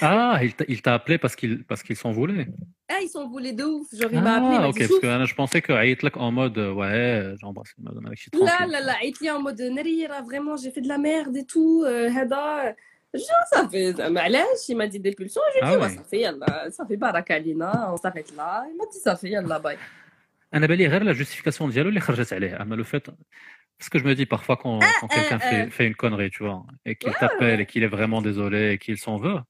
Ah, 0.00 0.38
il 0.46 0.52
t'a- 0.54 0.68
il 0.74 0.80
t'a 0.84 0.92
appelé 0.98 1.16
parce 1.24 1.34
qu'il 1.38 1.54
parce 1.70 1.82
qu'ils 1.84 2.00
s'en 2.02 2.12
voulaient. 2.18 2.46
Ah, 2.92 3.00
ils 3.06 3.08
sont 3.16 3.26
voulés 3.34 3.54
de 3.60 3.64
ouf, 3.64 3.88
genre, 4.00 4.12
il 4.18 4.22
m'a 4.26 4.34
appelé, 4.38 4.54
il 4.56 4.58
Ah, 4.58 4.62
m'a 4.62 4.68
ok, 4.68 4.74
dit, 4.74 4.80
parce 4.80 4.90
Chouf. 4.92 5.00
que 5.02 5.08
Anna, 5.16 5.26
je 5.32 5.34
pensais 5.40 5.60
que 5.66 5.72
عيط 5.72 6.04
لك 6.04 6.16
en 6.16 6.30
mode 6.32 6.58
euh, 6.58 6.72
ouais, 6.80 7.34
j'embrasse 7.40 7.72
madame 7.78 8.06
avec 8.06 8.18
Là, 8.48 8.56
là, 8.72 8.80
là, 8.88 8.94
Aït 9.02 9.16
Ali 9.20 9.30
en 9.30 9.40
mode, 9.42 9.60
Narira, 9.60 10.18
vraiment, 10.22 10.56
j'ai 10.56 10.70
fait 10.70 10.80
de 10.80 10.88
la 10.88 10.98
merde 10.98 11.36
et 11.36 11.44
tout, 11.44 11.82
euh, 11.86 12.08
Hada. 12.16 12.74
Genre, 13.14 13.46
ça 13.52 13.68
fait, 13.68 13.92
معليش, 14.10 14.68
il 14.68 14.76
m'a 14.76 14.86
dit 14.86 15.00
des 15.00 15.12
pulsions, 15.12 15.42
je 15.54 15.58
lui 15.58 15.60
ai 15.60 15.62
Ah 15.64 15.70
dit, 15.70 15.76
ouais. 15.76 15.82
ouais, 15.82 15.96
ça 15.96 16.04
fait, 16.04 16.20
yallah, 16.20 16.70
ça 16.70 16.86
fait 16.86 16.96
barakalina, 16.96 17.92
on 17.92 17.96
s'arrête 17.96 18.32
là. 18.36 18.64
Il 18.70 18.76
m'a 18.76 18.84
dit, 18.92 18.98
ça 19.00 19.16
fait, 19.16 19.30
yallah, 19.30 19.58
bye. 19.58 19.76
انا 20.54 20.66
بالي 20.66 20.86
غير 20.86 21.04
la 21.14 21.16
justification 21.16 21.62
ديالو 21.62 21.88
اللي 21.88 22.00
خرجت 22.00 22.32
عليه 22.32 22.62
اما 22.62 22.76
le 22.76 22.84
fait 22.84 23.10
parce 23.78 23.88
que 23.88 23.98
je 23.98 24.04
me 24.04 24.14
dis 24.14 24.26
parfois 24.26 24.56
quand, 24.56 24.78
quand 25.00 25.08
quelqu'un 25.08 25.38
ah, 25.42 25.50
fait, 25.50 25.60
ah. 25.66 25.70
fait 25.70 25.86
une 25.86 25.94
connerie 25.94 26.30
tu 26.30 26.42
vois 26.44 26.62
et 26.86 26.94
qu'il 26.96 27.12
t'appelle 27.14 27.60
et 27.60 27.66
qu'il 27.66 27.82
est 27.82 27.92
vraiment 27.96 28.20
désolé 28.22 28.62
et 28.72 28.78
qu'il 28.78 28.98
s'en 28.98 29.16
veut 29.16 29.40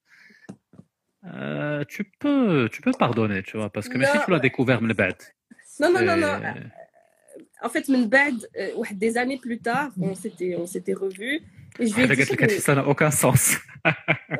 euh, 1.26 1.84
tu 1.88 2.04
peux 2.22 2.68
tu 2.74 2.80
peux 2.84 2.92
pardonner 3.06 3.42
tu 3.42 3.56
vois 3.58 3.70
parce 3.70 3.88
que 3.90 3.96
mais 3.98 4.06
si 4.06 4.16
Non. 4.16 4.22
tu 4.24 4.30
l'as 4.30 4.38
découvert 4.48 4.80
من 4.82 4.92
بعد 4.92 5.16
Non, 5.80 5.90
non, 5.94 6.02
non, 6.10 6.16
non. 6.16 6.40
en 7.61 7.69
fait, 7.69 7.87
euh, 8.59 8.69
des 8.93 9.17
années 9.17 9.37
plus 9.37 9.59
tard, 9.59 9.91
on 9.99 10.11
mm. 10.11 10.15
s'était, 10.15 10.55
on 10.55 10.65
revus. 10.93 11.41
Et 11.79 11.87
je 11.87 11.95
lui. 11.95 12.07
Ah, 12.41 12.47
ça 12.59 12.75
n'a 12.75 12.87
aucun 12.87 13.11
sens. 13.11 13.57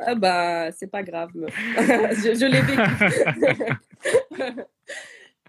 Ah, 0.08 0.16
bah, 0.16 0.72
c'est 0.72 0.90
pas 0.90 1.04
grave. 1.04 1.30
je, 1.36 2.34
je 2.34 2.46
l'ai 2.46 2.62
vécu. 2.62 2.82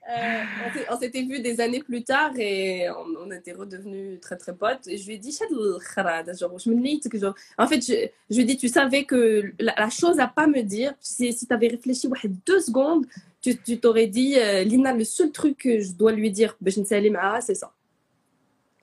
Euh, 0.09 0.43
on 0.89 0.97
s'était 0.97 1.23
vus 1.23 1.41
des 1.41 1.59
années 1.59 1.83
plus 1.83 2.03
tard 2.03 2.31
et 2.37 2.89
on, 2.89 3.27
on 3.27 3.31
était 3.31 3.51
redevenus 3.51 4.21
très 4.21 4.37
très 4.37 4.55
potes. 4.55 4.87
Et 4.87 4.97
je 4.97 5.05
lui 5.05 5.15
ai 5.15 5.17
dit, 5.17 5.31
genre, 5.31 6.59
je 6.59 6.69
me 6.69 6.81
dis 6.81 7.01
que 7.01 7.19
genre, 7.19 7.35
en 7.57 7.67
fait, 7.67 7.81
je, 7.81 8.07
je 8.29 8.35
lui 8.35 8.43
ai 8.43 8.45
dit, 8.45 8.57
tu 8.57 8.69
savais 8.69 9.03
que 9.03 9.51
la, 9.59 9.73
la 9.77 9.89
chose 9.89 10.19
à 10.19 10.27
pas 10.27 10.47
me 10.47 10.61
dire, 10.61 10.93
si, 11.01 11.33
si 11.33 11.45
tu 11.45 11.53
avais 11.53 11.67
réfléchi 11.67 12.07
deux 12.45 12.61
secondes, 12.61 13.05
tu 13.41 13.57
tu 13.57 13.79
t'aurais 13.79 14.07
dit, 14.07 14.37
euh, 14.37 14.63
Lina, 14.63 14.93
le 14.93 15.03
seul 15.03 15.31
truc 15.31 15.57
que 15.57 15.81
je 15.81 15.91
dois 15.91 16.13
lui 16.13 16.31
dire, 16.31 16.55
ben, 16.61 16.71
je 16.71 16.79
ne 16.79 16.85
sais 16.85 17.11
pas, 17.11 17.41
c'est 17.41 17.55
ça. 17.55 17.73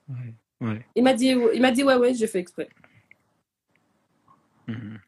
ouais, 0.09 0.33
ouais. 0.61 0.85
Il 0.95 1.03
m'a 1.03 1.13
dit, 1.13 1.35
il 1.53 1.61
m'a 1.61 1.71
dit, 1.71 1.83
ouais, 1.83 1.95
ouais, 1.95 2.13
j'ai 2.13 2.27
fait 2.27 2.39
exprès. 2.39 2.69
Mhm. 4.67 4.99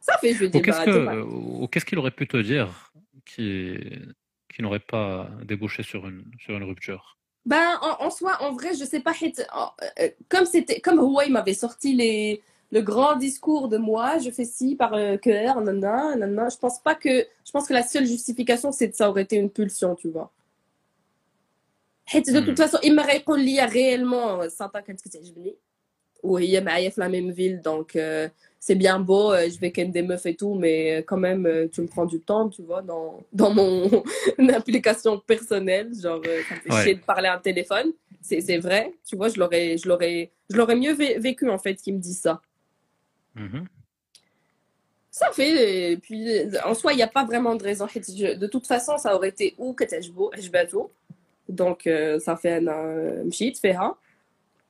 Ça 0.00 0.16
fait, 0.18 0.32
je 0.32 0.38
lui 0.38 0.46
ai 0.46 0.48
dit, 0.48 0.62
qu'est-ce 0.62 0.78
bah, 0.78 0.84
que 0.86 1.66
qu'est-ce 1.66 1.84
qu'il 1.84 1.98
aurait 1.98 2.10
pu 2.10 2.26
te 2.26 2.38
dire 2.38 2.92
qui 3.26 3.78
qui 4.54 4.62
n'aurait 4.62 4.78
pas 4.78 5.28
débouché 5.42 5.82
sur 5.82 6.06
une, 6.06 6.24
sur 6.38 6.56
une 6.56 6.64
rupture. 6.64 7.18
Ben, 7.44 7.78
en, 7.82 8.08
soi, 8.10 8.38
en 8.40 8.52
vrai, 8.52 8.74
je 8.74 8.80
ne 8.80 8.88
sais 8.88 9.00
pas, 9.00 9.12
euh, 9.22 9.28
euh, 10.00 10.08
comme 10.30 10.46
c'était, 10.46 10.80
comme 10.80 10.98
Huawei 10.98 11.28
m'avait 11.28 11.52
sorti 11.52 11.94
les, 11.94 12.40
le 12.72 12.80
grand 12.80 13.16
discours 13.16 13.68
de 13.68 13.76
moi, 13.76 14.18
je 14.18 14.30
fais 14.30 14.46
ci 14.46 14.76
par 14.76 14.96
le 14.96 15.16
cœur, 15.18 15.60
nanana, 15.60 16.16
nanana, 16.16 16.48
je 16.48 16.56
pense 16.56 16.78
pas 16.78 16.94
que, 16.94 17.26
je 17.44 17.50
pense 17.52 17.68
que 17.68 17.74
la 17.74 17.82
seule 17.82 18.06
justification, 18.06 18.72
c'est 18.72 18.88
que 18.90 18.96
ça 18.96 19.10
aurait 19.10 19.22
été 19.22 19.36
une 19.36 19.50
pulsion, 19.50 19.94
tu 19.94 20.08
vois. 20.08 20.32
De 22.14 22.40
toute 22.40 22.48
hmm. 22.48 22.56
façon, 22.56 22.78
il 22.82 22.94
m'a 22.94 23.02
répondu 23.02 23.58
réellement, 23.60 24.40
euh, 24.40 24.48
100 24.48 24.64
ans, 24.64 24.68
qu'est-ce 24.86 25.02
que 25.02 25.10
c'est, 25.10 25.24
je 25.24 25.32
Oui, 26.22 26.44
il 26.44 26.50
y 26.50 26.56
a 26.56 26.90
la 26.96 27.08
même 27.10 27.30
ville, 27.30 27.60
donc, 27.60 27.98
c'est 28.66 28.76
bien 28.76 28.98
beau, 28.98 29.30
euh, 29.30 29.50
je 29.50 29.60
vais 29.60 29.70
ken 29.70 29.92
des 29.92 30.00
meufs 30.00 30.24
et 30.24 30.34
tout, 30.34 30.54
mais 30.54 30.96
euh, 30.96 31.02
quand 31.02 31.18
même, 31.18 31.44
euh, 31.44 31.68
tu 31.70 31.82
me 31.82 31.86
prends 31.86 32.06
du 32.06 32.18
temps, 32.18 32.48
tu 32.48 32.62
vois, 32.62 32.80
dans, 32.80 33.22
dans 33.34 33.52
mon 33.52 34.02
application 34.54 35.18
personnelle. 35.18 35.90
Genre, 35.94 36.22
ça 36.24 36.82
me 36.82 36.94
de 36.94 37.00
parler 37.00 37.28
à 37.28 37.34
un 37.34 37.38
téléphone. 37.38 37.92
C'est 38.22 38.56
vrai, 38.56 38.94
tu 39.06 39.16
vois, 39.16 39.28
je 39.28 39.38
l'aurais 39.38 40.76
mieux 40.76 40.94
vécu, 40.94 41.50
en 41.50 41.58
fait, 41.58 41.74
qu'ils 41.74 41.92
me 41.92 41.98
disent 41.98 42.22
ça. 42.22 42.40
Mm-hmm. 43.36 43.66
Ça 45.10 45.30
fait, 45.32 45.98
puis 46.00 46.26
en 46.64 46.72
soi, 46.72 46.94
il 46.94 46.96
n'y 46.96 47.02
a 47.02 47.06
pas 47.06 47.26
vraiment 47.26 47.56
de 47.56 47.62
raison. 47.62 47.84
De 47.84 48.46
toute 48.46 48.66
façon, 48.66 48.96
ça 48.96 49.14
aurait 49.14 49.28
été 49.28 49.54
ou 49.58 49.74
que 49.74 49.84
t'es 49.84 50.00
beau, 50.08 50.32
donc 51.50 51.86
ça 52.18 52.36
fait 52.36 52.66
un 52.66 53.30
shit, 53.30 53.58
fait 53.58 53.74
un. 53.74 53.94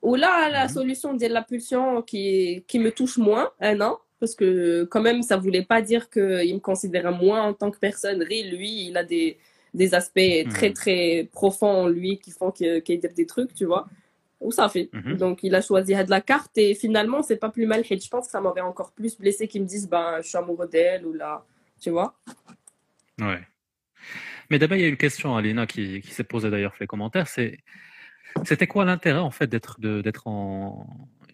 Ou 0.05 0.13
là, 0.13 0.49
la 0.51 0.65
mhm. 0.65 0.69
solution 0.69 1.13
de 1.15 1.25
la 1.25 1.41
pulsion 1.41 2.03
qui, 2.03 2.63
qui 2.67 2.77
me 2.77 2.91
touche 2.91 3.17
moins, 3.17 3.49
un 3.59 3.81
an, 3.81 3.97
parce 4.19 4.35
que 4.35 4.83
quand 4.83 5.01
même, 5.01 5.23
ça 5.23 5.35
voulait 5.35 5.65
pas 5.65 5.81
dire 5.81 6.11
qu'il 6.11 6.53
me 6.53 6.59
considérait 6.59 7.11
moins 7.11 7.41
en 7.41 7.53
tant 7.55 7.71
que 7.71 7.79
personne. 7.79 8.23
Lui, 8.23 8.85
il 8.85 8.97
a 8.97 9.03
des, 9.03 9.39
des 9.73 9.95
aspects 9.95 10.19
mhm. 10.19 10.49
très, 10.49 10.73
très 10.73 11.27
profonds 11.31 11.85
en 11.85 11.87
lui 11.87 12.19
qui 12.19 12.29
font 12.29 12.51
qu'il 12.51 12.83
y 12.87 13.05
a 13.05 13.09
des 13.09 13.25
trucs, 13.25 13.55
tu 13.55 13.65
vois. 13.65 13.87
Ou 14.41 14.51
ça 14.51 14.69
fait. 14.69 14.89
Mhm. 14.93 15.17
Donc, 15.17 15.39
il 15.41 15.55
a 15.55 15.61
choisi 15.61 15.95
de 15.95 16.09
la 16.11 16.21
carte 16.21 16.55
et 16.59 16.75
finalement, 16.75 17.23
c'est 17.23 17.37
pas 17.37 17.49
plus 17.49 17.65
mal. 17.65 17.83
Je 17.83 18.07
pense 18.07 18.27
que 18.27 18.31
ça 18.31 18.39
m'aurait 18.39 18.61
encore 18.61 18.91
plus 18.91 19.17
blessé 19.17 19.47
qu'ils 19.47 19.63
me 19.63 19.67
disent, 19.67 19.89
ben, 19.89 20.19
je 20.21 20.27
suis 20.27 20.37
amoureux 20.37 20.67
d'elle 20.67 21.03
ou 21.07 21.13
là, 21.13 21.43
tu 21.81 21.89
vois. 21.89 22.13
Ouais. 23.19 23.41
Mais 24.51 24.59
d'abord, 24.59 24.77
il 24.77 24.81
y 24.81 24.85
a 24.85 24.89
une 24.89 24.97
question, 24.97 25.35
Alina, 25.35 25.65
qui, 25.65 26.01
qui 26.01 26.11
s'est 26.11 26.23
posée 26.23 26.51
d'ailleurs 26.51 26.75
sur 26.75 26.83
les 26.83 26.87
commentaires, 26.87 27.27
c'est 27.27 27.57
c'était 28.43 28.67
quoi 28.67 28.85
l'intérêt 28.85 29.19
en 29.19 29.31
fait 29.31 29.47
d'être 29.47 29.79
d'être 29.79 30.27
en 30.27 30.87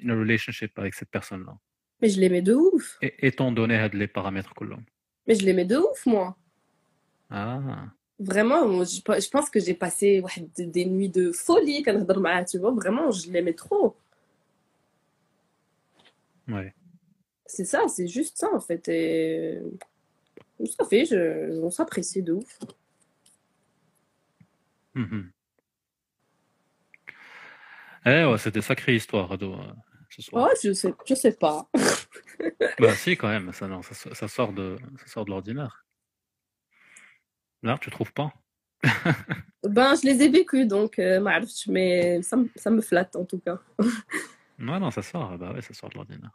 a 0.08 0.14
relationship 0.14 0.78
avec 0.78 0.94
cette 0.94 1.10
personne-là, 1.10 1.58
mais 2.02 2.10
je 2.10 2.20
l'aimais 2.20 2.42
de 2.42 2.54
ouf 2.54 2.98
et, 3.02 3.28
étant 3.28 3.52
donné 3.52 3.90
les 3.94 4.08
paramètres 4.08 4.54
que 4.54 4.64
l'homme. 4.64 4.86
mais 5.28 5.36
je 5.36 5.46
l'aimais 5.46 5.66
de 5.66 5.78
ouf 5.78 6.06
moi 6.06 6.38
Ah, 7.30 7.60
Vraiment, 8.24 8.84
je, 8.84 9.00
je 9.00 9.30
pense 9.30 9.50
que 9.50 9.60
j'ai 9.60 9.74
passé 9.74 10.22
ouais, 10.22 10.48
des, 10.56 10.86
nuits 10.86 11.10
de 11.10 11.32
folie 11.32 11.82
quand 11.82 11.98
je 11.98 12.46
tu 12.46 12.60
vois. 12.60 12.72
Vraiment, 12.72 13.10
je 13.10 13.32
l'aimais 13.32 13.56
trop. 13.56 13.96
ouais. 16.48 16.72
C'est 17.48 17.66
ça, 17.66 17.88
c'est 17.88 18.08
juste 18.08 18.38
ça, 18.38 18.54
en 18.54 18.60
fait. 18.60 18.88
Et 18.90 19.60
ça 20.78 20.86
fait, 20.86 21.06
je, 21.06 21.60
on 21.62 21.72
s'apprécie 21.72 22.22
de 22.22 22.34
ouf. 22.34 22.60
Mhm. 24.94 25.32
Eh 28.06 28.26
ouais, 28.26 28.38
c'était 28.38 28.62
sacrée 28.62 28.96
histoire, 28.96 29.32
Ado. 29.32 29.54
Euh, 29.54 29.74
ce 30.10 30.22
je 30.64 30.74
sais, 30.74 30.94
je 31.08 31.16
sais 31.16 31.32
pas. 31.34 31.68
bah 32.80 32.94
si, 32.96 33.16
quand 33.16 33.30
même, 33.30 33.54
ça, 33.54 33.68
non, 33.68 33.82
ça, 33.82 34.28
sort 34.28 34.54
de, 34.54 34.78
l'ordinaire. 35.28 35.86
Là, 37.64 37.78
tu 37.80 37.90
trouves 37.90 38.14
pas? 38.14 38.34
Ben, 39.64 39.94
je 39.94 40.08
les 40.08 40.24
ai 40.24 40.30
vécus, 40.30 40.68
donc, 40.68 40.98
euh, 40.98 41.24
mais 41.68 42.20
ça, 42.24 42.36
me 42.72 42.82
flatte 42.82 43.16
en 43.16 43.26
tout 43.26 43.40
cas. 43.40 43.60
Non, 44.58 44.80
non, 44.80 44.92
ça 44.92 45.02
sort, 45.02 45.40
bah 45.40 45.56
ça 45.60 45.74
sort 45.74 45.90
de 45.90 45.96
l'ordinaire. 45.96 46.30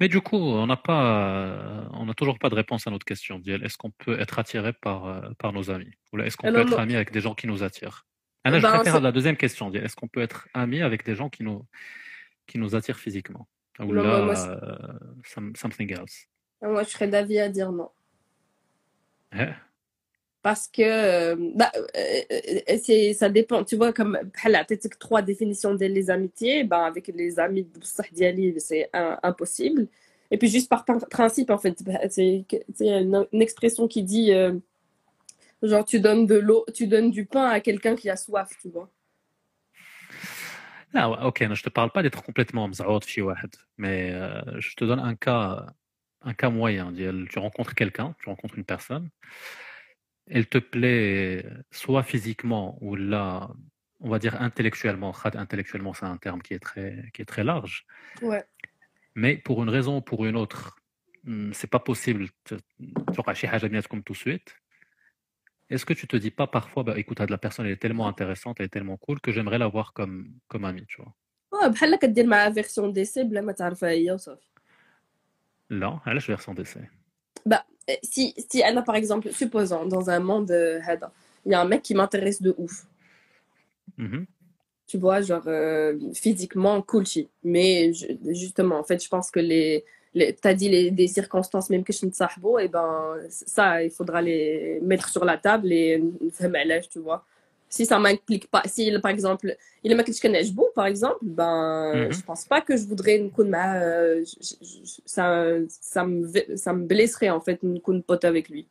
Mais 0.00 0.08
du 0.08 0.22
coup, 0.22 0.38
on 0.38 0.66
n'a 0.66 0.78
pas, 0.78 1.86
on 1.92 2.06
n'a 2.06 2.14
toujours 2.14 2.38
pas 2.38 2.48
de 2.48 2.54
réponse 2.54 2.86
à 2.86 2.90
notre 2.90 3.04
question. 3.04 3.38
Est-ce 3.44 3.76
qu'on 3.76 3.90
peut 3.90 4.18
être 4.18 4.38
attiré 4.38 4.72
par, 4.72 5.06
euh, 5.06 5.20
par 5.38 5.52
nos 5.52 5.70
amis? 5.70 5.90
Ou 6.14 6.20
est-ce 6.20 6.38
qu'on 6.38 6.50
peut 6.50 6.60
être 6.60 6.78
ami 6.78 6.94
avec 6.94 7.12
des 7.12 7.20
gens 7.20 7.34
qui 7.34 7.46
nous 7.46 7.62
attirent? 7.62 8.06
Ah 8.42 8.48
Anna, 8.48 8.58
je 8.58 8.62
ben, 8.62 8.74
préfère 8.74 9.00
la 9.00 9.12
deuxième 9.12 9.36
question. 9.36 9.72
Est-ce 9.72 9.96
qu'on 9.96 10.08
peut 10.08 10.22
être 10.22 10.48
ami 10.54 10.80
avec 10.80 11.04
des 11.04 11.14
gens 11.14 11.28
qui 11.28 11.42
nous, 11.42 11.66
qui 12.46 12.58
nous 12.58 12.74
attirent 12.74 12.98
physiquement? 12.98 13.46
Ou 13.78 13.92
non, 13.92 14.02
là, 14.02 14.22
moi, 14.22 14.34
euh, 14.48 15.52
something 15.54 15.92
else 15.92 16.26
Moi, 16.62 16.82
je 16.82 16.88
serais 16.88 17.08
d'avis 17.08 17.38
à 17.38 17.48
dire 17.48 17.72
non. 17.72 17.90
Hein? 19.32 19.54
Parce 20.42 20.68
que 20.68 20.82
euh, 20.82 21.36
bah, 21.54 21.70
euh, 21.76 21.80
euh, 22.32 22.78
c'est 22.82 23.12
ça 23.12 23.28
dépend 23.28 23.62
tu 23.62 23.76
vois 23.76 23.92
comme 23.92 24.18
trois 24.98 25.20
définitions 25.20 25.74
des 25.74 26.08
amitiés 26.08 26.64
bah 26.64 26.86
avec 26.86 27.08
les 27.08 27.38
amis 27.38 27.68
c'est 28.58 28.88
impossible 29.22 29.86
et 30.30 30.38
puis 30.38 30.48
juste 30.48 30.70
par 30.70 30.86
principe 30.86 31.50
en 31.50 31.58
fait 31.58 31.82
bah, 31.84 32.00
c'est 32.08 32.46
une, 32.80 33.26
expression 33.32 33.86
qui 33.86 34.02
dit 34.02 34.32
Genre, 35.62 35.84
tu 35.84 36.00
donnes 36.00 36.26
de 36.26 36.36
l'eau, 36.36 36.64
tu 36.74 36.86
donnes 36.86 37.10
du 37.10 37.26
pain 37.26 37.48
à 37.48 37.60
quelqu'un 37.60 37.94
qui 37.96 38.08
a 38.08 38.16
soif, 38.16 38.50
tu 38.60 38.70
vois. 38.70 38.90
Non, 40.94 41.12
ok, 41.22 41.42
non, 41.42 41.54
je 41.54 41.62
te 41.62 41.68
parle 41.68 41.90
pas 41.90 42.02
d'être 42.02 42.22
complètement 42.22 42.66
mzaout 42.66 43.00
chez 43.06 43.22
mais 43.76 44.10
euh, 44.12 44.42
je 44.58 44.74
te 44.74 44.84
donne 44.84 44.98
un 44.98 45.14
cas, 45.14 45.66
un 46.22 46.34
cas 46.34 46.50
moyen. 46.50 46.92
Tu 46.92 47.38
rencontres 47.38 47.74
quelqu'un, 47.74 48.14
tu 48.20 48.28
rencontres 48.28 48.56
une 48.56 48.64
personne, 48.64 49.10
elle 50.26 50.46
te 50.46 50.58
plaît 50.58 51.44
soit 51.70 52.02
physiquement 52.02 52.78
ou 52.80 52.96
là, 52.96 53.50
on 54.00 54.08
va 54.08 54.18
dire 54.18 54.40
intellectuellement. 54.40 55.14
Intellectuellement, 55.24 55.92
c'est 55.92 56.06
un 56.06 56.16
terme 56.16 56.42
qui 56.42 56.54
est 56.54 56.60
très, 56.60 57.10
qui 57.12 57.22
est 57.22 57.26
très 57.26 57.44
large. 57.44 57.86
Ouais. 58.22 58.44
Mais 59.14 59.36
pour 59.36 59.62
une 59.62 59.68
raison 59.68 59.98
ou 59.98 60.00
pour 60.00 60.24
une 60.24 60.36
autre, 60.36 60.76
hmm, 61.24 61.52
c'est 61.52 61.70
pas 61.70 61.80
possible. 61.80 62.28
Tu 62.46 62.56
auras 63.18 63.34
chez 63.34 63.48
tout 63.48 64.12
de 64.12 64.18
suite. 64.18 64.59
Est-ce 65.69 65.85
que 65.85 65.93
tu 65.93 66.07
te 66.07 66.17
dis 66.17 66.31
pas 66.31 66.47
parfois, 66.47 66.83
bah, 66.83 66.93
écoute, 66.97 67.19
la 67.19 67.37
personne 67.37 67.65
elle 67.65 67.71
est 67.71 67.81
tellement 67.85 68.07
intéressante, 68.07 68.57
elle 68.59 68.67
est 68.67 68.75
tellement 68.77 68.97
cool 68.97 69.19
que 69.19 69.31
j'aimerais 69.31 69.57
la 69.57 69.67
voir 69.67 69.93
comme, 69.93 70.31
comme 70.47 70.65
amie, 70.65 70.85
tu 70.87 71.01
vois. 71.01 71.13
Ouais, 71.51 71.69
بحال 71.69 71.95
كدير 71.95 72.27
معها 72.27 72.49
فيرسيون 72.49 72.93
ديسي 72.93 73.23
بلا 73.23 73.41
ما 73.41 73.51
تعرفها 73.51 73.89
هي 73.89 74.11
وصافي. 74.11 74.45
لا 75.69 75.99
علاش 76.05 76.25
فيرسون 76.25 76.55
ديسي 76.55 76.87
Bah, 77.49 77.63
si, 78.03 78.33
si 78.49 78.63
Anna, 78.63 78.81
par 78.81 78.95
exemple, 78.95 79.31
supposons, 79.31 79.85
dans 79.85 80.09
un 80.09 80.19
monde, 80.19 80.51
euh, 80.51 80.79
هذا, 80.81 81.11
il 81.45 81.51
y 81.51 81.55
a 81.55 81.61
un 81.61 81.65
mec 81.65 81.81
qui 81.83 81.93
m'intéresse 81.93 82.41
de 82.41 82.55
ouf. 82.57 82.85
Mhm. 83.97 84.25
Tu 84.87 84.97
vois, 84.97 85.21
genre, 85.21 85.47
euh, 85.47 85.97
physiquement, 86.13 86.81
cool 86.81 87.05
shit. 87.05 87.29
Mais 87.43 87.93
je- 87.93 88.07
justement, 88.41 88.77
en 88.79 88.83
fait, 88.83 89.03
je 89.03 89.09
pense 89.09 89.29
que 89.31 89.39
les. 89.39 89.83
les 90.14 90.34
T'as 90.34 90.54
dit 90.54 90.68
les, 90.68 90.90
des 90.90 91.06
circonstances, 91.08 91.70
même 91.70 91.84
que 91.84 91.92
je 91.92 92.04
ne 92.06 92.10
pas, 92.12 92.58
et 92.58 92.68
ben, 92.68 93.16
ça, 93.28 93.82
il 93.82 93.90
faudra 93.90 94.20
les 94.22 94.80
mettre 94.82 95.08
sur 95.08 95.24
la 95.24 95.38
table 95.38 95.72
et 95.72 96.02
faire 96.32 96.50
malaise, 96.50 96.88
tu 96.88 96.98
vois. 96.98 97.24
Si 97.68 97.86
ça 97.86 98.00
m'implique 98.00 98.50
pas, 98.50 98.62
si 98.66 98.90
par 99.00 99.12
exemple, 99.12 99.56
il 99.84 99.94
m'a 99.94 100.02
que 100.20 100.26
beau, 100.52 100.68
par 100.74 100.86
exemple, 100.86 101.18
ben, 101.22 102.06
Mhm. 102.06 102.12
je 102.12 102.22
pense 102.22 102.44
pas 102.44 102.60
que 102.60 102.76
je 102.76 102.84
voudrais 102.84 103.16
une 103.16 103.30
euh, 103.84 104.24
ça, 105.06 105.44
ça 105.68 106.04
me, 106.04 106.28
ça 106.56 106.72
me 106.72 106.84
blesserait, 106.86 107.30
en 107.30 107.40
fait, 107.40 107.60
une 107.62 107.80
coup 107.80 107.92
de 107.92 108.00
pote 108.00 108.24
avec 108.24 108.48
lui. 108.48 108.66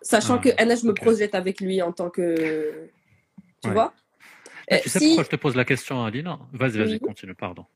Sachant 0.00 0.36
Ah, 0.36 0.38
que, 0.38 0.48
Anna, 0.58 0.74
je 0.74 0.86
me 0.86 0.94
projette 0.94 1.34
avec 1.34 1.60
lui 1.60 1.80
en 1.82 1.92
tant 1.92 2.10
que, 2.10 2.88
tu 3.60 3.68
Ouais. 3.68 3.74
vois. 3.74 3.92
Ah, 4.70 4.74
Euh, 4.74 4.78
tu 4.82 4.88
sais 4.88 4.98
si- 4.98 5.06
pourquoi 5.06 5.24
je 5.24 5.28
te 5.30 5.36
pose 5.36 5.54
la 5.54 5.64
question, 5.64 6.04
Alina? 6.04 6.38
Vas-y, 6.52 6.78
vas-y, 6.78 6.92
Oui. 6.94 7.00
continue, 7.00 7.34
pardon. 7.34 7.66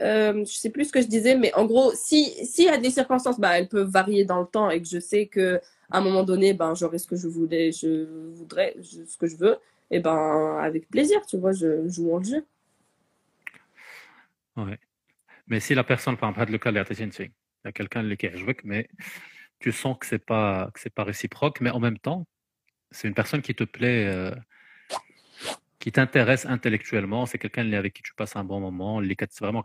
Euh, 0.00 0.44
je 0.44 0.52
sais 0.52 0.70
plus 0.70 0.86
ce 0.86 0.92
que 0.92 1.02
je 1.02 1.08
disais, 1.08 1.36
mais 1.36 1.52
en 1.54 1.66
gros, 1.66 1.92
si 1.94 2.24
s'il 2.46 2.66
y 2.66 2.68
a 2.68 2.78
des 2.78 2.90
circonstances, 2.90 3.40
bah, 3.40 3.58
elles 3.58 3.68
peuvent 3.68 3.90
varier 3.90 4.24
dans 4.24 4.40
le 4.40 4.46
temps 4.46 4.70
et 4.70 4.80
que 4.80 4.88
je 4.88 5.00
sais 5.00 5.26
que 5.26 5.60
à 5.90 5.98
un 5.98 6.00
moment 6.00 6.22
donné, 6.22 6.54
ben 6.54 6.74
j'aurai 6.74 6.98
ce 6.98 7.06
que 7.06 7.16
je 7.16 7.26
voulais, 7.28 7.72
je 7.72 8.06
voudrais, 8.34 8.76
ce 8.82 9.16
que 9.16 9.26
je 9.26 9.36
veux, 9.36 9.56
et 9.90 10.00
ben 10.00 10.58
avec 10.60 10.88
plaisir, 10.88 11.24
tu 11.26 11.38
vois, 11.38 11.52
je 11.52 11.88
joue 11.88 12.14
en 12.14 12.22
jeu. 12.22 12.44
Ouais. 14.56 14.78
Mais 15.48 15.60
si 15.60 15.74
la 15.74 15.84
personne, 15.84 16.16
par 16.16 16.30
exemple, 16.30 16.52
le 16.52 16.58
cas 16.58 16.72
de 16.72 16.78
il 16.78 17.30
y 17.64 17.68
a 17.68 17.72
quelqu'un 17.72 18.16
qui 18.16 18.26
est 18.26 18.64
mais 18.64 18.88
tu 19.60 19.72
sens 19.72 19.96
que 19.98 20.06
c'est 20.06 20.18
pas 20.24 20.70
que 20.72 20.80
c'est 20.80 20.94
pas 20.94 21.04
réciproque, 21.04 21.60
mais 21.60 21.70
en 21.70 21.80
même 21.80 21.98
temps, 21.98 22.26
c'est 22.90 23.08
une 23.08 23.14
personne 23.14 23.42
qui 23.42 23.54
te 23.54 23.64
plaît, 23.64 24.06
euh, 24.06 24.34
qui 25.88 25.92
t'intéresse 25.92 26.44
intellectuellement, 26.44 27.24
c'est 27.24 27.38
quelqu'un 27.38 27.72
avec 27.72 27.94
qui 27.94 28.02
tu 28.02 28.12
passes 28.12 28.36
un 28.36 28.44
bon 28.44 28.60
moment, 28.60 29.00
vraiment 29.40 29.62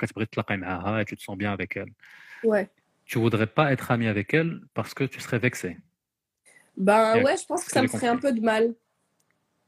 et 0.97 1.05
tu 1.05 1.17
te 1.17 1.21
sens 1.21 1.37
bien 1.37 1.51
avec 1.51 1.75
elle. 1.75 1.91
Ouais. 2.45 2.69
Tu 3.03 3.19
voudrais 3.19 3.45
pas 3.45 3.73
être 3.73 3.91
ami 3.91 4.07
avec 4.07 4.33
elle 4.33 4.61
parce 4.73 4.93
que 4.93 5.03
tu 5.03 5.19
serais 5.19 5.39
vexé. 5.39 5.75
Ben 6.77 7.21
ouais, 7.21 7.35
je 7.35 7.45
pense 7.45 7.65
que 7.65 7.71
ça 7.71 7.81
me 7.81 7.89
ferait 7.89 8.07
un 8.07 8.15
peu 8.15 8.31
de 8.31 8.39
mal. 8.39 8.73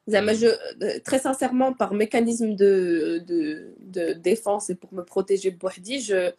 Mm. 0.08 0.16
Euh, 0.16 0.99
très 1.03 1.20
sincèrement, 1.20 1.74
par 1.74 1.93
mécanisme 1.93 2.56
de, 2.56 3.22
de, 3.28 4.14
défense 4.14 4.70
et 4.70 4.76
pour 4.76 4.93
me 4.93 5.03
protéger 5.03 5.51
Bouhdi, 5.51 5.99
je 5.99 6.32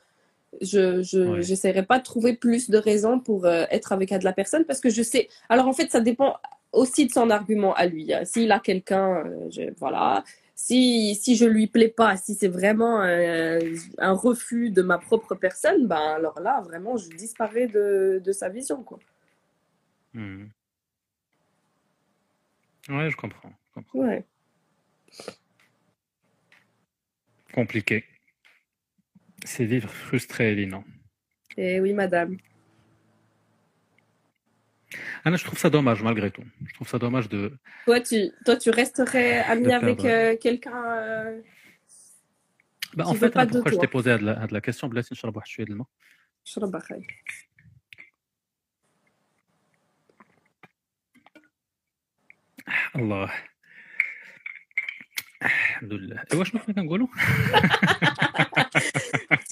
je 0.62 1.50
n'essaierai 1.50 1.82
pas 1.82 1.98
de 1.98 2.04
trouver 2.04 2.34
plus 2.34 2.70
de 2.70 2.78
raisons 2.78 3.20
pour 3.20 3.44
euh, 3.44 3.64
être 3.70 3.92
avec 3.92 4.14
de 4.14 4.24
la 4.24 4.32
personne 4.32 4.64
parce 4.64 4.80
que 4.80 4.88
je 4.88 5.02
sais. 5.02 5.28
Alors 5.50 5.68
en 5.68 5.74
fait, 5.74 5.90
ça 5.90 6.00
dépend 6.00 6.36
aussi 6.76 7.06
de 7.06 7.12
son 7.12 7.30
argument 7.30 7.74
à 7.74 7.86
lui. 7.86 8.12
hein. 8.14 8.24
S'il 8.24 8.52
a 8.52 8.60
quelqu'un, 8.60 9.24
euh, 9.26 9.70
voilà. 9.78 10.24
Si 10.54 11.14
si 11.16 11.36
je 11.36 11.44
lui 11.44 11.66
plais 11.66 11.88
pas, 11.88 12.16
si 12.16 12.34
c'est 12.34 12.48
vraiment 12.48 13.00
un, 13.02 13.58
un 13.98 14.12
refus 14.12 14.70
de 14.70 14.82
ma 14.82 14.98
propre 14.98 15.34
personne, 15.34 15.86
ben 15.86 15.96
alors 16.16 16.40
là, 16.40 16.60
vraiment, 16.62 16.96
je 16.96 17.08
disparais 17.10 17.66
de 17.68 18.20
de 18.24 18.32
sa 18.32 18.48
vision, 18.48 18.82
quoi. 18.82 18.98
Hmm. 20.14 20.46
Ouais, 22.88 23.10
je 23.10 23.16
comprends. 23.16 23.50
je 23.68 23.74
comprends. 23.74 23.98
Ouais. 23.98 24.24
Compliqué. 27.52 28.04
C'est 29.44 29.64
vivre 29.64 29.90
frustré, 29.90 30.54
Lina. 30.54 30.82
Et 31.56 31.80
oui, 31.80 31.92
madame. 31.92 32.36
Anna, 35.23 35.37
je 35.37 35.45
trouve 35.47 35.59
ça 35.65 35.69
dommage 35.69 36.01
malgré 36.03 36.29
tout. 36.35 36.43
Je 36.69 36.73
trouve 36.73 36.87
ça 36.93 36.99
dommage 37.05 37.27
de. 37.29 37.41
Toi, 37.85 37.99
tu, 38.09 38.19
toi, 38.45 38.55
tu 38.63 38.69
resterais 38.81 39.39
ami 39.53 39.65
De 39.67 39.71
avec 39.79 39.97
perdre. 40.01 40.15
euh, 40.15 40.35
quelqu'un. 40.45 40.83
euh, 40.97 41.41
Bah, 42.97 43.03
Qui 43.05 43.09
en 43.11 43.13
veut 43.13 43.19
fait, 43.19 43.29
pas 43.31 43.41
Anna, 43.41 43.49
de 43.49 43.51
pourquoi 43.53 43.71
je 43.71 43.75
toi. 43.77 43.81
t'ai 43.83 43.91
posé 43.97 44.09
de 44.17 44.25
la, 44.25 44.33
de 44.47 44.53
la 44.53 44.61
question 44.61 44.87
بلاتي 44.89 45.09
نشرب 45.13 45.35
واحد 45.37 45.47
شوية 45.47 45.65
د 45.65 45.69
الماء. 45.69 45.87
شرب 46.43 46.75
أخي. 46.75 47.01
الله 52.95 53.31
الحمد 55.43 55.93
لله 55.93 56.23
ايوا 56.33 56.43
شنو 56.43 56.61
كنا 56.61 56.75
كنقولوا 56.75 57.07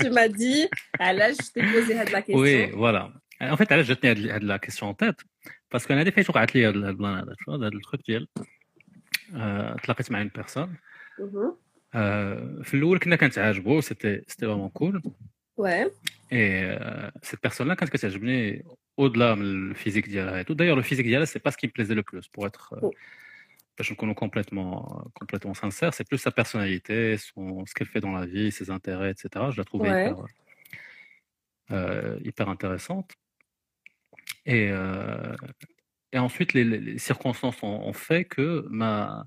Tu 0.01 0.09
m'as 0.15 0.29
dit, 0.29 0.61
à 0.99 1.13
l'âge, 1.13 1.35
je 1.45 1.51
t'ai 1.53 1.63
posé 1.73 1.93
la 1.93 2.21
question. 2.21 2.37
وي 2.37 2.71
فوالا 2.71 3.21
ان 3.41 3.55
فيت 3.55 3.71
علاش 3.71 3.87
جاتني 3.87 4.11
هاد 4.11 4.27
هاد 4.27 4.43
لا 4.43 4.57
كيسيون 4.57 4.95
تيت 4.97 5.15
باسكو 5.71 5.93
انا 5.93 6.03
دي 6.03 6.11
فايت 6.11 6.29
وقعت 6.29 6.55
لي 6.55 6.65
هاد 6.67 6.77
هاد 6.77 6.83
البلان 6.85 7.13
هذا 7.17 7.35
شو 7.45 7.51
هذا 7.53 7.67
التروك 7.67 8.01
ديال 8.07 8.27
آه، 9.35 9.75
تلاقيت 9.83 10.11
مع 10.11 10.19
اون 10.21 10.31
بيرسون 10.35 10.77
Mhm. 11.19 11.53
في 12.63 12.73
الاول 12.73 12.99
كنا 12.99 13.15
كنتعاجبوا 13.15 13.81
سيتي 13.81 14.21
سيتي 14.27 14.45
فريمون 14.45 14.69
كول 14.69 15.01
Ouais. 15.61 15.89
اي 16.33 17.11
سيت 17.23 17.39
بيرسون 17.43 17.67
لا 17.67 17.73
كانت 17.73 17.91
كتعجبني 17.93 18.65
اودلا 18.99 19.35
من 19.35 19.41
الفيزيك 19.69 20.09
ديالها 20.09 20.39
هادو 20.39 20.53
دايوغ 20.53 20.75
لو 20.75 20.81
فيزيك 20.81 21.05
ديالها 21.05 21.25
سي 21.25 21.39
با 21.39 21.49
سكي 21.49 21.67
بليزي 21.67 21.93
لو 21.93 22.03
بلوس 22.13 22.27
بور 22.27 22.47
اتر 22.47 22.59
Oh. 22.81 22.95
باش 23.77 23.91
نكونوا 23.91 24.13
complètement 24.15 25.03
complètement 25.23 25.53
sincère 25.53 25.93
c'est 25.93 26.07
plus 26.09 26.17
sa 26.17 26.31
personnalité 26.31 27.17
son 27.17 27.65
ce 27.65 27.73
qu'elle 27.73 27.87
fait 27.87 28.01
dans 28.05 28.11
la 28.19 28.25
vie 28.25 28.51
ses 28.51 28.69
intérêts 28.77 29.11
etc 29.11 29.25
je 29.53 29.57
la 29.57 29.63
trouvais 29.69 29.89
Ouais. 29.91 30.09
hyper, 30.09 30.25
euh, 31.71 32.17
hyper 32.27 32.49
intéressante 32.49 33.11
Et, 34.46 34.70
et 36.12 36.18
ensuite, 36.18 36.52
les, 36.52 36.98
circonstances 36.98 37.62
ont, 37.62 37.92
fait 37.92 38.24
que 38.24 38.66
ma. 38.70 39.24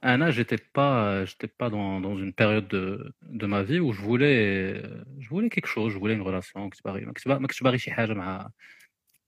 À 0.00 0.12
un 0.12 0.20
âge, 0.20 0.34
j'étais 0.34 0.58
pas, 0.58 1.24
j'étais 1.24 1.46
pas 1.46 1.70
dans, 1.70 2.00
dans, 2.00 2.16
une 2.16 2.34
période 2.34 2.68
de, 2.68 3.14
de, 3.22 3.46
ma 3.46 3.62
vie 3.62 3.80
où 3.80 3.92
je 3.92 4.02
voulais, 4.02 4.82
je 5.18 5.28
voulais 5.28 5.48
quelque 5.48 5.66
chose, 5.66 5.92
je 5.92 5.98
voulais 5.98 6.14
une 6.14 6.22
relation, 6.22 6.68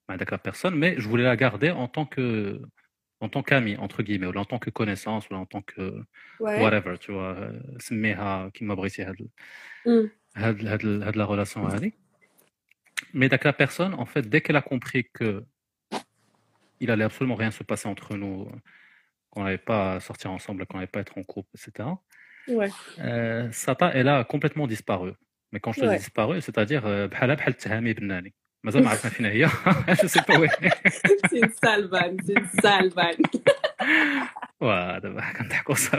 avec 0.09 0.31
la 0.31 0.39
personne, 0.39 0.77
mais 0.77 0.95
je 0.99 1.09
voulais 1.09 1.25
la 1.25 1.37
garder 1.37 1.71
en 1.71 1.89
tant 1.89 2.07
que, 2.07 2.61
en 3.21 3.29
tant 3.29 3.43
qu'ami, 3.43 3.77
entre 3.77 4.03
guillemets, 4.03 4.27
ou 4.27 4.37
en 4.37 4.45
tant 4.45 4.59
que 4.59 4.71
connaissance, 4.71 5.29
ou 5.31 5.35
en 5.35 5.47
tant 5.47 5.63
que 5.63 6.01
ouais. 6.41 6.63
whatever, 6.63 6.99
tu 6.99 7.13
vois, 7.13 7.37
qui 8.55 8.65
m'a 8.65 8.75
brisé 8.75 9.05
de 9.05 9.31
mmh. 9.85 11.17
la 11.17 11.25
relation 11.25 11.63
mmh. 11.63 11.67
à 11.67 11.71
mais 13.17 13.29
la 13.31 13.53
personne, 13.55 13.95
en 13.95 14.05
fait, 14.05 14.29
dès 14.29 14.43
qu'elle 14.43 14.57
a 14.57 14.63
compris 14.63 15.09
que 15.13 15.43
il 16.81 16.91
allait 16.91 17.05
absolument 17.05 17.35
rien 17.35 17.51
se 17.51 17.63
passer 17.63 17.89
entre 17.89 18.15
nous, 18.15 18.47
qu'on 19.31 19.45
n'allait 19.45 19.57
pas 19.57 20.01
sortir 20.01 20.31
ensemble, 20.31 20.67
qu'on 20.67 20.77
n'allait 20.77 20.87
pas 20.87 21.01
être 21.01 21.17
en 21.17 21.23
couple, 21.23 21.49
etc. 21.55 21.89
Ouais. 22.47 22.69
Euh, 22.99 23.51
elle 23.95 24.09
a 24.09 24.23
complètement 24.25 24.67
disparu. 24.67 25.13
Mais 25.51 25.61
quand 25.61 25.73
je 25.73 25.81
te 25.81 25.87
dis 25.87 25.97
disparu, 25.97 26.43
c'est-à-dire, 26.43 26.85
euh, 26.85 27.09
je 30.03 30.07
sais 30.07 30.23
pas 30.23 30.39
où 30.39 30.45
C'est 31.31 31.39
une 31.39 31.53
sale 31.53 31.87
vanne, 31.87 32.19
c'est 32.27 32.35
une 32.35 32.61
sale 32.61 32.91
vanne. 32.91 33.17
Ouais, 34.59 35.01
d'accord, 35.51 35.77
ça. 35.77 35.99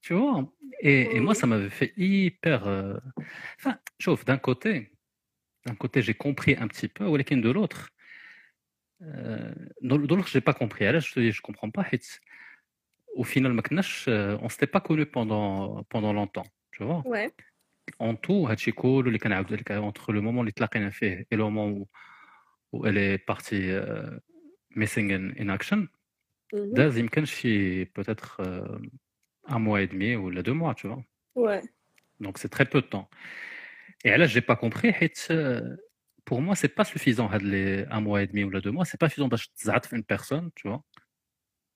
Tu 0.00 0.14
vois, 0.14 0.46
et, 0.80 1.20
moi, 1.20 1.34
ça 1.34 1.46
m'avait 1.46 1.70
fait 1.70 1.92
hyper. 1.96 2.66
Euh... 2.66 2.96
Enfin, 3.58 3.78
chauffe, 3.98 4.24
d'un 4.24 4.38
côté, 4.38 4.92
d'un 5.66 5.74
côté, 5.74 6.02
j'ai 6.02 6.14
compris 6.14 6.56
un 6.58 6.68
petit 6.68 6.88
peu, 6.88 7.04
ou 7.06 7.16
de 7.16 7.50
l'autre, 7.50 7.90
euh, 9.02 9.52
de 9.82 10.22
j'ai 10.28 10.40
pas 10.40 10.54
compris. 10.54 10.86
Alors, 10.86 11.00
je 11.00 11.12
te 11.12 11.20
dis, 11.20 11.32
je 11.32 11.40
ne 11.40 11.42
comprends 11.42 11.70
pas. 11.70 11.84
Au 13.14 13.24
final, 13.24 13.52
Maknash, 13.52 14.06
euh, 14.08 14.36
on 14.42 14.48
s'était 14.48 14.66
pas 14.66 14.80
connu 14.80 15.06
pendant, 15.06 15.82
pendant 15.84 16.12
longtemps, 16.12 16.46
tu 16.72 16.84
vois. 16.84 17.02
Ouais. 17.06 17.32
En 17.98 18.14
tout, 18.14 18.46
Hachiko, 18.48 19.00
le 19.02 19.10
entre 19.80 20.12
le 20.12 20.20
moment 20.20 20.42
où 20.42 20.46
il 20.46 20.90
fait 20.90 21.26
et 21.30 21.36
le 21.36 21.44
moment 21.44 21.68
où, 21.68 21.88
elle 22.84 22.98
est 22.98 23.18
partie 23.18 23.70
euh, 23.70 24.10
missing 24.74 25.12
in, 25.38 25.48
action, 25.48 25.88
mm 26.52 26.74
-hmm. 26.74 27.86
peut-être 27.94 28.40
euh, 28.40 28.78
un 29.48 29.58
mois 29.58 29.82
et 29.82 29.86
demi 29.86 30.14
ou 30.16 30.30
là 30.30 30.42
deux 30.42 30.52
mois, 30.52 30.74
tu 30.74 30.86
vois. 30.88 31.02
Ouais. 31.34 31.62
Donc 32.20 32.38
c'est 32.38 32.48
très 32.48 32.64
peu 32.64 32.80
de 32.80 32.86
temps. 32.86 33.08
Et 34.04 34.16
là, 34.16 34.26
je 34.26 34.34
n'ai 34.34 34.40
pas 34.40 34.56
compris. 34.56 34.94
Euh, 35.30 35.76
pour 36.24 36.42
moi, 36.42 36.54
c'est 36.54 36.68
pas 36.68 36.84
suffisant. 36.84 37.30
Hein, 37.30 37.38
les 37.38 37.84
un 37.90 38.00
mois 38.00 38.22
et 38.22 38.26
demi 38.26 38.44
ou 38.44 38.50
là 38.50 38.60
deux 38.60 38.70
mois, 38.70 38.84
c'est 38.84 38.98
pas 38.98 39.08
suffisant 39.08 39.28
parce 39.28 39.46
que 39.46 39.94
une 39.94 40.04
personne, 40.04 40.50
tu 40.54 40.68
vois. 40.68 40.84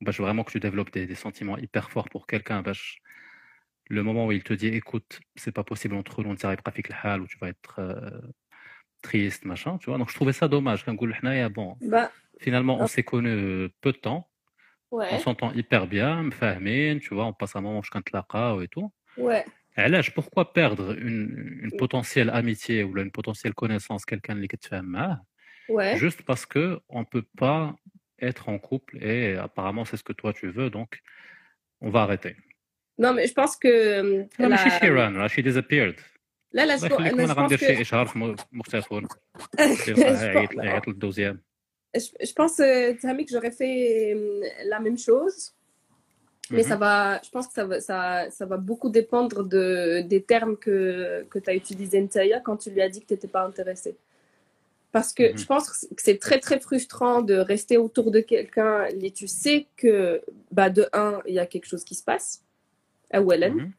Bah, 0.00 0.06
parce 0.06 0.16
que 0.16 0.22
vraiment 0.22 0.44
que 0.44 0.52
tu 0.52 0.60
développes 0.60 0.92
des, 0.92 1.14
sentiments 1.14 1.58
hyper 1.58 1.90
forts 1.90 2.08
pour 2.08 2.26
quelqu'un. 2.26 2.62
Bah, 2.62 2.72
Le 3.88 4.02
moment 4.02 4.26
où 4.26 4.32
il 4.32 4.42
te 4.42 4.52
dit, 4.54 4.68
écoute, 4.68 5.20
c'est 5.36 5.52
pas 5.52 5.64
possible 5.64 5.94
entre 5.94 6.22
nous, 6.22 6.30
on 6.30 6.32
ne 6.32 6.38
pas 6.62 6.72
le 6.88 6.94
hal, 7.02 7.20
ou 7.22 7.26
tu 7.26 7.38
vas 7.38 7.48
être 7.48 7.80
euh, 7.80 8.20
triste, 9.02 9.44
machin, 9.44 9.78
tu 9.78 9.90
vois. 9.90 9.98
Donc 9.98 10.10
je 10.10 10.14
trouvais 10.14 10.32
ça 10.32 10.48
dommage. 10.48 10.84
Hein, 10.86 10.96
Quand 10.96 11.50
bon, 11.50 11.76
bah, 11.82 12.10
finalement, 12.38 12.80
on 12.80 12.86
s'est 12.86 13.02
connus 13.02 13.68
peu 13.80 13.92
de 13.92 13.98
temps 13.98 14.29
On 14.91 14.97
ouais. 14.97 15.19
s'entend 15.19 15.51
hyper 15.53 15.87
bien, 15.87 16.23
مفاهمين, 16.23 16.99
tu 16.99 17.13
vois, 17.15 17.25
on 17.25 17.33
passe 17.33 17.55
un 17.55 17.61
moment 17.61 17.79
où 17.79 17.83
je 17.83 18.63
et 18.63 18.67
tout. 18.67 18.91
Ouais. 19.17 19.45
علاش 19.77 20.09
pourquoi 20.11 20.53
perdre 20.53 20.97
une 20.97 21.59
une 21.63 21.71
potentielle 21.77 22.29
amitié 22.29 22.83
ou 22.83 22.97
une 22.97 23.11
potentielle 23.11 23.53
connaissance 23.53 24.05
quelqu'un 24.05 24.29
اللي 24.35 24.47
كتفاهم 24.47 24.85
معاه 24.85 25.25
Ouais. 25.71 25.97
juste 25.97 26.21
parce 26.29 26.45
que 26.45 26.79
on 26.89 27.03
peut 27.03 27.25
pas 27.41 27.75
être 28.21 28.49
en 28.49 28.57
couple 28.59 28.93
et 29.03 29.35
apparemment 29.47 29.83
c'est 29.85 29.97
ce 29.97 30.03
que 30.09 30.13
toi 30.13 30.31
tu 30.33 30.47
veux 30.57 30.69
donc 30.69 30.89
on 31.81 31.89
va 31.89 32.01
arrêter 32.03 32.35
Non, 33.03 33.11
mais 33.17 33.25
je 33.27 33.33
pense 33.33 33.55
que. 33.57 33.67
euh, 33.67 34.27
لا 34.39 34.45
la- 34.45 34.49
ماشي 34.49 34.69
شي 34.69 34.87
run 34.89 35.15
راه 35.17 35.27
she 35.27 35.41
disappeared 35.41 35.99
Là, 36.57 36.65
là, 36.65 36.77
je, 36.77 36.83
الله 36.83 36.95
يخليك 36.95 37.13
أنا 37.13 37.23
انا 37.23 37.33
je 37.33 37.35
pense 37.35 37.39
غندير 37.39 37.57
que. 37.57 37.61
شي 37.63 37.81
اشهار 37.81 38.05
في 38.05 38.19
م- 38.19 38.35
مختفون 38.51 39.07
je 39.57 39.89
يعيط 39.89 40.49
pense- 40.51 40.63
يعيط 40.63 40.87
للدوزيام 40.87 41.41
je- 41.94 42.26
je 42.26 42.32
pense, 42.32 42.60
euh, 42.60 42.94
Tammy, 43.00 43.24
que 43.24 43.32
j'aurais 43.32 43.50
fait 43.50 44.14
euh, 44.14 44.42
la 44.64 44.80
même 44.80 44.98
chose. 44.98 45.52
Mais 46.50 46.62
Mhm. 46.62 46.68
ça 46.68 46.76
va, 46.76 47.20
je 47.22 47.30
pense 47.30 47.46
que 47.46 47.52
ça 47.52 47.64
va, 47.64 47.80
ça, 47.80 48.30
ça 48.30 48.44
va 48.46 48.56
beaucoup 48.56 48.88
dépendre 48.90 49.44
de, 49.44 50.00
des 50.02 50.20
termes 50.22 50.56
que, 50.56 51.24
que 51.30 51.38
tu 51.38 51.48
as 51.48 51.54
utilisés, 51.54 52.00
Ntaya, 52.00 52.40
quand 52.40 52.56
tu 52.56 52.70
lui 52.70 52.82
as 52.82 52.88
dit 52.88 53.00
que 53.00 53.06
tu 53.06 53.14
n'étais 53.14 53.28
pas 53.28 53.44
intéressé. 53.44 53.96
Parce 54.90 55.12
que 55.12 55.30
Mhm. 55.30 55.38
je 55.38 55.46
pense 55.46 55.70
que 55.70 56.02
c'est 56.02 56.18
très, 56.18 56.40
très 56.40 56.58
frustrant 56.58 57.22
de 57.22 57.34
rester 57.34 57.76
autour 57.76 58.10
de 58.10 58.18
quelqu'un 58.18 58.86
et 58.86 59.12
tu 59.12 59.28
sais 59.28 59.66
que, 59.76 60.20
bah, 60.50 60.70
de 60.70 60.88
un, 60.92 61.20
il 61.26 61.34
y 61.34 61.38
a 61.38 61.46
quelque 61.46 61.66
chose 61.66 61.84
qui 61.84 61.94
se 61.94 62.02
passe, 62.02 62.42
à 63.12 63.20
Wellen, 63.22 63.54
Mhm. 63.54 63.72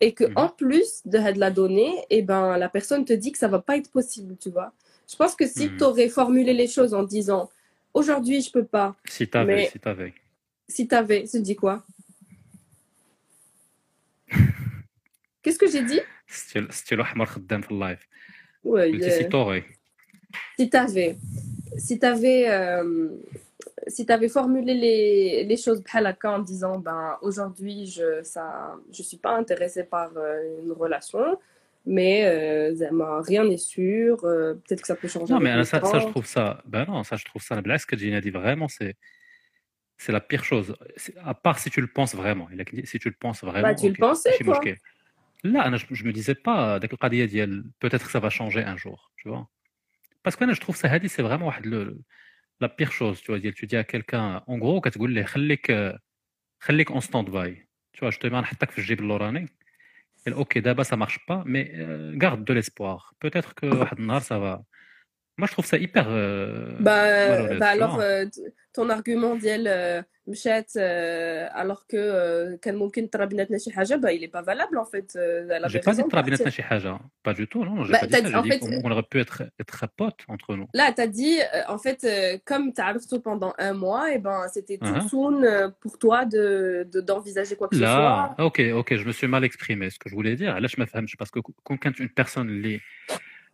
et 0.00 0.12
que 0.12 0.24
Mhm. 0.24 0.32
en 0.36 0.48
plus 0.48 1.02
de 1.04 1.18
de 1.32 1.38
la 1.38 1.50
donner, 1.52 2.04
et 2.10 2.22
ben, 2.22 2.56
la 2.58 2.68
personne 2.68 3.04
te 3.04 3.12
dit 3.12 3.30
que 3.30 3.38
ça 3.38 3.46
va 3.46 3.60
pas 3.60 3.76
être 3.76 3.90
possible, 3.92 4.36
tu 4.36 4.50
vois. 4.50 4.72
Je 5.10 5.16
pense 5.16 5.34
que 5.34 5.46
si 5.46 5.68
mmh. 5.68 5.76
tu 5.76 5.84
aurais 5.84 6.08
formulé 6.08 6.52
les 6.52 6.68
choses 6.68 6.94
en 6.94 7.02
disant 7.02 7.50
aujourd'hui, 7.92 8.40
je 8.42 8.50
peux 8.50 8.64
pas. 8.64 8.94
Si 9.06 9.28
t'avais, 9.28 9.56
mais... 9.56 9.68
si 9.68 9.80
t'avais. 9.80 10.14
Si 10.68 10.86
t'avais, 10.86 11.24
tu 11.24 11.40
dis 11.40 11.56
quoi? 11.56 11.82
Qu'est-ce 15.42 15.58
que 15.58 15.68
j'ai 15.68 15.82
dit? 15.82 16.00
Si. 16.28 16.58
Euh, 16.58 16.66
si 16.70 16.84
t'avais. 20.70 21.16
Si. 21.76 21.98
Euh... 22.48 23.08
Si 23.86 24.06
tu 24.06 24.12
avais 24.12 24.28
formulé 24.28 25.44
les, 25.44 25.56
choses 25.56 25.82
en 26.22 26.38
disant 26.38 26.78
ben, 26.78 27.18
aujourd'hui 27.22 27.86
je 27.86 28.18
ne 28.18 28.92
je 28.92 29.02
suis 29.02 29.16
pas 29.16 29.36
intéressée 29.36 29.84
par 29.84 30.10
euh, 30.16 30.60
une 30.62 30.72
relation, 30.72 31.38
mais 31.85 32.25
euh, 32.25 32.73
zama, 32.75 33.21
rien 33.21 33.43
n'est 33.45 33.57
sûr 33.75 34.23
euh, 34.25 34.53
peut-être 34.55 34.81
que 34.81 34.87
ça 34.87 34.95
peut 34.95 35.07
changer 35.07 35.31
Non, 35.33 35.39
avec 35.39 35.47
mais 35.47 35.55
le 35.57 35.63
ça, 35.65 35.79
ça, 35.81 35.99
je 35.99 36.05
temps. 36.05 36.11
trouve 36.11 36.25
ça. 36.25 36.61
Ben 36.65 36.85
non, 36.89 37.03
ça, 37.03 37.15
je 37.15 37.25
trouve 37.25 37.41
ça. 37.41 37.61
Là, 37.61 37.77
ce 37.77 37.85
que 37.85 37.95
Gina 37.97 38.21
dit 38.21 38.31
vraiment, 38.31 38.67
c'est. 38.67 38.95
C'est 39.97 40.11
la 40.11 40.19
pire 40.19 40.43
chose. 40.43 40.75
C'est- 40.97 41.17
À 41.31 41.33
part 41.33 41.57
si 41.59 41.69
tu 41.69 41.79
le 41.79 41.87
penses 41.87 42.15
vraiment. 42.15 42.47
Il 42.53 42.59
a 42.59 42.63
dit, 42.65 42.85
si 42.85 42.99
tu 42.99 43.09
le 43.09 43.15
penses 43.15 43.41
vraiment. 43.43 43.67
Bah, 43.69 43.75
tu 43.75 43.87
le 43.87 43.93
ok, 43.93 43.99
pensais, 43.99 44.29
ماشي 44.31 44.43
toi. 44.43 44.59
مشكل. 44.59 44.75
Là, 45.45 45.67
أنا, 45.67 45.77
je, 45.77 45.85
je 45.91 46.03
me 46.05 46.11
disais 46.11 46.35
pas, 46.35 46.77
داك 46.79 46.93
القضية 46.93 47.25
ديال 47.25 47.63
peut-être 47.79 48.05
que 48.05 48.11
ça 48.11 48.19
va 48.19 48.29
changer 48.29 48.63
un 48.63 48.77
jour, 48.77 49.11
tu 49.17 49.29
vois. 49.29 49.47
Parce 50.23 50.35
que 50.35 50.43
أنا, 50.43 50.53
je 50.53 50.59
trouve 50.59 50.75
ça 50.75 50.87
هادي, 50.87 51.07
c'est 51.07 51.21
vraiment 51.23 51.47
واحد 51.47 51.65
le, 51.67 51.99
la 52.61 52.69
pire 52.69 52.91
chose, 52.91 53.21
tu 53.21 53.31
vois. 53.31 53.39
ديال 53.39 53.53
Tu 53.53 53.67
dis 53.67 53.77
à 53.77 53.83
quelqu'un, 53.83 54.43
en 54.47 54.57
gros, 54.57 54.81
كتقول 54.81 55.11
ليه 55.13 55.23
خليك 55.23 55.95
خليك 56.59 56.91
en 56.91 56.99
stand-by. 57.01 57.55
Tu 57.93 57.99
vois, 58.01 58.11
je 58.11 58.19
te 58.19 58.27
mets 58.27 58.41
نحطك 58.41 58.71
في 58.71 58.77
الجيب 58.79 58.99
اللوراني. 58.99 59.49
ok, 60.36 60.58
d'abord 60.58 60.86
ça 60.86 60.96
marche 60.96 61.24
pas, 61.26 61.42
mais 61.46 61.72
euh, 61.76 62.12
garde 62.16 62.44
de 62.44 62.52
l'espoir. 62.52 63.14
Peut-être 63.20 63.54
que 63.54 63.66
ça 64.20 64.38
va. 64.38 64.62
Moi, 65.39 65.47
je 65.47 65.51
trouve 65.53 65.65
ça 65.65 65.77
hyper. 65.77 66.05
euh, 66.09 66.77
Bah, 66.79 67.29
malhonnête, 67.29 67.59
bah 67.59 67.71
tu 67.73 67.77
alors, 67.77 67.95
vois. 67.95 68.03
euh, 68.03 68.25
t- 68.25 68.41
ton 68.73 68.89
argument 68.89 69.35
ديال 69.35 69.67
euh, 69.67 70.01
مشات 70.27 70.71
euh, 70.77 71.47
alors 71.53 71.85
que 71.87 71.95
euh, 71.97 72.57
كان 72.61 72.75
ممكن 72.75 73.09
ترى 73.09 73.25
بيناتنا 73.25 73.57
شي 73.57 73.71
حاجة 73.71 73.95
bah 73.95 74.11
il 74.11 74.23
est 74.23 74.31
pas 74.31 74.41
valable 74.41 74.77
en 74.77 74.85
fait 74.85 75.15
euh, 75.15 75.47
elle 75.49 75.63
avait 75.65 75.69
J'ai 75.69 75.79
pas 75.79 75.91
dit 75.91 75.97
raison 75.97 76.01
de 76.03 76.07
de 76.07 76.11
ترى 76.11 76.23
بيناتنا 76.23 76.45
partir. 76.49 76.53
شي 76.53 76.63
حاجة. 76.63 76.99
Pas 77.23 77.33
du 77.33 77.47
tout, 77.47 77.63
non, 77.65 77.83
j'ai 77.85 77.91
Bah, 77.93 77.99
pas 77.99 78.05
dit 78.07 78.11
t'as 78.11 78.17
ça. 78.21 78.25
dit- 78.27 78.31
J'ai 78.31 78.37
en 78.37 78.41
dit 78.43 78.49
fait, 78.51 78.59
qu'on 78.59 78.81
on 78.87 78.91
aurait 78.91 79.03
pu 79.11 79.19
être, 79.25 79.43
être 79.59 79.87
potes 79.97 80.23
entre 80.27 80.55
nous. 80.55 80.67
Là, 80.73 80.85
tu 80.95 81.01
as 81.01 81.07
dit, 81.07 81.35
euh, 81.41 81.75
en 81.75 81.79
fait, 81.85 81.99
euh, 82.03 82.37
comme 82.49 82.65
tu 82.75 82.79
as 82.81 82.87
arrêté 82.91 83.15
pendant 83.29 83.53
un 83.69 83.73
mois, 83.85 84.05
et 84.13 84.19
ben, 84.27 84.39
c'était 84.55 84.79
tout 84.87 84.97
Uh-huh. 84.99 85.09
soon 85.11 85.35
euh, 85.43 85.69
pour 85.83 85.93
toi 86.03 86.19
de 86.35 86.43
de- 86.93 87.01
d'envisager 87.09 87.55
quoi 87.59 87.67
que 87.69 87.75
ce 87.75 87.81
soit. 87.93 88.11
Là, 88.11 88.35
ok, 88.47 88.57
ok, 88.81 88.89
je 89.01 89.05
me 89.09 89.13
suis 89.19 89.29
mal 89.35 89.43
exprimé. 89.49 89.85
Ce 89.93 89.97
que 90.01 90.07
je 90.11 90.15
voulais 90.19 90.35
dire, 90.41 90.51
là, 90.63 90.67
je 90.73 90.77
me 90.81 90.85
fahmش, 90.93 91.11
parce 91.21 91.31
que 91.35 91.39
quand 91.67 91.77
quand 91.83 91.95
une 92.03 92.11
personne 92.21 92.49
lit, 92.65 92.79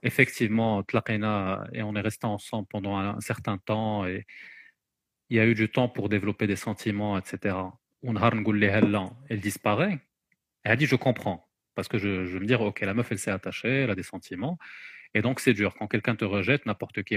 effectivement, 0.03 0.83
Tlaqena, 0.83 1.67
et 1.73 1.83
on 1.83 1.95
est 1.95 2.01
resté 2.01 2.27
ensemble 2.27 2.69
pendant 2.69 2.97
un, 2.97 3.21
certain 3.21 3.59
temps, 3.59 4.07
et 4.07 4.27
il 5.31 5.37
y 5.37 5.41
a 5.41 5.47
eu 5.47 5.55
du 5.55 5.71
temps 5.71 5.89
pour 5.89 6.09
développer 6.09 6.47
des 6.47 6.57
sentiments, 6.57 7.19
etc. 7.19 7.57
Elle 8.03 9.41
disparaît. 9.41 9.99
Elle 10.63 10.73
a 10.73 10.77
dit, 10.77 10.87
je 10.87 10.97
comprends. 10.97 11.49
Parce 11.75 11.89
que 11.89 11.99
je, 11.99 12.27
je 12.27 12.39
me 12.39 12.47
dire, 12.47 12.61
OK, 12.63 12.81
la 12.81 12.95
meuf, 12.95 13.11
elle 13.11 13.19
s'est 13.19 13.31
attachée, 13.31 13.83
elle 13.83 13.91
a 13.91 13.95
des 13.95 14.03
sentiments. 14.03 14.59
Et 15.15 15.23
donc, 15.23 15.41
c'est 15.41 15.55
dur. 15.55 15.75
Quand 15.75 15.89
quelqu'un 15.89 16.17
te 16.17 16.25
rejette, 16.25 16.67
n'importe 16.67 17.03
qui, 17.03 17.17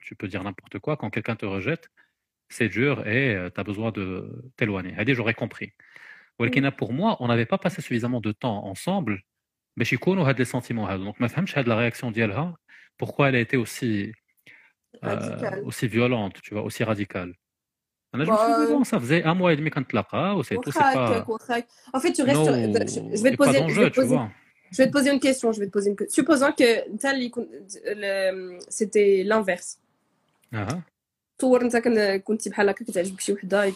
tu 0.00 0.16
peux 0.16 0.28
dire 0.28 0.44
n'importe 0.44 0.78
quoi. 0.78 0.96
Quand 0.96 1.10
quelqu'un 1.10 1.36
te 1.36 1.46
rejette, 1.46 1.88
c'est 2.48 2.68
dur 2.68 3.06
et 3.06 3.34
euh, 3.34 3.50
tu 3.50 3.60
as 3.60 3.64
besoin 3.64 3.90
de 3.90 4.52
t'éloigner. 4.56 4.92
Elle 4.94 5.00
a 5.00 5.04
dit, 5.04 5.14
j'aurais 5.14 5.34
compris. 5.34 5.72
Pour 6.76 6.92
moi, 6.92 7.16
on 7.20 7.28
n'avait 7.28 7.46
pas 7.46 7.58
passé 7.58 7.80
suffisamment 7.82 8.20
de 8.20 8.32
temps 8.32 8.66
ensemble 8.66 9.22
باش 9.77 9.93
يكونوا 9.93 10.29
هاد 10.29 10.43
les 10.43 10.47
sentiments 10.49 10.79
هادو. 10.79 11.11
Donc, 11.11 11.15
ما 11.21 11.27
فهمش 11.27 11.57
هاد 11.57 11.65
la 11.69 11.93
réaction 11.93 12.05
ديالها, 12.05 12.55
pourquoi 13.03 13.29
elle 13.29 13.35
a 13.35 13.39
été 13.39 13.57
aussi, 13.57 14.11
euh, 15.03 15.07
Radical. 15.07 15.63
aussi 15.65 15.87
violente, 15.87 16.41
tu 16.41 16.53
vois, 16.53 16.63
aussi 16.63 16.83
radicale. 16.83 17.33
أنا 18.15 18.25
je 18.25 18.29
me 18.29 18.35
Bah, 18.35 18.43
suis 18.43 18.65
dit, 18.67 18.73
bon, 18.73 18.83
ça 18.83 18.99
faisait 18.99 19.23
un 19.23 19.33
mois 19.33 19.53
et 19.53 19.57
demi 19.57 19.69
كنتلاقاو, 19.69 20.43
c'est 20.43 20.55
tout, 20.55 20.71
c'est 20.71 20.79
Contract, 20.79 20.93
pas... 20.93 21.21
contract. 21.21 21.69
En 21.93 21.99
fait, 21.99 22.13
tu 22.13 22.23
restes. 22.23 22.37
No, 22.37 22.45
sur- 22.45 22.55
je, 22.55 23.17
je 23.17 23.23
vais 23.23 23.31
y 23.33 23.37
te 23.37 23.41
a 23.41 23.45
pas 23.45 23.45
poser. 23.45 23.57
Je 23.57 23.63
d'enjeu, 23.63 23.81
vais 23.83 23.89
te 23.89 23.93
tu 23.95 24.01
poser, 24.01 24.15
vois. 24.15 24.29
je 24.73 24.77
vais 24.81 24.87
te 24.87 24.91
poser 24.97 25.09
une 25.15 25.19
question. 25.27 25.47
Je 25.55 25.59
vais 25.61 25.67
te 25.71 25.75
poser 25.77 25.89
une 25.91 25.97
question. 25.99 26.15
Supposons 26.19 26.51
que 26.59 26.69
t'as 27.01 27.13
les- 27.13 27.31
le- 28.01 28.59
c'était 28.77 29.11
l'inverse. 29.31 29.69
Ah, 30.53 30.65
ah. 30.71 30.79
تصور 31.37 31.61
انت 31.61 31.77
كن- 31.77 32.17
كنتي 32.17 32.49
بحال 32.49 32.69
هكا 32.69 32.85
كتعجبك 32.85 33.19
شي 33.21 33.33
وحده 33.33 33.71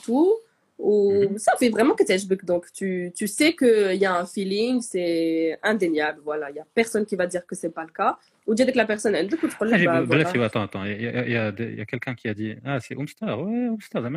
ou 0.79 1.13
mhm. 1.13 1.39
ça 1.39 1.53
fait 1.59 1.71
vraiment 1.71 1.95
que 1.95 2.05
tu 2.05 2.45
donc 2.45 2.71
tu, 2.73 3.11
tu 3.15 3.27
sais 3.27 3.55
qu'il 3.57 3.97
y 3.97 4.05
a 4.05 4.15
un 4.15 4.27
feeling 4.27 4.83
c'est 4.83 5.59
indéniable 5.63 6.21
voilà 6.23 6.51
il 6.51 6.57
y 6.57 6.61
a 6.61 6.67
personne 6.75 7.07
qui 7.07 7.17
va 7.17 7.27
dire 7.27 7.47
que 7.47 7.55
c'est 7.55 7.71
pas 7.71 7.85
le 7.85 7.91
cas 7.91 8.19
ou 8.47 8.55
dire 8.55 8.67
que 8.67 8.77
la 8.77 8.85
personne 8.85 9.15
elle 9.15 9.29
du 9.29 9.37
bref 9.37 10.35
attends 10.37 10.63
attends 10.63 10.85
il 10.85 11.01
y 11.01 11.37
a, 11.37 11.47
a, 11.47 11.63
y 11.63 11.81
a 11.81 11.87
quelqu'un 11.87 12.15
qui 12.15 12.29
a 12.29 12.35
dit 12.35 12.57
ah 12.65 12.79
c'est 12.81 12.95
Umstar 12.95 13.41
ouais 13.41 13.69
Umstar 13.69 14.03
la 14.03 14.11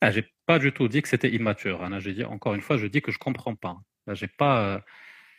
ah, 0.00 0.10
j'ai 0.10 0.26
pas 0.44 0.58
du 0.58 0.72
tout 0.72 0.86
dit 0.88 1.00
que 1.00 1.08
c'était 1.08 1.30
immature 1.30 1.82
hein. 1.82 1.98
j'ai 1.98 2.12
dit 2.12 2.24
encore 2.24 2.54
une 2.54 2.60
fois 2.60 2.76
je 2.76 2.86
dis 2.86 3.00
que 3.00 3.10
je 3.10 3.18
comprends 3.18 3.54
pas 3.54 3.78
là 4.06 4.12
j'ai 4.12 4.28
pas 4.28 4.74
euh, 4.74 4.78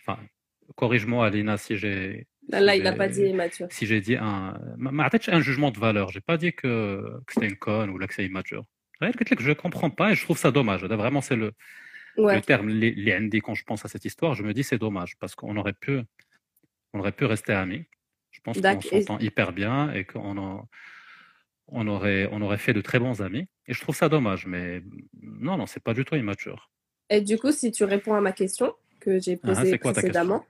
enfin 0.02 0.20
euh, 0.24 0.74
corrige-moi 0.76 1.28
Alina 1.28 1.58
si 1.58 1.78
j'ai 1.78 2.28
Là, 2.48 2.76
il 2.76 2.84
n'a 2.84 2.94
pas 2.94 3.08
dit 3.08 3.24
immature. 3.24 3.68
Si 3.72 3.88
j'ai 3.88 4.02
dit 4.02 4.16
un. 4.16 4.60
Ma 4.78 5.10
un 5.28 5.40
jugement 5.42 5.72
de 5.72 5.80
valeur. 5.80 6.12
J'ai 6.12 6.22
pas 6.22 6.38
dit 6.38 6.54
que, 6.54 7.02
que 7.26 7.34
c'était 7.34 7.48
une 7.48 7.56
conne 7.56 7.90
ou 7.90 7.98
là 7.98 8.06
que 8.06 8.14
c'est 8.14 8.24
immature. 8.24 8.66
Je 9.02 9.50
ne 9.50 9.54
comprends 9.54 9.90
pas 9.90 10.12
et 10.12 10.16
je 10.16 10.24
trouve 10.24 10.38
ça 10.38 10.52
dommage. 10.52 10.84
Vraiment, 10.84 11.22
c'est 11.22 11.36
le, 11.36 11.54
terme. 12.42 12.70
Les, 12.70 13.20
ND, 13.20 13.42
quand 13.42 13.56
je 13.56 13.64
pense 13.64 13.86
à 13.86 13.88
cette 13.88 14.06
histoire, 14.06 14.36
je 14.36 14.44
me 14.44 14.54
dis 14.54 14.64
c'est 14.64 14.78
dommage 14.78 15.18
parce 15.20 15.36
qu'on 15.36 15.56
aurait 15.58 15.74
pu, 15.74 16.02
on 16.94 17.00
aurait 17.00 17.12
pu 17.12 17.26
rester 17.26 17.54
amis. 17.54 17.86
Je 18.32 18.42
pense 18.42 18.60
qu'on 18.60 18.82
s'entend 18.82 19.20
hyper 19.20 19.54
bien 19.54 19.94
et 19.94 20.04
qu'on 20.06 20.68
aurait, 21.88 22.58
fait 22.58 22.74
de 22.74 22.82
très 22.82 23.00
bons 23.00 23.22
amis. 23.22 23.48
Et 23.68 23.74
je 23.74 23.82
trouve 23.82 23.96
ça 23.96 24.10
dommage, 24.10 24.46
mais 24.46 24.82
non, 25.22 25.58
non, 25.58 25.66
c'est 25.66 25.84
pas 25.84 25.94
du 25.94 26.06
tout 26.06 26.16
immature. 26.16 26.70
Et 27.10 27.22
du 27.22 27.38
coup, 27.38 27.52
si 27.52 27.72
tu 27.72 27.84
réponds 27.84 28.14
à 28.16 28.22
ma 28.22 28.32
question 28.32 28.74
que 29.00 29.20
j'ai 29.20 29.40
ah, 29.44 29.48
posée 29.48 29.74
ah, 29.74 29.78
quoi, 29.78 29.94
précédemment. 29.94 30.46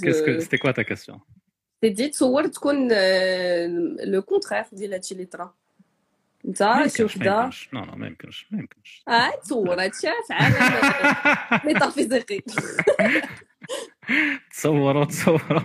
Qu'est-ce 0.00 0.22
que 0.22 0.40
c'était 0.40 0.58
quoi 0.58 0.72
ta 0.72 0.84
question? 0.84 1.20
t'ai 1.81 1.91
dit 1.91 2.09
تصور 2.11 2.47
تكون 2.47 2.89
آه، 2.91 3.67
le 4.03 4.21
contraire 4.21 4.75
ديال 4.75 4.93
هادشي 4.93 5.13
اللي 5.13 5.25
طرا 5.25 5.53
انت 6.45 6.63
ما 6.63 6.87
شي 6.87 7.01
يمكنش 7.01 7.17
ما 7.17 7.25
وحده 7.27 7.43
يمكنش 7.43 7.69
non 7.75 7.87
non 7.89 7.95
ما 7.97 8.07
يمكنش 8.07 8.47
ما 8.51 8.59
يمكنش 8.59 9.03
اه 9.07 9.31
تصور 9.43 9.83
هادشي 9.83 10.07
في 10.27 10.33
عالم 10.33 11.15
ميتافيزيقي 11.65 12.41
تصوروا 14.51 15.05
تصوروا 15.05 15.61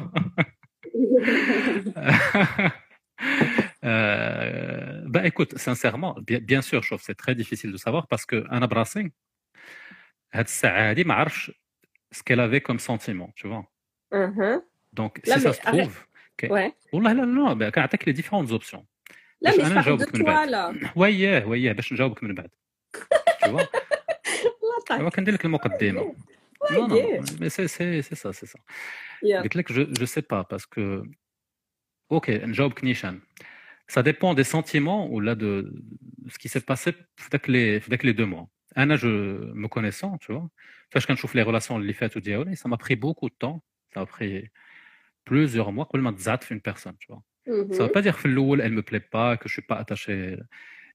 Euh, 3.85 5.03
bah 5.07 5.27
écoute, 5.27 5.57
sincèrement, 5.59 6.13
bien, 6.29 6.41
bien 6.41 6.63
sûr, 6.63 6.83
chauffe, 6.83 7.03
c'est 7.07 7.15
très 7.15 7.35
difficile 7.35 7.71
de 7.73 7.77
savoir 7.77 8.07
parce 8.09 8.27
que 8.27 8.45
Anna 8.51 8.67
Brassing, 8.67 9.11
هاد 10.33 10.45
الساعة 10.45 10.91
هادي 10.91 11.05
ما 11.05 11.15
عرفش 11.15 11.53
ce 12.15 12.23
qu'elle 12.23 12.41
avait 12.41 12.61
comme 12.61 12.79
sentiment, 12.79 13.31
tu 13.37 13.47
vois. 13.49 13.65
Mhm. 14.13 14.53
Donc, 14.53 14.70
Là, 14.99 15.11
si 15.25 15.41
ça 15.41 15.49
mais 15.49 15.53
se 15.55 15.61
arrête. 15.69 15.81
trouve, 15.83 16.07
que- 16.39 16.47
Ouais. 16.47 16.73
والله 16.93 17.13
لا 17.13 17.23
لا 17.23 17.55
bah, 17.55 17.71
كنعطيك 17.75 18.09
les 18.09 18.13
différentes 18.13 18.51
options. 18.53 18.85
Là, 19.45 19.51
باش 19.51 19.55
mais 19.57 19.61
je 19.61 19.65
أنا 19.67 19.83
parle 19.83 19.85
de 19.85 19.89
نجاوبك 19.89 20.15
من 20.15 20.21
toi, 20.21 20.25
بعد. 20.25 20.49
là. 20.49 20.93
وياه 20.97 21.47
وياه 21.49 21.73
باش 21.73 21.93
نجاوبك 21.93 22.23
من 22.25 22.35
بعد. 22.35 22.51
Tu 23.45 23.49
vois. 23.51 23.67
الله 24.63 24.81
طاق. 24.89 25.01
هو 25.01 25.11
كندير 25.11 25.35
لك 25.35 25.45
المقدمة. 25.45 26.15
Non, 26.71 26.71
non, 26.71 26.93
وياه. 26.93 27.21
mais 27.41 27.49
c'est 27.49 27.69
c'est 27.69 28.03
c'est 28.03 28.15
ça, 28.15 28.33
c'est 28.33 28.47
ça. 28.47 28.59
Yeah. 29.25 29.43
قلت 29.43 29.57
لك 29.57 29.73
je 29.73 29.81
je 30.01 30.05
sais 30.05 30.23
pas 30.23 30.45
parce 30.45 30.67
que 30.67 31.03
ok 32.11 32.31
نجاوبك 32.31 32.85
نيشان 32.85 33.21
ça 33.93 34.03
dépend 34.03 34.35
des 34.35 34.45
sentiments 34.57 35.03
ou 35.13 35.21
là 35.21 35.35
de 35.35 35.51
ce 36.33 36.39
qui 36.39 36.49
s'est 36.49 36.61
passé 36.73 36.89
avec 37.29 37.47
les, 37.47 37.77
avec 37.91 38.03
les 38.03 38.15
deux 38.15 38.27
mois. 38.35 38.47
Un, 38.75 38.97
je 38.97 39.07
me 39.63 39.69
connaissant, 39.69 40.13
tu 40.23 40.29
vois, 40.33 40.47
quand 40.93 41.15
je 41.15 41.21
trouve 41.23 41.35
les 41.41 41.47
relations 41.51 41.79
les 41.79 41.97
fêtes 42.01 42.17
ou 42.17 42.21
ça 42.63 42.69
m'a 42.73 42.79
pris 42.87 42.97
beaucoup 43.05 43.29
de 43.35 43.39
temps. 43.45 43.59
Ça 43.95 44.01
m'a 44.01 44.07
pris 44.17 44.33
plusieurs 45.25 45.73
mois. 45.73 45.87
Pour 45.89 45.99
une 45.99 46.61
personne, 46.61 46.97
tu 46.99 47.07
vois. 47.13 47.23
Ça 47.47 47.53
ne 47.53 47.63
veut 47.63 47.85
Mhm. 47.87 47.93
pas 47.93 48.03
dire 48.03 48.17
que 48.21 48.61
elle 48.61 48.73
me 48.73 48.83
plaît 48.83 49.01
pas, 49.01 49.37
que 49.37 49.49
je 49.49 49.55
suis 49.55 49.63
pas 49.63 49.77
attaché 49.77 50.39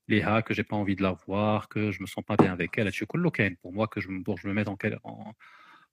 Léa, 0.08 0.42
que 0.42 0.54
j'ai 0.54 0.64
pas 0.64 0.76
envie 0.76 0.96
de 0.96 1.04
la 1.04 1.14
voir, 1.26 1.70
que 1.70 1.92
je 1.92 2.02
me 2.02 2.08
sens 2.08 2.24
pas 2.24 2.36
bien 2.36 2.52
avec 2.52 2.78
elle. 2.78 2.88
هادشي 2.88 3.06
كله 3.06 3.30
كاين. 3.30 3.58
Pour 3.62 3.74
moi, 3.74 3.88
que 3.88 4.02
je, 4.02 4.10
me- 4.10 4.24
pour 4.24 4.36
que 4.36 4.42
je 4.42 4.48
me 4.48 4.54
mette 4.54 4.68
en, 4.68 4.76
quel- 4.76 5.00
en, 5.04 5.34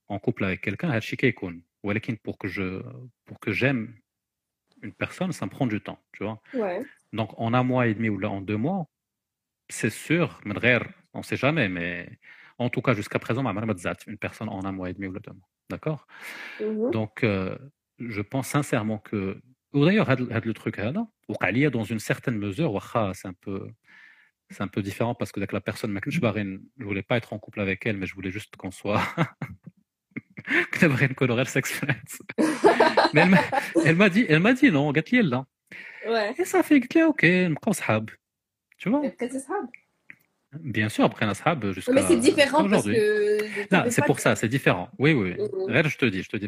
en 0.09 0.19
couple 0.19 0.44
avec 0.44 0.60
quelqu'un, 0.60 0.90
هادشي 0.90 1.16
كيكون. 1.16 1.62
ولكن 1.82 2.16
pour 2.16 2.39
que 2.39 2.48
je, 2.48 2.82
pour 3.27 3.39
que 3.40 3.52
j'aime 3.52 3.94
une 4.82 4.93
personne, 4.93 5.32
ça 5.32 5.44
me 5.47 5.51
prend 5.51 5.66
du 5.66 5.81
temps, 5.81 6.01
tu 6.12 6.24
vois. 6.24 6.40
Ouais. 6.55 6.81
Donc, 7.12 7.31
en 7.39 7.52
un 7.55 7.62
mois 7.62 7.86
et 7.89 7.94
demi 7.94 8.09
ou 8.09 8.19
là, 8.19 8.31
en 8.31 8.40
deux 8.40 8.56
mois, 8.56 8.86
c'est 9.69 9.90
sûr, 9.90 10.40
من 10.47 10.59
غير- 10.59 10.89
on 11.15 11.19
ne 11.19 11.24
sait 11.24 11.36
jamais, 11.36 11.69
mais 11.69 12.19
en 12.59 12.69
tout 12.70 12.82
cas, 12.82 12.94
jusqu'à 12.94 13.19
présent, 13.19 13.43
ma 13.43 13.52
mère 13.52 13.65
une 14.06 14.19
personne 14.19 14.48
en 14.48 14.65
un 14.65 14.73
mois 14.73 14.89
et 14.90 14.94
demi 14.94 15.06
ou 15.06 15.12
là, 15.12 15.20
deux 15.20 15.32
mois. 15.32 15.48
D'accord 15.70 16.06
Mhm. 16.60 16.90
Donc, 16.97 17.15
euh, 17.24 17.56
je 17.98 18.20
pense 18.23 18.48
sincèrement 18.48 18.98
que. 18.98 19.40
Ou 19.74 19.85
d'ailleurs, 19.85 20.09
had- 20.10 20.31
had 20.32 20.44
le 20.44 20.55
truc, 20.55 20.81
هذا, 20.81 21.06
وقع 21.28 21.48
ليا 21.48 21.69
dans 21.70 21.85
une 21.85 21.98
certaine 21.98 22.39
mesure, 22.39 22.73
واخا, 22.73 23.12
c'est 23.12 23.28
un 23.28 23.35
peu. 23.47 23.70
C'est 24.51 24.62
un 24.62 24.69
peu 24.69 24.82
différent 24.82 25.15
parce 25.15 25.31
que 25.32 25.40
avec 25.40 25.52
la 25.52 25.60
personne, 25.60 25.90
ما 25.90 26.01
كنتش 26.01 26.19
باغي- 26.19 26.60
je 26.81 26.85
voulais 26.85 27.02
pas 27.02 27.16
être 27.19 27.32
en 27.35 27.39
couple 27.39 27.60
avec 27.60 27.86
elle, 27.86 27.97
mais 27.98 28.06
je 28.06 28.15
voulais 28.15 28.31
juste 28.31 28.56
qu'on 28.56 28.70
soit. 28.70 29.02
كنا 30.74 30.89
باغيين 30.89 31.10
نكونوا 31.10 31.36
غير 31.36 31.44
sex 31.47 31.66
friends. 31.66 32.19
Mais 33.15 33.20
elle 33.20 33.31
m'a- 33.31 33.44
elle 33.85 33.97
m'a 33.97 34.09
dit, 34.09 34.24
elle 34.28 34.40
m'a 34.40 34.52
dit 34.52 34.70
non, 34.70 34.93
قالت 34.94 35.12
لي 35.12 35.23
لا. 35.23 35.44
Ouais. 36.06 36.35
Et 36.40 36.44
ça 36.44 36.62
fait 36.62 36.81
قلت 36.81 36.97
لها 36.97 37.09
ok, 37.12 37.24
نبقاو 37.24 37.73
صحاب. 37.73 38.10
Tu 38.78 38.89
vois 38.90 39.02
Bien 40.59 40.89
sûr, 40.89 41.05
après 41.05 41.25
l'Ashab 41.25 41.71
jusqu'à 41.71 41.91
Mais 41.93 42.01
c'est 42.03 42.17
différent 42.17 42.67
parce 42.69 42.85
que... 42.85 43.71
Là, 43.71 43.89
c'est 43.89 44.05
pour 44.05 44.19
ça, 44.19 44.35
c'est 44.35 44.47
différent. 44.47 44.89
Oui, 44.99 45.13
oui. 45.13 45.31
Mmh. 45.34 45.88
je 45.88 45.97
te 45.97 46.05
dis, 46.05 46.23
je 46.23 46.30
te 46.30 46.38
dis, 46.38 46.47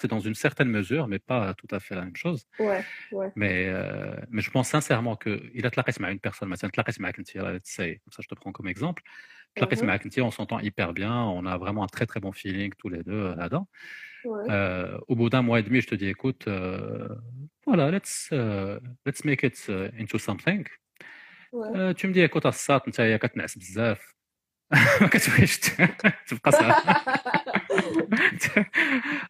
c'est 0.00 0.08
dans 0.08 0.20
une 0.20 0.34
certaine 0.34 0.68
mesure, 0.68 1.08
mais 1.08 1.18
pas 1.18 1.54
tout 1.54 1.68
à 1.70 1.80
fait 1.80 1.94
la 1.94 2.02
même 2.02 2.16
chose. 2.16 2.46
Ouais, 2.58 2.84
ouais. 3.12 3.32
Mais, 3.36 3.66
euh, 3.68 4.14
mais 4.30 4.42
je 4.42 4.50
pense 4.50 4.68
sincèrement 4.68 5.16
que 5.16 5.42
il 5.54 5.66
a 5.66 5.70
à 5.76 6.10
une 6.10 6.20
personne, 6.20 6.48
maintenant, 6.48 6.68
comme 6.70 7.24
ça 7.24 8.22
je 8.22 8.28
te 8.28 8.34
prends 8.34 8.52
comme 8.52 8.68
exemple. 8.68 9.02
Mmh. 9.58 10.20
On 10.22 10.30
s'entend 10.30 10.60
hyper 10.60 10.92
bien, 10.92 11.14
on 11.14 11.46
a 11.46 11.56
vraiment 11.56 11.82
un 11.82 11.88
très 11.88 12.06
très 12.06 12.20
bon 12.20 12.32
feeling 12.32 12.72
tous 12.78 12.88
les 12.88 13.02
deux 13.02 13.12
euh, 13.12 13.34
là-dedans. 13.36 13.68
Ouais. 14.24 14.50
Euh, 14.50 14.98
au 15.08 15.14
bout 15.14 15.30
d'un 15.30 15.42
mois 15.42 15.60
et 15.60 15.62
demi, 15.62 15.80
je 15.80 15.86
te 15.86 15.94
dis, 15.94 16.08
écoute, 16.08 16.46
euh, 16.48 17.08
voilà, 17.64 17.90
let's, 17.90 18.28
uh, 18.32 18.78
let's 19.04 19.24
make 19.24 19.42
it 19.44 19.66
euh, 19.68 19.88
into 19.98 20.18
something. 20.18 20.66
Ouais. 21.51 21.67
Euh, 21.75 21.93
tu 21.93 22.07
me 22.07 22.13
dis, 22.13 22.21
écoute, 22.21 22.45
الساط 22.45 22.87
انت 22.87 23.19
كتنعس 23.21 23.57
بزاف. 23.57 24.15
ما 25.01 25.07
كتبغيش 25.07 25.59
تبقى 26.27 26.51
صاحب. 26.51 26.95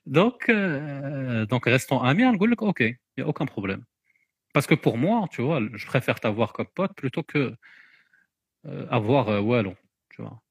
donc, 0.06 0.50
euh, 0.50 1.46
donc 1.46 1.66
restons 1.66 2.02
amis. 2.04 2.24
نقول 2.24 2.52
لك, 2.52 2.62
ok, 2.62 2.80
il 2.80 2.98
n'y 3.18 3.24
a 3.24 3.28
aucun 3.28 3.46
problème. 3.46 3.84
Parce 4.54 4.68
que 4.68 4.76
pour 4.76 4.98
moi, 4.98 5.28
tu 5.32 5.42
vois, 5.42 5.60
je 5.74 5.86
préfère 5.86 6.20
t'avoir 6.20 6.54
comme 6.54 6.68
pote 6.68 6.94
plutôt 6.94 7.24
que 7.24 7.56
euh, 8.68 8.86
avoir 8.90 9.30
euh, 9.30 9.40
Wallo, 9.40 9.76
tu 10.10 10.22
vois. 10.22 10.42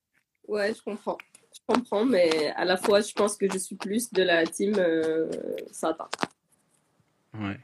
Ouais, 0.48 0.74
je 0.74 0.82
comprends. 0.82 1.18
Je 1.54 1.60
comprends, 1.66 2.04
mais 2.04 2.50
à 2.62 2.64
la 2.64 2.76
fois, 2.76 3.00
je 3.00 3.12
pense 3.12 3.36
que 3.36 3.46
je 3.52 3.58
suis 3.58 3.76
plus 3.76 4.12
de 4.12 4.22
la 4.22 4.46
team 4.46 4.74
euh, 4.78 5.30
Satan. 5.70 6.08
Ouais. 7.34 7.60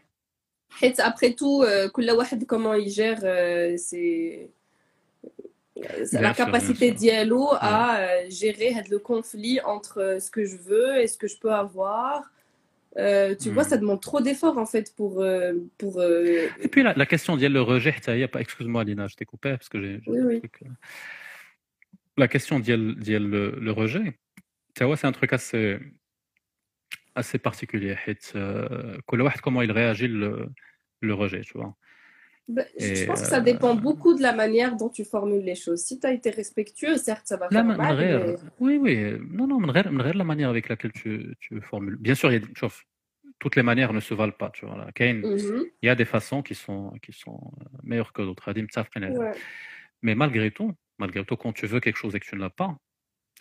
حيت 0.71 1.01
après 1.01 1.33
tout, 1.35 1.63
euh, 1.65 1.89
كل 1.89 2.11
واحد 2.11 2.45
comment 2.45 2.75
il 2.75 2.91
gère 2.91 3.21
euh, 3.25 3.77
ses... 3.77 4.51
c'est 6.05 6.13
Bien 6.13 6.21
la 6.23 6.35
sûr, 6.35 6.45
capacité 6.45 6.91
bien 6.91 6.99
sûr. 6.99 7.11
d'Yellow 7.11 7.49
à 7.53 7.99
euh, 7.99 8.31
gérer 8.31 8.75
le 8.91 8.99
conflit 8.99 9.61
entre 9.61 9.99
euh, 10.01 10.21
ce 10.21 10.31
que 10.31 10.45
je 10.45 10.57
veux 10.57 10.97
et 11.03 11.07
ce 11.07 11.17
que 11.19 11.29
je 11.29 11.39
peux 11.39 11.53
avoir. 11.53 12.31
Euh, 12.99 13.35
tu 13.43 13.51
vois, 13.51 13.65
Mhm. 13.65 13.71
ça 13.71 13.77
demande 13.83 14.01
trop 14.01 14.21
d'efforts 14.27 14.59
en 14.65 14.69
fait 14.75 14.87
pour. 14.99 15.13
euh, 15.21 15.53
pour 15.81 15.95
euh, 16.01 16.49
Et 16.65 16.69
puis 16.69 16.83
la, 16.83 16.93
la 17.03 17.07
question 17.13 17.37
d'Yel 17.37 17.53
le 17.53 17.63
rejet, 17.63 17.95
ça 18.03 18.17
y 18.17 18.23
est, 18.23 18.29
pas- 18.29 18.41
excuse-moi 18.47 18.85
Lina, 18.85 19.07
je 19.13 19.17
t'ai 19.17 19.27
coupé 19.33 19.51
parce 19.59 19.69
que 19.73 19.79
j'ai. 19.83 19.95
j'ai 20.03 20.11
Oui, 20.13 20.21
un 20.25 20.27
oui. 20.31 20.39
truc, 20.43 20.57
euh. 20.63 20.69
La 22.17 22.29
question 22.29 22.59
d'Yel 22.61 22.83
d'Yel 23.05 23.25
le, 23.35 23.43
le 23.67 23.73
rejet, 23.73 24.07
tu 24.75 24.85
vois, 24.85 24.97
c'est 24.97 25.07
un 25.07 25.13
truc 25.21 25.33
assez 25.39 25.79
assez 27.16 27.38
particulier. 27.38 27.96
Euh, 28.36 28.98
comment 29.08 29.62
il 29.62 29.72
réagit 29.72 30.08
le, 30.08 30.50
le 31.02 31.14
rejet, 31.14 31.42
tu 31.42 31.58
vois. 31.58 31.76
Bah, 32.48 32.64
je 32.78 33.06
pense 33.06 33.22
que 33.22 33.28
ça 33.28 33.38
euh, 33.38 33.42
dépend 33.42 33.76
beaucoup 33.76 34.14
de 34.14 34.22
la 34.22 34.34
manière 34.34 34.76
dont 34.76 34.90
tu 34.90 35.06
formules 35.06 35.44
les 35.44 35.56
choses. 35.56 35.82
Si 35.82 36.00
tu 36.00 36.08
as 36.08 36.12
été 36.12 36.30
respectueux, 36.30 36.98
certes, 36.98 37.28
ça 37.28 37.38
va 37.38 37.50
faire 37.50 37.64
mal. 37.64 37.98
Mais... 37.98 38.12
Euh, 38.12 38.36
oui, 38.60 38.78
oui. 38.78 39.18
Non, 39.30 39.48
non, 39.48 39.60
la 39.60 40.24
manière 40.24 40.50
avec 40.50 40.68
laquelle 40.68 40.92
tu, 40.92 41.36
tu 41.40 41.62
formules. 41.62 41.98
Bien 41.98 42.16
sûr, 42.16 42.30
il 42.32 42.34
y 42.34 42.44
a 42.44 42.48
des 42.48 42.56
choses 42.56 42.74
toutes 43.42 43.56
les 43.56 43.64
manières 43.64 43.92
ne 43.92 44.00
se 44.00 44.14
valent 44.14 44.32
pas. 44.32 44.52
Tu 44.52 44.66
vois, 44.66 44.78
là. 44.78 44.88
Kane, 44.94 45.22
mm-hmm. 45.22 45.64
il 45.82 45.86
y 45.88 45.90
a 45.90 45.96
des 45.96 46.06
façons 46.06 46.42
qui 46.42 46.56
sont, 46.56 46.92
qui 47.02 47.12
sont 47.12 47.52
meilleures 47.84 48.14
que 48.14 48.22
d'autres. 48.22 48.52
Ouais. 48.54 49.32
Mais 50.04 50.16
malgré 50.16 50.52
tout, 50.52 50.74
malgré 51.00 51.26
tout, 51.26 51.36
quand 51.36 51.52
tu 51.52 51.66
veux 51.66 51.80
quelque 51.80 51.98
chose 51.98 52.16
et 52.16 52.20
que 52.20 52.26
tu 52.26 52.36
ne 52.36 52.42
l'as 52.42 52.52
pas, 52.52 52.78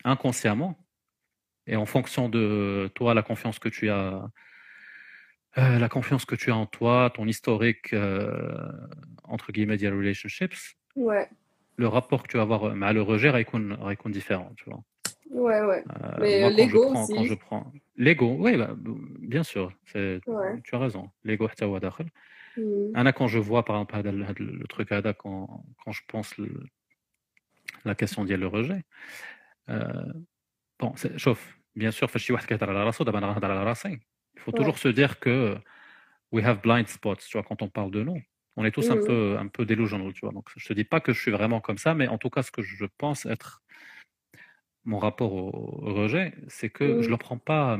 inconsciemment, 0.04 0.78
et 1.70 1.76
en 1.76 1.86
fonction 1.86 2.28
de 2.28 2.90
toi, 2.96 3.14
la 3.14 3.22
confiance 3.22 3.60
que 3.60 3.68
tu 3.68 3.90
as, 3.90 4.28
euh, 5.56 5.78
la 5.78 5.88
confiance 5.88 6.24
que 6.24 6.34
tu 6.34 6.50
as 6.50 6.56
en 6.56 6.66
toi, 6.66 7.12
ton 7.14 7.28
historique, 7.28 7.92
euh, 7.92 8.72
entre 9.22 9.52
guillemets, 9.52 9.76
des 9.76 9.88
relationships, 9.88 10.76
ouais. 10.96 11.28
le 11.76 11.86
rapport 11.86 12.24
que 12.24 12.28
tu 12.28 12.38
vas 12.38 12.42
avoir 12.42 12.74
mais 12.74 12.92
le 12.92 13.02
rejet 13.02 13.28
est 13.28 14.08
différent, 14.08 14.52
tu 14.56 14.64
vois. 14.64 14.82
Ouais, 15.30 15.62
ouais. 15.62 15.84
Euh, 16.02 16.16
mais 16.18 16.50
l'ego 16.50 16.92
aussi. 16.92 17.38
L'ego, 17.96 18.36
oui, 18.40 18.56
bah, 18.56 18.74
bien 19.20 19.44
sûr. 19.44 19.72
Tu 19.84 20.20
as 20.28 20.78
raison. 20.78 21.08
L'ego, 21.22 21.48
c'est 21.56 21.66
mm. 22.56 23.12
Quand 23.12 23.28
je 23.28 23.38
vois, 23.38 23.64
par 23.64 23.78
exemple, 23.78 24.42
le 24.42 24.66
truc 24.66 24.90
Ada, 24.90 25.12
quand, 25.12 25.64
quand 25.84 25.92
je 25.92 26.02
pense 26.08 26.36
le, 26.36 26.50
la 27.84 27.94
question 27.94 28.24
d'y 28.24 28.36
le 28.36 28.48
rejet, 28.48 28.82
bon, 29.68 30.94
c'est, 30.96 31.16
chauffe 31.16 31.59
bien 31.76 31.90
sûr, 31.90 32.08
il 32.10 32.20
faut 34.40 34.52
toujours 34.52 34.78
se 34.78 34.88
dire 34.88 35.20
que 35.20 35.56
we 36.32 36.44
have 36.44 36.60
blind 36.60 36.88
spots, 36.88 37.16
tu 37.16 37.36
vois, 37.36 37.42
quand 37.42 37.62
on 37.62 37.68
parle 37.68 37.90
de 37.90 38.02
nous. 38.02 38.20
On 38.56 38.64
est 38.64 38.72
tous 38.72 38.90
un 38.90 38.96
peu, 38.96 39.36
un 39.38 39.46
peu 39.46 39.64
délusionnels, 39.64 40.12
tu 40.12 40.20
vois. 40.20 40.32
Donc, 40.32 40.48
je 40.56 40.66
te 40.66 40.72
dis 40.72 40.84
pas 40.84 41.00
que 41.00 41.12
je 41.12 41.20
suis 41.20 41.30
vraiment 41.30 41.60
comme 41.60 41.78
ça, 41.78 41.94
mais 41.94 42.08
en 42.08 42.18
tout 42.18 42.30
cas, 42.30 42.42
ce 42.42 42.50
que 42.50 42.62
je 42.62 42.84
pense 42.98 43.26
être 43.26 43.62
mon 44.84 44.98
rapport 44.98 45.32
au, 45.32 45.50
rejet, 45.94 46.34
c'est 46.48 46.70
que 46.70 47.02
je 47.02 47.08
le 47.08 47.16
prends 47.16 47.38
pas, 47.38 47.78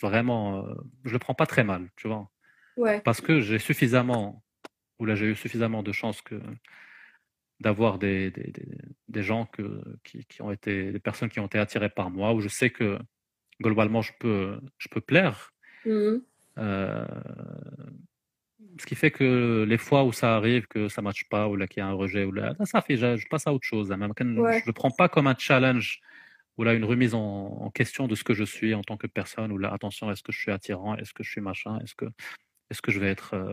vraiment, 0.00 0.64
euh, 0.64 0.74
je 1.04 1.12
le 1.12 1.18
prends 1.18 1.34
pas 1.34 1.46
très 1.46 1.64
mal, 1.64 1.88
tu 1.96 2.08
vois. 2.08 2.30
Parce 3.04 3.20
que 3.20 3.40
j'ai 3.40 3.58
suffisamment, 3.58 4.44
ou 4.98 5.06
là, 5.06 5.14
j'ai 5.14 5.26
eu 5.26 5.34
suffisamment 5.34 5.82
de 5.82 5.92
chance 5.92 6.22
que 6.22 6.40
d'avoir 7.60 7.98
des, 7.98 8.30
des, 8.30 8.50
des, 8.50 8.68
des, 9.08 9.22
gens 9.22 9.46
que, 9.46 9.82
qui, 10.04 10.24
qui, 10.26 10.42
ont 10.42 10.50
été, 10.50 10.92
des 10.92 10.98
personnes 10.98 11.30
qui 11.30 11.40
ont 11.40 11.46
été 11.46 11.58
attirées 11.58 11.88
par 11.88 12.10
moi, 12.10 12.34
où 12.34 12.40
je 12.40 12.48
sais 12.48 12.70
que 12.70 12.98
globalement, 13.60 14.02
je 14.02 14.12
peux, 14.18 14.60
je 14.78 14.88
peux 14.88 15.00
plaire. 15.00 15.52
Mhm. 15.84 16.22
Euh, 16.58 17.06
ce 18.78 18.86
qui 18.86 18.94
fait 18.94 19.10
que 19.10 19.64
les 19.66 19.78
fois 19.78 20.04
où 20.04 20.12
ça 20.12 20.36
arrive, 20.36 20.66
que 20.66 20.88
ça 20.88 21.00
ne 21.00 21.04
matche 21.04 21.28
pas, 21.28 21.48
ou 21.48 21.56
là 21.56 21.66
qu'il 21.66 21.80
y 21.80 21.82
a 21.82 21.86
un 21.86 21.92
rejet, 21.92 22.24
ou 22.24 22.32
là, 22.32 22.54
ça 22.64 22.82
fait, 22.82 22.96
je, 22.96 23.16
je 23.16 23.26
passe 23.28 23.46
à 23.46 23.52
autre 23.52 23.64
chose. 23.66 23.90
Hein. 23.92 23.96
Même 23.96 24.10
ouais. 24.10 24.58
Je 24.58 24.62
ne 24.62 24.66
le 24.66 24.72
prends 24.72 24.90
pas 24.90 25.08
comme 25.08 25.26
un 25.26 25.36
challenge, 25.36 26.00
ou 26.58 26.64
là 26.64 26.74
une 26.74 26.84
remise 26.84 27.14
en, 27.14 27.70
question 27.74 28.06
de 28.06 28.14
ce 28.14 28.24
que 28.24 28.34
je 28.34 28.44
suis 28.44 28.74
en 28.74 28.82
tant 28.82 28.96
que 28.96 29.06
personne, 29.06 29.52
ou 29.52 29.58
là, 29.58 29.72
attention, 29.72 30.10
est-ce 30.10 30.22
que 30.22 30.32
je 30.32 30.38
suis 30.38 30.52
attirant, 30.52 30.96
est-ce 30.96 31.12
que 31.12 31.22
je 31.22 31.30
suis 31.30 31.40
machin, 31.40 31.78
est-ce 31.80 31.94
que, 31.94 32.06
est-ce 32.70 32.82
que 32.82 32.90
je 32.90 33.00
vais 33.00 33.08
être. 33.08 33.34
Euh, 33.34 33.52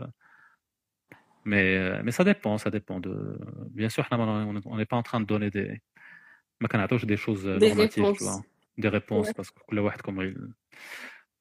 mais, 1.44 1.76
euh, 1.76 2.00
mais 2.02 2.10
ça 2.10 2.24
dépend, 2.24 2.56
ça 2.58 2.70
dépend 2.70 3.00
de. 3.00 3.38
Bien 3.70 3.88
sûr, 3.88 4.06
on 4.10 4.76
n'est 4.76 4.86
pas 4.86 4.96
en 4.96 5.02
train 5.02 5.20
de 5.20 5.26
donner 5.26 5.50
des. 5.50 5.80
Des 7.04 7.16
choses 7.16 7.44
des 7.44 7.68
normatives, 7.68 8.04
réponses. 8.04 8.18
tu 8.18 8.24
vois 8.24 8.42
Des 8.81 8.89
réponses, 8.89 9.27
Ouais. 9.27 9.33
parce 9.33 9.49
que 9.51 9.59
كل 9.65 9.79
واحد 9.79 10.01
comment 10.01 10.21
il, 10.21 10.37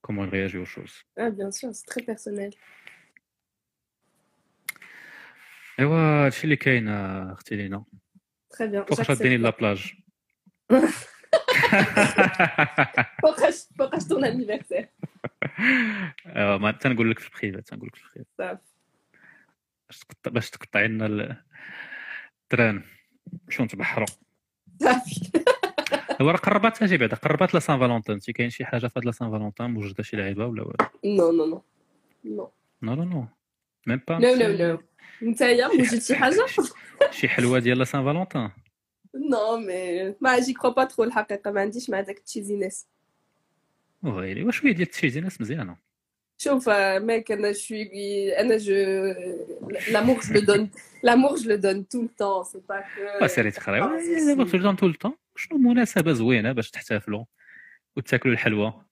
comment 0.06 0.24
il 0.24 0.30
réagit 0.30 0.58
aux 0.58 0.70
choses. 0.76 0.94
Ah, 1.20 1.30
bien 1.30 1.50
sûr, 1.50 1.70
c'est 1.74 1.86
très 1.86 2.02
personnel. 2.02 2.50
ايوا 5.80 5.96
هادشي 6.26 6.44
اللي 6.44 6.56
كاين 6.56 6.88
آه، 6.88 7.32
اختي 7.32 7.56
لينا 7.56 7.84
Très 8.54 8.66
bien. 8.66 8.84
فوقاش 8.88 9.06
j'accepte. 9.06 9.10
غديني 9.10 9.36
لا 9.36 9.50
بلاج 9.50 9.92
فوقاش 13.22 13.66
فوقاش 13.78 14.02
ton 14.02 14.22
anniversaire 14.24 14.86
ايوا 16.26 16.56
ما 16.56 16.70
تنقول 16.72 17.10
لك 17.10 17.18
في 17.18 17.26
البخيله 17.26 17.60
تنقول 17.60 17.88
لك 17.88 17.96
في 17.96 18.02
البخيله 18.04 18.26
صافي 18.38 18.58
باش 19.88 19.98
تقطع 20.04 20.30
باش 20.30 20.50
تقطعي 20.50 20.88
لنا 20.88 21.06
ال- 21.06 21.42
التران 22.42 22.82
شو 23.48 23.64
نتبحروا 23.64 24.06
صافي 24.82 25.30
هو 26.23 26.29
راه 26.29 26.37
قربات 26.37 26.83
أجي 26.83 26.97
بعدا 26.97 27.15
قربات 27.15 27.53
لا 27.53 27.59
سان 27.59 27.79
فالونتين 27.79 28.19
تي 28.19 28.33
كاين 28.33 28.49
شي 28.49 28.65
حاجة 28.65 28.87
في 28.87 28.93
هاد 28.97 29.05
لا 29.05 29.11
سان 29.11 29.31
فالونتين 29.31 29.69
موجوده 29.69 30.03
شي 30.03 30.17
لعيبة 30.17 30.45
ولا 30.45 30.63
والو؟ 30.63 30.75
Non 31.03 31.33
non 31.37 31.55
non. 31.55 31.61
نو 32.25 32.95
نو 32.95 33.03
نو 33.03 33.27
ميم 33.87 34.01
با 34.07 34.19
no 34.19 34.21
no 34.21 34.79
no 34.79 34.83
نتايا 35.23 35.67
وجدت 35.67 36.03
شي 36.03 36.15
حاجة 36.15 36.45
شي 37.11 37.27
حلوة 37.27 37.59
ديال 37.59 37.77
لا 37.77 37.83
سان 37.83 38.05
فالونتان 38.05 38.51
نو 39.15 39.57
مي 39.57 40.15
ما 40.21 40.39
جي 40.39 40.53
كرو 40.53 40.71
با 40.71 40.83
ترو 40.83 41.03
الحقيقة 41.03 41.51
ما 41.51 41.61
عنديش 41.61 41.89
مع 41.89 42.01
داك 42.01 42.17
التشيزينيس 42.17 42.87
ويلي 44.03 44.43
وشويه 44.43 44.71
ديال 44.71 44.87
التشيزينس 44.87 45.41
مزيانه 45.41 45.77
شوف 46.40 46.68
آه، 46.68 46.98
ميك 46.98 47.32
انا 47.32 47.52
شوي 47.52 48.38
انا 48.40 48.56
جو 48.56 48.74
لامور 49.92 50.20
جو 50.20 50.34
لو 50.34 50.40
دون 50.40 50.70
لامور 51.02 51.36
جو 51.36 51.50
لو 51.50 51.56
دون 51.56 51.88
تو 51.88 52.02
التون 52.02 52.44
سي 52.44 52.58
با 52.68 52.84
كو 53.18 53.26
سيري 53.26 53.50
تخري 53.50 53.80
آه، 53.82 53.98
سي 54.00 54.26
دابا 54.26 54.44
سي. 54.44 54.50
تولدون 54.50 54.76
طول 54.76 54.90
الطون 54.90 55.12
شنو 55.36 55.58
مناسبه 55.58 56.12
زوينه 56.12 56.52
باش 56.52 56.70
تحتفلوا 56.70 57.24
وتاكلوا 57.96 58.34
الحلوى 58.34 58.84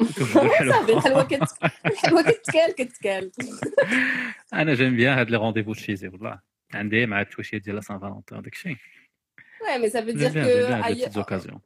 وتوجدوا 0.00 0.72
صافي 0.72 0.92
الحلوى 0.92 0.92
الحلوه 0.96 1.22
كت 1.24 1.42
الحلوه 1.86 2.22
كتكال 2.22 2.74
كتكال 2.74 3.30
انا 4.52 4.74
جيم 4.74 4.96
بيان 4.96 5.18
هاد 5.18 5.30
لي 5.30 5.36
رونديفو 5.36 5.72
تشيزي 5.74 6.08
والله 6.08 6.40
عندي 6.74 7.06
مع 7.06 7.20
التويشيه 7.20 7.58
ديال 7.58 7.74
لا 7.76 7.80
سان 7.80 7.98
فالونتان 7.98 8.42
داك 8.42 8.52
الشيء 8.52 8.76
Ouais, 9.62 9.78
mais 9.82 9.90
ça 9.90 10.00
veut 10.00 10.16
جيم 10.16 10.30
dire 10.30 10.32
بيان 10.32 10.44
que 10.44 10.48
جيم 10.48 10.66
بيان 10.66 10.72
هاد 10.82 10.90
لي 10.92 10.94
ailleurs- 10.94 11.00
بتيت 11.00 11.12
زوكازيون 11.12 11.60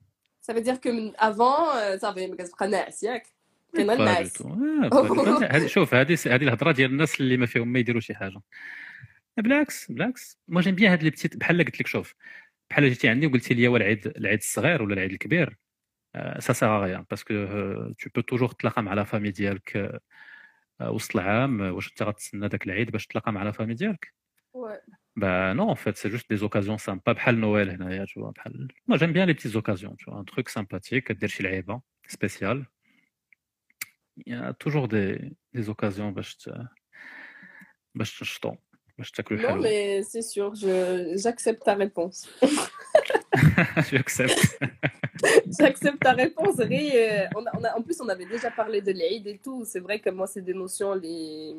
ça 0.51 0.55
veut 0.55 0.61
dire 0.63 0.81
que 0.81 0.89
من 0.91 1.13
avant 1.17 1.75
euh, 1.77 2.01
صافي 2.01 2.27
ما 2.27 2.37
كتبقى 2.37 2.69
ناعس 2.69 3.03
ياك 3.03 3.27
كاين 3.76 3.90
الناس 3.92 4.34
تو 4.34 4.90
تو. 4.90 5.68
شوف 5.68 5.94
هادي 5.94 6.16
هادي 6.26 6.46
الهضره 6.46 6.72
ديال 6.72 6.92
الناس 6.92 7.22
اللي 7.22 7.38
ما 7.38 7.46
فيهم 7.46 7.68
ما 7.68 7.80
يديروا 7.80 8.02
شي 8.02 8.16
حاجة 8.16 8.42
بالعكس 9.38 9.92
بالعكس 9.92 10.40
ما 10.48 10.62
جيم 10.62 10.76
بيان 10.76 10.92
هاد 10.92 11.04
لي 11.04 11.10
بتيت 11.10 11.38
بحال 11.38 11.66
قلت 11.66 11.80
لك 11.80 11.88
شوف 11.88 12.16
بحال 12.70 12.90
جيتي 12.90 13.10
عندي 13.10 13.28
وقلتي 13.28 13.54
لي 13.54 13.68
والعيد 13.68 14.08
العيد 14.08 14.40
الصغير 14.40 14.84
ولا 14.84 14.94
العيد 14.94 15.12
الكبير 15.12 15.58
سا 16.40 16.54
سيغ 16.54 16.84
غيان 16.84 17.06
باسكو 17.10 17.34
تو 18.00 18.10
بو 18.16 18.22
توجور 18.22 18.50
تلاقى 18.50 18.84
مع 18.84 18.94
لا 18.94 19.04
فامي 19.04 19.32
ديالك 19.32 20.00
آه، 20.82 20.92
وسط 20.92 21.16
العام 21.16 21.62
آه، 21.62 21.72
واش 21.72 21.90
انت 21.90 22.04
غتسنى 22.04 22.48
داك 22.48 22.66
العيد 22.66 22.92
باش 22.92 23.08
تلاقى 23.08 23.34
مع 23.34 23.44
لا 23.44 23.52
فامي 23.52 23.74
ديالك. 23.74 24.14
Bah 25.16 25.54
non, 25.54 25.68
en 25.70 25.76
fait, 25.76 25.98
c'est 25.98 26.10
juste 26.10 26.30
des 26.30 26.42
occasions 26.44 26.78
sympas. 26.78 27.14
بحال 27.14 27.40
Noël 27.42 27.70
هنايا, 27.70 28.06
tu 28.06 28.20
vois. 28.20 28.32
بحال... 28.36 28.68
Moi, 28.88 28.98
j'aime 28.98 29.14
bien 29.14 29.26
les 29.26 29.34
petites 29.34 29.56
occasions, 29.56 29.96
tu 29.96 30.06
vois. 30.10 30.20
Un 30.20 30.24
truc 30.24 30.50
sympathique, 30.50 31.12
دير 31.12 31.30
شي 31.30 31.44
لعيبة 31.44 31.82
spécial. 32.08 32.66
il 34.26 34.34
y 34.34 34.36
a 34.36 34.54
toujours 34.54 34.88
des, 34.88 35.32
des 35.54 35.70
occasions 35.70 36.14
Non, 39.56 39.62
mais 39.62 40.04
c'est 40.04 40.22
sûr, 40.22 40.54
j'accepte 40.56 41.64
ta 41.64 41.74
réponse. 41.74 42.30
J'accepte. 43.90 44.60
J'accepte 45.60 46.00
ta 46.00 46.12
réponse. 46.12 46.60
Euh, 46.60 47.26
on 47.36 47.64
a, 47.64 47.78
en 47.78 47.82
plus, 47.82 48.00
on 48.02 48.10
avait 48.10 48.26
déjà 48.26 48.52
parlé 48.52 48.82
de 48.82 48.92
l'aide 48.92 49.28
et 49.28 49.40
tout. 49.42 49.64
C'est 49.66 49.80
vrai 49.80 50.00
que 50.00 50.10
moi, 50.10 50.28
c'est 50.28 50.42
des 50.42 50.54
notions. 50.54 50.94
Les. 50.94 51.56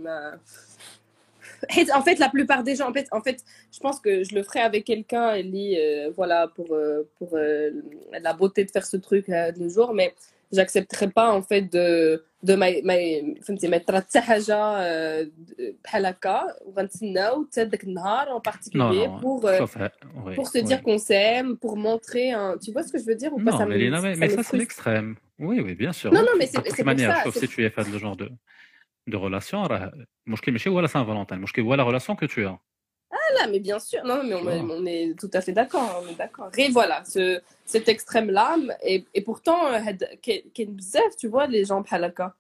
En 1.95 2.03
fait, 2.03 2.19
la 2.19 2.29
plupart 2.29 2.63
des 2.63 2.77
gens, 2.77 2.91
en 2.91 2.93
fait, 2.93 3.09
en 3.13 3.21
fait, 3.21 3.43
je 3.73 3.79
pense 3.79 4.01
que 4.01 4.25
je 4.25 4.35
le 4.35 4.43
ferai 4.43 4.61
avec 4.61 4.85
quelqu'un, 4.85 5.37
euh, 5.37 6.11
voilà, 6.15 6.49
pour, 6.49 6.73
euh, 6.73 7.09
pour 7.19 7.31
euh, 7.35 7.71
la 8.21 8.33
beauté 8.33 8.65
de 8.65 8.71
faire 8.71 8.85
ce 8.85 8.97
truc 8.97 9.29
euh, 9.29 9.53
le 9.57 9.69
jour. 9.69 9.95
Mais 9.95 10.15
j'accepterai 10.52 11.08
pas, 11.10 11.30
en 11.38 11.42
fait, 11.42 11.62
de, 11.78 12.24
de 12.44 12.54
ما 12.56 12.82
ما 12.82 12.96
فهمتي 13.42 13.68
ما 13.68 13.76
يطرى 13.78 13.98
حتى 13.98 14.22
حاجه 14.22 14.56
آه، 14.58 15.28
بحال 15.84 16.06
هكا 16.06 16.42
وغنتسناو 16.66 17.46
حتى 17.46 17.66
داك 17.66 17.84
النهار 17.84 18.28
en 18.28 18.38
Non, 18.38 18.42
particulier 18.42 19.08
non. 19.08 19.20
pour 19.20 19.46
euh, 19.46 19.58
Sauf, 19.58 19.78
euh, 19.78 19.90
oui, 20.26 20.36
pour 20.36 20.48
se 20.48 20.58
oui. 20.58 20.64
dire 20.64 20.82
qu'on 20.84 20.98
s'aime, 20.98 21.58
pour 21.58 21.78
montrer 21.78 22.32
un. 22.32 22.58
Tu 22.64 22.72
vois 22.72 22.84
ce 22.84 22.92
que 22.94 23.00
je 23.00 23.06
veux 23.06 23.16
dire 23.16 23.32
ou 23.34 23.38
pas 23.38 23.52
Non, 23.52 23.58
ça 23.58 23.66
me- 23.66 23.72
Mélina, 23.74 24.00
mais, 24.06 24.14
ça 24.16 24.20
mais 24.22 24.28
me 24.28 24.32
ça, 24.32 24.38
c'est 24.38 24.44
frustre. 24.44 24.56
l'extrême. 24.64 25.10
Oui, 25.48 25.56
oui, 25.66 25.74
bien 25.84 25.94
sûr. 26.00 26.10
Non, 26.14 26.22
non, 26.22 26.36
mais 26.40 26.48
c'est- 26.48 26.58
De 26.58 26.64
toute 26.64 26.72
c'est 26.76 26.84
pour 26.84 26.94
manière, 26.94 27.16
ça, 27.16 27.24
sauf 27.26 27.34
c'est- 27.34 27.42
si 27.48 27.48
tu 27.54 27.60
es 27.66 27.70
fan 27.76 27.86
de 27.88 27.94
ce 27.98 28.00
genre 28.06 28.18
de, 28.24 28.28
de 29.12 29.18
relation, 29.26 29.58
راه 29.68 29.92
المشكل 30.28 30.52
ماشي 30.52 30.70
هو 30.70 30.80
لا 30.80 30.88
سان 30.88 31.06
فالونتين 31.06 31.38
المشكل 31.38 31.62
هو 31.62 31.76
la 31.78 31.84
relation 31.84 32.14
que 32.16 32.26
tu 32.34 32.40
as. 32.48 32.58
mais 33.51 33.61
bien 33.61 33.79
sûr. 33.79 34.05
Non, 34.05 34.23
mais 34.25 34.35
on, 34.35 34.87
est, 34.87 35.19
tout 35.19 35.31
à 35.33 35.41
fait 35.41 35.53
d'accord. 35.53 36.05
D'accord. 36.17 36.51
Et 36.57 36.71
voilà, 36.71 37.03
cet 37.05 37.89
extrême-là. 37.89 38.57
Et, 38.85 39.05
et 39.15 39.21
pourtant, 39.23 39.71
tu 41.19 41.29
vois, 41.29 41.47
les 41.47 41.65
gens 41.65 41.83
halaka. 41.91 42.35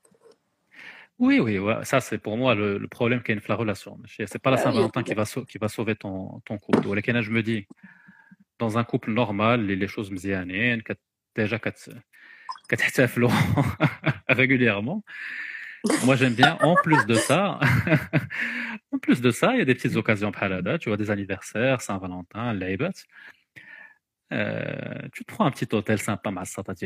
Oui, 1.19 1.39
oui, 1.39 1.59
ça 1.85 2.01
c'est 2.01 2.19
pour 2.19 2.37
moi 2.37 2.55
le, 2.55 2.85
problème 2.89 3.23
qu'il 3.23 3.35
y 3.35 3.39
a 3.39 3.41
la 3.49 3.55
relation. 3.55 3.99
C'est 4.09 4.41
pas 4.41 4.51
la 4.51 4.57
Saint-Valentin 4.57 5.03
qui 5.03 5.15
va, 5.15 5.25
sauver, 5.25 5.47
qui 5.47 5.59
va 5.59 5.69
sauver 5.69 5.95
ton, 5.95 6.41
ton 6.45 6.59
couple. 6.59 6.83
Je 6.83 7.31
me 7.31 7.43
dis, 7.43 7.67
dans 8.59 8.77
un 8.79 8.85
couple 8.85 9.13
normal, 9.13 9.65
les 9.67 9.89
choses 9.89 10.11
mzianiennes, 10.11 10.83
déjà 11.37 11.59
qu'à 11.59 11.73
régulièrement. 14.29 15.05
Moi, 16.05 16.17
j'aime 16.17 16.35
bien. 16.35 16.59
En 16.61 16.75
plus 16.77 17.07
de 17.07 17.15
ça, 17.15 17.59
en 18.93 18.99
plus 18.99 19.21
de 19.21 19.31
ça, 19.31 19.53
il 19.55 19.59
y 19.59 19.63
a 19.63 19.65
des 19.65 19.75
petites 19.75 19.97
occasions 19.97 20.33
parada, 20.33 20.79
tu 20.79 20.89
vois, 20.89 20.97
des 20.97 21.11
anniversaires, 21.11 21.81
Saint-Valentin, 21.81 22.53
Leibat. 22.55 22.93
Euh, 24.33 25.09
tu 25.13 25.25
te 25.25 25.33
prends 25.33 25.45
un 25.45 25.51
petit 25.51 25.69
hôtel 25.75 25.99
sympa, 25.99 26.31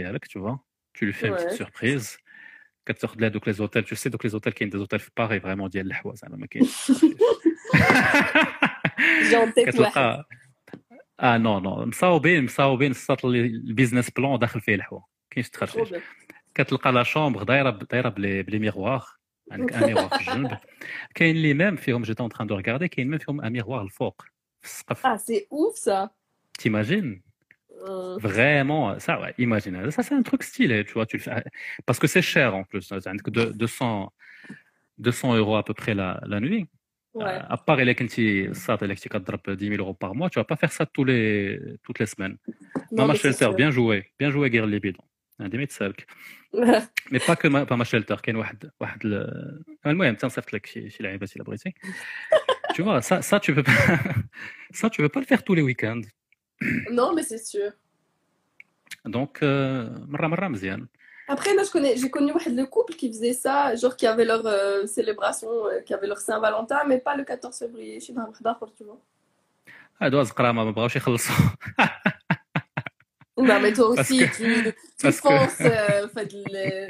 avec, 0.05 0.29
tu 0.29 0.39
vois. 0.39 0.61
Tu 0.93 1.07
lui 1.07 1.13
fais 1.13 1.31
ouais. 1.31 1.39
une 1.39 1.45
petite 1.45 1.57
surprise. 1.57 2.19
quatre 2.85 3.17
de 3.17 3.29
Donc 3.29 3.47
les 3.47 3.61
hôtels, 3.61 3.85
tu 3.85 3.95
sais, 3.97 4.11
donc 4.11 4.25
les 4.25 4.35
hôtels 4.35 4.55
qui 4.55 4.65
ont 4.65 4.69
des 4.69 4.79
hôtels 4.79 5.01
pareil, 5.15 5.41
vraiment, 5.41 5.69
dit 5.69 5.79
J'ai 9.23 9.37
en 9.37 9.51
tête 9.53 9.77
Ah 11.19 11.39
non, 11.39 11.61
non. 11.61 11.91
le 13.29 13.73
business 13.73 14.11
plan, 14.11 14.39
le 14.55 16.01
الساط 16.56 16.72
اللي 16.72 16.80
البيزنس 16.84 16.86
بلون 16.86 16.86
داخل 16.86 16.86
فيه 16.86 16.86
الحوا 16.86 16.86
كاينش 16.86 16.86
Trop 16.86 16.86
تخرجيش 16.86 16.86
bien. 16.86 16.86
كتلقى 16.86 16.92
لا 16.92 17.04
شومبر 17.04 17.44
دايره 17.44 17.70
ب- 17.70 17.88
دايره 17.88 18.10
بلي 18.10 18.44
بلي 18.44 18.60
ميغوار 18.60 19.06
عندك 19.52 19.74
ان 19.74 19.86
ميغوار 19.86 20.10
في 20.10 20.20
الجنب 20.20 20.58
كاين 21.16 21.36
اللي 21.36 21.54
ميم 21.54 21.76
فيهم 21.76 22.02
جيت 22.02 22.22
اون 22.22 22.30
تران 22.30 22.48
دو 22.48 22.56
ريغاردي 22.56 22.88
كاين 22.88 23.10
ميم 23.10 23.20
فيهم 23.20 23.42
ان 23.42 23.52
ميغوار 23.52 23.82
الفوق 23.82 24.22
في 24.62 24.66
السقف 24.68 25.06
Ah, 25.08 25.18
c'est 25.18 25.48
ouf 25.52 25.76
ça. 25.90 26.10
تيماجين 26.60 27.22
Euh, 27.84 28.18
vraiment 28.30 28.86
ça 29.06 29.14
ouais 29.22 29.34
imagine 29.46 29.76
ça 29.96 30.02
c'est 30.06 30.16
un 30.22 30.26
truc 30.30 30.42
stylé 30.44 30.78
tu 30.88 30.94
vois 30.98 31.08
tu 31.12 31.18
le 31.18 31.24
fais 31.28 31.44
parce 31.88 32.00
que 32.02 32.08
c'est 32.14 32.26
cher 32.34 32.50
en 32.60 32.64
plus 32.64 32.86
عندك 33.08 33.30
deux- 33.30 33.54
200 33.54 34.10
200 35.00 35.36
euros 35.36 35.56
à 35.58 35.64
peu 35.64 35.74
près 35.74 35.94
la, 35.96 36.20
la 36.26 36.40
nuit 36.40 36.66
ouais. 37.16 37.40
à 37.50 37.58
part 37.58 37.80
الا 37.80 37.94
كنتي 37.94 38.46
الساط 38.46 38.84
الا 38.84 38.94
كنتي 38.94 39.10
كضرب 39.10 39.40
10 39.50 39.70
000 39.70 39.82
euros 39.84 39.96
par 40.06 40.16
mois 40.16 40.30
tu 40.30 40.40
vas 40.40 40.46
pas 40.56 40.60
faire 40.60 40.72
ça 40.72 40.86
tous 40.86 41.06
les 41.06 41.60
toutes 41.84 42.00
les 42.00 42.06
semaines 42.06 42.38
Non, 42.92 42.98
Mama 42.98 43.14
mais 43.14 43.20
c'est 43.20 43.32
Shelter 43.32 43.46
sûr. 43.46 43.54
bien 43.56 43.72
joué 43.72 43.98
bien 44.20 44.30
joué 44.30 44.50
Guerre 44.50 44.68
Libido 44.68 45.02
عندي 45.40 45.58
ما 45.58 45.64
يتسالك 45.64 46.06
مي 47.12 47.20
با 47.28 47.34
كو 47.34 47.50
با 47.50 47.76
ما 47.76 47.84
شيلتر 47.84 48.20
كاين 48.20 48.36
واحد 48.36 48.70
واحد 48.80 49.06
ال- 49.06 49.64
المهم 49.86 50.16
تنصيفط 50.16 50.54
لك 50.54 50.66
شي 50.66 50.90
شي 50.90 51.04
لعيبات 51.04 51.36
الا 51.36 51.44
بغيتي 51.44 51.74
tu 52.74 52.82
vois 52.84 53.02
ça 53.10 53.16
ça 53.30 53.38
tu 53.46 53.52
peux 53.56 53.64
pas 53.64 53.98
ça 54.80 54.90
tu 54.94 54.98
peux 55.02 55.10
pas 55.16 55.20
le 55.20 55.26
faire 55.32 55.44
tous 55.44 55.56
les 55.60 55.62
week-ends 55.70 56.02
non, 57.00 57.10
mais 57.16 57.24
c'est 57.32 57.44
sûr. 57.52 57.70
donc 59.18 59.34
euh, 59.44 59.90
مره 60.08 60.28
مره 60.28 60.48
مزيان 60.48 60.88
Après, 61.36 61.54
là, 61.58 61.64
je 61.68 61.72
connais, 61.76 61.96
j'ai 62.02 62.10
connu 62.10 62.32
واحد 62.32 62.52
le 62.60 62.66
couple 62.66 62.94
qui 63.00 63.08
faisait 63.14 63.34
ça, 63.46 63.56
genre 63.82 63.96
qui 64.00 64.06
avait 64.08 64.26
leur 64.32 64.44
euh, 64.46 64.86
célébration, 64.86 65.50
euh, 65.68 65.80
qui 65.86 65.94
avait 65.94 66.08
leur 66.08 66.20
Saint-Valentin, 66.28 66.80
mais 66.90 67.00
pas 67.00 67.16
le 67.16 67.24
14 67.24 67.60
février. 67.60 68.00
شي 68.00 68.14
نهار 68.14 68.30
واحد 68.30 68.48
آخر, 68.48 68.68
tu 68.68 68.84
vois. 68.84 68.98
هادو 70.02 70.24
زقرامه 70.24 70.64
ما 70.64 70.72
بغاوش 70.72 70.96
يخلصوا 70.96 71.36
Non, 73.50 73.60
mais 73.64 73.74
toi 73.74 73.96
Parce 73.96 74.12
aussi, 74.12 74.20
que- 74.20 74.36
tu, 74.38 74.48
tu 74.64 75.04
parce 75.04 75.20
que- 75.22 75.30
fonces. 75.30 75.62
euh, 75.62 76.08
fait 76.14 76.30
le- 76.34 76.88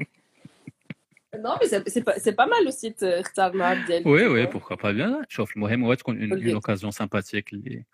Non, 1.45 1.53
mais 1.59 1.67
c'est 1.71 1.81
c'est 1.93 2.03
pas, 2.07 2.15
c'est 2.23 2.35
pas 2.41 2.47
mal 2.53 2.63
aussi 2.71 2.89
de 2.91 3.03
اختار 3.19 3.51
النهار 3.51 3.85
ديالك. 3.85 4.05
Oui, 4.05 4.19
tu 4.21 4.27
oui, 4.27 4.45
vois. 4.45 4.51
pourquoi 4.53 4.77
pas 4.77 4.93
bien. 4.93 5.25
شوف 5.29 5.55
المهم 5.55 5.83
هو 5.83 5.93
تكون 5.93 6.19
une, 6.19 6.33
Ok. 6.33 6.41
une 6.43 6.57
occasion 6.61 6.91
sympathique 6.91 7.53
اللي 7.53 7.85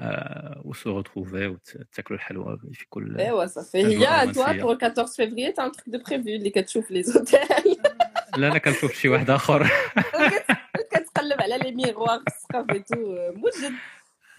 آه 0.00 0.62
وسو 0.64 1.02
retrouver 1.02 1.34
وتاكلوا 1.34 2.18
الحلوى 2.18 2.58
في 2.72 2.86
كل 2.90 3.16
Eh 3.18 3.30
ouais, 3.32 3.48
ça 3.48 3.62
fait. 3.62 3.84
أجواء 3.84 3.90
Il 3.90 4.00
y 4.00 4.06
a, 4.06 4.24
رومانسية. 4.24 4.32
toi, 4.32 4.54
pour 4.60 4.70
le 4.72 4.76
14 4.76 5.16
février, 5.16 5.52
t'as 5.54 5.64
un 5.64 5.70
truc 5.70 5.88
de 5.88 5.98
prévu, 5.98 6.28
اللي 6.28 6.50
كتشوف 6.50 6.92
les 6.92 7.06
hôtels. 7.12 7.80
لا 8.36 8.48
انا 8.48 8.58
كنشوف 8.58 8.92
شي 8.94 9.08
واحد 9.08 9.30
اخر 9.30 9.70
كتقلب 10.90 11.40
على 11.42 11.58
لي 11.58 11.72
ميغوار 11.72 12.18
في 12.20 12.26
السقف 12.26 12.76
et 12.76 12.80
tout. 12.94 13.36
موجد. 13.36 13.72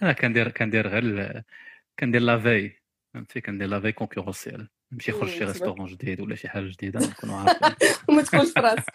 انا 0.02 0.12
كندير 0.12 0.48
كندير 0.48 0.88
غير 0.88 1.02
ال- 1.02 1.42
كندير 1.99 2.21
لافي 2.21 2.71
فهمتي 3.13 3.41
كندير 3.41 3.67
لافي 3.67 3.91
كونكورونسيال 3.91 4.69
نمشي 4.91 5.11
نخرج 5.11 5.29
شي. 5.29 5.43
ريستورون 5.43 5.85
جديد 5.85 6.21
ولا 6.21 6.35
شي 6.35 6.49
حاجة 6.49 6.67
جديده 6.67 6.99
نكونوا 6.99 7.35
عارفين 7.35 7.89
وما 8.09 8.21
تكونش 8.21 8.51
في 8.51 8.59
راسك. 8.59 8.91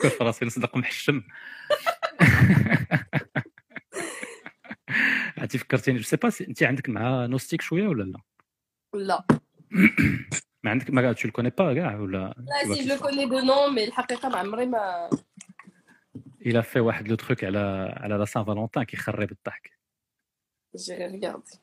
كل 0.00 0.10
في 0.10 0.24
راسي 0.24 0.44
نصدق 0.44 0.76
محشم 0.76 1.22
عرفتي 5.38 5.58
فكرتيني 5.58 5.98
جو 5.98 6.04
سي 6.04 6.16
با 6.16 6.30
انت 6.40 6.62
عندك 6.62 6.88
مع 6.88 7.26
نوستيك 7.26 7.60
شوية 7.60 7.88
ولا 7.88 8.02
لا 8.02 8.20
لا. 8.94 9.26
ما 10.64 10.70
عندك 10.70 10.90
ما 10.90 11.12
le 11.12 11.16
connais 11.16 11.50
pas 11.50 11.74
كاع 11.74 11.96
ولا 11.96 12.34
لا 12.38 12.74
le 12.74 12.76
c'est. 12.76 13.02
connais 13.02 13.26
de 13.26 13.46
nom 13.46 13.74
mais 13.74 13.88
الحقيقة 13.88 14.28
ما 14.28 14.36
عمري 14.36 14.66
ما 14.66 15.10
a 16.46 16.62
fait 16.62 16.76
واحد 16.76 17.08
لو 17.08 17.14
تروك 17.16 17.44
على 17.44 17.94
على 17.96 18.14
لا 18.14 18.24
سان 18.24 18.44
فالونتان 18.44 18.82
كيخرب 18.82 19.32
الضحك 19.32 19.78
جيري 20.76 21.06
ريغاردي 21.06 21.61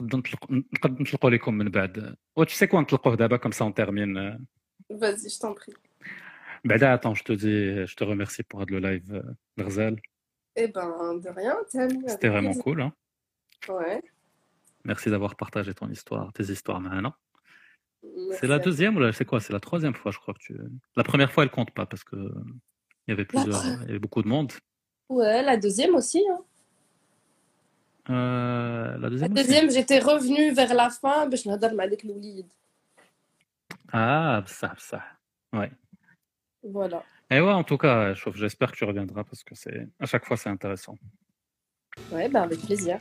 نقدر 0.00 0.18
نطلق 0.18 0.50
نقدر 0.50 1.02
نطلقوا 1.02 1.30
لكم 1.30 1.54
من 1.54 1.68
بعد 1.68 2.16
واش 2.36 2.54
سي 2.54 2.66
كوا 2.66 2.80
نطلقوه 2.80 3.14
دابا 3.16 3.36
كوم 3.36 3.52
سا 3.52 3.64
اون 3.64 3.74
تيرمين 3.74 4.38
Vas-y, 4.92 5.28
je 5.30 5.38
t'en 5.40 5.54
prie. 5.54 5.74
بعدا 6.64 6.96
attends 6.96 7.14
je 7.14 7.22
te 7.24 7.32
dis 7.32 7.86
je 7.90 7.94
te 7.96 8.04
remercie 8.04 8.42
pour 8.42 8.60
le 8.66 8.78
live 8.78 9.14
euh, 9.14 9.62
Ghazel 9.64 9.94
Eh 10.56 10.68
ben, 10.68 10.90
de 11.24 11.28
rien, 11.40 11.56
Tam. 11.72 11.90
c'était 12.08 12.28
vraiment 12.34 12.54
cool 12.64 12.78
hein. 12.82 12.92
Ouais. 13.68 14.00
merci 14.90 15.06
d'avoir 15.12 15.32
partagé 15.42 15.70
ton 15.80 15.88
histoire 15.96 16.26
tes 16.36 16.46
histoires 16.54 16.80
maintenant 16.86 17.14
Merci 18.28 18.38
c'est 18.40 18.46
la 18.54 18.58
à- 18.60 18.64
deuxième 18.68 18.92
ou 18.96 19.00
la- 19.04 19.12
c'est 19.18 19.24
quoi 19.30 19.38
c'est 19.44 19.54
la 19.58 19.62
troisième 19.68 19.94
fois 20.00 20.10
je 20.14 20.18
crois 20.22 20.34
que 20.36 20.42
tu 20.46 20.52
la 21.00 21.04
première 21.10 21.30
fois 21.32 21.42
elle 21.44 21.54
compte 21.58 21.72
pas 21.78 21.86
parce 21.92 22.04
que 22.10 22.18
il 23.04 23.08
y 23.10 23.12
avait 23.16 23.28
plusieurs 23.32 23.60
pre- 23.64 23.78
il 23.84 23.88
y 23.88 23.92
avait 23.94 24.04
beaucoup 24.06 24.22
de 24.26 24.30
monde 24.34 24.52
Ouais, 25.18 25.40
la 25.50 25.56
deuxième 25.66 25.94
aussi. 26.00 26.20
hein. 26.32 26.40
Euh, 28.09 28.97
la 28.97 29.09
deuxième, 29.09 29.33
deuxième 29.33 29.69
j'étais 29.69 29.99
revenue 29.99 30.51
vers 30.53 30.73
la 30.73 30.89
fin, 30.89 31.27
mais 31.27 31.37
je 31.37 31.49
n'ai 31.49 31.57
pas 31.57 31.67
avec 31.83 32.03
le. 32.03 32.13
Ah, 33.93 34.43
ça, 34.47 34.73
ça. 34.77 35.03
Ouais. 35.53 35.71
Voilà. 36.63 37.03
Et 37.29 37.39
ouais, 37.39 37.51
en 37.51 37.63
tout 37.63 37.77
cas, 37.77 38.13
j'espère 38.13 38.71
que 38.71 38.77
tu 38.77 38.83
reviendras 38.85 39.23
parce 39.23 39.43
que 39.43 39.55
c'est 39.55 39.87
à 39.99 40.05
chaque 40.05 40.25
fois 40.25 40.37
c'est 40.37 40.49
intéressant. 40.49 40.97
Ouais, 42.11 42.27
ben 42.27 42.43
avec 42.43 42.59
plaisir. 42.61 42.99